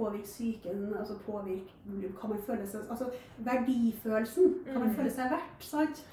Påvirke 0.00 0.24
psyken, 0.24 0.84
altså 0.96 1.18
påvirke 1.26 2.12
hva 2.16 2.28
man 2.32 2.42
føler 2.46 2.66
seg 2.66 2.88
Altså 2.88 3.10
verdifølelsen. 3.44 4.54
Hva 4.64 4.78
man 4.78 4.88
mm. 4.88 4.94
føler 4.96 5.12
seg 5.12 5.32
verdt. 5.34 5.64
sant? 5.68 6.04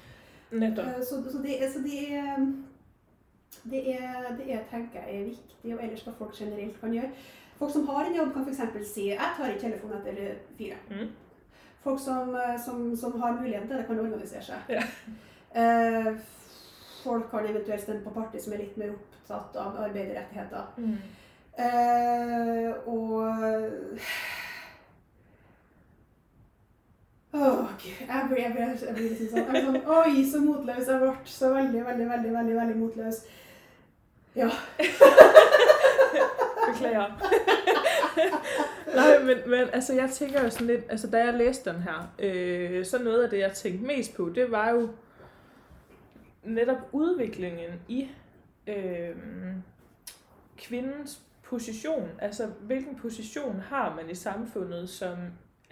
Nettopp. 0.50 0.86
Eh, 0.86 1.04
så, 1.04 1.22
så, 1.32 1.38
det, 1.44 1.56
så 1.72 1.82
det, 1.84 2.02
er, 2.14 2.36
det, 3.64 3.82
er, 3.94 4.36
det 4.36 4.52
er, 4.52 4.64
tenker 4.70 5.00
jeg, 5.00 5.20
er 5.20 5.24
viktig, 5.24 5.74
og 5.74 5.84
ellers 5.84 6.04
hva 6.06 6.14
folk 6.18 6.36
generelt 6.36 6.80
kan 6.80 6.92
gjøre. 6.94 7.10
Folk 7.58 7.72
som 7.72 7.88
har 7.88 8.06
en 8.06 8.16
jobb, 8.16 8.32
kan 8.34 8.48
f.eks. 8.48 8.92
si 8.92 9.08
'jeg 9.08 9.32
tar 9.36 9.48
ikke 9.48 9.60
telefonen 9.60 9.98
etter 9.98 10.34
fire'. 10.58 10.82
Mm. 10.90 11.08
Folk 11.82 12.00
som, 12.00 12.34
eh, 12.34 12.60
som, 12.64 12.96
som, 12.96 13.20
har 13.20 13.40
muligheten 13.40 13.68
til 13.68 13.76
det, 13.76 13.86
kan 13.86 14.00
organisere 14.00 14.42
seg. 14.42 14.56
Ja. 14.68 14.82
Uh, 15.58 16.18
folk 17.02 17.30
kan 17.30 17.46
eventuelt 17.46 17.80
stemme 17.80 18.04
på 18.04 18.10
parti 18.10 18.40
som 18.42 18.52
er 18.52 18.58
litt 18.58 18.76
mer 18.76 18.90
opptatt 18.92 19.56
av 19.56 19.78
arbeiderrettigheter. 19.86 20.66
Mm. 20.76 20.98
Eh, 21.58 22.70
og 22.86 23.26
Åh, 27.32 27.58
Gud. 27.82 28.06
Jeg 28.06 28.26
blir, 28.28 28.42
jeg 28.42 28.52
blir, 28.52 28.86
jeg 28.86 28.94
blir 28.94 29.08
liksom 29.08 29.28
sånn, 29.32 29.54
jeg 29.54 29.64
sånn 29.64 29.90
Oi, 29.94 30.22
så 30.30 30.40
motløs 30.42 30.88
jeg 30.88 31.00
ble. 31.02 31.10
Så 31.24 31.50
veldig, 31.54 31.82
veldig, 31.86 32.06
veldig, 32.12 32.32
veldig, 32.36 32.54
veldig 32.60 32.76
motløs. 32.78 33.20
Ja. 34.36 34.48
Beklager. 36.68 37.12
Nei, 38.94 39.10
men, 39.24 39.42
men 39.46 39.68
altså, 39.72 39.94
jeg 39.94 40.10
tænker 40.10 40.42
jo 40.42 40.50
sådan 40.50 40.66
lidt, 40.66 40.84
altså 40.88 41.10
da 41.10 41.24
jeg 41.24 41.34
læste 41.34 41.70
den 41.70 41.82
her, 41.82 42.12
øh, 42.18 42.84
så 42.86 42.98
noget 42.98 43.24
af 43.24 43.30
det, 43.30 43.38
jeg 43.38 43.52
tænkte 43.52 43.86
mest 43.86 44.16
på, 44.16 44.28
det 44.34 44.50
var 44.50 44.70
jo 44.70 44.88
netop 46.42 46.78
udviklingen 46.92 47.80
i 47.88 48.08
øh, 48.66 49.16
kvindens 50.56 51.22
position. 51.48 52.08
Altså, 52.18 52.46
hvilken 52.60 52.96
position 52.96 53.60
har 53.60 53.94
man 53.94 54.10
i 54.10 54.14
samfundet 54.14 54.88
som, 54.88 55.16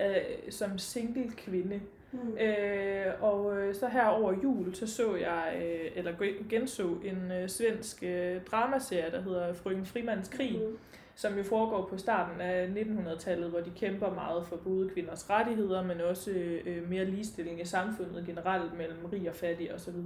øh, 0.01 0.51
som 0.51 0.79
single 0.79 1.31
kvinde? 1.37 1.81
Mm. 2.13 2.39
Øh, 2.39 3.07
og 3.21 3.59
øh, 3.59 3.75
så 3.75 3.89
her 3.89 4.07
over 4.07 4.35
jul, 4.43 4.75
så 4.75 4.87
så 4.87 5.17
jeg, 5.17 5.63
øh, 5.63 5.91
eller 5.95 6.13
genså 6.49 6.89
en 7.05 7.33
øh, 7.33 7.49
svensk 7.49 8.03
øh, 8.03 8.41
dramaserie, 8.51 9.11
der 9.11 9.23
hedder 9.23 9.55
Frøken 9.55 9.87
Frimands 9.87 10.29
Krig, 10.29 10.59
mm. 10.59 10.79
som 11.15 11.37
jo 11.39 11.43
foregår 11.43 11.87
på 11.91 11.99
starten 11.99 12.41
af 12.41 12.67
1900-tallet, 12.67 13.51
hvor 13.51 13.61
de 13.61 13.71
kæmper 13.77 14.15
meget 14.15 14.47
for 14.47 14.57
både 14.57 14.89
kvinders 14.89 15.31
rettigheder, 15.31 15.83
men 15.83 16.01
også 16.01 16.31
øh, 16.31 16.91
mere 16.91 17.05
ligestilling 17.05 17.61
i 17.61 17.65
samfundet 17.65 18.27
generelt 18.27 18.79
mellem 18.79 19.05
rig 19.13 19.29
og 19.29 19.35
fattig 19.35 19.75
osv. 19.75 19.97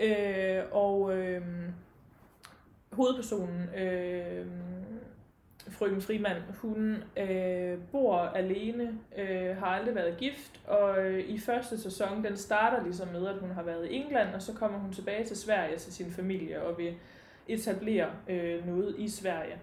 Øh, 0.00 0.62
og 0.70 1.16
øh, 1.16 1.42
hovedpersonen, 2.92 3.68
øh, 3.76 4.46
frøken 5.70 6.00
Frimand, 6.00 6.42
hun 6.62 7.04
øh, 7.16 7.78
bor 7.92 8.18
alene, 8.18 8.98
øh, 9.18 9.56
har 9.56 9.66
aldrig 9.66 9.94
været 9.94 10.16
gift, 10.16 10.60
og 10.66 10.98
øh, 10.98 11.28
i 11.28 11.38
første 11.38 11.80
sæson, 11.80 12.24
den 12.24 12.36
starter 12.36 12.84
ligesom 12.84 13.08
med, 13.08 13.26
at 13.26 13.38
hun 13.38 13.50
har 13.50 13.62
været 13.62 13.86
i 13.86 13.94
England, 13.94 14.34
og 14.34 14.42
så 14.42 14.52
kommer 14.54 14.78
hun 14.78 14.92
tilbage 14.92 15.24
til 15.24 15.36
Sverige 15.36 15.78
til 15.78 15.92
sin 15.92 16.10
familie 16.10 16.62
og 16.62 16.78
vil 16.78 16.94
etablere 17.48 18.06
øh, 18.28 18.66
noget 18.66 18.94
i 18.98 19.08
Sverige. 19.08 19.58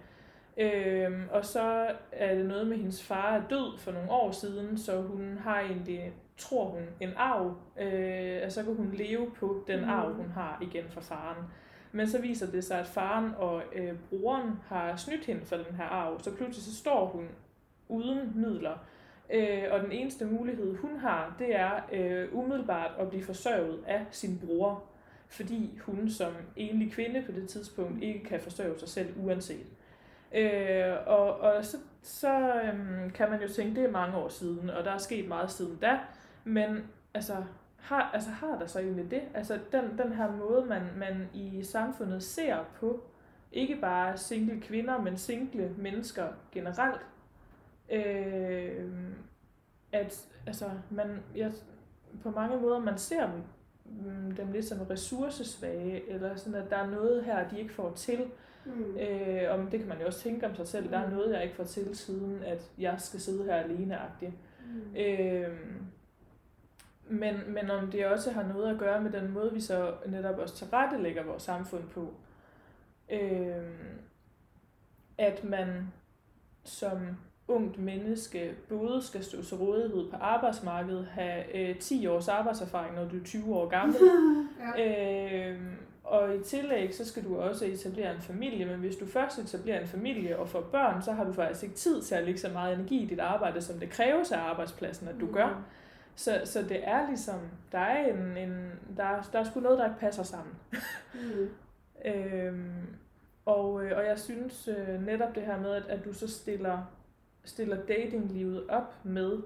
Øh, 0.57 1.11
og 1.31 1.45
så 1.45 1.87
er 2.11 2.35
det 2.35 2.45
noget 2.45 2.67
med, 2.67 2.73
at 2.73 2.79
hendes 2.79 3.03
far 3.03 3.35
er 3.35 3.41
død 3.49 3.77
for 3.77 3.91
nogle 3.91 4.11
år 4.11 4.31
siden, 4.31 4.77
så 4.77 5.01
hun 5.01 5.37
har 5.43 5.59
egentlig 5.59 6.13
tror 6.39 6.65
hun, 6.65 6.83
en 6.99 7.13
arv, 7.17 7.55
øh, 7.79 8.41
og 8.45 8.51
så 8.51 8.63
kan 8.63 8.75
hun 8.75 8.91
leve 8.93 9.31
på 9.39 9.63
den 9.67 9.79
mm. 9.79 9.89
arv, 9.89 10.13
hun 10.13 10.31
har 10.31 10.57
igen 10.61 10.83
fra 10.89 11.01
faren. 11.01 11.43
Men 11.91 12.09
så 12.09 12.21
viser 12.21 12.51
det 12.51 12.63
sig, 12.63 12.79
at 12.79 12.87
faren 12.87 13.31
og 13.37 13.63
øh, 13.75 13.93
broren 14.09 14.51
har 14.67 14.95
snydt 14.95 15.25
hende 15.25 15.45
for 15.45 15.55
den 15.55 15.75
her 15.75 15.83
arv, 15.83 16.19
så 16.19 16.35
pludselig 16.35 16.63
så 16.63 16.75
står 16.75 17.05
hun 17.05 17.27
uden 17.87 18.31
midler. 18.35 18.77
Øh, 19.33 19.63
og 19.71 19.79
den 19.79 19.91
eneste 19.91 20.25
mulighed, 20.25 20.77
hun 20.77 20.97
har, 20.99 21.35
det 21.39 21.55
er 21.55 21.71
øh, 21.91 22.27
umiddelbart 22.37 22.91
at 22.99 23.09
blive 23.09 23.23
forsørget 23.23 23.83
af 23.87 24.05
sin 24.11 24.41
bror, 24.45 24.83
fordi 25.27 25.79
hun 25.85 26.09
som 26.09 26.33
enlig 26.55 26.91
kvinde 26.91 27.23
på 27.25 27.31
det 27.31 27.49
tidspunkt 27.49 28.03
ikke 28.03 28.23
kan 28.23 28.39
forsørge 28.39 28.79
sig 28.79 28.89
selv 28.89 29.13
uanset. 29.17 29.67
Øh, 30.35 30.93
og 31.05 31.39
og 31.39 31.65
så, 31.65 31.77
så 32.01 32.61
kan 33.13 33.29
man 33.29 33.41
jo 33.41 33.47
tænke, 33.47 33.75
det 33.75 33.87
er 33.87 33.91
mange 33.91 34.17
år 34.17 34.29
siden, 34.29 34.69
og 34.69 34.85
der 34.85 34.91
er 34.91 34.97
sket 34.97 35.27
meget 35.27 35.51
siden 35.51 35.77
da. 35.81 35.99
Men 36.43 36.83
altså, 37.13 37.35
har, 37.89 38.11
altså, 38.13 38.29
har 38.29 38.59
der 38.59 38.65
så 38.65 38.79
egentlig 38.79 39.11
det? 39.11 39.21
Altså 39.33 39.59
den, 39.71 39.97
den 39.97 40.13
her 40.13 40.31
måde, 40.31 40.65
man, 40.65 40.81
man 40.97 41.29
i 41.33 41.63
samfundet 41.63 42.23
ser 42.23 42.57
på, 42.79 43.03
ikke 43.51 43.75
bare 43.81 44.17
single 44.17 44.61
kvinder, 44.61 45.01
men 45.01 45.17
single 45.17 45.75
mennesker 45.77 46.27
generelt, 46.51 47.01
øh, 47.91 48.89
at 49.91 50.27
altså, 50.47 50.69
man, 50.89 51.19
ja, 51.35 51.51
på 52.23 52.31
mange 52.31 52.57
måder, 52.57 52.79
man 52.79 52.97
ser 52.97 53.31
dem, 53.31 53.41
mm, 53.85 54.31
dem 54.31 54.51
lidt 54.51 54.65
som 54.65 54.81
ressourcesvage, 54.81 56.09
eller 56.09 56.35
sådan, 56.35 56.61
at 56.61 56.69
der 56.69 56.77
er 56.77 56.89
noget 56.89 57.23
her, 57.23 57.49
de 57.49 57.59
ikke 57.59 57.73
får 57.73 57.91
til. 57.91 58.25
Mm. 58.65 58.97
Øh, 58.97 59.51
og 59.51 59.71
det 59.71 59.79
kan 59.79 59.89
man 59.89 59.99
jo 59.99 60.05
også 60.05 60.19
tænke 60.19 60.47
om 60.47 60.55
sig 60.55 60.67
selv. 60.67 60.89
Der 60.89 60.97
er 60.97 61.09
mm. 61.09 61.13
noget, 61.13 61.33
jeg 61.33 61.43
ikke 61.43 61.55
får 61.55 61.63
til, 61.63 61.95
siden 61.95 62.43
at 62.43 62.71
jeg 62.77 62.95
skal 62.97 63.19
sidde 63.19 63.43
her 63.43 63.55
alene-agtigt. 63.55 64.33
Mm. 64.65 64.95
Øh, 64.95 65.57
men, 67.09 67.35
men 67.47 67.71
om 67.71 67.91
det 67.91 68.05
også 68.05 68.31
har 68.31 68.43
noget 68.43 68.73
at 68.73 68.79
gøre 68.79 69.01
med 69.01 69.11
den 69.11 69.31
måde, 69.31 69.53
vi 69.53 69.61
så 69.61 69.93
netop 70.05 70.37
også 70.37 70.55
tilrettelægger 70.55 71.23
vores 71.23 71.43
samfund 71.43 71.83
på. 71.83 72.13
Øh, 73.11 73.63
at 75.17 75.43
man 75.43 75.91
som 76.63 76.97
ungt 77.47 77.79
menneske 77.79 78.55
både 78.69 79.01
skal 79.01 79.23
stå 79.23 79.43
til 79.43 79.57
rådighed 79.57 80.11
på 80.11 80.17
arbejdsmarkedet, 80.17 81.07
have 81.11 81.69
øh, 81.69 81.79
10 81.79 82.07
års 82.07 82.27
arbejdserfaring, 82.27 82.95
når 82.95 83.05
du 83.05 83.17
er 83.19 83.23
20 83.23 83.55
år 83.55 83.67
gammel. 83.67 83.97
ja. 84.77 85.51
øh, 85.51 85.61
og 86.03 86.35
i 86.35 86.43
tillæg, 86.43 86.95
så 86.95 87.05
skal 87.05 87.23
du 87.23 87.37
også 87.37 87.65
etablere 87.65 88.15
en 88.15 88.21
familie, 88.21 88.65
men 88.65 88.79
hvis 88.79 88.95
du 88.95 89.05
først 89.05 89.39
etablerer 89.39 89.81
en 89.81 89.87
familie 89.87 90.39
og 90.39 90.49
får 90.49 90.61
børn, 90.61 91.01
så 91.01 91.11
har 91.11 91.23
du 91.23 91.33
faktisk 91.33 91.63
ikke 91.63 91.75
tid 91.75 92.01
til 92.01 92.15
at 92.15 92.23
lægge 92.23 92.39
så 92.39 92.49
meget 92.49 92.73
energi 92.73 93.03
i 93.03 93.05
dit 93.05 93.19
arbejde, 93.19 93.61
som 93.61 93.79
det 93.79 93.89
kræves 93.89 94.31
af 94.31 94.39
arbejdspladsen, 94.39 95.07
at 95.07 95.15
du 95.19 95.25
mm. 95.25 95.33
gør. 95.33 95.63
Så, 96.19 96.41
så 96.45 96.61
det 96.61 96.87
er 96.87 97.07
ligesom, 97.07 97.39
der 97.71 97.79
er 97.79 98.13
en, 98.13 98.37
en 98.37 98.71
der, 98.97 99.29
der 99.33 99.39
er 99.39 99.43
sgu 99.43 99.59
noget, 99.59 99.77
der 99.79 99.85
ikke 99.85 99.99
passer 99.99 100.23
sammen. 100.23 100.55
mm. 101.13 101.49
øhm, 102.11 102.85
og, 103.45 103.85
øh, 103.85 103.97
og 103.97 104.05
jeg 104.05 104.19
synes 104.19 104.67
øh, 104.67 105.05
netop 105.05 105.35
det 105.35 105.43
her 105.43 105.59
med, 105.59 105.71
at, 105.71 105.83
at 105.85 106.05
du 106.05 106.13
så 106.13 106.27
stiller, 106.27 106.91
stiller 107.45 107.85
datinglivet 107.85 108.69
op 108.69 108.95
med 109.03 109.37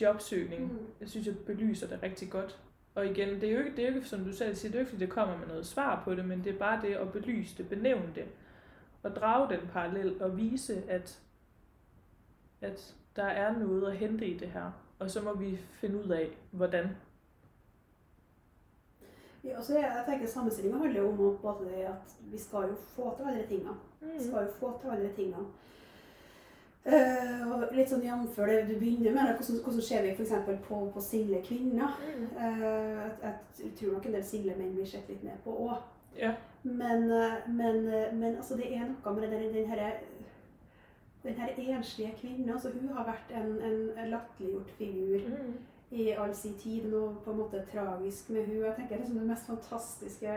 jobsøgning, 0.00 0.72
Mm. 0.72 0.78
jeg 1.00 1.08
synes, 1.08 1.26
jeg 1.26 1.38
belyser 1.46 1.86
det 1.88 2.02
rigtig 2.02 2.30
godt. 2.30 2.60
Og 2.94 3.06
igen, 3.06 3.28
det 3.40 3.44
er 3.48 3.52
jo 3.52 3.58
ikke, 3.58 3.76
det 3.76 3.84
er 3.84 3.88
jo 3.88 3.94
ikke 3.94 4.08
som 4.08 4.24
du 4.24 4.32
selv 4.32 4.54
siger, 4.54 4.70
det 4.72 4.78
er 4.78 4.80
jo 4.80 4.82
ikke, 4.82 4.90
fordi 4.90 5.04
det 5.04 5.12
kommer 5.12 5.38
med 5.38 5.46
noget 5.46 5.66
svar 5.66 6.02
på 6.04 6.14
det, 6.14 6.24
men 6.24 6.44
det 6.44 6.54
er 6.54 6.58
bare 6.58 6.82
det 6.82 6.94
at 6.94 7.12
belyse 7.12 7.58
det, 7.58 7.68
benævne 7.68 8.12
det, 8.14 8.24
og 9.02 9.10
drage 9.16 9.56
den 9.56 9.68
parallel 9.72 10.22
og 10.22 10.36
vise, 10.36 10.82
at, 10.88 11.20
at 12.60 12.94
der 13.16 13.24
er 13.24 13.58
noget 13.58 13.90
at 13.90 13.96
hente 13.96 14.26
i 14.26 14.38
det 14.38 14.48
her. 14.48 14.70
Og 15.02 15.10
så 15.10 15.22
må 15.24 15.32
vi 15.34 15.56
finne 15.80 15.98
ut 15.98 16.10
av 16.14 16.36
hvordan. 16.52 16.92
Ja, 19.44 19.56
altså 19.56 19.74
jeg, 19.74 19.88
jeg 19.96 20.04
tenker 20.06 20.28
Sammenstillinga 20.30 20.78
handler 20.78 21.00
jo 21.00 21.08
om 21.08 21.16
både 21.42 21.64
det 21.70 21.86
at 21.90 22.12
vi 22.30 22.38
skal 22.38 22.68
jo 22.70 22.76
få 22.94 23.14
til 23.16 23.26
alle 23.26 23.42
de 23.42 23.46
tingene. 23.48 23.74
Vi 24.00 24.06
Mm. 24.12 24.20
skal 24.20 24.46
jo 24.46 24.52
få 24.60 24.78
til 24.80 24.90
alle 24.90 25.08
de 25.08 25.14
tingene. 25.16 25.44
Eh, 26.84 27.42
og 27.52 27.68
litt 27.74 27.90
sånn 27.90 28.02
jf. 28.02 28.36
det 28.36 28.68
du 28.68 28.78
begynner 28.78 29.12
med, 29.14 29.34
hvordan, 29.38 29.58
hvordan 29.64 29.82
ser 29.82 30.02
vi 30.02 30.14
f.eks. 30.14 30.32
På, 30.68 30.90
på 30.94 31.00
single 31.00 31.42
kvinner. 31.46 31.98
Mm. 32.02 32.24
Uh, 32.36 33.10
jeg, 33.22 33.34
jeg 33.62 33.72
tror 33.80 33.92
nok 33.92 34.06
en 34.06 34.16
del 34.16 34.24
single 34.24 34.56
menn 34.58 34.72
blir 34.74 34.86
sett 34.86 35.08
litt 35.08 35.22
ned 35.22 35.38
på 35.44 35.54
òg. 35.68 35.76
Ja. 36.18 36.32
Men, 36.62 37.06
eh, 37.10 37.48
men, 37.48 37.84
men 38.18 38.36
altså, 38.36 38.56
det 38.56 38.72
er 38.74 38.86
noe 38.90 39.14
med 39.14 39.30
den, 39.30 39.54
den 39.54 39.70
her, 39.70 39.98
den 41.24 41.34
her 41.34 41.48
enslige 41.78 42.14
kvinnen. 42.20 42.50
Altså, 42.50 42.70
hun 42.80 42.88
har 42.96 43.04
vært 43.04 43.30
en, 43.42 43.52
en 43.98 44.10
latterliggjort 44.10 44.70
figur 44.78 45.20
Mm. 45.28 45.52
i 45.90 46.08
all 46.10 46.34
sin 46.34 46.54
tid. 46.54 46.84
Noe 46.90 47.14
på 47.24 47.30
en 47.30 47.36
måte 47.38 47.62
tragisk 47.72 48.30
med 48.30 48.46
hun. 48.46 48.62
Jeg 48.64 48.74
tenker 48.76 48.96
liksom 48.96 49.18
Det 49.18 49.26
mest 49.28 49.46
fantastiske 49.46 50.36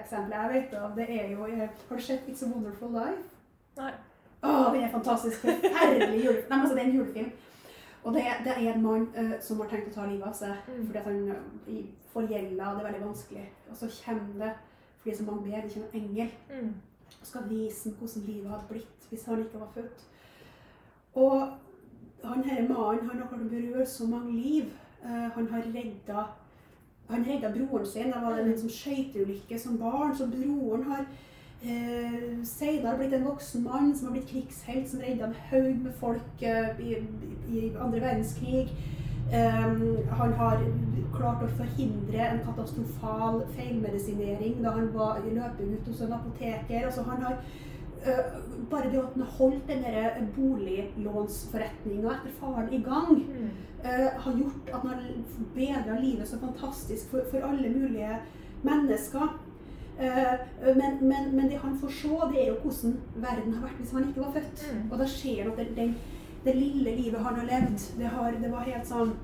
eksempelet 0.00 0.36
jeg 0.42 0.52
vet 0.54 0.74
av, 0.80 0.96
det 0.96 1.06
er 1.10 1.30
jo 1.32 1.44
eh, 1.46 1.68
Har 1.88 1.96
du 1.96 2.02
sett 2.02 2.28
'It's 2.28 2.42
a 2.46 2.50
Wonderful 2.54 2.88
Life'? 2.88 3.30
Nei. 3.76 3.92
Å, 4.42 4.72
den 4.72 4.82
er 4.84 4.90
fantastisk! 4.92 5.40
Forferdelig 5.40 6.24
julefilm. 6.24 6.48
Nei, 6.50 6.60
altså, 6.60 6.74
det 6.74 6.82
er 6.82 6.86
en 6.88 6.96
julefilm. 6.96 7.32
Og 8.04 8.14
det, 8.14 8.22
det 8.44 8.52
er 8.56 8.72
en 8.74 8.82
mann 8.82 9.08
uh, 9.18 9.40
som 9.40 9.60
har 9.60 9.68
tenkt 9.68 9.88
å 9.88 9.94
ta 9.94 10.06
livet 10.06 10.26
av 10.28 10.32
seg 10.34 10.54
Mm. 10.68 10.86
fordi 10.86 10.98
han 10.98 11.28
eh, 11.68 11.84
får 12.12 12.26
gjelda, 12.28 12.66
og 12.68 12.76
det 12.78 12.84
er 12.86 12.92
veldig 12.92 13.06
vanskelig. 13.06 13.46
Og 13.70 13.76
så 13.76 13.86
kommer 14.04 14.44
det, 14.46 14.52
fordi 15.00 15.16
så 15.16 15.24
mange 15.24 15.42
ber, 15.50 15.60
det 15.62 15.72
kommer 15.72 15.88
en 15.94 16.00
engel 16.02 16.30
Mm. 16.50 16.74
og 17.20 17.26
skal 17.26 17.48
vise 17.48 17.88
ham 17.90 17.96
hvordan 17.98 18.26
livet 18.26 18.50
hadde 18.50 18.68
blitt 18.68 19.08
hvis 19.10 19.24
han 19.24 19.38
ikke 19.44 19.60
var 19.60 19.70
født. 19.74 20.04
Og 21.14 21.48
han 22.24 22.42
denne 22.42 22.68
mannen 22.68 23.10
han 23.10 23.20
har 23.20 23.44
berørt 23.50 23.88
så 23.88 24.06
mange 24.06 24.32
liv. 24.32 24.72
Eh, 25.04 25.28
han 25.36 25.48
har 25.52 25.68
redda 25.74 26.26
han 27.08 27.24
redda 27.24 27.50
broren 27.52 27.86
sin. 27.86 28.12
Det 28.12 28.22
var 28.22 28.40
en 28.40 28.58
sånn 28.58 28.72
skøyteulykke 28.72 29.58
som 29.60 29.78
barn. 29.80 30.14
Så 30.16 30.26
broren 30.32 30.86
har 30.88 31.04
eh, 31.04 32.40
senere 32.48 32.96
blitt 33.00 33.16
en 33.18 33.28
voksen 33.28 33.64
mann 33.66 33.92
som 33.96 34.08
har 34.08 34.16
blitt 34.16 34.30
krigshelt, 34.30 34.88
som 34.88 35.04
redda 35.04 35.28
en 35.28 35.38
haug 35.50 35.84
med 35.84 35.92
folk 36.00 36.42
eh, 36.42 36.80
i, 36.80 36.98
i 37.52 37.66
andre 37.76 38.00
verdenskrig. 38.00 38.72
Eh, 39.32 39.84
han 40.20 40.34
har 40.40 40.64
klart 41.14 41.44
å 41.44 41.52
forhindre 41.58 42.24
en 42.24 42.42
katastrofal 42.46 43.44
feilmedisinering 43.54 44.58
da 44.64 44.74
han 44.78 44.90
var 44.96 45.22
i 45.24 45.36
løpet 45.36 45.76
ut 45.76 45.92
hos 45.92 46.02
en 46.04 46.16
apoteker. 46.16 46.88
Altså, 46.88 47.04
han 47.06 47.22
har 47.22 47.38
bare 48.70 48.90
det 48.92 48.98
at 48.98 49.14
han 49.16 49.22
holdt 49.38 49.68
den 49.68 49.82
der 49.82 50.18
boliglånsforretninga 50.36 52.10
etter 52.14 52.32
faren 52.40 52.72
i 52.72 52.78
gang, 52.82 53.16
Mm. 53.28 53.50
eh, 53.84 54.10
har 54.20 54.32
gjort 54.32 54.68
at 54.74 54.80
han 54.80 54.90
har 54.90 55.02
bedra 55.54 55.98
livet 56.00 56.28
så 56.28 56.38
fantastisk 56.38 57.10
for, 57.10 57.20
for 57.30 57.38
alle 57.48 57.68
mulige 57.70 58.18
mennesker. 58.62 59.28
Eh, 60.00 60.34
men, 60.76 60.98
men, 61.08 61.36
men 61.36 61.48
det 61.50 61.58
han 61.62 61.78
får 61.78 61.88
se, 61.90 62.08
det 62.32 62.42
er 62.42 62.48
jo 62.48 62.56
hvordan 62.62 62.96
verden 63.16 63.52
har 63.54 63.62
vært 63.68 63.78
hvis 63.80 63.92
han 63.92 64.08
ikke 64.08 64.20
var 64.20 64.32
født. 64.32 64.64
Mm. 64.74 64.92
Og 64.92 64.98
da 64.98 65.06
ser 65.06 65.42
han 65.42 65.52
at 65.52 65.58
det, 65.58 65.68
det, 65.76 65.94
det 66.44 66.54
lille 66.56 66.96
livet 66.96 67.20
han 67.20 67.34
har 67.34 67.46
levd, 67.46 67.98
det, 67.98 68.06
har, 68.06 68.30
det 68.42 68.50
var 68.52 68.64
helt 68.68 68.86
sånn 68.86 69.14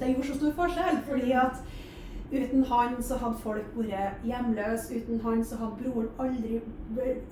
Det 0.00 0.08
gjorde 0.08 0.26
så 0.28 0.34
stor 0.34 0.52
forskjell. 0.56 0.96
fordi 1.08 1.32
at 1.32 1.58
uten 2.32 2.64
han 2.64 2.94
så 3.02 3.16
hadde 3.20 3.38
folk 3.42 3.72
vært 3.76 4.22
hjemløse. 4.24 4.96
Uten 4.96 5.20
han 5.24 5.44
så 5.44 5.56
hadde 5.60 5.76
broren 5.82 6.08
aldri 6.18 6.60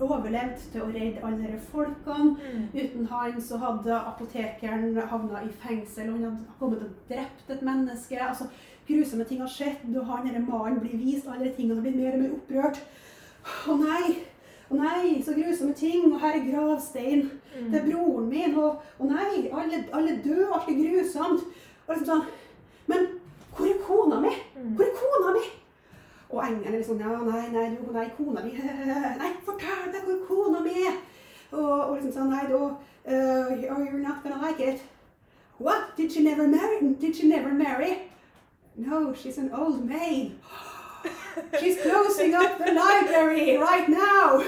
overlevd 0.00 0.64
til 0.72 0.82
å 0.84 0.88
redde 0.92 1.22
alle 1.24 1.38
disse 1.46 1.70
folkene. 1.72 2.34
Mm. 2.36 2.66
Uten 2.74 3.06
han 3.10 3.40
så 3.42 3.58
hadde 3.62 4.00
apotekeren 4.12 4.96
havna 5.12 5.42
i 5.46 5.52
fengsel, 5.62 6.10
og 6.10 6.18
han 6.18 6.24
hadde 6.24 6.58
kommet 6.58 6.82
og 6.86 6.90
drept 7.08 7.50
et 7.56 7.62
menneske. 7.62 8.20
altså 8.28 8.44
Grusomme 8.88 9.24
ting 9.24 9.40
har 9.40 9.48
skjedd, 9.48 9.84
og 9.96 10.06
han 10.06 10.26
denne 10.26 10.42
mannen 10.48 10.80
blir 10.82 10.98
vist 10.98 11.28
alle 11.30 11.44
de 11.44 11.54
tingene 11.56 11.76
og 11.78 11.82
blir 11.84 11.96
mer 11.96 12.16
og 12.16 12.22
mer 12.24 12.32
opprørt. 12.36 12.80
Å 13.70 13.76
nei! 13.78 14.16
Å 14.70 14.78
nei, 14.78 15.20
så 15.26 15.34
grusomme 15.34 15.74
ting! 15.78 16.12
Og 16.12 16.20
her 16.20 16.36
er 16.40 16.48
gravstein 16.50 17.30
Mm. 17.50 17.72
til 17.72 17.80
broren 17.90 18.28
min. 18.30 18.52
Og 18.62 18.82
å 19.02 19.06
nei, 19.10 19.48
alle, 19.52 19.80
alle 19.92 20.12
dør, 20.24 20.52
alt 20.54 20.68
er 20.70 20.76
grusomt. 20.78 21.40
Og 21.88 21.96
liksom 21.96 22.06
sånn 22.06 22.22
Men 22.86 23.06
hvor 23.56 23.66
er 23.66 23.80
kona 23.86 24.20
mi? 24.20 24.30
Mm. 24.60 24.74
Hvor 24.76 24.84
er 24.84 24.94
kona 25.00 25.32
mi? 25.38 25.44
Og 26.30 26.44
engelen 26.46 26.74
er 26.74 26.78
liksom 26.78 27.00
Ja, 27.00 27.06
nei, 27.24 27.46
nei, 27.52 27.68
du, 27.76 27.92
nei, 27.92 28.08
kona 28.16 28.42
mi 28.44 28.50
Nei, 29.22 29.30
fortell 29.44 29.86
meg 29.92 30.02
hvor 30.04 30.18
kona 30.28 30.60
mi 30.60 30.74
er! 30.86 30.98
Og, 31.52 31.70
og 31.88 31.94
liksom 31.96 32.12
sånn 32.12 32.30
Nei, 32.34 32.44
da 32.50 32.60
uh, 32.60 33.72
oh, 33.72 33.80
You're 33.82 33.98
not 34.04 34.22
gonna 34.22 34.40
like 34.46 34.60
it. 34.60 34.80
What? 35.58 35.96
Did 35.96 36.12
she 36.12 36.22
never 36.22 36.46
marry? 36.48 36.78
Did 37.00 37.16
she 37.16 37.26
never 37.28 37.52
marry? 37.52 37.96
No, 38.76 39.12
she's 39.14 39.38
an 39.38 39.50
old 39.52 39.84
maid. 39.84 40.32
She's 41.60 41.78
closing 41.80 42.34
up 42.34 42.58
the 42.58 42.72
library 42.72 43.56
right 43.56 43.88
now. 43.88 44.36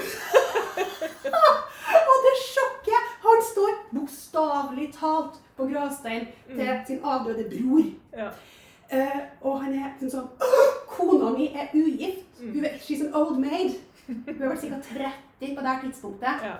og 2.09 2.17
det 2.25 2.33
sjokket! 2.45 3.03
Han 3.25 3.41
står 3.51 3.71
bokstavelig 3.91 4.93
talt 4.99 5.39
på 5.57 5.65
gravsteinen 5.71 6.27
til 6.47 6.65
Mm. 6.69 6.85
sin 6.87 6.99
avdøde 7.03 7.45
bror. 7.49 7.83
Ja. 8.17 8.29
Eh, 8.93 9.19
og 9.41 9.61
han 9.63 9.73
er 9.73 9.93
sånn 9.99 10.11
sånn 10.13 10.29
«Åh, 10.45 10.71
Kona 10.93 11.31
mi 11.33 11.47
er 11.57 11.71
ugift. 11.73 12.25
Mm. 12.39 12.53
Hun 12.53 12.65
er, 12.69 12.73
she's 12.83 13.01
an 13.01 13.13
old 13.17 13.39
maid. 13.41 13.79
Hun 14.07 14.23
har 14.27 14.51
vært 14.53 14.65
ca. 14.69 14.79
30 14.93 15.55
på 15.57 15.63
det 15.65 15.75
tidspunktet 15.83 16.43
Ja. 16.43 16.57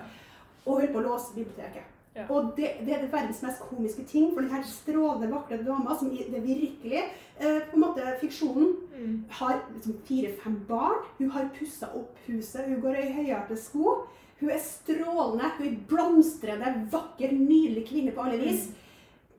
og 0.66 0.72
holder 0.80 0.92
på 0.94 0.98
å 0.98 1.04
låse 1.08 1.34
biblioteket. 1.36 1.90
Ja. 2.16 2.24
Og 2.30 2.52
det, 2.56 2.68
det 2.86 2.94
er 2.94 3.06
verdens 3.10 3.42
mest 3.42 3.60
komiske 3.68 4.04
ting, 4.06 4.28
for 4.34 4.42
denne 4.46 4.62
strålende, 4.64 5.30
vakre 5.32 5.58
dama, 5.66 5.96
som 5.98 6.12
i 6.14 6.24
det 6.30 6.42
virkelig 6.44 7.00
eh, 7.02 7.60
på 7.70 7.74
en 7.74 7.80
måte 7.86 8.16
fiksjonen, 8.20 8.74
Mm. 8.94 9.24
har 9.28 9.56
liksom 9.74 9.94
fire-fem 10.06 10.54
barn. 10.68 11.00
Hun 11.18 11.30
har 11.34 11.48
pussa 11.58 11.88
opp 11.98 12.16
huset. 12.28 12.66
Hun 12.68 12.80
går 12.80 12.94
i 13.00 13.12
høyhælte 13.12 13.56
sko. 13.58 14.06
Hun 14.40 14.50
er 14.50 14.58
strålende. 14.62 15.50
Hun 15.58 15.66
er 15.66 15.76
blomstrende, 15.90 16.70
vakker, 16.92 17.32
nydelig 17.34 17.82
kvinne 17.88 18.12
på 18.14 18.22
alle 18.22 18.38
vis. 18.38 18.68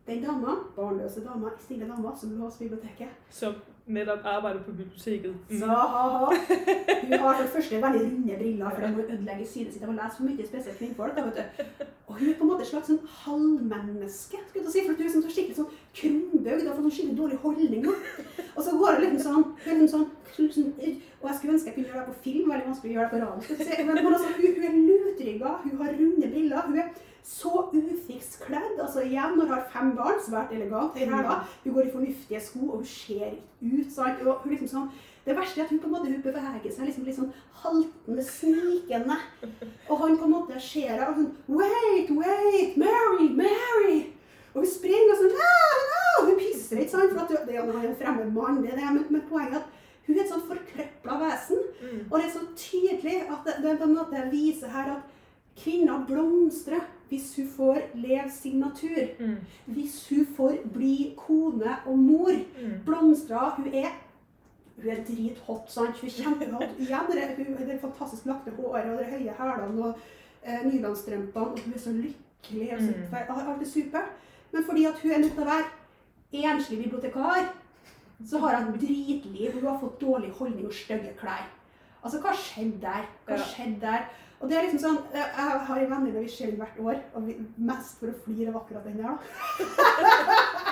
Den 0.08 0.22
dama, 0.22 0.56
barnløse 0.76 1.24
dama, 1.26 1.50
stille 1.60 1.88
dama, 1.90 2.12
som 2.16 2.36
låser 2.40 2.60
biblioteket 2.60 3.08
Som 3.30 3.56
nettopp 3.88 4.26
arbeider 4.26 4.64
på 4.64 4.72
biblioteket. 4.72 5.34
Mm. 5.50 5.60
Så 5.60 5.66
ha-ha. 5.66 6.30
Hun 7.02 7.20
har 7.20 7.36
for 7.36 7.42
det 7.44 7.52
første 7.54 7.82
veldig 7.82 8.02
runde 8.06 8.36
briller, 8.38 8.70
for 8.70 8.82
de 8.82 8.92
må 8.94 9.04
ødelegge 9.04 9.48
synet 9.48 9.74
sitt 9.74 9.84
av 9.86 9.94
å 9.94 9.98
lese 9.98 10.18
for 10.18 10.28
mye, 10.28 10.48
spesielt 10.48 10.78
kvinnfolk. 10.78 11.16
du. 11.16 11.42
Og 12.08 12.20
hun 12.20 12.30
er 12.30 12.38
på 12.38 12.46
en 12.46 12.52
måte 12.52 12.66
et 12.66 12.70
slags 12.70 12.90
sånn 12.92 13.02
halvmenneske. 13.24 14.42
skulle 14.50 14.66
jeg 14.66 14.74
si, 14.74 14.84
for 14.86 14.94
Hun 14.94 15.06
er 15.06 15.14
sånn, 15.16 15.26
skikkelig 15.36 15.58
sånn 15.60 15.72
krumbøyd 16.00 16.68
og 16.68 16.76
får 16.76 16.84
sånn 16.86 16.96
skikkelig 16.98 17.18
dårlig 17.22 17.40
holdning. 17.46 17.88
Og 18.56 18.62
så 18.64 18.78
går 18.80 19.00
hun 19.00 19.04
liksom 19.06 19.24
sånn, 19.26 19.48
hun 19.66 19.74
er 19.74 19.82
liksom 19.82 20.06
sånn, 20.06 20.52
sånn 20.58 20.72
Og 21.22 21.26
jeg 21.30 21.38
skulle 21.38 21.54
ønske 21.56 21.70
jeg 21.70 21.76
kunne 21.76 21.90
gjøre 21.90 22.06
det 22.06 22.14
på 22.14 22.24
film, 22.28 22.50
veldig 22.52 22.70
vanskelig 22.70 22.92
å 22.92 22.96
gjøre 22.96 23.10
det 23.10 23.14
på 23.14 23.24
radio. 23.26 23.42
men 23.90 24.14
altså, 24.14 24.30
hun, 24.38 24.54
hun 24.56 24.70
er 24.70 24.80
lutrygga, 24.86 25.58
hun 25.66 25.78
har 25.82 25.98
runde 26.02 26.32
briller. 26.36 26.70
Hun 26.70 26.80
er 26.84 26.94
så 27.26 27.70
ufiks 27.74 28.38
kledd. 28.46 28.80
altså 28.80 29.02
igjen, 29.02 29.38
Når 29.38 29.46
hun 29.46 29.54
har 29.54 29.70
fem 29.74 29.96
barn, 29.96 30.20
svært 30.22 30.52
elegant, 30.54 30.98
her, 30.98 31.24
da. 31.24 31.40
Hun 31.64 31.74
går 31.74 31.82
i 31.82 31.92
fornuftige 31.92 32.42
sko, 32.42 32.60
og 32.60 32.76
hun 32.78 32.86
ser 32.86 33.32
ut. 33.62 33.92
sant? 33.92 34.22
Og 34.22 34.44
hun 34.44 34.52
liksom 34.52 34.68
sånn, 34.70 34.90
det 35.26 35.34
verste 35.34 35.60
er 35.60 35.66
at 35.66 35.72
hun 35.74 35.80
på 35.82 35.88
en 35.90 35.96
måte 35.96 36.12
hun 36.12 36.22
beveger 36.22 36.72
seg 36.72 36.86
liksom 36.86 37.06
litt 37.08 37.18
sånn 37.18 37.32
haltende, 37.64 38.26
snikende. 38.28 39.18
Og 39.90 40.04
han 40.04 40.20
på 40.20 40.28
en 40.28 40.36
måte 40.36 40.60
ser 40.62 40.92
henne 40.92 41.08
og 41.10 41.18
sånn 41.18 41.32
Wait, 41.48 42.12
wait, 42.14 42.78
Mary, 42.78 43.30
Mary! 43.40 43.98
Og 44.54 44.62
hun 44.62 44.70
springer 44.70 45.16
og 45.16 45.24
sånn 45.24 45.34
no, 45.34 45.56
no! 45.94 46.28
Hun 46.28 46.38
pisser 46.44 46.84
ikke, 46.84 46.94
sant? 46.94 47.16
For 47.16 47.24
at 47.26 47.50
det 47.50 47.58
er 47.58 47.74
en 47.74 47.98
fremmed 47.98 48.30
mann, 48.38 48.62
det 48.62 48.76
er 48.76 48.84
det. 48.84 48.92
Men, 49.00 49.08
men 49.10 49.26
poenget 49.32 49.64
at 49.64 49.74
hun 50.06 50.14
er 50.14 50.22
et 50.22 50.30
sånn 50.30 50.46
forkrøpla 50.46 51.18
vesen. 51.24 51.66
Mm. 51.82 52.00
Og 52.06 52.16
det 52.20 52.28
er 52.28 52.34
så 52.36 52.46
tydelig 52.54 53.18
at 53.26 53.50
det, 53.50 53.58
det 53.66 54.06
det 54.14 54.28
viser 54.30 54.70
her 54.78 54.94
at 55.00 55.12
kvinner 55.58 56.06
blomstrer 56.06 56.86
hvis 57.10 57.36
hun 57.38 57.48
får 57.58 57.78
leve 57.94 58.32
sin 58.32 58.60
natur. 58.60 59.06
Mm. 59.20 59.36
Hvis 59.66 60.10
hun 60.10 60.28
får 60.38 60.58
bli 60.74 61.14
kone 61.18 61.76
og 61.86 61.98
mor. 61.98 62.32
Mm. 62.62 62.80
blomstra 62.86 63.50
Hun 63.58 63.74
er 63.74 63.90
hun 64.76 64.92
er 64.92 65.04
drithot, 65.08 65.72
sant? 65.72 66.00
Hun 66.02 66.10
er 66.10 66.14
kjempehot. 66.14 66.64
Igjen 66.84 67.12
det, 67.12 67.46
hun, 67.48 67.68
det 67.68 67.80
fantastisk 67.82 68.26
lagte 68.26 68.52
håret 68.58 68.90
og 68.92 69.00
de 69.00 69.06
høye 69.12 69.36
hælene 69.38 69.86
og 69.86 70.00
eh, 70.44 70.66
nylandsstrømpene. 70.66 71.46
Og 71.46 71.60
hun 71.60 71.74
er 71.74 71.80
så 71.80 71.92
lykkelig. 71.92 72.74
Og 72.74 72.82
så, 72.82 72.94
Mm. 73.12 73.16
Alt 73.50 73.62
er 73.62 73.70
supert. 73.70 74.12
Men 74.52 74.66
fordi 74.66 74.86
at 74.86 75.00
hun 75.02 75.12
er 75.12 75.18
nødt 75.18 75.32
til 75.32 75.42
å 75.42 75.46
være 75.46 75.66
enslig 76.32 76.84
bibliotekar, 76.84 77.54
så 78.30 78.40
har 78.40 78.64
hun 78.64 78.78
dritliv. 78.80 79.52
Hun 79.54 79.68
har 79.68 79.80
fått 79.80 80.02
dårlig 80.02 80.32
holdning 80.32 80.68
og 80.68 80.74
stygge 80.74 81.14
klær. 81.20 81.48
Altså, 82.06 82.20
hva 82.22 82.32
skjedde 82.38 82.80
der? 82.86 83.08
Hva 83.26 83.38
skjedde 83.42 83.80
der? 83.82 84.06
Og 84.40 84.50
det 84.52 84.58
er 84.60 84.66
liksom 84.68 84.82
sånn, 84.84 84.98
Jeg 85.16 85.26
jeg 85.38 85.60
har 85.68 85.80
en 85.82 85.92
venninne 85.96 86.22
vi 86.22 86.30
ser 86.30 86.52
hvert 86.60 86.80
år, 86.84 87.00
og 87.16 87.26
vi, 87.28 87.36
mest 87.58 87.98
for 88.00 88.12
å 88.12 88.18
flire 88.26 88.52
av 88.54 88.60
akkurat 88.62 88.86
den 88.86 88.98
der. 89.02 89.10
da. 89.10 89.18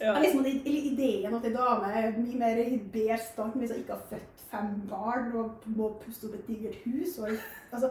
Ja. 0.00 0.12
Liksom, 0.22 0.44
i- 0.46 0.62
i- 0.64 0.92
ideen 0.92 1.34
at 1.34 1.44
ei 1.44 1.50
dame 1.52 1.88
er 1.90 2.12
mye 2.14 2.36
mer 2.38 2.58
bedre 2.92 3.16
stand 3.18 3.52
hvis 3.58 3.72
hun 3.72 3.80
ikke 3.80 3.96
har 3.96 4.04
født 4.10 4.42
fem 4.50 4.68
barn 4.90 5.32
og 5.40 5.64
må 5.76 5.88
puste 6.04 6.28
opp 6.28 6.34
et 6.38 6.46
digert 6.46 6.76
hus. 6.84 7.16
Og, 7.18 7.32
altså, 7.72 7.90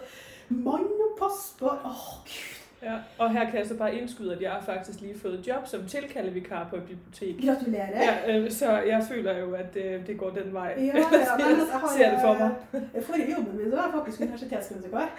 mann 0.50 0.86
å 0.88 1.10
passe 1.20 1.58
på 1.60 1.68
Åh, 1.68 2.06
gud. 2.24 2.57
Ja, 2.82 2.94
og 3.18 3.32
her 3.32 3.50
kan 3.50 3.60
jeg 3.60 3.68
så 3.68 3.78
bare 3.78 3.96
indskyde, 3.96 4.36
at 4.36 4.42
jeg 4.42 4.52
har 4.52 4.62
faktisk 4.62 5.02
lige 5.02 5.20
fået 5.20 5.48
job 5.48 5.68
som 5.68 5.86
tilkaldevikar 5.86 6.68
på 6.70 6.76
et 6.76 6.84
bibliotek. 6.84 7.46
Gratulerer. 7.46 8.04
Ja, 8.04 8.38
øh, 8.38 8.52
så 8.52 8.72
jeg 8.72 9.04
føler 9.12 9.38
jo, 9.38 9.54
at 9.54 9.76
øh, 9.76 10.08
det 10.08 10.18
går 10.18 10.30
den 10.30 10.54
vej. 10.54 10.74
Ja, 10.78 10.84
ja, 10.84 10.94
men 10.98 11.04
altså, 11.04 11.34
jeg 11.40 11.48
har, 11.72 11.94
Ser 11.98 12.10
det 12.12 12.20
for 12.22 12.34
mig. 12.34 12.52
Forrige 13.04 13.32
jobben 13.32 13.58
min 13.58 13.70
så 13.70 13.76
var 13.76 13.84
jeg 13.84 13.94
faktisk 13.94 14.22
universitetsbibliotekar. 14.22 15.10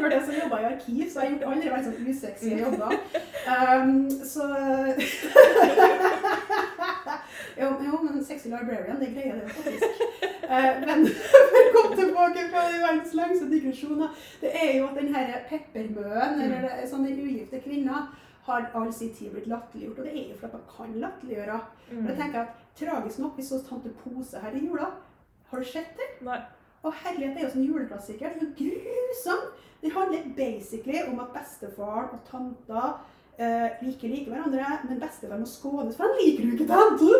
Før 0.00 0.08
det 0.08 0.22
så 0.26 0.32
jobba 0.42 0.56
jeg 0.56 0.70
i 0.70 0.74
arkiv, 0.74 1.10
så 1.10 1.20
jeg 1.20 1.30
har 1.30 1.38
gjort 1.38 1.52
alle 1.52 1.70
veldig 1.70 1.84
sånn 1.84 2.10
usexy 2.10 2.44
jobber. 2.62 2.90
Um, 3.44 4.10
så 4.10 4.42
jo, 7.60 7.68
jo, 7.86 8.00
men 8.02 8.24
sexy 8.24 8.50
librarian, 8.50 9.00
det 9.00 9.12
greier 9.14 9.40
det 9.40 9.54
faktisk. 9.54 10.02
Eh, 10.44 10.80
men 10.86 11.06
å 11.80 11.84
tilbake 11.94 12.48
fra 12.50 12.66
de 12.72 12.82
verdens 12.82 13.14
lengste 13.16 13.48
digresjoner, 13.52 14.26
det 14.42 14.52
er 14.58 14.74
jo 14.78 14.88
at 14.90 14.98
denne 15.00 15.24
peppermøen, 15.48 16.42
eller 16.46 16.84
sånne 16.90 17.14
ugifte 17.14 17.62
kvinner, 17.64 18.10
har 18.44 18.66
all 18.76 18.90
sin 18.92 19.14
tid 19.16 19.32
blitt 19.32 19.48
latterliggjort. 19.48 20.02
Og 20.02 20.04
det 20.04 20.12
er 20.12 20.26
jo 20.28 20.40
for 20.40 20.50
at 20.50 20.58
man 20.58 20.66
kan 20.68 20.98
latterliggjøre. 21.06 21.60
Mm. 21.90 22.02
Og 22.02 22.10
jeg 22.10 22.18
tenker 22.18 22.42
at 22.42 22.60
Tragisk 22.74 23.22
nok, 23.22 23.36
vi 23.38 23.46
så 23.46 23.60
Tante 23.62 23.92
Pose 24.02 24.40
her 24.42 24.56
i 24.58 24.64
jula. 24.66 24.90
Har 25.48 25.62
du 25.62 25.68
sett 25.68 25.94
det? 25.96 26.10
Nei. 26.26 26.40
Og 26.84 26.92
herlighet, 27.04 27.36
det 27.36 27.40
er 27.40 27.46
jo 27.46 27.52
sånn 27.54 27.68
juleklassiker. 27.68 28.34
Det 28.34 28.42
er 28.42 28.48
jo 28.48 28.56
grusom! 28.58 29.44
Det 29.80 29.92
handler 29.92 30.28
basically 30.36 31.02
om 31.08 31.20
at 31.20 31.32
bestefaren 31.36 32.16
og 32.16 32.22
tanta 32.28 32.84
eh, 33.38 33.70
liker 33.82 34.08
like 34.08 34.30
hverandre, 34.30 34.66
men 34.88 35.00
bestefar 35.00 35.38
må 35.40 35.46
skånes, 35.48 35.96
for 35.96 36.06
han 36.06 36.18
liker 36.20 36.44
jo 36.44 36.52
ikke 36.56 36.66
tante! 36.68 37.10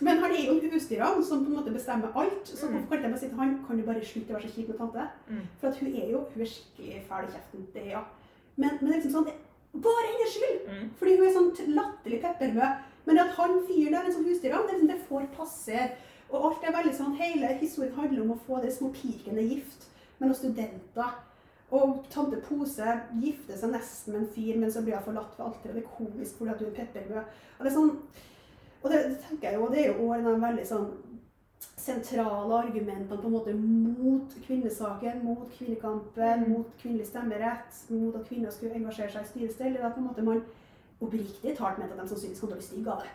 Men 0.00 0.18
han 0.22 0.32
er 0.32 0.46
jo 0.46 0.54
husdyrene 0.72 1.24
som 1.24 1.44
på 1.44 1.50
en 1.50 1.56
måte 1.58 1.72
bestemmer 1.74 2.10
alt. 2.14 2.46
Så 2.48 2.66
Mm. 2.66 2.72
hvorfor 2.72 2.88
kan 2.88 2.98
ikke 2.98 3.10
bare 3.10 3.20
si 3.20 3.28
til 3.28 3.38
han 3.38 3.64
kan 3.66 3.76
du 3.76 3.82
bare 3.86 4.04
slutte 4.04 4.30
å 4.32 4.36
være 4.38 4.48
så 4.48 4.54
kjip 4.56 4.68
med 4.68 4.78
tante? 4.78 5.08
Mm. 5.28 5.44
For 5.60 5.68
at 5.68 5.76
hun 5.78 5.94
er 5.94 6.08
jo 6.10 6.18
hun 6.34 6.42
er 6.42 6.50
skikkelig 6.54 7.02
fæl 7.08 7.24
i 7.28 7.32
kjeften. 7.34 7.66
Det, 7.74 7.86
ja. 7.86 8.02
men, 8.56 8.70
men 8.80 8.86
det 8.86 8.96
er 8.96 9.00
liksom 9.02 9.16
sånn, 9.16 9.26
det 9.28 9.34
er 9.34 9.84
bare 9.86 10.06
hennes 10.10 10.32
skyld! 10.36 10.60
Mm. 10.70 10.90
Fordi 10.98 11.16
hun 11.16 11.26
er 11.26 11.34
sånn 11.38 11.74
latterlig 11.76 12.20
peppermø. 12.22 12.70
Men 13.06 13.18
at 13.18 13.30
han 13.38 13.60
fyren 13.66 13.92
der, 13.92 14.04
en 14.06 14.12
sånn 14.12 14.28
husdyrene, 14.28 14.66
det, 14.66 14.72
liksom, 14.78 14.88
det 14.88 15.06
får 15.08 15.28
passere. 15.36 15.90
Og 16.30 16.44
alt 16.46 16.64
er 16.64 16.72
veldig 16.76 16.94
sånn, 16.94 17.14
hele 17.18 17.46
historien 17.58 17.94
handler 17.94 18.22
om 18.22 18.32
å 18.36 18.40
få 18.46 18.60
de 18.62 18.70
små 18.70 18.92
pikene 18.94 19.42
gift 19.48 19.86
men 20.20 20.28
noen 20.28 20.36
studenter. 20.36 21.14
Og 21.72 22.04
tante 22.10 22.40
Pose 22.42 23.00
gifter 23.22 23.56
seg 23.56 23.70
nesten 23.70 24.12
med 24.12 24.20
en 24.24 24.32
fyr, 24.34 24.56
men 24.58 24.72
så 24.72 24.82
blir 24.82 24.96
hun 24.98 25.04
forlatt 25.04 25.36
ved 25.38 25.46
alteret. 25.46 25.74
Det 25.76 25.84
er 25.84 25.92
komisk 25.96 26.38
fordi 26.38 26.50
at 26.50 26.58
hun 26.64 26.70
er 26.72 26.78
peppermø. 26.80 27.22
Og 27.58 27.64
det 27.64 27.70
er 27.70 27.76
sånn, 27.76 27.92
og 28.82 28.90
det 28.90 29.00
tenker 29.28 29.50
jeg 29.50 29.60
jo, 29.60 29.68
det 29.70 29.78
er 29.84 29.92
jo 29.92 30.08
også 30.08 30.34
en 30.34 30.42
veldig 30.42 30.66
sånn 30.66 30.88
sentrale 31.80 32.56
argumentene 32.56 33.06
på 33.08 33.18
en 33.28 33.34
måte 33.34 33.54
mot 33.54 34.34
kvinnesaken, 34.46 35.22
mot 35.24 35.46
kvinnekampen, 35.58 36.40
Mm. 36.44 36.48
mot 36.52 36.66
kvinnelig 36.82 37.06
stemmerett, 37.06 37.72
mot 37.90 38.16
at 38.16 38.26
kvinner 38.28 38.50
skulle 38.50 38.74
engasjere 38.74 39.12
seg 39.12 39.22
i 39.22 39.28
styrestell. 39.28 39.72
Det 39.72 39.80
er 39.84 39.90
på 39.90 40.00
en 40.00 40.08
måte 40.08 40.22
man 40.24 40.42
oppriktig 41.00 41.56
talt 41.56 41.78
mente 41.78 41.92
at 41.94 42.02
de 42.02 42.08
sannsynligvis 42.08 42.40
kom 42.40 42.48
til 42.48 42.56
å 42.56 42.60
bli 42.60 42.66
stygge 42.68 42.92
av 42.92 43.02
det. 43.02 43.10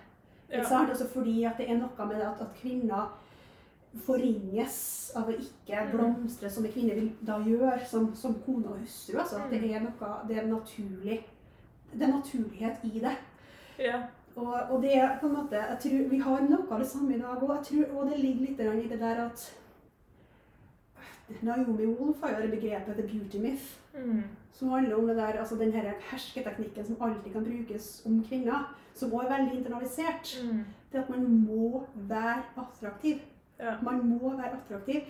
Ja. 0.50 0.64
Altså 0.90 1.08
fordi 1.10 1.44
at 1.46 1.58
det 1.58 1.70
er 1.70 1.78
noe 1.78 2.08
med 2.08 2.22
at, 2.22 2.42
at 2.42 2.56
kvinner 2.62 3.10
forringes 4.06 5.12
av 5.16 5.30
å 5.30 5.32
ikke 5.32 5.86
Mm. 5.86 5.92
blomstre 5.92 6.50
som 6.50 6.66
en 6.66 6.72
kvinne 6.72 6.96
vil 6.96 7.12
da 7.26 7.38
gjøre, 7.40 7.86
som, 7.88 8.16
som 8.16 8.34
kone 8.46 8.68
og 8.68 8.80
hustru. 8.80 9.18
Altså, 9.20 9.38
det 9.50 9.62
Mm. 9.62 9.74
er 9.76 9.80
noe, 9.80 10.28
det 10.28 10.38
er 10.38 10.48
naturlig, 10.48 11.24
det 11.94 12.02
er 12.02 12.14
naturlighet 12.14 12.78
i 12.84 13.00
det. 13.00 13.18
Ja. 13.80 14.02
Og, 14.36 14.54
og 14.70 14.82
det 14.82 14.96
er 14.98 15.18
på 15.20 15.28
en 15.28 15.34
måte, 15.36 15.52
jeg 15.56 15.78
tror 15.80 16.10
Vi 16.10 16.18
har 16.20 16.42
noe 16.42 16.68
av 16.72 16.80
det 16.80 16.88
samme 16.88 17.16
i 17.16 17.20
dag 17.20 17.38
òg. 17.42 17.90
Og 17.96 18.10
det 18.10 18.20
ligger 18.20 18.42
litt 18.42 18.60
i 18.60 18.88
det 18.90 19.00
der 19.00 19.26
at 19.26 19.56
Naomi 21.42 21.86
Wolff 21.86 22.22
har 22.22 22.36
jo 22.36 22.42
det 22.48 22.52
begrepet 22.60 22.96
'the 22.96 23.08
beauty 23.08 23.38
myth', 23.40 23.80
Mm. 23.96 24.24
som 24.54 24.70
handler 24.70 24.96
om 24.96 25.08
det 25.08 25.16
der, 25.16 25.40
altså 25.40 25.56
den 25.56 25.72
her 25.72 25.94
hersketeknikken 26.12 26.86
som 26.86 26.96
alltid 27.02 27.32
kan 27.34 27.44
brukes 27.46 28.04
om 28.06 28.24
kvinner, 28.24 28.76
som 28.94 29.14
også 29.14 29.28
er 29.28 29.38
veldig 29.38 29.58
internalisert. 29.58 30.38
Mm. 30.44 30.66
Det 30.92 30.98
at 31.00 31.10
man 31.10 31.46
må 31.48 31.84
være 31.96 32.44
attraktiv. 32.58 33.16
Ja. 33.60 33.76
Man 33.82 34.02
må 34.10 34.30
være 34.38 34.52
attraktiv. 34.58 35.02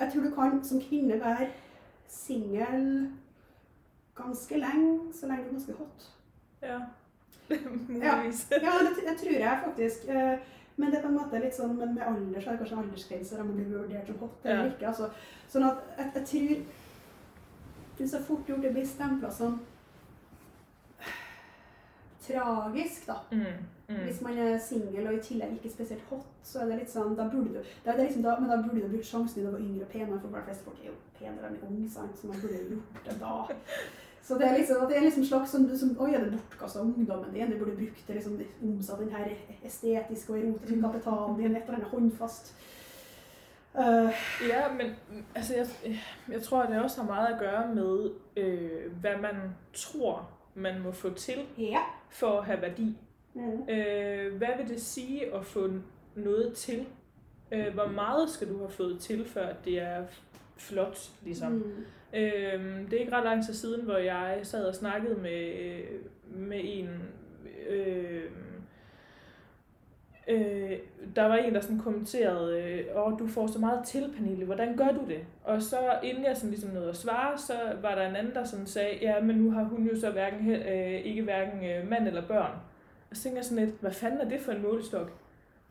Jeg 0.00 0.12
tror 0.12 0.22
du 0.22 0.30
kan 0.34 0.64
som 0.64 0.80
kvinne 0.80 1.20
være 1.20 1.48
singel 2.08 3.10
ganske 4.16 4.58
lenge, 4.58 5.12
så 5.14 5.26
lenge 5.26 5.44
du 5.44 5.48
er 5.48 5.52
ganske 5.52 5.72
hot. 5.78 6.06
Ja. 6.62 6.78
ja. 8.04 8.14
Ja, 8.50 8.72
det, 8.84 8.92
det 9.08 9.16
tror 9.20 9.32
jeg 9.40 9.60
faktisk. 9.64 10.08
Eh, 10.08 10.38
Men 10.78 10.90
det 10.92 10.98
er 10.98 11.02
på 11.02 11.08
en 11.08 11.16
måte 11.18 11.38
litt 11.42 11.54
sånn, 11.56 11.72
men 11.74 11.94
med 11.96 12.04
alder 12.06 12.38
så 12.40 12.50
er 12.50 12.54
det 12.54 12.58
kanskje 12.60 12.76
en 12.76 12.82
aldersgrense 12.84 13.34
der 13.36 13.42
man 13.48 13.56
blir 13.56 13.72
vurdert 13.72 14.06
som 14.06 14.18
hot 14.20 14.44
eller 14.44 14.60
Ja. 14.64 14.68
ikke. 14.70 14.86
Altså. 14.86 15.08
Sånn 15.50 15.64
at 15.66 15.80
jeg, 15.98 16.10
jeg 16.14 16.26
tror 16.30 16.60
det 17.98 18.04
er 18.04 18.10
så 18.12 18.20
fort 18.28 18.46
gjort 18.48 18.62
det 18.62 18.70
blir 18.76 18.86
stempla 18.86 19.30
som 19.34 19.56
tragisk, 22.28 23.06
da. 23.06 23.18
Mm. 23.32 23.66
Mm. 23.88 24.02
Hvis 24.04 24.20
man 24.20 24.38
er 24.38 24.58
singel 24.60 25.06
og 25.06 25.14
i 25.14 25.20
tillegg 25.24 25.52
ikke 25.56 25.70
spesielt 25.72 26.02
hot, 26.10 26.26
så 26.44 26.60
er 26.60 26.68
det 26.68 26.82
litt 26.82 26.90
sånn, 26.92 27.14
da 27.16 27.24
burde 27.32 27.54
du, 27.54 27.70
da 27.86 27.94
liksom, 27.96 28.24
da, 28.26 28.34
men 28.40 28.50
da 28.50 28.58
burde 28.60 28.82
du 28.84 28.92
brukt 28.92 29.08
sjansen 29.08 29.40
din 29.40 29.48
å 29.48 29.54
var 29.54 29.62
yngre 29.64 29.86
og 29.86 29.94
penere, 29.94 30.18
for 30.20 30.34
de 30.36 30.42
fleste 30.50 30.66
folk 30.66 30.82
er 30.82 30.90
jo 30.90 30.98
penere 31.16 31.48
enn 31.48 31.62
unge, 31.70 31.88
sant? 31.94 32.20
så 32.20 32.28
man 32.28 32.42
burde 32.42 32.60
jo 32.60 32.76
gjort 32.76 33.08
det 33.08 33.16
da. 33.22 33.38
Så 34.28 34.36
det 34.36 34.44
er 34.44 34.58
liksom, 34.58 34.82
det 34.88 34.96
er 34.96 35.00
liksom 35.00 35.24
slags 35.24 35.50
som, 35.50 35.62
som 35.80 35.94
oi, 36.04 36.10
er 36.12 36.20
det 36.20 36.34
bortkasta 36.34 36.82
ungdommen 36.84 37.30
din, 37.32 37.48
du 37.48 37.56
burde 37.56 37.76
brukt 37.78 38.08
det 38.08 38.18
liksom, 38.18 38.34
omsatt 38.62 39.00
den 39.00 39.14
her 39.14 39.30
estetiske 39.64 40.32
og 40.34 40.42
erotiske 40.42 40.80
kapitalen 40.82 41.38
din, 41.38 41.56
et 41.56 41.62
eller 41.62 41.78
annet 41.78 41.88
håndfast. 41.94 42.52
Uh. 43.78 44.12
Ja, 44.48 44.68
men 44.72 44.86
mm, 45.08 45.24
altså, 45.34 45.54
jeg, 45.54 46.00
jeg 46.32 46.42
tror, 46.42 46.66
det 46.66 46.82
også 46.82 47.00
har 47.00 47.08
meget 47.08 47.32
at 47.32 47.40
gøre 47.40 47.74
med, 47.74 48.10
øh, 48.36 48.92
hva 49.00 49.16
man 49.16 49.40
tror, 49.72 50.28
man 50.54 50.80
må 50.82 50.92
få 50.92 51.14
til 51.14 51.38
ja. 51.58 51.80
for 52.10 52.26
å 52.26 52.40
ha 52.40 52.56
værdi. 52.60 52.96
Mm. 53.34 53.68
Øh, 53.68 54.36
hvad 54.36 54.56
vil 54.56 54.68
det 54.68 54.80
sige 54.80 55.34
å 55.34 55.42
få 55.42 55.68
noe 56.16 56.54
til? 56.54 56.86
Øh, 57.52 57.74
hvor 57.74 57.86
meget 57.86 58.30
skal 58.30 58.48
du 58.48 58.58
ha 58.58 58.66
fått 58.66 59.00
til, 59.00 59.24
før 59.24 59.52
det 59.64 59.78
er 59.78 60.04
flott, 60.56 61.10
liksom? 61.24 61.52
Mm. 61.52 61.84
Øhm, 62.12 62.86
det 62.86 62.96
er 62.96 63.00
ikke 63.00 63.12
ret 63.12 63.24
lang 63.24 63.46
tid 63.46 63.54
siden, 63.54 63.84
hvor 63.84 63.96
jeg 63.96 64.40
sad 64.42 64.64
og 64.66 64.74
snakket 64.74 65.22
med, 65.22 65.82
med 66.30 66.60
en... 66.64 67.02
Øh, 67.68 68.30
øh, 70.28 70.72
der 71.16 71.24
var 71.24 71.36
en, 71.36 71.54
der 71.54 71.60
sådan 71.60 71.78
kommenterede, 71.78 72.62
øh, 72.62 72.84
åh, 73.06 73.18
du 73.18 73.26
får 73.26 73.46
så 73.46 73.58
meget 73.58 73.84
til, 73.86 74.12
Pernille, 74.16 74.44
hvordan 74.44 74.76
gør 74.76 74.88
du 74.88 75.00
det? 75.08 75.20
Og 75.44 75.62
så 75.62 75.78
inden 76.02 76.24
jeg 76.24 76.36
sådan 76.36 76.50
ligesom 76.50 76.70
nåede 76.70 76.88
at 76.88 76.96
svare, 76.96 77.38
så 77.38 77.52
var 77.82 77.94
der 77.94 78.08
en 78.08 78.16
anden, 78.16 78.34
der 78.34 78.44
sådan 78.44 78.66
sagde, 78.66 78.98
ja, 79.00 79.20
men 79.20 79.36
nu 79.36 79.50
har 79.50 79.64
hun 79.64 79.86
jo 79.86 80.00
så 80.00 80.10
hverken, 80.10 80.50
øh, 80.50 81.00
ikke 81.04 81.22
hverken 81.22 81.64
øh, 81.64 81.90
mand 81.90 82.06
eller 82.06 82.26
børn. 82.26 82.52
Og 83.10 83.16
så 83.16 83.22
tænker 83.22 83.38
jeg 83.38 83.44
sådan 83.44 83.64
lidt, 83.64 83.80
hvad 83.80 83.92
fanden 83.92 84.20
er 84.20 84.28
det 84.28 84.40
for 84.40 84.52
en 84.52 84.62
målestok? 84.62 85.12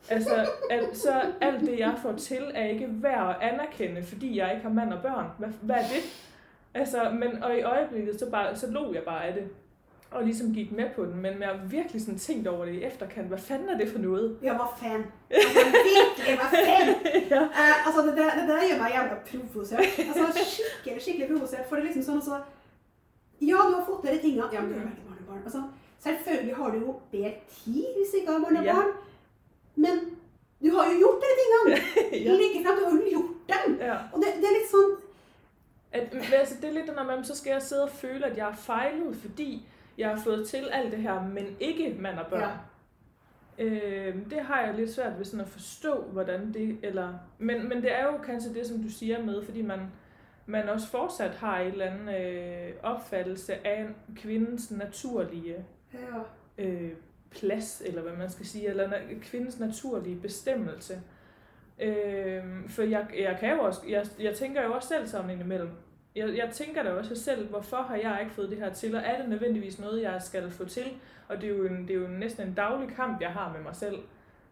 Altså, 0.09 0.49
al, 0.69 0.95
så 0.95 1.21
alt 1.41 1.61
det, 1.61 1.79
jeg 1.79 1.93
får 2.01 2.13
til, 2.13 2.51
er 2.53 2.65
ikke 2.65 2.87
værd 2.91 3.29
at 3.29 3.51
anerkende, 3.51 4.03
fordi 4.03 4.37
jeg 4.37 4.51
ikke 4.51 4.63
har 4.63 4.73
mand 4.73 4.93
og 4.93 5.01
børn. 5.01 5.25
Hvad, 5.37 5.49
hvad 5.61 5.75
er 5.75 5.79
det? 5.79 6.27
Altså, 6.73 7.09
men, 7.09 7.43
og 7.43 7.57
i 7.57 7.61
øjeblikket, 7.61 8.19
så, 8.19 8.31
bare, 8.31 8.55
så 8.55 8.71
lå 8.71 8.93
jeg 8.93 9.03
bare 9.03 9.25
af 9.25 9.33
det. 9.33 9.43
Og 10.11 10.23
ligesom 10.23 10.53
gik 10.53 10.71
med 10.71 10.89
på 10.95 11.05
den, 11.05 11.15
men 11.21 11.41
jeg 11.41 11.47
har 11.47 11.59
virkelig 11.67 12.01
sådan 12.01 12.19
tænkt 12.19 12.47
over 12.47 12.65
det 12.65 12.73
i 12.73 12.83
efterkant. 12.83 13.27
Hvad 13.27 13.37
fanden 13.37 13.69
er 13.69 13.77
det 13.77 13.89
for 13.89 13.99
noget? 13.99 14.37
Ja, 14.43 14.53
hvad 14.55 14.71
fanden? 14.79 15.07
Altså, 15.29 15.59
virkelig, 15.91 16.35
hvad 16.39 16.51
fanden? 16.67 16.95
ja. 17.29 17.41
uh, 17.43 17.85
altså, 17.87 18.01
det, 18.05 18.17
der, 18.17 18.29
det 18.39 18.49
der 18.49 18.67
gjør 18.67 18.77
meg 18.81 18.91
jævla 18.95 19.15
provosert. 19.29 19.79
Altså, 19.79 20.25
skikkelig, 20.53 21.01
skikkelig 21.01 21.27
provosert. 21.31 21.65
For 21.67 21.75
det 21.75 21.81
er 21.81 21.87
liksom 21.87 22.03
sånn 22.03 22.21
altså 22.21 22.37
Ja, 23.41 23.59
du 23.69 23.73
har 23.77 23.85
fått 23.89 24.05
dere 24.05 24.15
de 24.15 24.21
tingene. 24.21 24.47
Ja, 24.53 24.61
men 24.61 24.71
du 24.71 24.79
har 24.79 24.87
vært 24.87 25.03
barnebarn. 25.07 25.43
Altså, 25.43 25.61
selvfølgelig 26.05 26.55
har 26.55 26.71
du 26.71 26.77
jo 26.85 26.99
bedre 27.11 27.33
tid 27.57 27.85
hvis 27.97 28.11
du 28.11 28.17
ikke 28.19 28.31
har 28.31 28.39
barnebarn. 28.45 28.65
Ja. 28.65 28.75
barn. 28.79 28.93
Men 29.75 29.95
du 30.63 30.69
har 30.75 30.85
jo 30.91 30.97
gjort 31.03 31.19
dere 31.23 31.35
tingene. 31.41 31.75
ja. 32.25 32.31
Like 32.41 32.63
frem, 32.63 32.75
du 32.79 32.83
har 32.85 32.95
jo 32.97 33.09
gjort 33.15 33.33
dem. 33.53 33.79
ja. 33.89 33.97
Og 34.13 34.23
det, 34.23 34.33
det 34.41 34.47
er 34.49 34.55
litt 34.59 34.71
sånn 34.71 34.95
At, 35.91 36.13
altså, 36.13 36.55
det 36.61 36.69
er 36.69 36.77
litt 36.79 36.89
når 36.95 37.05
man, 37.07 37.21
så 37.25 37.35
skal 37.35 37.51
jeg 37.57 37.61
sidde 37.61 37.83
og 37.85 37.93
føle, 37.99 38.25
at 38.25 38.37
jeg 38.37 38.45
har 38.45 38.57
fejlet, 38.59 39.15
fordi 39.21 39.51
jeg 39.97 40.09
har 40.09 40.17
fået 40.17 40.47
til 40.47 40.69
alt 40.71 40.91
det 40.91 40.99
her, 40.99 41.21
men 41.21 41.45
ikke 41.59 41.95
mand 41.99 42.19
og 42.19 42.27
børn. 42.27 42.41
Ja. 42.41 42.53
Øh, 43.59 44.15
det 44.29 44.41
har 44.41 44.61
jeg 44.61 44.73
lidt 44.73 44.93
svært 44.93 45.17
ved 45.17 45.25
sådan 45.25 45.45
at 45.45 45.51
forstå, 45.51 46.01
hvordan 46.01 46.53
det, 46.53 46.77
eller, 46.83 47.13
men, 47.37 47.69
men 47.69 47.81
det 47.81 47.99
er 47.99 48.05
jo 48.05 48.17
kanskje 48.17 48.53
det, 48.53 48.67
som 48.67 48.83
du 48.83 48.89
siger 48.89 49.23
med, 49.23 49.45
fordi 49.45 49.61
man, 49.61 49.79
man 50.45 50.69
også 50.69 50.87
fortsat 50.87 51.35
har 51.35 51.59
en 51.59 51.71
eller 51.71 51.85
anden 51.85 52.09
øh, 52.09 52.73
opfattelse 52.83 53.67
af 53.67 53.87
kvindens 54.15 54.71
naturlige 54.71 55.65
ja. 55.93 56.63
øh, 56.63 56.91
plads, 57.31 57.81
eller 57.85 58.01
hvad 58.01 58.13
man 58.13 58.29
skal 58.29 58.45
sige, 58.45 58.69
eller 58.69 58.91
kvindens 59.21 59.59
naturlige 59.59 60.15
bestemmelse. 60.21 61.01
Øh, 61.79 62.43
for 62.69 62.81
jeg, 62.81 63.07
jeg 63.19 63.37
kan 63.39 63.55
jo 63.55 63.61
også, 63.61 63.81
jeg, 63.89 64.05
jeg 64.19 64.35
tænker 64.35 64.63
jo 64.63 64.73
også 64.73 64.87
selv 64.87 65.07
sådan 65.07 65.29
indimellem, 65.29 65.69
jeg, 66.17 66.37
jeg 66.37 66.49
tænker 66.53 66.83
da 66.83 66.89
også 66.91 67.15
selv, 67.15 67.49
hvorfor 67.49 67.77
har 67.77 67.95
jeg 67.95 68.17
ikke 68.21 68.33
fået 68.33 68.49
det 68.49 68.57
her 68.57 68.73
til, 68.73 68.95
og 68.95 69.01
er 69.05 69.17
det 69.21 69.29
nødvendigvis 69.29 69.79
noget, 69.79 70.01
jeg 70.01 70.21
skal 70.21 70.51
få 70.51 70.65
til? 70.65 70.85
Og 71.27 71.41
det 71.41 71.43
er 71.43 71.57
jo, 71.57 71.65
en, 71.65 71.87
det 71.87 71.95
er 71.95 71.99
jo 71.99 72.07
næsten 72.07 72.47
en 72.47 72.53
daglig 72.53 72.95
kamp, 72.95 73.21
jeg 73.21 73.29
har 73.29 73.53
med 73.53 73.61
mig 73.61 73.75
selv. 73.75 73.97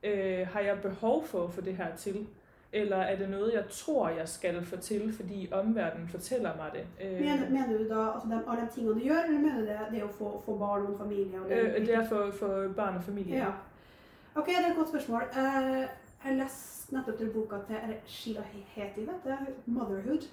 Øh, 0.04 0.48
har 0.48 0.60
jeg 0.60 0.82
behov 0.82 1.26
for 1.26 1.44
at 1.44 1.54
få 1.54 1.62
det 1.62 1.78
her 1.78 1.96
til? 1.96 2.28
Eller 2.74 2.98
er 2.98 3.18
det 3.18 3.30
noget, 3.30 3.54
jeg 3.54 3.64
tror, 3.70 4.10
jeg 4.10 4.30
skal 4.30 4.66
få 4.66 4.78
til, 4.78 5.14
fordi 5.14 5.50
omverdenen 5.52 6.08
fortæller 6.08 6.52
mig 6.56 6.72
det? 6.74 7.08
Øh, 7.08 7.20
Mener, 7.20 7.50
mener 7.50 7.78
du 7.78 7.90
da 7.90 8.12
altså, 8.14 8.28
dem, 8.32 8.40
alle 8.50 8.62
de 8.62 8.74
tingene 8.74 8.96
du 8.96 9.00
gjør, 9.00 9.20
eller 9.28 9.40
mener 9.40 9.60
du 9.60 9.66
det, 9.66 9.80
det 9.92 10.04
å 10.04 10.08
få, 10.08 10.42
få 10.46 10.58
barn 10.58 10.86
og 10.86 10.98
familie? 10.98 11.42
Og 11.42 11.52
øh, 11.52 11.86
det 11.86 11.94
er 11.96 12.08
for, 12.08 12.32
for 12.32 12.68
barn 12.76 12.96
og 12.96 13.04
familie. 13.04 13.36
Ja. 13.36 13.52
Ok, 14.36 14.46
det 14.46 14.66
er 14.66 14.70
et 14.70 14.76
godt 14.76 14.90
spørsmål. 14.90 15.22
Uh, 15.32 15.86
jeg 16.26 16.38
leste 16.38 16.96
nettopp 16.96 17.18
til 17.18 17.30
boka 17.30 17.56
til 17.68 17.76
det 17.88 17.98
Sheila 18.06 18.42
Heti, 18.52 19.02
vet 19.02 19.24
du? 19.26 19.30
'Motherhood'. 19.68 20.28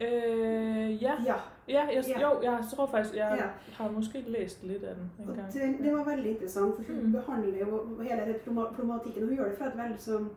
Øh, 0.00 1.02
ja. 1.02 1.14
Ja. 1.26 1.34
Ja, 1.68 1.86
jeg, 1.94 2.04
Ja. 2.08 2.20
jo, 2.20 2.42
jeg 2.42 2.64
tror 2.74 2.86
faktisk, 2.86 3.14
jeg 3.14 3.36
Ja. 3.40 3.48
har 3.74 3.90
måske 3.90 4.20
læst 4.20 4.62
lidt 4.64 4.84
af 4.84 4.94
den 4.94 5.10
en 5.18 5.34
gang. 5.34 5.52
det, 5.52 5.78
det 5.84 5.92
var 5.92 6.04
veldig 6.04 6.30
interessant, 6.30 6.76
for 6.76 6.82
hun 6.82 7.02
Mm. 7.04 7.12
behandler 7.12 7.58
jo 7.58 8.02
hele 8.02 8.40
den 8.44 8.58
og 8.58 8.74
problematikken. 8.74 9.26
Hun 9.28 9.36
gjør 9.36 9.48
det 9.48 9.58
fra 9.58 9.66
et 9.66 9.76
veldig 9.76 9.98
sånn 10.00 10.28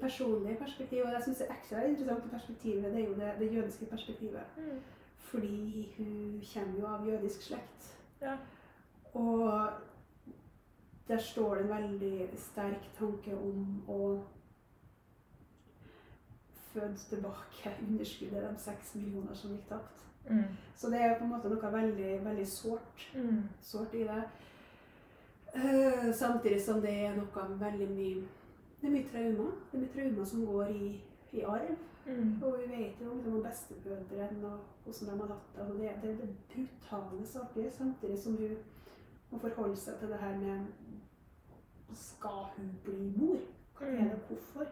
personlig 0.00 0.58
perspektiv, 0.58 1.02
og 1.04 1.12
jeg 1.12 1.22
syns 1.22 1.38
det 1.38 1.46
er 1.50 1.54
ekstra 1.54 1.84
interessant 1.88 2.30
perspektivet, 2.30 2.84
det 2.84 3.00
er 3.04 3.06
jo 3.08 3.14
det, 3.14 3.32
det 3.38 3.54
jødiske 3.56 3.84
perspektivet. 3.86 4.40
Mm. 4.56 4.78
Fordi 5.16 5.94
hun 5.98 6.42
kommer 6.54 6.80
jo 6.80 6.86
av 6.86 7.06
jødisk 7.08 7.42
slekt. 7.42 7.96
Ja. 8.22 8.36
Og 9.14 9.68
der 11.08 11.18
står 11.18 11.54
det 11.54 11.62
en 11.64 11.68
veldig 11.70 12.28
sterk 12.36 12.88
tanke 12.98 13.34
om 13.36 13.82
å 13.88 14.18
føde 16.74 16.96
tilbake 17.08 17.74
underskuddet, 17.88 18.42
de 18.42 18.62
seks 18.62 18.94
millioner 18.94 19.34
som 19.34 19.50
gikk 19.50 19.68
tapt. 19.68 20.02
Mm. 20.30 20.44
Så 20.76 20.90
det 20.90 21.00
er 21.00 21.18
på 21.18 21.24
en 21.24 21.30
måte 21.34 21.50
noe 21.50 21.72
veldig, 21.72 22.24
veldig 22.24 22.46
sårt, 22.48 23.08
Mm. 23.14 23.42
i 23.94 24.04
det. 24.08 24.22
Uh, 25.54 26.12
samtidig 26.14 26.60
som 26.64 26.80
det 26.80 26.92
er 27.04 27.16
noe 27.16 27.48
veldig 27.60 27.88
mye 27.90 28.22
Det 28.82 28.88
er 28.88 28.92
mye 28.92 29.08
traumer. 29.12 29.50
Det 29.72 29.78
er 29.78 29.82
mye 29.82 29.92
traumer 29.94 30.24
som 30.24 30.46
går 30.46 30.64
i, 30.74 31.04
i 31.32 31.40
arv. 31.40 31.76
Mm. 32.06 32.42
Og 32.42 32.56
vi 32.58 32.70
vet 32.76 33.00
jo 33.00 33.10
om 33.10 33.42
bestemødrene 33.42 34.46
og 34.46 34.58
hvordan 34.84 35.20
de 35.20 35.20
har 35.20 35.34
hatt 35.34 35.56
det. 35.56 35.66
Det 36.02 36.02
det, 36.02 36.18
det 36.18 36.28
er 36.28 36.34
brutale 36.54 37.26
saker, 37.26 37.70
samtidig 37.70 38.18
som 38.22 38.36
hun 38.36 38.56
må 39.30 39.38
forholde 39.38 39.76
seg 39.76 39.98
til 40.00 40.08
det 40.08 40.18
her 40.18 40.38
med 40.38 40.66
Skal 41.94 42.44
hun 42.56 42.70
bli 42.84 43.12
mor? 43.16 43.38
Hva 43.78 43.86
er 43.86 44.08
det, 44.08 44.18
hvorfor? 44.28 44.66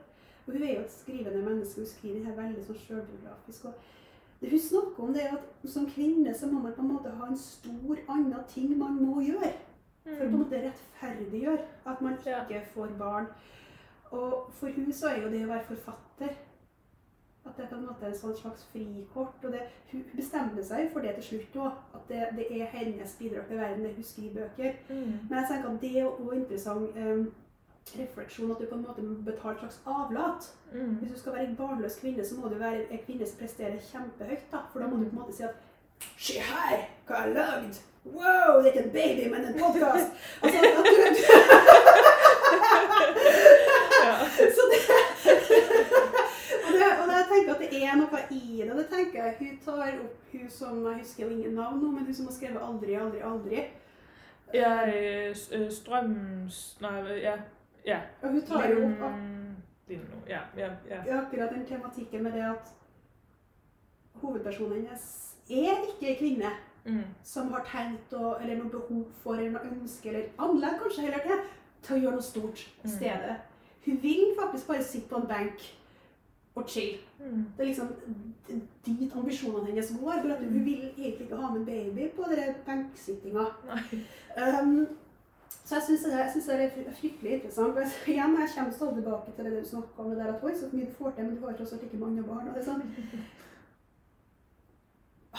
Og 0.50 0.56
hun 0.56 0.62
er 0.66 0.74
jo 0.74 0.80
et 0.82 0.90
skrivende 0.92 1.42
menneske, 1.46 1.80
hun 1.84 1.86
skriver 1.86 2.24
her 2.26 2.34
veldig 2.42 2.64
sånn 2.66 2.78
sjølbiografisk. 2.82 3.64
Og 3.70 3.74
det 4.40 4.50
hun 4.50 4.58
snakker 4.64 5.04
om, 5.04 5.12
det 5.14 5.22
er 5.28 5.36
at 5.36 5.70
som 5.70 5.86
kvinne 5.86 6.34
så 6.34 6.48
må 6.50 6.60
man 6.64 6.72
på 6.74 6.82
en 6.82 6.88
måte 6.94 7.10
ha 7.20 7.28
en 7.30 7.38
stor 7.38 8.00
annen 8.08 8.44
ting 8.48 8.72
man 8.78 8.98
må 8.98 9.20
gjøre. 9.22 9.52
For 10.02 10.10
å 10.10 10.16
på 10.18 10.24
en 10.24 10.30
Mm. 10.32 10.38
måte 10.40 10.62
rettferdiggjøre 10.64 11.64
at 11.86 12.00
man 12.02 12.14
ikke 12.18 12.62
får 12.74 12.94
barn. 12.98 13.26
Og 14.10 14.48
for 14.58 14.68
hun 14.74 14.92
så 14.92 15.06
er 15.12 15.22
jo 15.22 15.28
det 15.30 15.44
å 15.44 15.48
være 15.52 15.64
forfatter 15.68 16.32
at 17.46 17.56
det 17.56 17.64
er 17.64 17.68
på 17.68 17.76
en 17.76 17.86
måte 17.86 18.06
en 18.06 18.14
sånn 18.14 18.34
slags 18.36 18.64
frikort. 18.72 19.44
og 19.44 19.52
det, 19.52 19.60
Hun 19.92 20.02
bestemmer 20.16 20.62
seg 20.62 20.90
for 20.92 21.00
det 21.00 21.14
til 21.14 21.22
slutt 21.24 21.56
òg. 21.62 21.72
At 21.94 22.08
det, 22.08 22.28
det 22.36 22.60
er 22.60 22.66
hennes 22.66 23.16
bidrag 23.18 23.46
til 23.48 23.56
verden, 23.58 23.84
det 23.84 23.94
hun 23.94 24.02
skriver 24.04 24.34
bøker. 24.48 24.72
Mm. 24.90 25.14
Men 25.28 25.38
jeg 25.38 25.46
tenker 25.48 25.70
at 25.70 25.80
det 25.80 25.96
er 25.96 26.04
også 26.04 26.32
interessant 26.32 26.96
eh, 26.96 27.24
refleksjon, 27.98 28.50
at 28.50 28.58
du 28.60 28.66
på 28.66 28.74
en 28.74 28.84
måte 28.88 29.02
må 29.02 29.14
betale 29.24 29.54
et 29.54 29.60
slags 29.60 29.80
avlat. 29.86 30.50
Mm. 30.72 30.94
Hvis 31.00 31.12
du 31.12 31.18
skal 31.18 31.32
være 31.32 31.46
en 31.48 31.56
barnløs 31.56 31.96
kvinne, 32.00 32.24
så 32.26 32.34
må 32.38 32.48
du 32.48 32.54
være 32.60 32.86
en 32.92 32.98
kvinne 33.06 33.26
som 33.26 33.38
presterer 33.38 33.78
kjempehøyt. 33.92 34.44
da, 34.52 34.58
For 34.72 34.78
da 34.80 34.86
må 34.86 34.96
du 34.96 35.04
på 35.10 35.16
en 35.16 35.22
måte 35.22 35.36
si 35.36 35.42
at 35.42 35.54
Se 36.18 36.32
her, 36.40 36.78
hva 37.06 37.14
jeg 37.14 37.22
har 37.22 37.28
lagd! 37.34 37.74
Wow, 38.04 38.62
det 38.62 38.66
er 38.66 38.72
ikke 38.72 38.84
en 38.84 38.92
baby, 38.92 39.24
men 39.32 39.44
en 39.44 39.58
podkast! 39.60 40.08
Altså, 44.20 44.52
så 44.56 44.62
det, 44.70 44.78
og, 46.66 46.72
det, 46.72 46.88
og 47.02 47.12
jeg 47.12 47.24
tenker 47.32 47.54
at 47.54 47.60
det 47.60 47.82
er 47.84 47.96
noe 48.00 48.20
i 48.30 48.62
det. 48.62 48.76
Det 48.78 48.86
tenker 48.92 49.24
jeg, 49.24 49.34
Hun 49.38 49.58
tar 49.64 49.92
opp 50.00 50.32
hun 50.32 50.50
som 50.50 50.80
Jeg 50.86 50.98
husker 51.02 51.24
jo 51.24 51.30
ingen 51.30 51.54
navn 51.58 51.80
nå, 51.82 51.90
men 51.90 52.04
hun 52.06 52.14
som 52.14 52.26
har 52.26 52.34
skrevet 52.34 52.60
'Aldri, 52.62 52.94
aldri, 52.94 53.20
aldri'. 53.20 53.64
Ja, 54.54 54.72
s- 55.34 55.50
øh, 55.52 55.70
strøms... 55.72 56.76
Nei, 56.80 57.20
ja. 57.22 57.36
Ja. 57.86 58.00
Og 58.22 58.30
hun 58.30 58.42
tar 58.42 58.66
jo 58.70 58.84
opp 58.86 59.14
Lind- 59.88 60.28
Ja, 60.28 60.40
ja, 60.56 60.68
ja. 60.88 61.20
akkurat 61.20 61.50
den 61.50 61.66
tematikken 61.66 62.22
med 62.22 62.32
det 62.32 62.42
at 62.44 62.68
hovedpersonen 64.22 64.72
hennes 64.84 65.36
er 65.50 65.80
ikke 65.88 66.08
en 66.12 66.16
kvinne 66.18 66.50
Mm. 66.86 67.02
som 67.22 67.50
har 67.52 67.60
tenkt 67.64 68.12
å, 68.16 68.40
eller 68.40 68.56
noe 68.56 68.70
behov 68.70 69.04
for 69.22 69.34
eller 69.34 69.50
noe 69.50 69.72
ønske, 69.82 70.08
eller 70.08 70.28
anlegg 70.38 70.78
kanskje 70.80 71.02
heller 71.02 71.18
til, 71.26 71.42
til 71.82 71.96
å 71.96 72.00
gjøre 72.00 72.12
noe 72.12 72.22
stort 72.22 72.58
i 72.84 72.86
Mm. 72.88 72.90
stedet. 72.90 73.36
Hun 73.84 73.98
vil 74.02 74.34
faktisk 74.40 74.66
bare 74.66 74.82
sitte 74.82 75.08
på 75.08 75.16
en 75.16 75.26
benk 75.28 75.60
og 76.56 76.68
chill. 76.68 76.98
Mm. 77.20 77.44
Det 77.56 77.60
er 77.60 77.66
liksom 77.66 77.88
dit 78.86 79.12
ambisjonene 79.16 79.66
hennes 79.66 79.92
går. 80.00 80.22
For 80.22 80.30
at 80.32 80.38
hun 80.38 80.64
vil 80.64 80.80
egentlig 80.96 81.20
ikke 81.20 81.36
ha 81.36 81.52
med 81.54 81.66
baby 81.66 82.08
på 82.16 82.22
den 82.30 82.54
benksittinga. 82.66 83.44
Um, 84.62 84.88
så 85.50 85.74
jeg 85.76 85.82
syns 85.86 86.46
det, 86.46 86.58
det 86.58 86.86
er 86.86 86.94
fryktelig 87.00 87.32
interessant. 87.36 87.76
Jeg, 87.78 87.90
igjen, 88.14 88.36
jeg 88.40 88.50
kommer 88.54 88.72
stadig 88.72 88.94
tilbake 89.00 89.32
til 89.36 89.44
det 89.44 89.52
du 89.64 89.68
snakker 89.68 90.02
om, 90.04 90.10
det 90.10 90.18
der 90.18 90.32
at 90.34 90.44
oi, 90.44 90.54
så 90.54 90.68
mye 90.72 90.86
du 90.86 90.94
får 90.98 91.10
til, 91.16 91.24
men 91.24 91.36
du 91.36 91.46
har 91.46 91.56
tross 91.58 91.72
alt 91.72 91.82
ikke 91.86 92.00
mange 92.04 92.22
barn. 92.22 92.48
Og 92.48 92.54
det 92.54 92.62
er 92.62 92.68
sånn, 92.70 92.82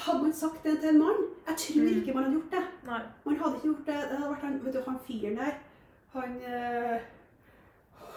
hadde 0.05 0.23
man 0.23 0.33
sagt 0.33 0.63
det 0.63 0.77
til 0.79 0.89
en 0.93 0.99
mann? 0.99 1.23
Jeg 1.47 1.55
tror 1.63 1.81
Mm. 1.83 1.97
ikke 2.01 2.13
man 2.13 2.23
hadde 2.23 2.35
gjort 2.38 2.51
det. 2.51 2.63
Nei. 2.88 3.01
Man 3.25 3.35
hadde 3.41 3.55
ikke 3.55 3.67
gjort 3.71 3.85
det. 3.88 3.95
Det 4.09 4.17
hadde 4.19 4.29
vært 4.31 4.45
han, 4.47 4.59
vet 4.65 4.73
du, 4.73 4.81
han 4.88 4.99
fyren 5.07 5.35
der. 5.41 5.53
Han 6.13 6.31
eh, 6.53 6.99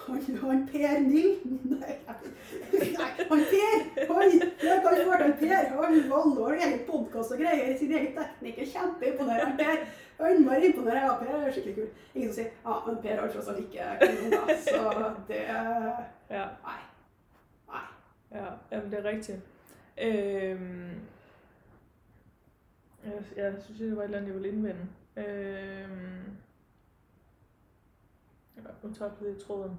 han, 0.06 0.36
han 0.36 0.68
Per 0.72 1.00
Nill 1.00 1.36
Nei, 1.72 1.94
han 2.06 3.44
Per! 3.50 3.76
Han, 4.12 4.32
jeg 4.62 4.80
kan 4.84 4.96
ikke 4.98 5.18
han 5.22 5.36
Per. 5.40 5.68
Han 5.80 6.00
Valle 6.10 6.44
har 6.44 6.56
egen 6.66 6.80
podkast 6.88 7.32
og 7.32 7.38
greier. 7.38 7.78
Sin 7.78 7.92
egen 7.92 8.16
tekniker. 8.16 8.66
Kjempeimponerende. 8.72 9.64
Per. 9.64 10.30
Innmari 10.30 10.66
imponerende. 10.66 11.06
Ja, 11.06 11.16
Per 11.18 11.46
er 11.46 11.52
skikkelig 11.52 11.76
kul. 11.76 11.88
Ingen 12.14 12.32
som 12.32 12.36
sier 12.38 12.50
ja, 12.66 12.76
men 12.86 13.00
Per 13.02 13.20
har 13.20 13.32
tross 13.32 13.48
alt 13.48 13.64
ikke 13.64 13.88
unger, 14.10 14.54
så 14.66 14.82
det 15.28 15.40
Ja. 16.30 16.44
Nei. 16.66 16.78
Nei. 17.72 17.86
Ja, 18.34 18.46
det 18.90 18.98
er 18.98 19.04
riktig. 19.04 19.40
Øhm, 20.02 20.90
jeg, 23.04 23.12
jeg 23.36 23.54
synes, 23.60 23.78
det 23.80 23.96
var 23.96 24.02
et 24.02 24.04
eller 24.04 24.18
andet, 24.18 24.28
jeg 24.28 24.34
ville 24.34 24.48
indvende. 24.48 24.86
Øhm, 25.16 26.36
nu 28.82 28.92
tabte 28.94 29.24
jeg 29.24 29.38
tråden. 29.46 29.78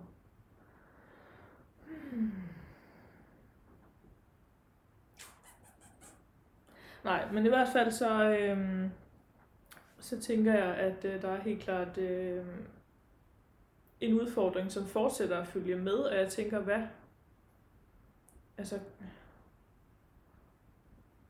Nej, 7.04 7.32
men 7.32 7.46
i 7.46 7.50
hvert 7.50 7.68
fald 7.74 7.92
så, 7.92 8.24
øhm, 8.24 8.90
så 10.00 10.20
tænker 10.20 10.54
jeg, 10.54 10.76
at 10.76 11.06
øh, 11.06 11.22
der 11.22 11.30
er 11.30 11.42
helt 11.42 11.62
klart 11.62 11.98
øh, 11.98 12.46
en 14.02 14.22
udfordring, 14.22 14.72
som 14.72 14.86
fortsætter 14.86 15.40
at 15.42 15.48
følge 15.48 15.76
med, 15.76 15.94
og 15.94 16.16
jeg 16.16 16.30
tænker, 16.30 16.60
hvad, 16.60 16.82
altså, 18.58 18.80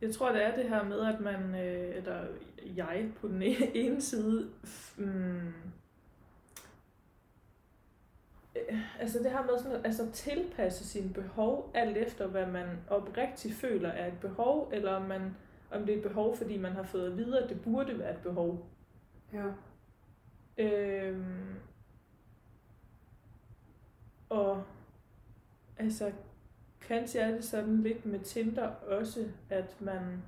jeg 0.02 0.14
tror, 0.14 0.32
det 0.32 0.44
er 0.44 0.56
det 0.56 0.70
her 0.70 0.84
med, 0.84 1.00
at 1.00 1.20
man, 1.20 1.56
øh, 1.56 1.96
eller 1.96 2.26
jeg 2.76 3.12
på 3.16 3.28
den 3.28 3.42
ene 3.84 4.02
side, 4.02 4.50
mm, 4.98 5.54
altså 9.00 9.20
det 9.20 9.32
her 9.32 9.46
med 9.46 9.60
sådan 9.60 9.86
altså 9.86 10.12
tilpasse 10.12 10.86
sine 10.86 11.14
behov, 11.14 11.72
alt 11.74 11.98
efter 11.98 12.28
hvad 12.28 12.48
man 12.48 12.68
oprigtigt 12.90 13.56
føler 13.56 13.90
er 13.90 14.08
et 14.08 14.20
behov, 14.22 14.70
eller 14.74 14.94
om, 14.94 15.02
man, 15.02 15.36
om 15.72 15.86
det 15.86 15.94
er 15.94 15.98
et 15.98 16.04
behov, 16.04 16.38
fordi 16.38 16.58
man 16.58 16.72
har 16.72 16.84
fået 16.84 17.12
at 17.12 17.18
vide, 17.18 17.44
at 17.44 17.50
det 17.50 17.62
burde 17.62 18.00
være 18.00 18.14
et 18.14 18.22
behov. 18.24 18.66
Ja. 19.34 19.46
Øhm, 20.58 21.56
og 24.30 24.64
altså, 25.78 26.12
kanskje 26.82 27.22
er 27.22 27.32
det 27.32 27.44
sådan 27.44 27.82
lidt 27.82 28.06
med 28.06 28.20
Tinder 28.20 28.68
også, 28.68 29.26
at 29.50 29.82
man 29.82 30.24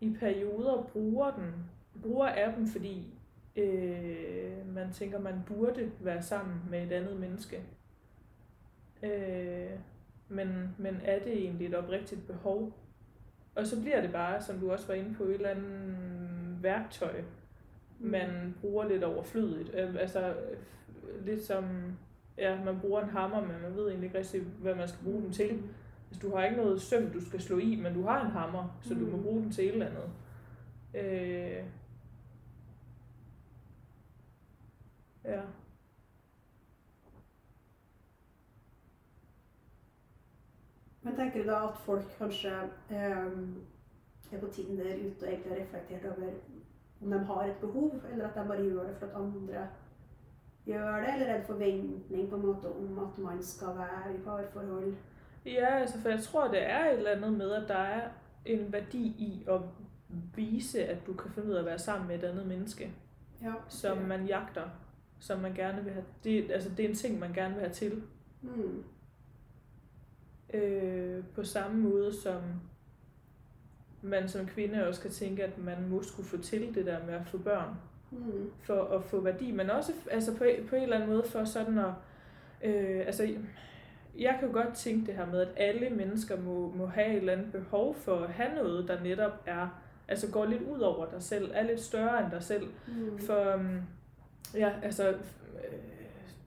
i 0.00 0.16
perioder 0.20 0.82
bruger 0.82 1.30
den, 1.30 1.70
bruger 2.02 2.46
appen, 2.46 2.68
fordi 2.68 3.17
øh, 3.58 4.74
man 4.74 4.92
tænker, 4.92 5.18
man 5.20 5.34
burde 5.46 5.90
være 6.00 6.22
sammen 6.22 6.56
med 6.70 6.82
et 6.82 6.92
andet 6.92 7.20
menneske. 7.20 7.62
Øh, 9.02 9.70
men, 10.28 10.74
men 10.78 11.00
er 11.04 11.18
det 11.18 11.32
egentlig 11.32 11.66
et 11.66 11.74
oprigtigt 11.74 12.26
behov? 12.26 12.72
Og 13.54 13.66
så 13.66 13.80
bliver 13.80 14.00
det 14.00 14.12
bare, 14.12 14.42
som 14.42 14.58
du 14.58 14.72
også 14.72 14.86
var 14.86 14.94
inde 14.94 15.14
på, 15.14 15.22
et 15.24 15.34
eller 15.34 15.48
andet 15.50 15.96
værktøj, 16.62 17.22
man 17.98 18.54
bruger 18.60 18.88
lidt 18.88 19.04
overflødigt. 19.04 19.70
Øh, 19.74 19.94
altså 20.00 20.34
lidt 21.24 21.44
som, 21.44 21.64
ja, 22.38 22.64
man 22.64 22.80
bruger 22.80 23.02
en 23.02 23.08
hammer, 23.10 23.40
men 23.40 23.62
man 23.62 23.76
ved 23.76 23.88
egentlig 23.88 24.04
ikke 24.06 24.18
rigtig, 24.18 24.42
hvad 24.42 24.74
man 24.74 24.88
skal 24.88 25.04
bruge 25.04 25.22
den 25.22 25.32
til. 25.32 25.62
Altså, 26.10 26.28
du 26.28 26.36
har 26.36 26.44
ikke 26.44 26.56
noget 26.56 26.80
søm, 26.80 27.10
du 27.10 27.26
skal 27.26 27.40
slå 27.40 27.58
i, 27.58 27.76
men 27.82 27.94
du 27.94 28.02
har 28.02 28.24
en 28.24 28.30
hammer, 28.30 28.78
så 28.82 28.94
mm. 28.94 29.00
du 29.00 29.06
må 29.10 29.16
Mm. 29.16 29.22
bruge 29.22 29.42
den 29.42 29.52
til 29.52 29.64
et 29.64 29.72
eller 29.72 29.86
andet. 29.86 30.10
Øh, 30.94 31.62
ja. 35.28 35.42
Men 41.02 41.16
tenker 41.16 41.42
du 41.42 41.48
da 41.50 41.58
at 41.68 41.76
folk 41.84 42.04
kanskje 42.18 42.52
eh, 42.90 43.26
er 44.32 44.40
på 44.40 44.46
Tinder 44.52 44.84
ute 45.06 45.22
og 45.24 45.28
egentlig 45.28 45.52
har 45.52 45.60
reflektert 45.60 46.04
over 46.10 46.32
om 47.02 47.10
de 47.12 47.18
har 47.24 47.44
et 47.44 47.56
behov, 47.60 47.92
eller 48.12 48.28
at 48.28 48.34
de 48.34 48.48
bare 48.48 48.62
gjør 48.64 48.86
det 48.88 48.96
for 48.98 49.06
at 49.06 49.14
andre 49.14 49.68
gjør 50.66 50.96
det, 51.00 51.12
eller 51.14 51.26
er 51.26 51.36
det 51.36 51.46
forventning 51.46 52.30
på 52.30 52.36
en 52.36 52.42
måte 52.46 52.68
om 52.72 52.98
at 52.98 53.18
man 53.18 53.42
skal 53.42 53.66
være 53.78 54.14
i 54.14 54.18
parforhold? 54.24 54.94
Ja, 55.46 55.66
altså 55.80 55.98
for 56.00 56.08
jeg 56.08 56.20
tror, 56.22 56.48
det 56.48 56.62
er 56.70 56.84
et 56.84 56.98
eller 56.98 57.10
andet 57.10 57.32
med, 57.32 57.50
at 57.52 57.68
der 57.68 57.74
er 57.74 58.08
en 58.44 58.72
værdi 58.72 59.02
i 59.06 59.44
at 59.48 59.60
vise, 60.34 60.84
at 60.84 61.06
du 61.06 61.12
kan 61.14 61.30
finne 61.30 61.50
ut 61.52 61.60
å 61.60 61.64
være 61.64 61.78
sammen 61.78 62.08
med 62.08 62.16
et 62.18 62.24
annet 62.30 62.46
menneske, 62.46 62.90
Ja. 63.42 63.52
som 63.68 63.98
man 63.98 64.26
jagter, 64.26 64.68
som 65.20 65.38
man 65.40 65.54
gerne 65.54 65.84
vil 65.84 65.92
have. 65.92 66.04
Det, 66.24 66.50
altså, 66.50 66.68
det 66.76 66.84
er 66.84 66.88
en 66.88 66.94
ting, 66.94 67.18
man 67.18 67.32
gerne 67.32 67.54
vil 67.54 67.62
have 67.62 67.72
til. 67.74 68.02
Mm. 68.42 68.84
Øh, 70.54 71.24
på 71.34 71.44
samme 71.44 71.80
måde 71.80 72.14
som 72.22 72.40
man 74.02 74.28
som 74.28 74.46
kvinde 74.46 74.86
også 74.88 75.00
kan 75.00 75.10
tænke, 75.10 75.44
at 75.44 75.58
man 75.58 75.88
må 75.88 76.02
skulle 76.02 76.28
få 76.28 76.36
til 76.36 76.74
det 76.74 76.86
der 76.86 77.06
med 77.06 77.14
at 77.14 77.26
få 77.26 77.38
børn, 77.38 77.74
Mm. 78.10 78.50
for 78.60 78.82
at 78.84 79.04
få 79.04 79.20
værdi, 79.20 79.50
men 79.50 79.70
også 79.70 79.92
altså 80.10 80.32
på, 80.36 80.44
på 80.68 80.76
en 80.76 80.82
eller 80.82 80.96
anden 80.96 81.10
måde 81.10 81.22
for 81.26 81.44
sådan 81.44 81.78
at, 81.78 81.92
øh, 82.64 83.00
altså 83.06 83.28
jeg 84.18 84.36
kan 84.40 84.48
jo 84.48 84.54
godt 84.54 84.74
tænke 84.74 85.06
det 85.06 85.14
her 85.14 85.26
med, 85.26 85.40
at 85.40 85.48
alle 85.56 85.90
mennesker 85.90 86.40
må, 86.40 86.72
må 86.76 86.86
have 86.86 87.08
et 87.10 87.16
eller 87.16 87.32
andet 87.32 87.52
behov 87.52 87.94
for 87.94 88.16
at 88.16 88.28
have 88.30 88.54
noget, 88.54 88.88
der 88.88 89.02
netop 89.02 89.32
er, 89.46 89.68
altså 90.08 90.30
går 90.32 90.44
lidt 90.46 90.62
ud 90.62 90.80
over 90.80 91.10
dig 91.10 91.22
selv, 91.22 91.50
er 91.54 91.62
lidt 91.62 91.80
større 91.80 92.22
end 92.24 92.30
dig 92.30 92.42
selv, 92.42 92.66
Mm. 92.88 93.18
for 93.18 93.52
øhm, 93.54 93.80
ja, 94.54 94.72
altså, 94.82 95.08
øh, 95.08 95.14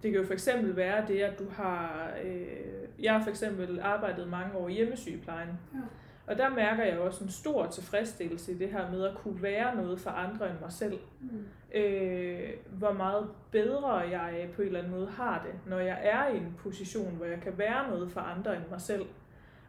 det 0.03 0.11
kan 0.11 0.22
jo 0.22 0.26
for 0.26 0.34
eksempel 0.34 0.76
være 0.76 1.07
det, 1.07 1.19
at 1.22 1.40
du 1.40 1.45
har, 1.49 2.10
øh, 2.23 3.03
jeg 3.03 3.14
har 3.14 3.23
for 3.23 3.30
eksempel 3.30 3.80
arbeidet 3.80 4.28
mange 4.28 4.57
år 4.57 4.68
i 4.69 4.73
hjemmesygeplejen, 4.73 5.49
Ja. 5.73 5.80
og 6.28 6.38
der 6.38 6.49
mærker 6.49 6.84
jeg 6.84 6.99
også 6.99 7.23
en 7.23 7.30
stor 7.30 7.65
tilfredsstillelse 7.68 8.52
i 8.52 8.57
det 8.57 8.69
her 8.69 8.91
med 8.91 9.03
at 9.06 9.15
kunne 9.15 9.41
være 9.44 9.76
noget 9.76 9.99
for 9.99 10.10
andre 10.10 10.49
end 10.49 10.60
mig 10.61 10.72
selv. 10.72 10.99
Mm. 11.22 11.45
Øh, 11.80 12.49
hvor 12.72 12.91
meget 12.91 13.28
bedre 13.52 13.94
jeg 13.98 14.49
på 14.56 14.61
en 14.61 14.68
eller 14.68 14.80
anden 14.80 14.94
måde 14.95 15.07
har 15.07 15.44
det, 15.45 15.69
når 15.69 15.80
jeg 15.80 15.99
er 16.03 16.28
i 16.34 16.38
en 16.38 16.56
position, 16.57 17.15
hvor 17.15 17.26
jeg 17.26 17.40
kan 17.41 17.57
være 17.57 17.90
noget 17.90 18.11
for 18.11 18.22
andre 18.22 18.56
end 18.56 18.64
mig 18.69 18.82
selv, 18.82 19.06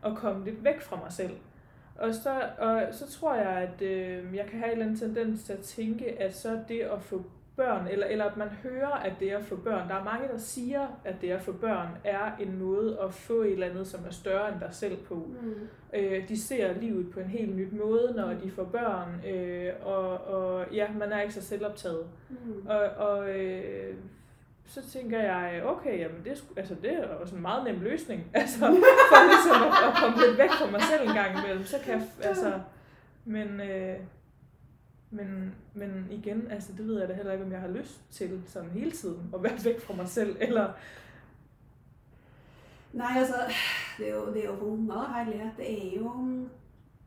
og 0.03 0.17
komme 0.17 0.45
lidt 0.45 0.65
væk 0.65 0.81
fra 0.81 0.97
mig 0.97 1.13
selv. 1.13 1.37
Og 1.97 2.15
så, 2.15 2.43
og 2.59 2.83
så 2.93 3.11
tror 3.11 3.35
jeg, 3.35 3.47
at 3.49 3.83
øh, 3.83 4.37
jeg 4.37 4.47
kan 4.47 4.59
have 4.59 4.67
en 4.67 4.73
eller 4.73 4.85
anden 4.85 4.99
tendens 5.15 5.43
til 5.45 5.53
at 5.53 5.59
tænke, 5.59 6.23
at 6.23 6.35
så 6.37 6.61
det 6.69 6.81
at 6.81 7.03
få 7.03 7.25
børn, 7.57 7.87
eller, 7.87 8.07
eller 8.07 8.24
at 8.24 8.37
man 8.37 8.49
hører, 8.49 8.91
at 8.91 9.12
det 9.20 9.31
at 9.31 9.45
få 9.45 9.57
børn, 9.57 9.89
der 9.89 9.95
er 9.95 10.05
mange, 10.05 10.29
der 10.29 10.39
siger, 10.39 10.87
at 11.05 11.15
det 11.20 11.31
at 11.31 11.43
få 11.43 11.53
børn 11.53 11.89
er 12.05 12.37
en 12.41 12.59
måde 12.59 12.99
at 13.03 13.15
få 13.15 13.43
et 13.43 13.53
eller 13.53 13.66
andet, 13.66 13.87
som 13.87 14.01
er 14.07 14.11
større 14.11 14.53
end 14.53 14.61
dig 14.61 14.69
selv 14.73 14.97
på. 14.97 15.15
Mm. 15.15 15.69
Øh, 15.95 16.29
de 16.29 16.43
ser 16.43 16.73
livet 16.81 17.11
på 17.11 17.20
en 17.20 17.27
helt 17.27 17.57
ny 17.57 17.69
måde, 17.73 18.12
når 18.16 18.35
de 18.35 18.51
får 18.51 18.65
børn, 18.65 19.27
øh, 19.27 19.73
og, 19.83 20.24
og 20.27 20.66
ja, 20.73 20.87
man 20.99 21.12
er 21.12 21.20
ikke 21.20 21.35
så 21.35 21.43
selvoptaget. 21.43 22.07
Mm. 22.31 22.66
Og, 22.66 22.81
og 22.81 23.31
øh, 23.31 23.95
så 24.66 24.91
tænker 24.91 25.20
jeg, 25.20 25.62
okay, 25.65 25.99
jamen 25.99 26.24
det, 26.24 26.33
er 26.33 26.37
altså, 26.57 26.74
det 26.83 26.93
er 26.93 27.09
også 27.09 27.37
en 27.37 27.43
meget 27.43 27.65
nem 27.65 27.81
løsning. 27.81 28.31
Altså, 28.35 28.59
for 28.59 29.27
ligesom 29.27 29.62
at, 29.62 29.89
at 29.89 29.95
komme 30.03 30.27
lidt 30.27 30.39
væk 30.39 30.51
fra 30.51 30.70
mig 30.70 30.83
selv 30.83 31.09
en 31.09 31.15
gang 31.15 31.39
imellem, 31.39 31.65
så 31.65 31.77
kan 31.85 31.95
jeg, 31.95 32.03
altså, 32.29 32.53
men, 33.24 33.61
øh, 33.61 33.97
men, 35.12 35.55
men 35.74 36.06
igen, 36.10 36.47
altså 36.51 36.72
det 36.78 36.86
ved 36.86 37.01
jeg 37.01 37.09
da 37.09 37.14
heller 37.14 37.32
ikke, 37.32 37.44
om 37.44 37.52
jeg 37.52 37.60
har 37.60 37.68
lyst 37.68 38.01
til 38.10 38.43
sådan 38.47 38.70
hele 38.70 38.90
tiden 38.90 39.30
at 39.34 39.43
være 39.43 39.64
væk 39.64 39.80
fra 39.80 39.94
mig 39.94 40.09
selv, 40.09 40.36
eller 40.40 40.72
Nei, 42.93 43.12
altså, 43.18 43.34
det 43.98 44.09
er 44.09 44.14
jo, 44.14 44.26
det 44.34 44.40
er 44.44 44.44
jo 44.51 44.56
for 44.56 44.66
unger, 44.66 45.14
herlighet. 45.16 45.51
Det 45.56 45.68
er 45.94 45.98
jo 45.98 46.10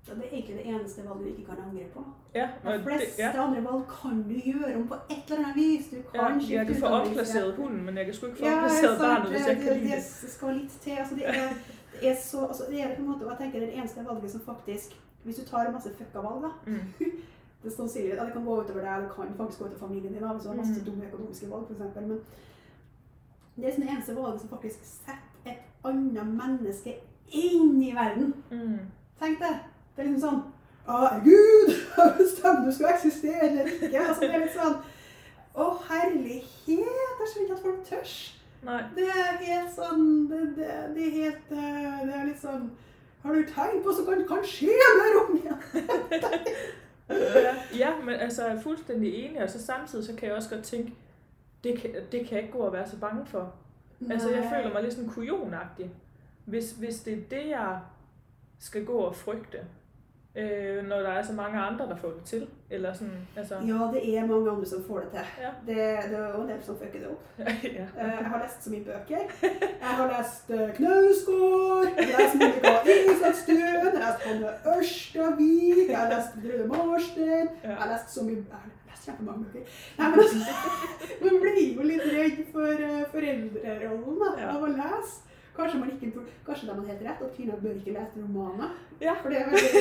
det 0.06 0.12
er 0.18 0.30
egentlig 0.32 0.56
det 0.56 0.66
eneste 0.68 1.02
valget 1.10 1.24
du 1.24 1.30
ikke 1.30 1.46
kan 1.46 1.58
angre 1.68 1.86
på. 1.94 2.04
ja, 2.36 2.48
De 2.64 2.68
og 2.68 2.74
det, 2.74 2.84
fleste 2.84 3.22
ja, 3.24 3.44
andre 3.48 3.64
valg 3.64 3.84
kan 4.02 4.18
du 4.30 4.36
gjøre 4.50 4.76
om 4.76 4.88
på 4.88 4.96
et 5.10 5.24
eller 5.34 5.46
annet 5.46 5.56
vis. 5.56 5.86
Du 5.92 5.96
ja, 6.14 6.28
kan 6.32 6.42
jeg 6.52 6.66
kan 6.68 6.76
få 6.76 6.86
utdannelse. 6.86 7.56
hunden, 7.58 7.86
men 7.86 7.98
jeg 7.98 8.06
kan 8.06 8.14
sgu 8.14 8.26
ikke 8.26 8.40
få 8.40 8.46
Ja, 8.46 8.56
omplaceret 8.58 9.00
barnet, 9.00 9.30
hvis 9.32 9.48
jeg 9.48 9.52
ikke 9.56 9.64
kan 9.70 9.78
lide 9.80 9.96
det, 9.96 10.22
det. 10.22 10.30
skal 10.32 10.56
litt 10.56 10.72
til. 10.82 10.92
Altså, 10.92 11.16
det, 11.16 11.28
er, 11.28 11.34
det 12.02 12.10
er 12.12 12.16
så 12.22 12.46
altså, 12.48 12.64
Det 12.70 12.82
er 12.84 12.96
på 12.96 13.02
en 13.02 13.08
måte, 13.12 13.24
og 13.26 13.32
jeg 13.32 13.38
tenker 13.42 13.60
det 13.60 13.68
er 13.68 13.72
det 13.72 13.80
eneste 13.80 14.06
valget 14.10 14.32
som 14.32 14.42
faktisk 14.42 14.90
Hvis 15.24 15.36
du 15.36 15.44
tar 15.46 15.72
masse 15.72 15.90
fucka 15.98 16.20
valg, 16.28 16.44
da 16.46 16.52
Mm. 16.72 16.86
Det 17.66 17.72
er 17.72 17.76
sannsynlig 17.80 18.14
at 18.20 18.28
det 18.30 18.34
kan 18.36 18.46
gå 18.46 18.56
utover 18.62 18.84
deg, 18.86 19.04
det 19.08 19.12
kan 19.16 19.32
faktisk 19.40 19.60
gå 19.60 19.66
utover 19.72 19.80
familien 19.88 20.14
din. 20.14 20.24
Altså, 20.24 20.54
masse 20.54 20.76
Mm. 20.80 20.86
dumme 20.86 21.08
økonomiske 21.10 21.50
valg, 21.50 21.64
f.eks. 21.72 21.96
Men 21.96 22.20
det 23.56 23.66
er 23.66 23.80
det 23.80 23.90
eneste 23.90 24.16
valget 24.16 24.42
som 24.42 24.50
faktisk 24.52 24.84
setter 24.86 25.52
et 25.52 25.64
annet 25.84 26.28
menneske 26.38 26.94
inn 27.34 27.82
i 27.82 27.92
verden. 27.96 28.34
Mm. 28.52 28.80
Tenk 29.20 29.40
det. 29.42 29.54
Det 29.96 30.04
er 30.06 30.10
liksom 30.12 30.30
sånn 30.30 30.44
Å, 30.86 30.98
Gud 31.26 31.72
har 31.96 32.12
bestemt 32.20 32.66
du 32.68 32.72
skal 32.76 32.92
eksistere 32.94 33.48
eller 33.50 33.66
ikke. 33.74 34.00
Altså, 34.08 34.22
det 34.22 34.34
er 34.36 34.44
litt 34.46 34.54
sånn 34.60 34.76
Å, 35.56 35.66
herlighet! 35.88 36.46
Jeg 36.68 37.30
skjønner 37.32 37.46
ikke 37.48 37.56
at 37.56 37.64
folk 37.64 37.86
tør. 37.90 38.12
Det 38.96 39.08
er 39.08 39.40
helt 39.42 39.72
sånn 39.74 40.06
Det, 40.30 40.42
det, 40.58 40.70
det 40.96 41.08
er 41.08 41.16
helt 41.16 41.52
eh, 41.56 42.06
Det 42.06 42.14
er 42.20 42.28
litt 42.30 42.42
sånn 42.42 42.68
Har 43.24 43.34
du 43.40 43.44
tegn 43.50 43.82
på 43.86 43.94
så 43.98 44.06
kan 44.06 44.22
kan 44.30 44.44
skje 44.46 44.74
der 45.00 45.18
ungen? 45.24 45.58
Ja, 47.80 48.00
men 48.04 48.16
altså 48.16 48.46
jeg 48.46 48.56
er 48.56 48.62
fuldstændig 48.62 49.14
enig, 49.14 49.44
og 49.44 49.50
så 49.50 49.66
samtidig 49.66 50.06
så 50.06 50.16
kan 50.16 50.28
jeg 50.28 50.38
også 50.38 50.50
godt 50.50 50.64
tænke, 50.64 50.94
det 51.64 51.78
kan, 51.78 51.92
det 52.12 52.28
kan 52.28 52.36
jeg 52.36 52.42
ikke 52.42 52.54
gå 52.54 52.60
og 52.60 52.74
være 52.74 52.88
så 52.88 53.00
bange 53.00 53.26
for. 53.26 53.54
Altså 54.10 54.30
jeg 54.30 54.52
føler 54.56 54.74
mig 54.74 54.84
lidt 54.84 54.94
sådan 54.94 55.10
kujonagtig. 55.10 55.92
Hvis, 56.46 56.72
hvis 56.72 57.00
det 57.00 57.14
er 57.14 57.22
det, 57.30 57.50
jeg 57.50 57.80
skal 58.60 58.86
gå 58.86 58.98
og 58.98 59.16
frygte, 59.16 59.60
øh, 60.36 60.88
når 60.88 61.00
der 61.00 61.10
er 61.10 61.24
så 61.24 61.34
mange 61.34 61.60
andre, 61.60 61.86
der 61.90 61.96
får 61.96 62.08
det 62.12 62.24
til. 62.26 62.48
Eller 62.70 62.94
sådan, 62.94 63.28
altså... 63.38 63.56
Ja, 63.56 63.80
det 63.94 64.18
er 64.18 64.26
mange 64.26 64.52
andre 64.52 64.66
som 64.66 64.84
får 64.88 65.00
det 65.00 65.10
til. 65.12 65.20
Ja. 65.42 65.50
Det, 65.68 65.76
det 66.12 66.20
er 66.20 66.34
en 66.42 66.50
del 66.50 66.64
som 66.64 66.78
fucker 66.78 67.00
det 67.00 67.08
opp. 67.08 67.24
ja. 67.80 67.86
Eh, 68.02 68.16
Jeg 68.20 68.26
har 68.32 68.42
lest 68.44 68.64
så 68.64 68.70
mye 68.70 68.84
bøker. 68.84 69.24
Jeg 69.82 69.92
har 70.00 70.08
lest 70.18 70.50
eh, 70.50 70.74
Knausgård, 70.76 71.88
jeg 71.98 72.16
har 72.16 72.22
lest 72.22 72.36
Monica 72.36 72.72
Isakstuen, 73.12 73.60
jeg 73.60 74.04
har 74.04 74.12
lest 74.12 74.26
Hanne 74.28 74.50
Ørstavik, 74.78 75.90
jeg 75.90 75.98
har 75.98 76.10
lest 76.16 76.32
Brødre 76.42 76.68
Marstein, 76.68 77.48
jeg 77.64 77.76
har 77.80 77.92
lest 77.94 78.10
så 78.16 78.24
mye 78.24 78.36
Jeg 78.36 78.58
har 78.62 78.70
lest 78.92 79.06
kjempemange 79.06 79.46
bøker. 79.46 79.70
Nei, 79.98 80.10
men 80.10 80.20
altså, 80.20 80.38
man 81.24 81.36
blir 81.44 81.76
jo 81.78 81.82
litt 81.92 82.06
redd 82.18 82.40
for 82.54 82.86
eh, 82.90 83.04
foreldrerollen 83.14 84.20
da, 84.24 84.50
av 84.56 84.64
å 84.66 84.72
lese. 84.74 85.22
Kanskje 85.58 85.80
man 85.80 85.90
ikke 85.92 86.12
kanskje 86.46 86.68
de 86.68 86.74
har 86.76 86.86
helt 86.88 87.02
rett, 87.10 87.22
at 87.26 87.36
kvinner 87.36 87.56
bør 87.64 87.70
ikke 87.80 87.92
lese 87.98 88.16
romaner. 88.24 88.70
ja. 89.02 89.14
For 89.22 89.30
det 89.30 89.38
er 89.42 89.46
veldig, 89.46 89.72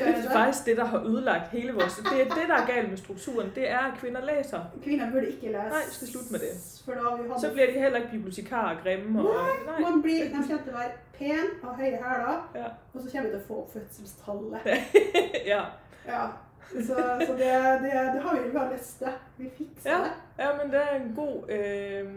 Det 0.00 0.26
er 0.26 0.30
faktisk 0.38 0.66
det, 0.66 0.76
der 0.76 0.84
har 0.84 1.00
ødelagt 1.10 1.48
hele 1.52 1.72
vår 1.72 1.88
Det 2.10 2.20
er 2.20 2.24
det, 2.34 2.44
der 2.48 2.54
er 2.54 2.66
galt 2.66 2.88
med 2.90 2.96
strukturen. 2.98 3.52
Det 3.54 3.70
er, 3.70 3.78
at 3.78 3.94
kvinner 4.00 4.20
leser. 4.30 4.60
Kvinner 4.84 5.10
burde 5.12 5.28
ikke 5.30 5.46
lese. 5.46 5.70
Nei, 5.76 5.82
skal 5.90 6.08
slutte 6.08 6.32
med 6.32 6.40
det. 6.40 6.52
Hadde 6.86 7.40
Så 7.40 7.52
blir 7.52 7.66
de 7.66 7.72
heller 7.84 7.98
ikke 7.98 8.10
bibliotekarer 8.10 8.76
og 8.76 8.82
grimme. 8.84 9.20
Og, 9.20 9.34
nej. 9.66 9.80
Man 9.90 10.02
blir, 10.02 10.24
de 10.24 10.30
kommer 10.30 10.46
til 10.46 10.74
å 10.74 10.78
være 10.78 10.92
pen 11.18 11.48
og 11.62 11.76
høye 11.76 11.96
hæler, 12.04 12.38
Ja. 12.54 12.68
og 12.94 13.00
så 13.02 13.06
kommer 13.12 13.28
vi 13.28 13.34
til 13.34 13.40
å 13.42 13.46
få 13.48 13.54
opp 13.62 13.72
fødselstallet. 13.72 14.60
ja. 15.54 15.62
Ja. 16.08 16.24
Så, 16.70 16.94
så 17.26 17.32
det, 17.40 17.50
det, 17.82 17.90
det 18.14 18.20
har 18.24 18.38
vi 18.44 18.58
har 18.58 18.72
lyst 18.72 18.98
til. 18.98 19.08
Vi 19.38 19.50
fikser 19.58 19.90
det. 20.04 20.12
Ja, 20.38 20.50
men 20.62 20.72
det 20.72 20.80
er 20.90 20.94
en 21.00 21.12
god... 21.16 21.50
Øh, 21.50 22.14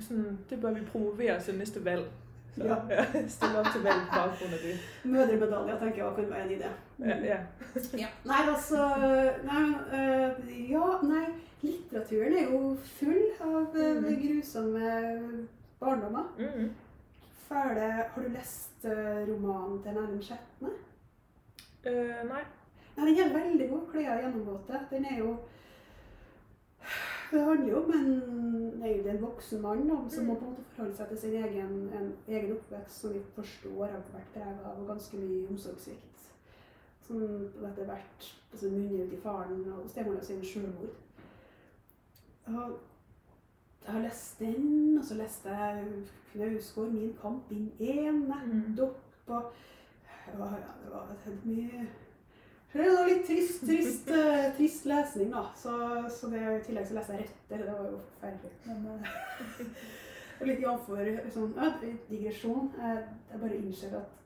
sådan, 0.00 0.38
det 0.50 0.60
bør 0.60 0.72
vi 0.72 0.80
promovere 0.92 1.40
til 1.40 1.58
neste 1.58 1.84
valg. 1.84 2.04
Så, 2.56 2.64
Ja. 2.64 2.74
ja. 2.94 3.04
Stille 3.28 3.58
opp 3.58 3.66
til 3.72 3.82
valg 3.82 4.00
på 4.10 4.14
baggrund 4.14 4.52
af 4.52 4.58
det. 4.62 4.78
Mødremedaljer 5.10 5.78
tenker 5.78 6.04
jeg 6.04 6.14
kan 6.16 6.30
være 6.30 6.44
en 6.52 6.58
idé. 6.60 6.68
Ja, 6.98 7.16
ja. 7.24 7.38
Ja. 7.98 8.06
Nei, 8.24 8.42
altså 8.54 8.80
nei, 9.44 9.60
men, 9.60 9.74
øh, 10.00 10.70
Ja, 10.70 10.86
nei. 11.02 11.24
Litteraturen 11.62 12.32
er 12.32 12.44
jo 12.52 12.76
full 12.84 13.22
av 13.40 13.74
øh, 13.76 14.02
Mhm. 14.02 14.14
grusomme 14.22 15.48
barndommer. 15.80 16.34
Mm. 16.38 16.70
Fæle 17.48 17.80
Har 17.92 18.10
du 18.22 18.28
lest 18.28 18.84
øh, 18.84 19.28
romanen 19.34 19.82
til 19.82 19.92
Nærum 19.92 20.22
Skjetne? 20.22 20.68
Uh, 21.86 22.28
nei. 22.28 22.42
Nei, 22.96 23.06
den 23.06 23.18
er 23.18 23.38
veldig 23.44 23.68
god. 23.70 23.80
'Klær 23.92 24.20
gjennomvåte'. 24.20 24.94
Den 24.96 25.04
er 25.04 25.18
jo 25.18 25.36
Det 27.34 27.42
handler 27.42 27.70
jo 27.70 27.82
om 27.82 27.90
en, 27.90 28.82
en 29.06 29.22
voksen 29.22 29.62
mann 29.62 29.88
da, 29.88 29.96
som 30.10 30.24
må 30.24 30.34
på 30.38 30.44
en 30.44 30.50
måte 30.52 30.64
forholde 30.76 30.94
seg 30.94 31.08
til 31.10 31.18
sin 31.18 31.32
egen, 31.34 31.72
en, 31.98 32.12
egen 32.28 32.52
oppvekst, 32.54 33.00
som 33.00 33.14
vi 33.14 33.22
forstår 33.34 33.88
har 33.88 34.04
vært 34.12 34.28
preget 34.36 34.68
av 34.70 34.84
ganske 34.86 35.18
mye 35.18 35.48
omsorgssvikt. 35.50 36.28
Som 37.02 37.24
etter 37.66 37.88
hvert 37.88 38.28
altså, 38.52 38.70
munner 38.70 39.02
ut 39.02 39.16
i 39.16 39.20
faren 39.24 39.64
og 39.72 39.90
stemoren 39.90 40.22
sin 40.22 40.46
sjølmord. 40.46 40.94
Og 42.46 42.78
jeg 43.82 43.96
har 43.96 44.06
lest 44.06 44.38
den, 44.38 44.98
og 44.98 45.04
så 45.04 45.18
leste 45.18 45.58
jeg 45.58 45.84
Knausgård 46.32 46.94
'Min 46.94 47.16
kamp' 47.18 47.50
inn 47.50 47.72
én 47.80 48.22
nettopp. 48.30 49.02
Og 49.26 49.52
ja, 50.26 50.32
det 50.32 50.90
var 50.92 51.16
mye 51.44 51.88
det 52.82 52.94
var 52.96 53.06
litt 53.06 53.26
trist, 53.28 53.60
trist, 53.62 54.08
uh, 54.10 54.48
trist 54.56 54.86
lesning, 54.90 55.30
da. 55.30 55.44
Så, 55.58 55.74
så 56.10 56.30
det, 56.32 56.40
I 56.42 56.62
tillegg 56.66 56.88
så 56.88 56.96
leste 56.96 57.14
jeg 57.14 57.28
retter. 57.28 57.62
Det 57.62 57.76
var 57.76 57.90
jo 57.92 58.00
forferdelig. 58.08 58.52
Men 58.66 58.88
uh, 60.40 60.48
litt 60.48 60.64
jamfør 60.64 61.10
sånn, 61.36 61.54
ja, 61.60 61.70
digresjon. 62.08 62.72
Jeg, 62.80 63.04
jeg 63.30 63.42
bare 63.44 63.60
innser 63.60 63.94
at 64.00 64.20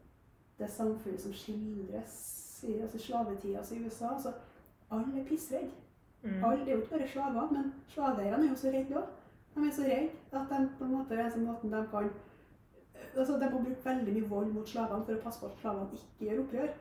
det 0.59 0.71
samfunnet 0.73 1.23
som 1.23 1.35
skildres 1.37 2.17
i 2.67 2.79
altså 2.83 2.99
slavetidas 2.99 3.73
i 3.73 3.85
USA 3.85 4.15
altså, 4.15 4.33
Alle 4.91 5.21
er 5.21 5.29
pissredde. 5.29 5.71
Mm. 6.23 6.45
Alle, 6.45 6.65
er 6.65 6.73
jo 6.73 6.81
ikke 6.81 6.97
bare 6.97 7.09
slaver, 7.09 7.53
men 7.53 7.73
slaveeierne 7.89 8.47
er 8.47 8.51
jo 8.51 8.57
så 8.57 8.73
redde 8.75 8.97
òg. 8.99 9.13
De 9.55 9.67
er 9.67 9.75
så 9.77 9.85
redde 9.87 10.41
at 10.41 10.51
de 10.51 10.69
på 10.79 10.85
en 10.85 10.97
måte 10.97 11.15
er 11.15 11.31
sånn 11.31 11.47
måten 11.47 11.73
de 11.73 11.85
kan 11.93 12.11
altså 13.19 13.39
De 13.39 13.49
må 13.51 13.61
bruke 13.63 13.85
veldig 13.85 14.15
mye 14.15 14.29
vold 14.31 14.51
mot 14.55 14.69
slavene 14.69 15.07
for 15.07 15.17
å 15.17 15.23
passe 15.23 15.41
på 15.41 15.49
at 15.49 15.61
slavene 15.61 15.99
ikke 15.99 16.27
gjør 16.27 16.43
opprør. 16.43 16.73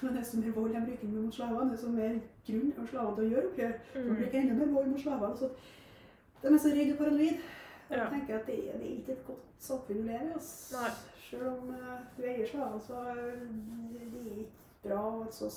Men 0.00 0.16
desto 0.16 0.40
mer 0.40 0.54
vold 0.56 0.74
de 0.74 0.82
bruker 0.86 1.08
mot 1.08 1.34
slavene, 1.34 1.72
desto 1.72 1.90
mer 1.94 2.16
grunn 2.46 2.72
har 2.78 2.86
slavene 2.90 3.16
til 3.16 3.24
å 3.24 3.32
gjøre 3.32 3.50
opprør. 3.50 3.74
Mm. 3.94 4.08
blir 4.08 4.20
bruker 4.20 4.40
enda 4.40 4.54
mer 4.58 4.72
vold 4.74 4.92
mot 4.92 5.02
slavene. 5.04 5.36
Så 5.38 5.50
de 6.42 6.52
er 6.52 6.62
så 6.64 6.72
redde 6.74 6.92
og 6.92 6.98
paranoide. 6.98 7.50
Jeg 7.90 7.98
ja. 7.98 8.06
tenker 8.10 8.38
at 8.38 8.46
det, 8.46 8.56
det, 8.80 8.86
er 8.86 8.96
ikke 8.96 9.12
et 9.12 9.26
godt 9.26 9.50
samfunn 9.60 10.00
å 10.02 10.06
leve 10.08 10.38
i. 10.40 11.02
Selv 11.24 11.50
om 11.50 11.72
uh, 11.74 11.98
du 12.16 12.22
eier 12.24 12.48
slaver, 12.48 12.80
så 12.80 13.00
er 13.12 13.20
det, 13.20 13.50
det 13.92 14.22
er 14.24 14.40
ikke 14.44 14.88
bra 14.88 15.00
og 15.10 15.26
et 15.26 15.36
så 15.36 15.50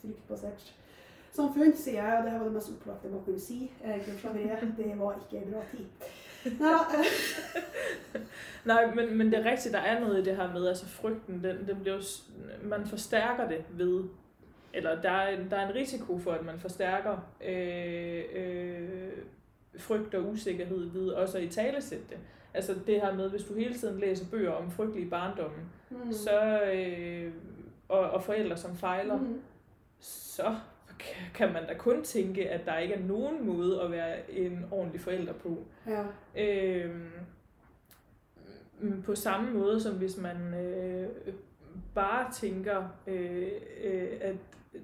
fryktbasert 0.00 0.72
samfunn, 1.34 1.74
sier 1.76 2.00
jeg. 2.00 2.18
Og 2.18 2.26
det 2.26 2.34
var 2.38 2.46
det 2.48 2.54
mest 2.56 2.72
opplagte 2.74 3.12
man 3.12 3.24
kunne 3.26 3.40
si. 3.40 3.60
Slaveriet, 4.20 4.68
det 4.78 4.92
var 5.00 5.18
ikke 5.20 5.42
en 5.42 5.52
bra 5.52 5.64
tid. 5.72 6.08
Nej, 8.64 8.94
men, 8.94 9.18
men 9.18 9.32
det 9.32 9.38
er 9.38 9.50
rigtigt, 9.50 9.74
der 9.74 9.80
er 9.80 10.00
noget 10.00 10.18
i 10.18 10.24
det 10.24 10.36
her 10.36 10.52
med, 10.52 10.68
altså 10.68 10.86
frygten, 10.86 11.44
den, 11.44 11.68
den 11.68 11.80
bliver 11.80 11.96
jo, 11.96 12.02
man 12.62 12.86
forstærker 12.86 13.48
det 13.48 13.64
ved, 13.70 14.04
eller 14.72 15.02
der 15.02 15.10
er, 15.10 15.48
der 15.48 15.56
er 15.56 15.68
en 15.68 15.74
risiko 15.74 16.18
for, 16.18 16.32
at 16.32 16.44
man 16.44 16.58
forstærker 16.58 17.16
øh, 17.44 18.22
øh, 18.34 19.12
frygt 19.78 20.14
og 20.14 20.28
usikkerhed 20.28 20.90
ved 20.90 21.08
også 21.08 21.38
at 21.38 21.44
i 21.44 21.48
talesætte 21.48 22.04
det. 22.10 22.18
Altså 22.54 22.74
det 22.86 23.00
her 23.00 23.14
med, 23.14 23.30
hvis 23.30 23.44
du 23.44 23.54
hele 23.54 23.74
tiden 23.74 24.00
læser 24.00 24.26
bøger 24.30 24.52
om 24.52 24.70
frygtelige 24.70 25.10
barndomme, 25.10 25.56
mm. 25.90 26.12
så, 26.12 26.62
øh, 26.62 27.32
og, 27.88 28.00
og 28.00 28.22
forældre, 28.22 28.56
som 28.56 28.76
fejler, 28.76 29.16
mm. 29.16 29.40
så 30.00 30.56
kan 31.34 31.52
man 31.52 31.66
da 31.66 31.74
kun 31.74 32.02
tænke, 32.02 32.50
at 32.50 32.66
der 32.66 32.78
ikke 32.78 32.94
er 32.94 33.06
nogen 33.06 33.46
måde 33.46 33.82
at 33.82 33.90
være 33.90 34.30
en 34.30 34.64
ordentlig 34.70 35.00
forælder 35.00 35.32
på. 35.32 35.58
Ja. 35.86 36.04
Øhm, 36.36 37.10
på 39.04 39.14
samme 39.14 39.50
måde 39.52 39.80
som 39.80 39.94
hvis 39.94 40.16
man 40.16 40.54
øh, 40.54 41.08
bare 41.94 42.32
tænker, 42.32 42.88
øh, 43.06 43.48
øh, 43.84 44.08
at 44.20 44.36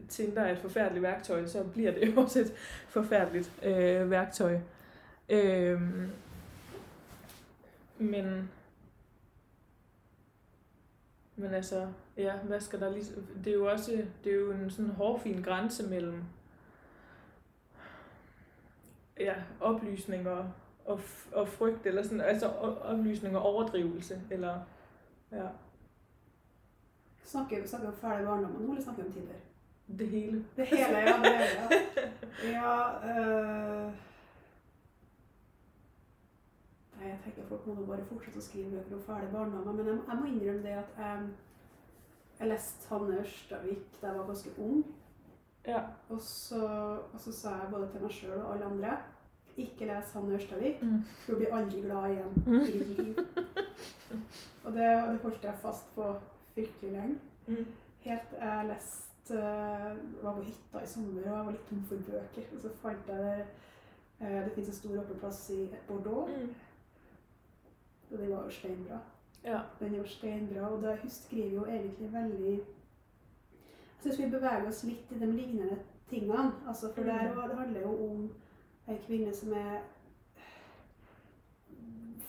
Tinder 0.08 0.42
er 0.42 0.52
et 0.52 0.58
forfærdeligt 0.58 1.02
værktøj, 1.02 1.46
så 1.46 1.64
bliver 1.64 1.92
det 1.92 2.08
jo 2.08 2.20
også 2.22 2.40
et 2.40 2.52
forfærdeligt 2.88 3.52
øh, 3.62 4.10
værktøj. 4.10 4.58
Øh, 5.28 5.80
men, 7.98 8.50
men 11.36 11.54
altså, 11.54 11.86
ja, 12.20 12.36
hvad 12.36 12.60
skal 12.60 12.80
der 12.80 12.90
lige... 12.90 13.05
Det 13.44 13.51
er 13.51 13.55
jo 13.55 13.70
også 13.70 14.06
det 14.24 14.32
er 14.32 14.36
jo 14.36 14.52
en 14.52 14.70
sådan 14.70 14.90
hårfin 14.90 15.42
grænse 15.42 15.88
mellem 15.88 16.22
ja, 19.20 19.34
oplysninger 19.60 20.44
og, 20.84 21.01
og 21.32 21.48
frygt, 21.48 21.86
eller 21.86 22.02
sådan, 22.02 22.20
altså 22.20 22.48
oplysning 22.82 23.36
og 23.36 23.42
overdrivelse, 23.42 24.22
eller 24.30 24.60
ja. 25.32 25.47
Snakker 27.24 27.66
snakker 27.66 27.88
om 27.88 27.94
ferdig 27.94 28.18
eller 28.18 28.48
snakker 28.48 28.82
snakke 28.82 29.02
om 29.06 29.12
Tinder? 29.12 29.34
Det 29.98 30.09
hele. 30.09 30.44
Det 30.56 30.66
hele, 30.66 30.98
ja. 30.98 31.06
Det 31.06 31.24
hele, 31.24 31.44
ja. 32.44 32.60
ja 32.60 33.10
øh... 33.10 33.92
Nei, 37.01 37.09
jeg 37.09 37.18
tenker 37.24 37.47
folk 37.48 37.66
må 37.66 37.74
bare 37.88 38.05
fortsette 38.05 38.38
å 38.38 38.44
skrive 38.44 38.70
bøker 38.70 38.97
om 38.97 39.02
ferdig 39.06 39.28
barndommer, 39.32 39.72
men 39.72 39.86
jeg, 39.86 40.01
jeg, 40.09 40.16
må 40.20 40.26
innrømme 40.26 40.62
det 40.62 40.74
at 40.82 40.90
jeg, 40.98 41.28
jeg 42.40 42.48
leste 42.48 42.88
Hanne 42.88 43.20
Ørstavik 43.20 44.00
da 44.00 44.06
jeg 44.08 44.18
var 44.18 44.26
ganske 44.26 44.50
ung. 44.58 44.84
Ja. 45.66 45.82
Og, 46.08 46.20
så, 46.24 46.60
og 47.12 47.20
så 47.20 47.32
sa 47.32 47.56
jeg 47.60 47.72
både 47.72 47.90
til 47.92 48.04
meg 48.04 48.14
sjøl 48.16 48.38
og 48.38 48.54
alle 48.54 48.70
andre 48.70 48.94
ikke 49.60 49.88
les 49.90 50.12
Hanne 50.16 50.34
Ørstavik. 50.38 50.82
Mm. 50.82 51.02
Du 51.26 51.36
blir 51.36 51.54
aldri 51.54 51.82
glad 51.84 52.14
igjen 52.14 52.32
mm. 52.46 52.60
i 52.60 52.78
ditt 52.78 52.98
liv. 52.98 53.20
og 54.64 54.72
det, 54.72 54.88
det 54.88 55.20
holdt 55.22 55.44
jeg 55.44 55.62
fast 55.62 55.94
på 55.94 56.08
fryktelig 56.54 56.92
lenge. 56.92 57.18
Mm. 57.46 57.66
Helt 58.06 58.34
jeg 58.40 58.68
leste 58.70 59.36
uh, 59.36 60.24
var 60.24 60.38
på 60.38 60.46
hytta 60.48 60.82
i 60.82 60.88
sommer 60.88 61.20
og 61.20 61.36
jeg 61.36 61.46
var 61.46 61.54
litt 61.58 61.68
tom 61.68 61.84
for 61.92 62.08
bøker. 62.08 62.50
Og 62.56 62.64
så 62.64 62.74
fant 62.80 63.12
jeg 63.12 63.24
det 63.26 63.46
uh, 64.20 64.40
Det 64.46 64.52
fins 64.56 64.72
en 64.72 64.80
stor 64.80 64.98
åpen 65.04 65.20
plass 65.20 65.46
i 65.52 65.62
Bordeaux. 65.88 66.32
Mm. 66.32 66.54
Og 68.10 68.18
det 68.18 68.30
var 68.30 68.44
jo 68.44 68.50
steinbra. 68.50 69.04
Ja. 69.44 69.60
Den 69.78 69.94
er 69.94 69.98
jo 69.98 70.06
steinbra, 70.06 70.68
og 70.68 70.82
da, 70.82 70.96
hun 71.00 71.10
skriver 71.10 71.54
jo 71.54 71.64
egentlig 71.64 72.12
veldig 72.12 72.60
jeg 74.00 74.12
syns 74.12 74.18
vi 74.18 74.30
beveger 74.32 74.68
oss 74.68 74.84
litt 74.88 75.10
i 75.12 75.18
de 75.20 75.26
lignende 75.28 75.76
tingene. 76.08 76.52
Altså, 76.68 76.88
for 76.94 77.02
mm. 77.02 77.08
der, 77.08 77.48
det 77.48 77.56
handler 77.58 77.80
jo 77.80 77.90
om 78.06 78.22
ei 78.88 78.96
kvinne 79.06 79.34
som 79.36 79.52
er 79.52 79.82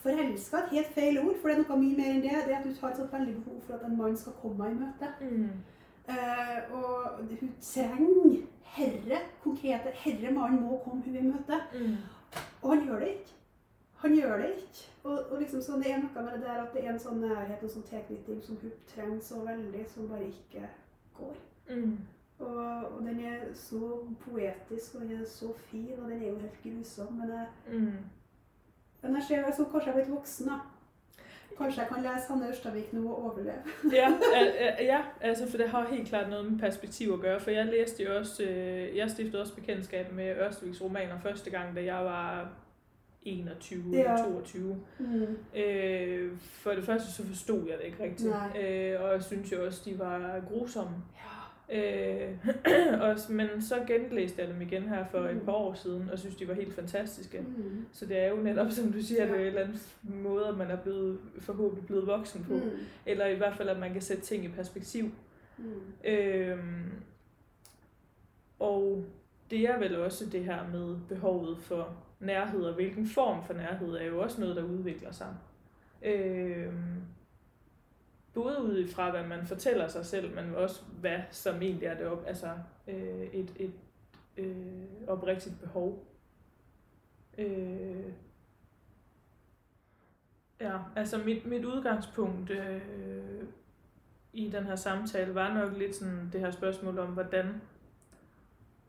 Forelska 0.02 0.56
et 0.56 0.74
helt 0.74 0.94
feil 0.94 1.18
ord, 1.22 1.36
for 1.40 1.48
det 1.48 1.56
er 1.56 1.62
noe 1.62 1.78
mye 1.78 1.96
mer 1.96 2.10
enn 2.10 2.24
det. 2.24 2.34
Det 2.44 2.54
er 2.54 2.58
at 2.58 2.66
hun 2.66 2.74
har 2.80 2.90
et 2.90 3.00
så 3.00 3.06
veldig 3.12 3.34
behov 3.38 3.60
for 3.66 3.76
at 3.78 3.84
en 3.86 3.96
mann 3.96 4.16
skal 4.18 4.34
komme 4.42 4.68
henne 4.68 4.76
i 4.76 4.84
møte. 4.84 5.10
Mm. 5.20 5.60
Uh, 6.08 6.58
og 6.78 7.20
hun 7.30 7.52
trenger 7.62 8.40
herre 8.74 9.20
konkrete 9.44 9.92
Herre 10.02 10.32
mann 10.34 10.58
må 10.64 10.80
komme 10.84 11.06
henne 11.06 11.22
i 11.22 11.30
møte. 11.30 11.60
Mm. 11.72 11.96
Og 12.62 12.74
han 12.74 12.84
gjør 12.88 13.04
det 13.04 13.12
ikke. 13.14 13.38
Han 14.02 14.14
gjør 14.14 14.36
det 14.42 14.48
ikke. 14.56 14.88
Og, 15.02 15.18
og 15.30 15.38
liksom 15.38 15.62
sånn, 15.62 15.82
det 15.82 15.92
er 15.92 16.00
noe 16.02 16.24
med 16.24 16.32
det 16.34 16.42
der 16.46 16.62
at 16.62 16.74
det 16.74 16.82
er 16.82 16.90
en 16.92 17.02
sånn 17.02 17.22
nærhet 17.22 17.62
og 17.62 17.70
sånn 17.70 17.86
tilknytning 17.86 18.42
som 18.42 18.58
hun 18.62 18.74
trenger 18.90 19.20
så 19.22 19.42
veldig, 19.46 19.84
som 19.90 20.10
bare 20.10 20.26
ikke 20.26 20.66
går. 21.18 21.36
Mm. 21.70 21.96
Og, 22.42 22.58
og, 22.88 22.98
den 23.06 23.20
er 23.26 23.44
så 23.54 24.02
poetisk, 24.24 24.94
og 24.94 25.00
den 25.00 25.20
er 25.20 25.26
så 25.26 25.52
fin, 25.70 25.94
og 25.98 26.10
den 26.10 26.22
er 26.22 26.28
jo 26.28 26.38
helt 26.38 26.62
grusom. 26.64 27.14
Men 27.18 27.30
jeg, 27.30 27.46
mm. 27.70 27.98
men 29.02 29.18
jeg 29.18 29.26
ser 29.28 29.50
som 29.56 29.70
kanskje 29.70 29.90
jeg 29.90 29.94
er 29.94 30.00
blitt 30.00 30.14
voksen, 30.16 30.50
da. 30.50 30.60
Kanskje 31.58 31.82
jeg 31.82 31.90
kan 31.92 32.02
lese 32.02 32.32
Hanne 32.32 32.48
Ørstavik 32.48 32.92
nå 32.96 33.02
og 33.06 33.24
overleve. 33.24 33.76
ja, 34.00 34.08
ja, 34.80 35.00
altså 35.20 35.46
for 35.50 35.62
det 35.62 35.68
har 35.68 35.90
helt 35.90 36.08
klart 36.08 36.30
noe 36.30 36.42
med 36.46 36.58
perspektiv 36.58 37.12
å 37.12 37.20
gjøre. 37.22 37.40
for 37.40 37.54
jeg 37.54 37.70
leste 37.70 38.02
jo 38.02 38.16
også, 38.16 38.46
øh, 38.48 38.96
jeg 38.96 39.10
stiftet 39.10 39.40
også 39.40 39.54
bekjentskap 39.60 40.12
med 40.16 40.40
Ørstaviks 40.46 40.82
romaner 40.82 41.20
første 41.22 41.50
gang, 41.50 41.76
da 41.76 41.84
jeg 41.84 42.04
var 42.04 42.48
21 43.22 43.82
ja. 43.92 43.98
eller 43.98 44.24
22. 44.24 44.80
Mm. 44.98 45.36
Øh, 45.56 46.38
for 46.38 46.70
det 46.70 46.84
første 46.84 47.12
så 47.12 47.26
forstod 47.26 47.68
jeg 47.68 47.78
det 47.78 47.84
ikke 47.84 48.04
rigtigt, 48.04 48.28
øh, 48.28 49.02
og 49.02 49.12
jeg 49.12 49.22
synes 49.22 49.52
jo 49.52 49.66
også, 49.66 49.90
de 49.90 49.98
var 49.98 50.40
grusomme. 50.48 50.96
Ja. 51.14 51.32
Øh, 51.72 52.36
og, 53.02 53.16
men 53.30 53.62
så 53.62 53.84
genlæste 53.86 54.42
jeg 54.42 54.48
dem 54.48 54.62
igen 54.62 54.82
her 54.82 55.04
for 55.10 55.20
mm. 55.20 55.36
et 55.36 55.42
par 55.42 55.52
år 55.52 55.74
siden, 55.74 56.10
og 56.10 56.18
synes, 56.18 56.36
de 56.36 56.48
var 56.48 56.54
helt 56.54 56.74
fantastiske. 56.74 57.40
Mm. 57.40 57.86
Så 57.92 58.06
det 58.06 58.18
er 58.18 58.28
jo 58.28 58.36
netop, 58.36 58.70
som 58.70 58.92
du 58.92 59.02
siger, 59.02 59.24
ja. 59.24 59.32
det 59.32 59.36
er 59.36 59.40
en 59.40 59.46
eller 59.46 59.62
anden 59.62 60.22
måde, 60.22 60.46
at 60.46 60.56
man 60.56 60.70
er 60.70 60.76
blevet, 60.76 61.18
forhåbentlig 61.38 61.86
blevet 61.86 62.06
voksen 62.06 62.44
på. 62.44 62.54
Mm. 62.54 62.70
Eller 63.06 63.26
i 63.26 63.34
hvert 63.34 63.56
fald, 63.56 63.68
at 63.68 63.78
man 63.78 63.92
kan 63.92 64.02
sætte 64.02 64.22
ting 64.22 64.44
i 64.44 64.48
perspektiv. 64.48 65.10
Mm. 65.58 65.64
Øh, 66.04 66.58
og 68.58 69.04
det 69.50 69.60
er 69.60 69.78
vel 69.78 69.96
også 69.96 70.26
det 70.26 70.44
her 70.44 70.68
med 70.72 70.96
behovet 71.08 71.58
for 71.58 71.96
nærhed, 72.22 72.64
og 72.64 72.74
hvilken 72.74 73.06
form 73.06 73.44
for 73.44 73.54
nærhed 73.54 73.94
er 73.94 74.04
jo 74.04 74.20
også 74.20 74.40
noget, 74.40 74.56
der 74.56 74.62
udvikler 74.62 75.12
sig. 75.12 75.36
Øh, 76.02 76.72
både 78.34 78.62
ud 78.62 78.88
fra, 78.88 79.10
hvad 79.10 79.24
man 79.24 79.46
fortæller 79.46 79.88
sig 79.88 80.06
selv, 80.06 80.34
men 80.34 80.54
også 80.54 80.82
hvad 81.00 81.18
som 81.30 81.62
egentlig 81.62 81.86
er 81.86 81.96
det 81.96 82.06
op, 82.06 82.24
altså 82.26 82.50
øh, 82.88 83.26
et, 83.32 83.52
et 83.56 83.72
øh, 84.36 84.84
oprigtigt 85.06 85.60
behov. 85.60 86.06
Øh, 87.38 88.12
ja, 90.60 90.78
altså 90.96 91.18
mit, 91.18 91.46
mit 91.46 91.64
udgangspunkt 91.64 92.50
øh, 92.50 92.82
i 94.32 94.48
den 94.48 94.64
her 94.64 94.76
samtale 94.76 95.34
var 95.34 95.54
nok 95.54 95.78
lidt 95.78 95.96
sådan 95.96 96.30
det 96.32 96.40
her 96.40 96.50
spørgsmål 96.50 96.98
om, 96.98 97.08
hvordan 97.08 97.60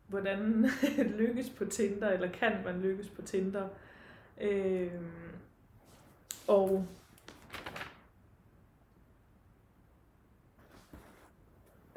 hvordan 0.07 0.65
lykkes 1.19 1.49
på 1.49 1.65
Tinder, 1.65 2.09
eller 2.09 2.31
kan 2.31 2.51
man 2.65 2.81
lykkes 2.81 3.09
på 3.09 3.21
Tinder. 3.21 3.69
Øh, 4.41 4.91
og 6.47 6.87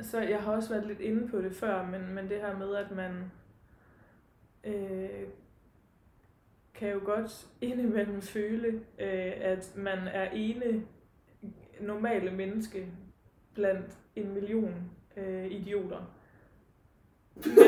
så 0.00 0.20
jeg 0.20 0.42
har 0.42 0.52
også 0.52 0.68
været 0.68 0.86
lidt 0.86 1.00
inde 1.00 1.28
på 1.28 1.38
det 1.38 1.56
før, 1.56 1.86
men, 1.86 2.14
men 2.14 2.28
det 2.28 2.40
her 2.40 2.58
med, 2.58 2.74
at 2.74 2.90
man 2.90 3.30
øh, 4.64 5.28
kan 6.74 6.92
jo 6.92 7.00
godt 7.04 7.46
indimellem 7.60 8.22
føle, 8.22 8.68
øh, 8.98 9.32
at 9.40 9.72
man 9.76 9.98
er 9.98 10.30
ene 10.30 10.86
normale 11.80 12.30
menneske 12.30 12.86
blandt 13.54 13.98
en 14.16 14.34
million 14.34 14.90
øh, 15.16 15.46
idioter. 15.46 16.15
Men, 17.44 17.58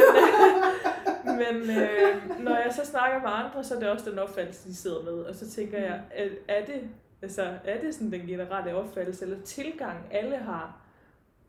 men 1.38 1.56
øh, 1.70 2.40
når 2.40 2.56
jeg 2.56 2.72
så 2.72 2.84
snakker 2.84 3.20
med 3.20 3.28
andre, 3.32 3.64
så 3.64 3.74
er 3.74 3.78
det 3.78 3.88
også 3.88 4.10
den 4.10 4.18
opfattelse, 4.18 4.68
de 4.68 4.76
sidder 4.76 5.02
med. 5.02 5.12
Og 5.12 5.34
så 5.34 5.50
tænker 5.50 5.78
jeg, 5.78 6.00
er, 6.10 6.28
er 6.48 6.64
det 6.64 6.88
altså, 7.22 7.58
er 7.64 7.80
det 7.80 7.94
sådan 7.94 8.12
den 8.12 8.26
generelle 8.26 8.74
opfattelse, 8.74 9.24
eller 9.24 9.42
tilgang 9.42 10.06
alle 10.10 10.36
har 10.36 10.80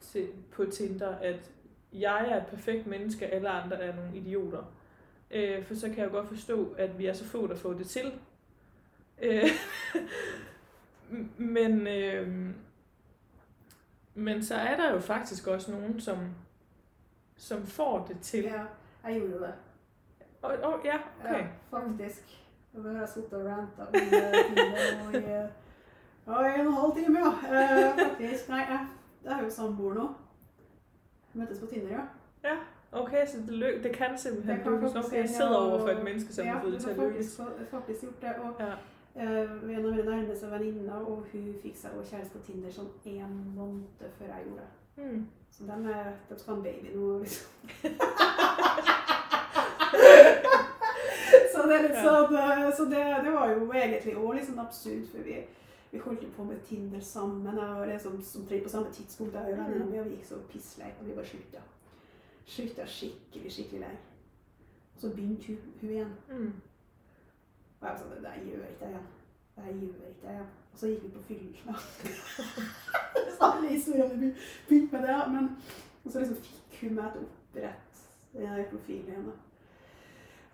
til, 0.01 0.27
på 0.51 0.65
Tinder, 0.65 1.15
at 1.15 1.51
jeg 1.93 2.27
er 2.31 2.37
et 2.37 2.47
perfekt 2.47 2.87
menneske, 2.87 3.27
alle 3.27 3.49
andre 3.49 3.81
er 3.81 3.95
nogle 3.95 4.17
idioter. 4.17 4.63
Øh, 5.31 5.65
for 5.65 5.75
så 5.75 5.89
kan 5.89 5.97
jeg 5.97 6.09
godt 6.09 6.27
forstå, 6.27 6.75
at 6.77 6.99
vi 6.99 7.05
er 7.05 7.13
så 7.13 7.25
få, 7.25 7.47
der 7.47 7.55
får 7.55 7.73
det 7.73 7.87
til. 7.87 8.11
Øh, 9.21 9.49
men, 11.55 11.87
øh, 11.87 12.49
men 14.13 14.43
så 14.43 14.55
er 14.55 14.75
der 14.75 14.91
jo 14.93 14.99
faktisk 14.99 15.47
også 15.47 15.71
nogen, 15.71 16.01
som, 16.01 16.17
som 17.39 17.61
får 17.65 18.05
det 18.07 18.19
til. 18.21 18.43
Ja, 18.51 18.63
jeg 19.07 19.21
gjorde 19.21 19.39
det. 19.45 19.53
Og, 20.41 20.51
og, 20.63 20.85
ja, 20.85 20.97
okay. 21.19 21.39
Ja, 21.39 21.47
faktisk. 21.71 22.35
Og 22.73 22.83
da 22.83 22.89
har 22.93 22.99
jeg 22.99 23.09
sittet 23.09 23.33
og 23.33 23.45
ranta 23.47 23.83
eh, 23.93 23.99
i, 23.99 24.59
en 26.59 26.67
og 26.67 26.69
en 26.69 26.73
halv 26.73 26.95
time, 26.95 27.19
ja. 27.19 27.31
Eh, 27.53 27.99
faktisk. 27.99 28.49
Nei, 28.49 28.57
jeg, 28.69 28.87
jeg 29.23 29.39
er 29.39 29.43
jo 29.43 29.49
samboer 29.49 29.93
nå. 29.97 30.07
Møttes 31.33 31.59
på 31.59 31.65
Tinder, 31.71 31.91
ja. 31.91 32.05
Ja, 32.43 32.55
okay, 32.91 33.25
så 33.27 33.37
det, 33.47 33.53
løg, 33.53 33.83
det 33.83 33.91
kan 33.95 34.17
simpelthen 34.17 34.57
lykkes. 34.65 34.95
Okay, 35.05 35.17
jeg 35.17 35.29
sidder 35.29 35.55
og- 35.57 35.89
et 35.89 36.03
menneske, 36.03 36.33
som 36.33 36.45
ja, 36.45 36.53
har 36.53 36.61
fået 36.61 36.73
det 36.73 36.81
til 36.81 36.89
at 36.89 36.97
lykkes. 36.97 37.37
faktisk, 37.37 37.71
faktisk 37.71 38.01
gjort 38.01 38.21
det. 38.21 38.35
Og 38.35 38.53
Ja. 38.59 38.73
eh, 39.15 39.51
en 39.51 39.85
av 39.85 39.91
mine 39.91 40.03
nærmeste 40.05 40.51
venninner, 40.51 40.93
og 40.93 41.25
hun 41.31 41.55
fikk 41.61 41.75
seg 41.77 41.91
også 41.99 42.15
kjæreste 42.15 42.37
på 42.37 42.43
Tinder 42.45 42.69
sånn 42.71 42.89
en 43.05 43.53
måned 43.55 43.83
før 44.17 44.25
jeg 44.25 44.43
gjorde 44.45 44.61
det. 44.61 44.69
Hmm. 44.99 45.27
Så 45.51 45.63
den 45.63 45.85
er- 45.85 46.13
skal 46.37 46.53
ha 46.53 46.57
en 46.57 46.63
baby 46.63 46.95
nå, 46.95 47.19
liksom. 47.19 47.47
så 51.53 51.61
det 51.67 51.75
er 51.75 51.83
litt 51.87 51.99
sånn 52.03 52.35
eh, 52.35 52.71
Så 52.75 52.83
det, 52.91 53.03
det 53.23 53.31
var 53.33 53.47
jo 53.53 53.59
egentlig 53.71 54.15
òg 54.17 54.33
litt 54.35 54.47
sånn 54.47 54.59
absurd, 54.63 55.05
for 55.11 55.19
vi, 55.25 55.35
vi 55.91 55.97
holdt 56.03 56.23
jo 56.23 56.29
på 56.35 56.43
med 56.47 56.59
Tinder 56.67 57.01
sammen. 57.01 57.59
og 57.59 57.87
liksom 57.87 58.21
som 58.23 58.45
tre 58.47 58.61
på 58.63 58.69
samme 58.69 58.91
tidspunkt, 58.93 59.33
da, 59.33 59.39
mm. 59.47 59.81
og 59.81 59.91
vi 59.91 59.97
gikk 60.15 60.25
så 60.27 60.35
pisslei, 60.51 60.91
og 60.99 61.05
vi 61.07 61.15
bare 61.17 61.27
slutta. 61.31 61.61
Slutta 62.49 62.83
skikkelig, 62.87 63.51
skikkelig 63.53 63.81
lei. 63.85 63.95
Og 64.95 64.99
så 65.01 65.07
begynte 65.15 65.45
hun, 65.47 65.57
hun 65.81 65.89
igjen. 65.89 66.13
Mm. 66.29 66.53
Og 67.79 67.83
jeg 67.87 67.91
var 67.91 67.97
sånn 67.99 68.23
Det 68.23 68.33
gjør 68.47 68.65
ikke 68.71 68.85
jeg 68.85 68.91
igjen. 68.95 69.07
Det 69.55 69.63
gjør 69.75 70.09
ikke 70.13 70.27
jeg 70.27 70.35
igjen. 70.35 70.51
Og 70.79 70.85
så 70.85 70.89
gikk 70.93 71.01
vi 71.03 71.09
på 71.11 71.21
fylla. 71.27 71.73
Samme 73.39 73.67
historie 73.67 74.05
om 74.05 74.21
vi 74.21 74.29
begynte 74.67 74.95
med 74.95 75.07
det. 75.07 75.17
Men 75.33 75.49
og 76.05 76.11
så 76.11 76.19
liksom 76.19 76.37
fikk 76.43 76.77
hun 76.81 76.93
meg 76.95 77.09
til 77.11 77.25
å 77.25 77.25
opprette 77.25 78.45
der 78.45 78.61
profilen 78.69 79.09
igjen. 79.11 79.25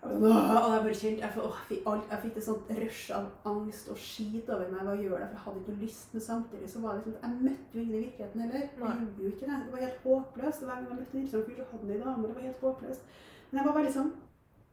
Og 0.06 0.10
jeg 0.10 0.18
sånn, 0.22 0.48
bare 0.56 0.96
kjente, 0.98 1.22
jeg, 1.22 1.52
fikk 1.68 1.86
jeg 1.86 2.18
fikk 2.24 2.40
et 2.40 2.46
sånt 2.48 2.72
rush 2.80 3.14
av 3.14 3.52
angst 3.52 3.92
og 3.94 4.00
skit 4.02 4.50
over 4.50 4.72
meg. 4.72 4.82
Hva 4.88 4.96
gjør 4.98 5.22
det? 5.22 5.28
For 5.28 5.36
jeg 5.36 5.44
hadde 5.44 5.62
ikke 5.62 5.78
lyst. 5.84 6.08
Men 6.16 6.24
samtidig 6.26 6.70
så 6.72 6.82
var 6.82 6.98
det 6.98 7.04
liksom, 7.04 7.16
jeg 7.22 7.46
møtte 7.46 7.78
jo 7.78 7.84
ingen 7.84 7.94
i 7.94 8.02
virkeligheten 8.04 8.44
heller. 8.44 8.64
Jeg 8.66 8.80
gjorde 8.82 9.22
jo 9.22 9.32
ikke 9.32 9.50
det. 9.50 9.60
Det 9.66 9.74
var 9.76 9.84
helt 9.86 10.04
håpløst. 10.08 10.64
Hver 10.66 10.74
gang 10.74 10.88
jeg 10.90 10.98
møtte 10.98 11.16
en 11.16 11.20
interessant 11.22 11.46
fyr, 11.46 11.60
så 11.60 11.68
hadde 11.70 11.86
han 11.86 11.94
en 11.96 12.06
dame. 12.08 12.28
Det 12.28 12.38
var 12.40 12.48
helt 12.48 12.64
håpløst. 12.66 13.12
Men 13.50 13.60
jeg 13.60 13.68
var 13.68 13.78
veldig 13.78 13.98
sånn 14.00 14.14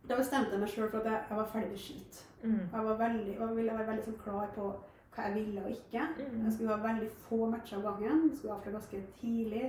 Da 0.03 0.15
bestemte 0.19 0.51
jeg 0.51 0.59
meg 0.59 0.71
sjøl 0.73 0.89
for 0.89 0.99
at 0.99 1.05
jeg, 1.07 1.19
jeg 1.29 1.37
var 1.37 1.51
ferdig 1.53 1.69
med 1.69 1.79
skit. 1.79 2.17
Mm. 2.41 2.63
Jeg 2.73 2.87
var 2.89 2.97
veldig, 2.99 3.35
og 3.39 3.53
ville 3.55 3.75
være 3.77 3.87
veldig 3.87 4.07
sånn 4.09 4.17
klar 4.19 4.49
på 4.51 4.65
hva 5.13 5.27
jeg 5.27 5.35
ville 5.37 5.63
og 5.63 5.71
ikke. 5.71 6.05
Jeg 6.17 6.53
skulle 6.53 6.75
ha 6.75 6.83
veldig 6.83 7.09
få 7.27 7.45
matcher 7.49 7.79
av 7.79 7.83
gangen. 7.89 8.29
Jeg 8.29 8.37
skulle 8.37 8.55
avklare 8.57 8.77
ganske 8.77 9.01
tidlig 9.19 9.65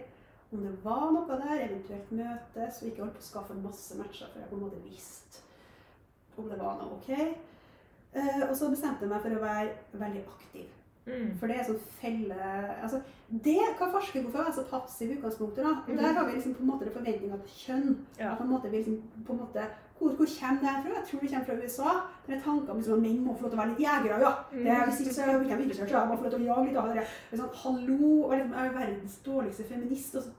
om 0.55 0.63
det 0.63 0.75
var 0.85 1.09
noe 1.11 1.39
der, 1.41 1.65
eventuelt 1.65 2.13
møtes, 2.15 2.79
og 2.81 2.89
ikke 2.89 3.03
holdt 3.03 3.17
på 3.19 3.25
å 3.25 3.27
skaffe 3.27 3.57
masse 3.59 3.97
matcher 3.99 4.31
før 4.31 4.45
jeg 4.45 4.51
på 4.53 4.59
en 4.59 4.65
måte 4.69 4.85
visste 4.85 5.43
om 6.37 6.49
det 6.51 6.59
var 6.61 6.79
noe 6.79 6.97
ok. 6.99 7.11
Uh, 8.15 8.43
og 8.49 8.55
så 8.59 8.71
bestemte 8.71 9.03
jeg 9.03 9.11
meg 9.11 9.23
for 9.23 9.35
å 9.35 9.43
være 9.43 9.99
veldig 9.99 10.23
aktiv. 10.37 10.71
Mm. 11.05 11.35
For 11.37 11.51
det 11.51 11.57
er 11.59 11.67
sånn 11.69 11.81
felle 11.99 12.37
altså, 12.81 13.03
Det 13.29 13.59
kan 13.77 13.91
forske 13.93 14.23
hvorfor 14.23 14.39
for 14.39 14.49
er 14.49 14.55
så 14.57 14.63
passiv 14.71 15.11
i 15.11 15.17
utgangspunktet. 15.19 15.65
da. 15.65 15.73
Mhm. 15.87 15.99
Der 16.01 16.15
har 16.17 16.27
vi 16.27 16.33
liksom 16.33 16.55
på 16.55 16.63
en 16.63 16.71
måte 16.71 16.85
det 16.85 16.95
forventninga 16.95 17.37
til 17.43 17.59
kjønn. 17.65 18.07
Ja. 18.19 18.31
At 18.33 18.39
på 18.39 18.45
en 18.45 18.51
måte 18.51 18.71
vi 18.71 18.77
liksom, 18.77 19.03
på 19.27 19.33
en 19.33 19.43
måte, 19.43 19.67
hvor, 19.99 20.11
hvor 20.19 20.27
kommer 20.41 20.61
det 20.61 20.75
fra? 20.85 20.95
Jeg 20.99 21.05
tror 21.09 21.21
det 21.21 21.31
kommer 21.31 21.47
fra 21.49 21.57
USA. 21.65 21.91
Det 22.27 22.35
er 22.37 22.41
tanker 22.45 22.71
om 22.73 22.77
liksom, 22.81 22.95
at 22.95 23.03
menn 23.07 23.21
må 23.25 23.35
få 23.37 23.43
lov 23.47 23.51
til 23.53 23.59
å 23.59 23.63
være 23.63 23.73
litt 23.73 23.83
jegere. 23.85 24.21
ja. 24.25 24.33
Det 24.53 24.71
er, 24.75 24.85
hvis 24.89 25.01
ikke 25.05 25.15
så 25.15 25.23
er 25.23 25.27
jeg 25.33 25.61
ikke 25.67 25.75
så 25.79 25.87
jeg 25.99 26.09
må 26.09 26.17
få 26.17 26.25
lov 26.27 26.33
til 26.35 26.41
å 26.43 26.49
jage 26.51 26.67
litt 26.69 26.81
av 26.83 26.89
det. 26.95 27.05
sånn, 27.41 27.53
Hallo! 27.63 28.09
Og 28.25 28.33
liksom, 28.35 28.55
jeg 28.59 28.67
er 28.71 28.79
verdens 28.79 29.17
dårligste 29.29 29.65
feminist. 29.69 30.15
Og 30.19 30.23
så, 30.23 30.31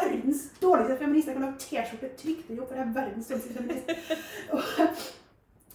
verdens 0.00 0.42
dårligste 0.62 0.96
feminist! 1.02 1.28
Jeg 1.28 1.36
kan 1.36 1.44
lage 1.46 1.58
T-skjorte 1.66 2.12
trygt 2.22 2.50
opp, 2.58 2.68
for 2.68 2.76
jeg 2.80 2.86
er 2.86 2.94
verdens 3.00 3.28
dårligste 3.28 3.54
feminist. 3.58 3.86
Og, 4.52 4.62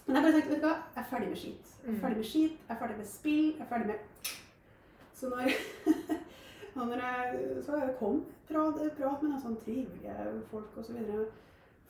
men 0.06 0.16
jeg 0.16 0.22
bare 0.22 0.32
tenkte, 0.36 0.50
vet 0.54 0.62
du 0.62 0.66
hva? 0.68 0.74
Jeg 0.94 1.02
er 1.02 1.08
ferdig 1.10 1.28
med 1.32 1.40
skit. 1.44 1.72
Jeg 1.82 1.88
er 1.88 1.94
Mm. 1.96 2.00
ferdig 2.02 2.16
med 2.16 2.24
skit, 2.26 2.54
jeg 2.68 2.74
er 2.74 2.78
ferdig 2.80 2.96
med 2.98 3.06
spill, 3.06 3.44
jeg 3.54 3.60
er 3.62 3.68
ferdig 3.70 3.86
med 3.86 3.98
Så 5.14 5.28
når, 5.30 5.50
når 6.76 7.02
jeg, 7.02 7.42
så 7.66 7.76
jeg 7.80 7.92
kom 7.98 8.16
prat, 8.48 8.80
prat 8.98 9.22
med 9.22 9.30
noen 9.30 9.42
sånn 9.44 9.54
trivelige 9.62 10.16
folk 10.50 10.74
og 10.76 10.84
så 10.88 10.92
videre, 10.96 11.26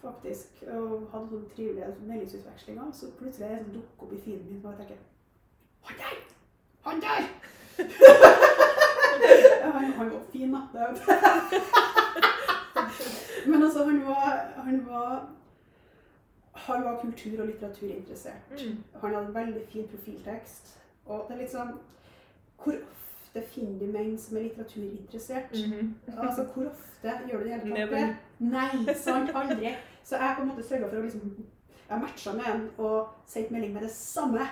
faktisk, 0.01 0.49
og 0.73 1.09
hadde 1.13 1.29
sånn 1.31 1.51
trivelige 1.55 1.95
meldingsutvekslinger, 2.09 2.87
så 2.93 3.05
plutselig 3.19 3.47
er 3.47 3.51
det 3.55 3.65
sånn 3.65 3.77
dukker 3.77 4.03
opp 4.07 4.13
i 4.13 4.25
feeden 4.25 4.49
min, 4.51 4.65
og 4.65 4.71
jeg 4.73 4.79
tenker 4.81 4.99
Han 5.87 5.97
der! 6.03 6.17
Han 6.87 6.99
der! 7.07 7.23
han, 9.77 9.85
han 9.99 10.09
var 10.13 10.23
fin, 10.33 10.51
da. 10.75 10.85
Men 13.47 13.63
altså, 13.63 13.85
han 13.85 14.07
var, 14.07 14.53
han 14.57 14.87
var 14.87 15.27
han 16.67 16.85
var 16.85 17.01
kultur- 17.01 17.41
og 17.41 17.47
litteraturinteressert. 17.47 18.51
Mm. 18.51 18.85
Han 19.01 19.15
hadde 19.15 19.27
en 19.27 19.35
veldig 19.35 19.63
fin 19.69 19.89
profiltekst. 19.89 20.79
Og 21.05 21.27
det 21.29 21.37
er 21.37 21.43
litt 21.43 21.53
sånn 21.53 21.77
Hvor 22.63 22.79
ofte 23.37 23.51
finner 23.53 23.79
du 23.79 23.87
menn 23.93 24.19
som 24.19 24.37
er 24.37 24.43
litteraturinteressert? 24.49 25.53
Mhm. 25.53 25.95
Altså, 26.23 26.45
hvor 26.55 26.67
ofte 26.71 27.13
gjør 27.29 27.39
du 27.39 27.45
det 27.45 27.53
hele 27.53 27.63
tatt? 27.63 27.79
Never. 27.79 28.15
Nei, 28.39 28.95
sant? 28.95 29.31
Aldri. 29.35 29.75
Så 30.05 30.17
jeg 30.17 30.37
på 30.37 30.43
en 30.43 30.49
måte 30.49 30.63
sørga 30.69 30.89
for 30.89 30.97
å 30.99 31.03
liksom 31.03 31.37
Jeg 31.89 32.01
matcha 32.03 32.33
med 32.35 32.47
en 32.51 32.63
og 32.83 33.09
sendte 33.31 33.53
melding 33.55 33.73
med 33.75 33.83
det 33.87 33.91
samme. 33.95 34.47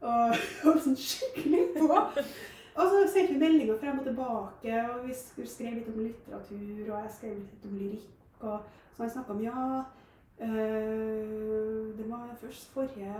Og 0.00 0.34
holdt 0.64 0.84
sånn 0.84 0.96
skikkelig 0.96 1.64
på. 1.78 1.88
Og 1.90 2.84
så 2.92 3.00
sendte 3.12 3.32
vi 3.34 3.40
meldinger 3.42 3.78
frem 3.80 3.98
og 3.98 4.04
tilbake, 4.06 4.76
og 4.94 5.06
vi 5.08 5.12
sk- 5.18 5.46
skrev 5.50 5.74
litt 5.80 5.88
om 5.90 5.98
litteratur, 6.04 6.92
og 6.92 7.00
jeg 7.02 7.10
skrev 7.16 7.34
litt 7.40 7.66
om 7.66 7.74
lyrikk. 7.80 8.06
Og 8.40 8.60
så 8.94 9.02
han 9.02 9.10
snakka 9.16 9.34
om 9.34 9.42
ja, 9.42 9.64
øh, 10.40 11.98
det 11.98 12.06
var 12.10 12.36
først 12.40 12.70
forrige 12.72 13.14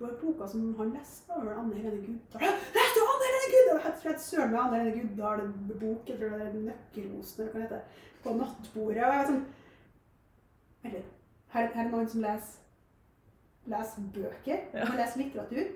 var 0.00 0.12
boka 0.20 0.46
som 0.48 0.74
han 0.78 0.92
leste, 0.94 1.28
var 1.32 1.44
vel 1.44 1.58
Anne 1.58 1.74
Helene 1.74 2.06
Guddal. 2.06 2.42
Leste 2.76 3.00
du 3.00 3.04
Anne 3.12 3.28
Helene 3.28 3.50
Guddal? 3.54 3.80
Jeg 3.88 3.94
tror 4.02 4.18
søren 4.24 4.52
meg 4.52 4.60
Anne 4.60 4.78
Helene 4.78 5.02
Guddal-bok, 5.08 6.08
jeg 6.08 6.18
tror 6.20 6.36
det 6.38 6.46
er 6.46 6.52
Nøkkelosen, 6.68 7.40
eller 7.42 7.52
hva 7.52 7.58
det 7.58 7.66
heter, 7.68 8.04
på 8.22 8.34
nattbordet. 8.38 8.96
Og 8.96 9.02
jeg 9.02 9.12
var 9.14 9.26
sånn 9.32 9.44
Eller. 10.84 11.02
Her, 11.52 11.66
her 11.74 11.84
er 11.86 11.90
noen 11.90 12.08
som 12.08 12.20
leser, 12.22 12.58
leser 13.66 14.08
bøker, 14.14 14.58
Ja. 14.74 14.84
han 14.84 14.96
leser 15.00 15.18
litteratur. 15.22 15.70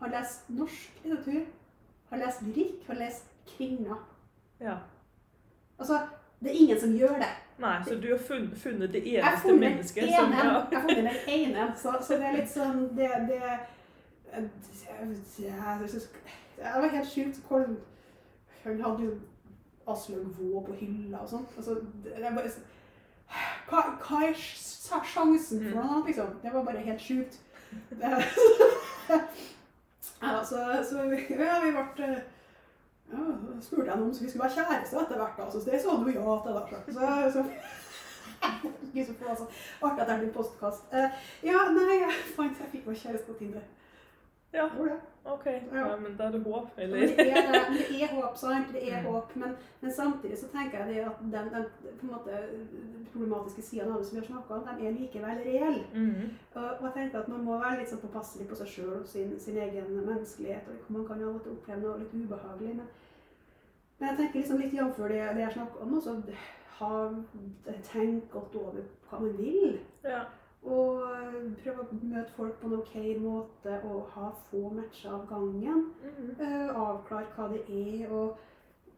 Han 0.00 0.10
leser 0.14 0.54
norsk 0.56 1.00
litteratur. 1.04 1.44
Han 2.10 2.18
leser 2.24 2.46
lyrikk. 2.46 2.86
Han 2.86 2.96
leser 2.96 3.26
kvinner. 3.50 3.98
Ja. 4.60 4.78
Altså, 5.78 5.98
det 6.40 6.50
er 6.50 6.60
ingen 6.62 6.80
som 6.80 6.94
gjør 6.96 7.18
det. 7.20 7.28
Nei, 7.60 7.74
så 7.84 7.96
du 8.00 8.08
har 8.10 8.18
funnet, 8.18 8.92
det 8.92 9.02
eneste 9.04 9.52
mennesket 9.56 10.04
ene. 10.04 10.16
som 10.16 10.32
Jeg 10.32 10.44
har 10.48 10.66
funnet 10.70 10.96
den 10.96 11.34
ene. 11.34 11.66
Så, 11.76 11.92
så 12.06 12.16
det 12.16 12.28
er 12.30 12.38
litt 12.38 12.50
sånn 12.52 12.86
Det, 12.96 13.10
det 13.28 13.40
det, 14.30 14.50
det 16.56 16.72
var 16.74 16.88
helt 16.88 17.10
sjukt 17.10 17.40
hvor 17.48 17.64
Hun 18.64 18.82
hadde 18.84 19.04
jo 19.04 19.14
Aslaug 19.90 20.26
Vaa 20.38 20.60
på 20.66 20.74
hylla 20.78 21.22
og 21.24 21.30
sånn. 21.30 21.46
Altså, 21.56 21.80
hva, 23.70 23.80
hva 24.04 24.18
er 24.28 24.36
sjansen 24.36 25.64
for 25.64 25.80
noe, 25.80 26.02
liksom? 26.06 26.36
Det 26.42 26.52
var 26.54 26.66
bare 26.68 26.84
helt 26.84 27.02
sjukt. 27.02 27.40
Ja, 30.22 30.44
så, 30.44 30.84
så 30.90 30.96
ja, 30.96 31.60
vi 31.64 31.70
ble 31.72 32.08
ja, 33.12 33.26
så 33.60 33.66
spurte 33.66 33.90
jeg 33.90 33.94
om 34.00 34.08
vi 34.08 34.30
skulle 34.30 34.44
være 34.44 34.56
kjærester 34.58 35.00
etter 35.02 35.16
hvert. 35.22 35.38
da, 35.38 35.50
så 35.50 35.58
det 35.66 35.80
sa 35.82 35.96
du 36.00 36.10
ja 36.10 36.36
til. 36.44 36.54
da. 36.56 36.62
Så, 36.86 37.32
så, 37.34 37.44
Gud, 38.94 39.04
så 39.06 39.28
altså. 39.28 39.46
Artig 39.82 40.02
at 40.02 40.08
det 40.08 40.18
blir 40.20 40.32
postkast. 40.32 40.84
Uh, 40.92 41.08
ja, 41.50 41.66
nei, 41.76 42.00
jeg 42.04 42.16
fant 42.36 42.62
jeg 42.62 42.72
fikk 42.72 42.86
meg 42.86 43.02
kjæreste 43.02 43.26
på 43.26 43.38
Tinder. 43.38 43.66
Ja, 44.52 44.64
ok. 45.24 45.44
Ja. 45.72 45.96
Men 45.96 46.16
da 46.18 46.24
er 46.26 46.32
det 46.32 46.40
håp, 46.44 46.70
eller? 46.76 46.98
det 46.98 47.26
er, 47.30 47.52
det, 47.52 47.84
det 47.90 48.02
er 48.02 48.14
håp, 48.16 48.36
sant? 48.36 48.72
Det 48.72 48.80
er 48.92 49.00
Mm. 49.02 49.06
håp. 49.12 49.36
Men, 49.36 49.52
men 49.80 49.92
samtidig 49.92 50.38
så 50.38 50.48
tenker 50.50 50.78
jeg 50.78 50.94
det 50.94 51.04
at 51.06 51.20
den, 51.20 51.50
den 51.54 52.08
måte, 52.10 52.40
problematiske 53.12 53.62
sidene 53.62 53.92
av 53.94 53.98
det 54.00 54.06
som 54.08 54.16
vi 54.16 54.20
har 54.20 54.26
snakka 54.26 54.54
om, 54.54 54.66
de 54.80 54.86
er 54.88 54.96
likevel 54.96 55.38
reelle. 55.44 55.84
Mhm. 55.94 56.30
Og, 56.54 56.64
og 56.64 56.82
jeg 56.84 56.92
tenker 56.96 57.20
at 57.20 57.28
man 57.28 57.44
må 57.44 57.58
være 57.62 57.78
litt 57.78 57.92
sånn 57.92 58.02
påpasselig 58.02 58.48
på 58.50 58.58
seg 58.58 58.66
sjøl 58.74 58.96
og 59.00 59.06
sin, 59.06 59.36
sin 59.40 59.56
egen 59.58 59.92
menneskelighet. 60.06 60.66
og 60.68 60.90
Man 60.96 61.06
kan 61.06 61.20
jo 61.20 61.28
av 61.28 61.34
og 61.38 61.42
til 61.46 61.52
oppleve 61.52 61.80
noe 61.84 61.98
litt 62.02 62.14
ubehagelig. 62.14 62.74
Men, 62.80 62.88
men 64.00 64.08
jeg 64.08 64.18
tenker 64.18 64.40
liksom 64.40 64.58
litt 64.64 64.74
jf. 64.74 64.96
det, 65.08 65.22
det 65.36 65.46
jeg 65.46 65.52
snakker 65.52 65.82
om. 65.86 65.94
også 65.94 66.16
ha, 66.80 66.90
tenk 67.92 68.30
godt 68.32 68.54
over 68.56 68.82
hva 69.10 69.18
man 69.20 69.34
vil. 69.38 69.78
Ja. 70.04 70.22
Og 70.62 71.00
prøve 71.62 71.84
å 71.86 71.98
møte 72.02 72.36
folk 72.36 72.60
på 72.60 72.68
en 72.68 72.76
ok 72.80 72.94
måte 73.22 73.80
og 73.88 74.12
ha 74.14 74.28
få 74.50 74.68
matcher 74.76 75.16
av 75.16 75.26
gangen. 75.30 75.88
Mm. 76.04 76.30
Uh, 76.36 76.70
avklare 76.76 77.30
hva 77.36 77.48
det 77.54 77.62
er, 77.68 78.10
og 78.12 78.36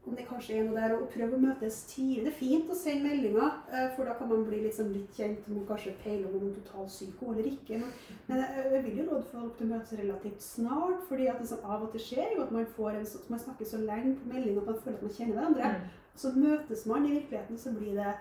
om 0.03 0.17
det 0.19 0.25
kanskje 0.27 0.57
er 0.59 0.65
noe 0.67 0.81
der. 0.81 0.97
Og 0.97 1.13
prøve 1.13 1.39
å 1.39 1.43
møtes 1.45 1.85
tidlig. 1.93 2.25
Det 2.27 2.33
er 2.33 2.39
fint 2.41 2.73
å 2.73 2.79
sende 2.79 3.07
meldinger, 3.07 3.61
uh, 3.71 3.87
for 3.95 4.11
da 4.11 4.17
kan 4.19 4.33
man 4.33 4.43
bli 4.49 4.65
liksom 4.65 4.91
litt 4.95 5.15
kjent 5.15 5.47
med 5.53 5.69
kanskje 5.71 5.95
peile 6.03 6.27
om 6.27 6.35
man 6.41 6.51
er 6.51 6.59
totalt 6.59 7.23
eller 7.29 7.53
ikke. 7.53 7.81
Men, 8.27 8.43
jeg, 8.43 8.83
vil 8.89 8.99
jo 8.99 9.07
råde 9.13 9.31
folk 9.31 9.57
til 9.59 9.69
å 9.69 9.73
møtes 9.77 9.97
relativt 10.03 10.43
snart, 10.49 11.07
fordi 11.09 11.31
at 11.31 11.41
det 11.43 11.49
som 11.53 11.63
av 11.63 11.87
og 11.87 11.95
til 11.95 12.07
skjer, 12.09 12.37
jo 12.37 12.43
at 12.43 12.53
man, 12.59 12.67
får 12.77 12.99
en, 12.99 13.07
så- 13.07 13.23
man 13.31 13.47
snakker 13.47 13.71
så 13.71 13.79
lenge 13.87 14.19
på 14.19 14.35
melding 14.35 14.59
at 14.59 14.67
man 14.73 14.83
føler 14.83 14.99
at 14.99 15.07
man 15.07 15.17
kjenner 15.21 15.39
hverandre. 15.39 15.75
Mm. 15.79 15.99
Så 16.19 16.35
møtes 16.37 16.87
man 16.87 17.07
i 17.07 17.15
virkeligheten, 17.15 17.59
så 17.59 17.71
blir 17.73 17.95
det 17.97 18.19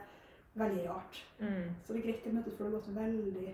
veldig 0.55 0.89
rart. 0.89 1.25
Mm. 1.39 1.69
Så 1.83 1.93
det 1.93 1.99
er 2.01 2.07
greit 2.07 2.25
å 2.27 2.33
møtes 2.35 2.55
for 2.57 2.63
det 2.65 2.71
har 2.73 2.79
gått 2.79 2.95
veldig 2.95 3.53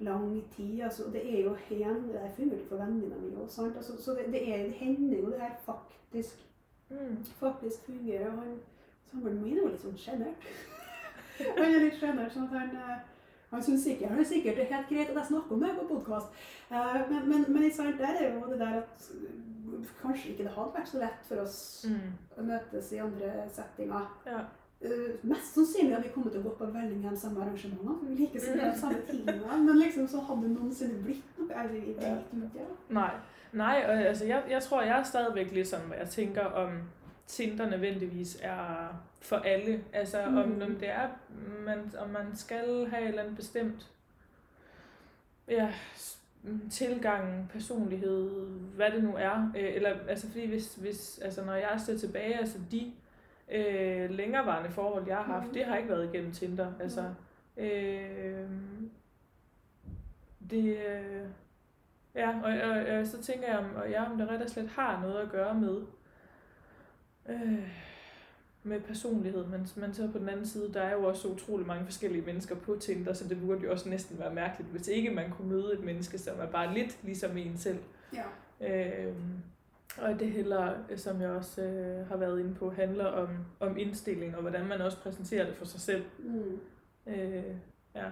lang 0.00 0.44
tid. 0.56 0.80
Altså, 0.82 1.04
og 1.06 1.12
det 1.12 1.22
er 1.34 1.42
jo 1.44 1.54
hen, 1.68 2.02
det 2.08 2.20
er 2.22 2.34
fungerer 2.36 2.66
for 2.68 2.76
vennene 2.82 3.16
mine 3.20 3.42
også. 3.44 3.70
Altså, 3.76 3.96
så 4.02 4.14
det, 4.18 4.26
det, 4.32 4.42
er, 4.54 4.62
det 4.68 4.72
hender 4.80 5.18
jo 5.18 5.30
det 5.30 5.40
her 5.40 5.56
faktisk, 5.64 6.46
Mm. 6.90 7.20
faktisk 7.38 7.84
fungerer. 7.86 8.26
Og 8.32 8.38
han, 8.38 8.54
samboeren 9.10 9.42
min 9.42 9.52
er 9.58 9.62
jo 9.62 9.68
litt 9.70 9.82
sånn 9.84 9.96
sjenert. 9.98 10.46
han 11.58 11.64
er 11.74 11.84
litt 11.84 11.98
sjenert, 12.00 12.32
sånn 12.34 12.48
at 12.48 12.56
han 12.58 12.72
eh, 12.76 12.96
han 13.50 13.62
syns 13.62 13.82
sikkert, 13.84 14.10
han 14.10 14.18
er 14.22 14.26
sikkert 14.30 14.56
det 14.58 14.64
er 14.64 14.72
helt 14.76 14.88
greit 14.88 15.08
at 15.10 15.16
jeg 15.20 15.26
snakker 15.28 15.54
om 15.56 15.62
det 15.64 15.70
på 15.78 15.84
podkast. 15.88 16.28
men, 17.10 17.24
men, 17.28 17.44
men 17.50 17.64
der 17.98 18.18
er 18.20 18.34
jo 18.36 18.46
det 18.50 18.58
der 18.60 18.76
at 18.82 19.06
kanskje 20.02 20.32
ikke 20.32 20.44
det 20.48 20.52
hadde 20.54 20.74
vært 20.76 20.88
så 20.92 21.00
lett 21.02 21.24
for 21.26 21.42
oss 21.42 21.56
Mm. 21.88 22.12
å 22.38 22.44
møtes 22.46 22.92
i 22.92 23.00
andre 23.02 23.30
settinger. 23.54 24.06
Ja. 24.26 24.44
Uh, 24.84 24.90
mest 25.28 25.54
sannsynlig 25.54 25.94
hadde 25.94 26.06
vi 26.08 26.12
kommet 26.14 26.32
til 26.32 26.40
å 26.40 26.44
gå 26.48 26.54
på 26.56 26.66
veldig 26.72 26.96
mye 26.96 27.10
de 27.10 27.18
samme 27.20 27.42
arrangementene. 27.42 27.96
for 27.98 28.06
Vi 28.08 28.14
liker 28.22 28.40
så 28.40 28.54
mye 28.56 28.70
de 28.72 28.78
samme 28.80 29.02
tingene. 29.10 29.58
Men 29.64 29.78
liksom 29.78 30.06
så 30.08 30.20
hadde 30.20 30.42
det 30.42 30.50
noensinne 30.54 31.02
blitt 31.04 31.38
noe. 31.38 31.48
Jeg 31.50 31.82
i 31.82 31.92
det. 31.98 32.14
Ja. 32.54 32.70
Nej, 32.88 33.10
Nei, 33.52 33.82
og 33.84 33.92
altså 34.06 34.24
jeg, 34.24 34.42
jeg 34.50 34.62
tror, 34.62 34.82
jeg 34.82 34.98
er 34.98 35.02
stadigvæk 35.02 35.52
litt 35.52 35.68
sånn 35.68 35.86
hvor 35.90 35.96
jeg 35.98 36.08
tænker, 36.08 36.44
om 36.62 36.80
Tinder 37.26 37.70
nødvendigvis 37.70 38.36
er 38.42 38.92
for 39.20 39.36
alle. 39.36 39.80
Altså 39.92 40.18
om, 40.26 40.34
Mm. 40.34 40.62
om 40.62 40.74
det 40.80 40.88
er, 40.90 41.08
man, 41.66 41.92
om 41.98 42.10
man 42.10 42.30
skal 42.36 42.86
ha 42.90 42.96
et 42.98 43.08
eller 43.08 43.22
annet 43.22 43.36
bestemt 43.36 43.86
ja, 45.48 45.68
mm, 46.42 46.70
tilgang, 46.70 47.48
personlighed, 47.52 48.30
hva 48.76 48.90
det 48.90 49.02
nu 49.04 49.14
er. 49.16 49.52
Øh, 49.56 49.74
eller, 49.76 49.96
altså 50.08 50.26
fordi 50.30 50.46
hvis, 50.46 50.74
hvis 50.74 51.18
altså 51.22 51.44
når 51.44 51.54
jeg 51.54 51.80
ser 51.86 51.98
tilbage, 51.98 52.38
altså 52.38 52.58
de 52.70 52.92
øh, 53.50 54.10
længerevarende 54.10 54.70
forhold, 54.70 55.06
jeg 55.06 55.16
har 55.16 55.22
haft, 55.22 55.46
mm. 55.46 55.52
det 55.52 55.64
har 55.64 55.76
ikke 55.76 55.88
været 55.88 56.14
igennem 56.14 56.32
Tinder. 56.32 56.72
Altså, 56.80 57.14
øh, 57.56 58.50
det, 60.50 60.78
øh, 60.88 61.26
ja, 62.14 62.40
og, 62.42 62.70
og, 62.70 62.98
og, 62.98 63.06
så 63.06 63.22
tænker 63.22 63.48
jeg, 63.48 63.58
om, 63.58 63.74
og 63.76 63.90
jeg, 63.90 64.08
om 64.12 64.18
det 64.18 64.28
rett 64.28 64.42
og 64.42 64.50
slet 64.50 64.68
har 64.68 65.00
noget 65.00 65.18
at 65.18 65.30
gøre 65.30 65.54
med, 65.54 65.82
øh, 67.28 67.68
med 68.62 68.80
personlighed, 68.80 69.46
men, 69.46 69.68
men 69.76 69.94
så 69.94 70.08
på 70.12 70.18
den 70.18 70.28
anden 70.28 70.46
side, 70.46 70.72
der 70.74 70.82
er 70.82 70.92
jo 70.92 71.04
også 71.04 71.28
utrolig 71.28 71.66
mange 71.66 71.84
forskellige 71.84 72.26
mennesker 72.26 72.54
på 72.54 72.76
Tinder, 72.80 73.12
så 73.12 73.28
det 73.28 73.40
burde 73.40 73.60
jo 73.60 73.72
også 73.72 73.88
næsten 73.88 74.18
være 74.18 74.34
mærkeligt, 74.34 74.70
hvis 74.70 74.88
ikke 74.88 75.10
man 75.10 75.30
kunne 75.30 75.48
møde 75.48 75.72
et 75.72 75.84
menneske, 75.84 76.18
som 76.18 76.40
er 76.40 76.46
bare 76.46 76.74
lidt 76.74 76.98
ligesom 77.02 77.36
en 77.36 77.58
selv. 77.58 77.78
ja. 78.60 79.06
Øh, 79.06 79.14
og 80.00 80.20
det 80.20 80.30
heller, 80.30 80.74
som 80.96 81.20
jeg 81.20 81.30
også 81.30 81.62
øh, 81.62 82.06
har 82.08 82.16
været 82.16 82.40
inde 82.40 82.54
på, 82.54 82.70
handler 82.70 83.04
om, 83.04 83.28
om 83.60 83.78
indstilling, 83.78 84.34
og 84.36 84.40
hvordan 84.40 84.66
man 84.66 84.80
også 84.80 84.98
præsenterer 85.02 85.46
det 85.46 85.56
for 85.56 85.64
sig 85.64 85.80
selv. 85.80 86.04
Mm. 86.18 86.60
Øh, 87.06 87.44
ja. 87.94 88.04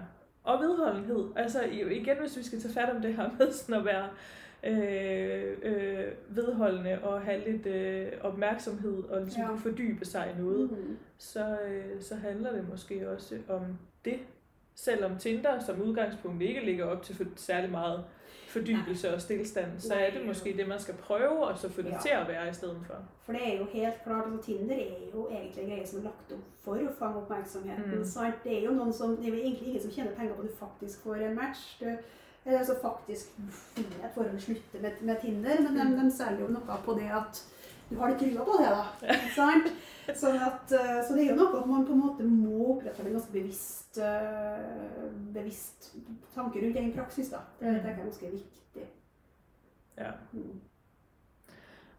Og 0.43 0.59
vedholdenhed. 0.59 1.25
Altså 1.35 1.63
igen, 1.91 2.17
hvis 2.19 2.37
vi 2.37 2.43
skal 2.43 2.59
tage 2.61 2.73
fat 2.73 2.95
om 2.95 3.01
det 3.01 3.15
her 3.15 3.29
med 3.39 3.51
sådan 3.51 3.75
at 3.75 3.85
være 3.85 4.09
øh, 4.63 5.57
øh, 5.63 6.07
vedholdende 6.29 6.99
og 7.03 7.21
have 7.21 7.51
lidt 7.51 7.65
øh, 7.65 8.11
opmærksomhed 8.21 9.03
og 9.03 9.21
ligesom 9.21 9.43
ja. 9.43 9.55
fordybe 9.55 10.05
sig 10.05 10.33
i 10.35 10.41
noget, 10.41 10.71
Mm. 10.71 10.97
så, 11.17 11.57
øh, 11.67 12.01
så 12.01 12.15
handler 12.15 12.51
det 12.51 12.69
måske 12.69 13.09
også 13.09 13.37
om 13.47 13.61
det. 14.05 14.19
Selvom 14.75 15.17
Tinder 15.17 15.59
som 15.59 15.81
udgangspunkt 15.81 16.41
ikke 16.43 16.65
ligger 16.65 16.85
op 16.85 17.03
til 17.03 17.15
for, 17.15 17.25
særlig 17.35 17.71
meget 17.71 18.03
fordybelse 18.49 19.13
og 19.15 19.21
stillstand, 19.21 19.71
så 19.79 19.93
er 19.93 20.09
det 20.11 20.25
måske 20.27 20.53
det, 20.57 20.67
man 20.67 20.79
skal 20.79 20.95
prøve, 20.95 21.45
og 21.47 21.57
så 21.57 21.69
få 21.69 21.81
det 21.81 21.91
Ja. 21.91 21.99
til 22.01 22.11
å 22.21 22.27
være 22.27 22.49
i 22.49 22.53
stedet 22.53 22.77
for. 22.87 22.95
For 23.25 23.33
det 23.33 23.41
er 23.53 23.57
jo 23.57 23.65
helt 23.73 24.03
klart, 24.03 24.25
altså 24.25 24.41
Tinder 24.45 24.75
er 24.75 24.95
jo 25.13 25.27
egentlig 25.31 25.63
en 25.63 25.69
greie 25.69 25.87
som 25.87 25.99
er 25.99 26.03
lagt 26.03 26.31
opp 26.33 26.45
for 26.63 26.75
å 26.75 26.93
fange 26.99 27.17
oppmerksomheten. 27.21 27.97
Mm. 27.99 28.05
sant? 28.05 28.43
Det 28.43 28.57
er 28.57 28.63
jo 28.65 28.71
noen 28.73 28.93
som, 28.93 29.15
det 29.17 29.27
er 29.27 29.37
egentlig 29.37 29.67
ingen 29.67 29.81
som 29.81 29.91
tjener 29.91 30.11
penger 30.15 30.33
på 30.35 30.41
at 30.41 30.49
du 30.49 30.55
faktisk 30.59 31.03
får 31.03 31.15
en 31.15 31.35
match. 31.35 31.63
Du, 31.79 31.85
eller 32.45 32.59
altså 32.59 32.75
faktisk 32.81 33.27
et 33.77 34.11
forhold 34.15 34.39
slutte 34.39 34.81
med, 34.81 34.91
med 35.01 35.15
Tinder, 35.21 35.61
men 35.61 35.75
de, 35.77 35.83
Mm. 35.95 36.03
de 36.05 36.11
selger 36.17 36.39
jo 36.41 36.47
noe 36.47 36.77
på 36.85 36.93
det 36.99 37.09
at 37.11 37.43
du 37.89 37.95
har 37.97 38.09
litt 38.09 38.19
trua 38.19 38.45
på 38.45 38.57
det, 38.59 38.69
da. 38.69 39.13
sant? 39.35 39.71
Sånn 40.17 40.37
at, 40.41 40.71
eh, 40.73 41.01
så 41.05 41.13
det 41.15 41.23
er 41.25 41.29
jo 41.35 41.35
noe 41.37 41.59
at 41.59 41.67
man 41.69 41.85
på 41.85 41.93
en 41.93 41.99
måte 42.01 42.23
må 42.25 42.71
opprettholde 42.75 43.11
en 43.11 43.17
ganske 43.19 43.33
bevisst, 43.33 43.97
eh, 44.01 45.11
bevisst 45.33 45.91
tanke 46.35 46.61
rundt 46.63 46.77
egen 46.77 46.93
praksis. 46.95 47.29
da. 47.29 47.37
Det 47.59 47.67
Mm. 47.67 47.73
tenker 47.75 47.89
jeg 47.89 47.99
er 47.99 48.03
ganske 48.03 48.31
viktig. 48.31 48.87
Ja. 49.97 50.11
Mm. 50.33 50.59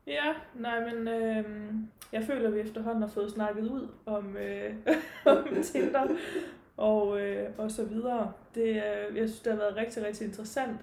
Ja, 0.07 0.35
nei, 0.55 0.81
men 0.81 1.09
øh, 1.09 1.75
jeg 2.13 2.25
føler, 2.25 2.51
vi 2.51 2.61
efterhånden 2.61 3.03
har 3.03 3.09
fått 3.09 3.31
snakket 3.33 3.65
ut 3.71 3.91
om, 4.07 4.37
øh, 4.37 4.75
om 5.27 5.63
Tinder 5.63 6.09
og, 6.77 7.21
øh, 7.21 7.49
og 7.59 7.71
så 7.71 7.85
videre. 7.85 8.33
Det, 8.55 8.75
jeg 9.17 9.29
synes, 9.29 9.41
det 9.41 9.53
har 9.53 9.59
vært 9.73 9.77
riktig, 9.97 10.27
interessant. 10.27 10.81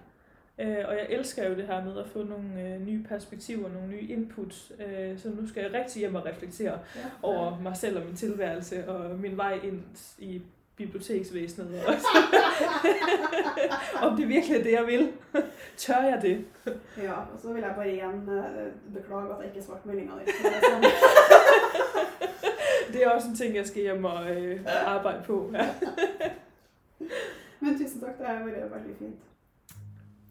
Øh, 0.59 0.77
og 0.87 0.93
jeg 0.95 1.05
elsker 1.09 1.49
jo 1.49 1.55
det 1.55 1.67
her 1.67 1.83
med 1.83 1.97
at 1.97 2.07
få 2.07 2.23
nogle 2.23 2.61
øh, 2.73 2.81
nye 2.85 3.03
perspektiver, 3.09 3.69
nogle 3.69 3.87
nye 3.87 4.07
inputs. 4.09 4.71
Øh, 4.87 5.19
så 5.19 5.29
nu 5.29 5.47
skal 5.47 5.61
jeg 5.63 5.73
rigtig 5.73 5.99
hjem 5.99 6.15
og 6.15 6.25
reflektere 6.25 6.79
Ja. 6.95 6.99
over 7.21 7.59
mig 7.59 7.77
selv 7.77 7.97
og 7.97 8.05
min 8.05 8.15
tilværelse 8.15 8.89
og 8.89 9.19
min 9.19 9.37
vej 9.37 9.59
ind 9.63 9.83
i 10.19 10.41
biblioteksvæsenet. 10.75 11.81
også. 11.87 12.07
om 14.05 14.17
det 14.17 14.27
virkelig 14.27 14.57
er 14.57 14.63
det, 14.63 14.71
jeg 14.71 14.87
vil. 14.87 15.11
Tør 15.77 16.01
jeg 16.03 16.19
det? 16.21 16.45
Ja, 16.97 17.13
og 17.13 17.39
så 17.41 17.53
vil 17.53 17.61
jeg 17.61 17.73
bare 17.75 17.91
igjen 17.91 18.29
beklage 18.93 19.21
at 19.21 19.27
jeg 19.39 19.45
ikke 19.55 19.65
svarte 19.65 19.87
meldinga 19.87 20.11
di. 20.11 20.25
Det 20.25 20.33
er. 22.93 22.93
Det 22.93 23.05
også 23.07 23.27
en 23.29 23.35
ting, 23.35 23.55
jeg 23.55 23.67
skal 23.67 23.81
hjem 23.81 24.05
og 24.05 24.31
øh, 24.31 24.59
arbejde 24.85 25.23
på. 25.23 25.53
Men 27.59 27.79
tusen 27.79 27.99
takk, 28.01 28.17
det 28.17 28.25
har 28.25 28.45
vært 28.45 28.71
veldig 28.71 28.95
fint. 28.99 29.15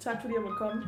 Tak 0.07 0.21
fordi 0.21 0.35
jeg 0.35 0.43
måtte 0.43 0.57
komme. 0.59 0.83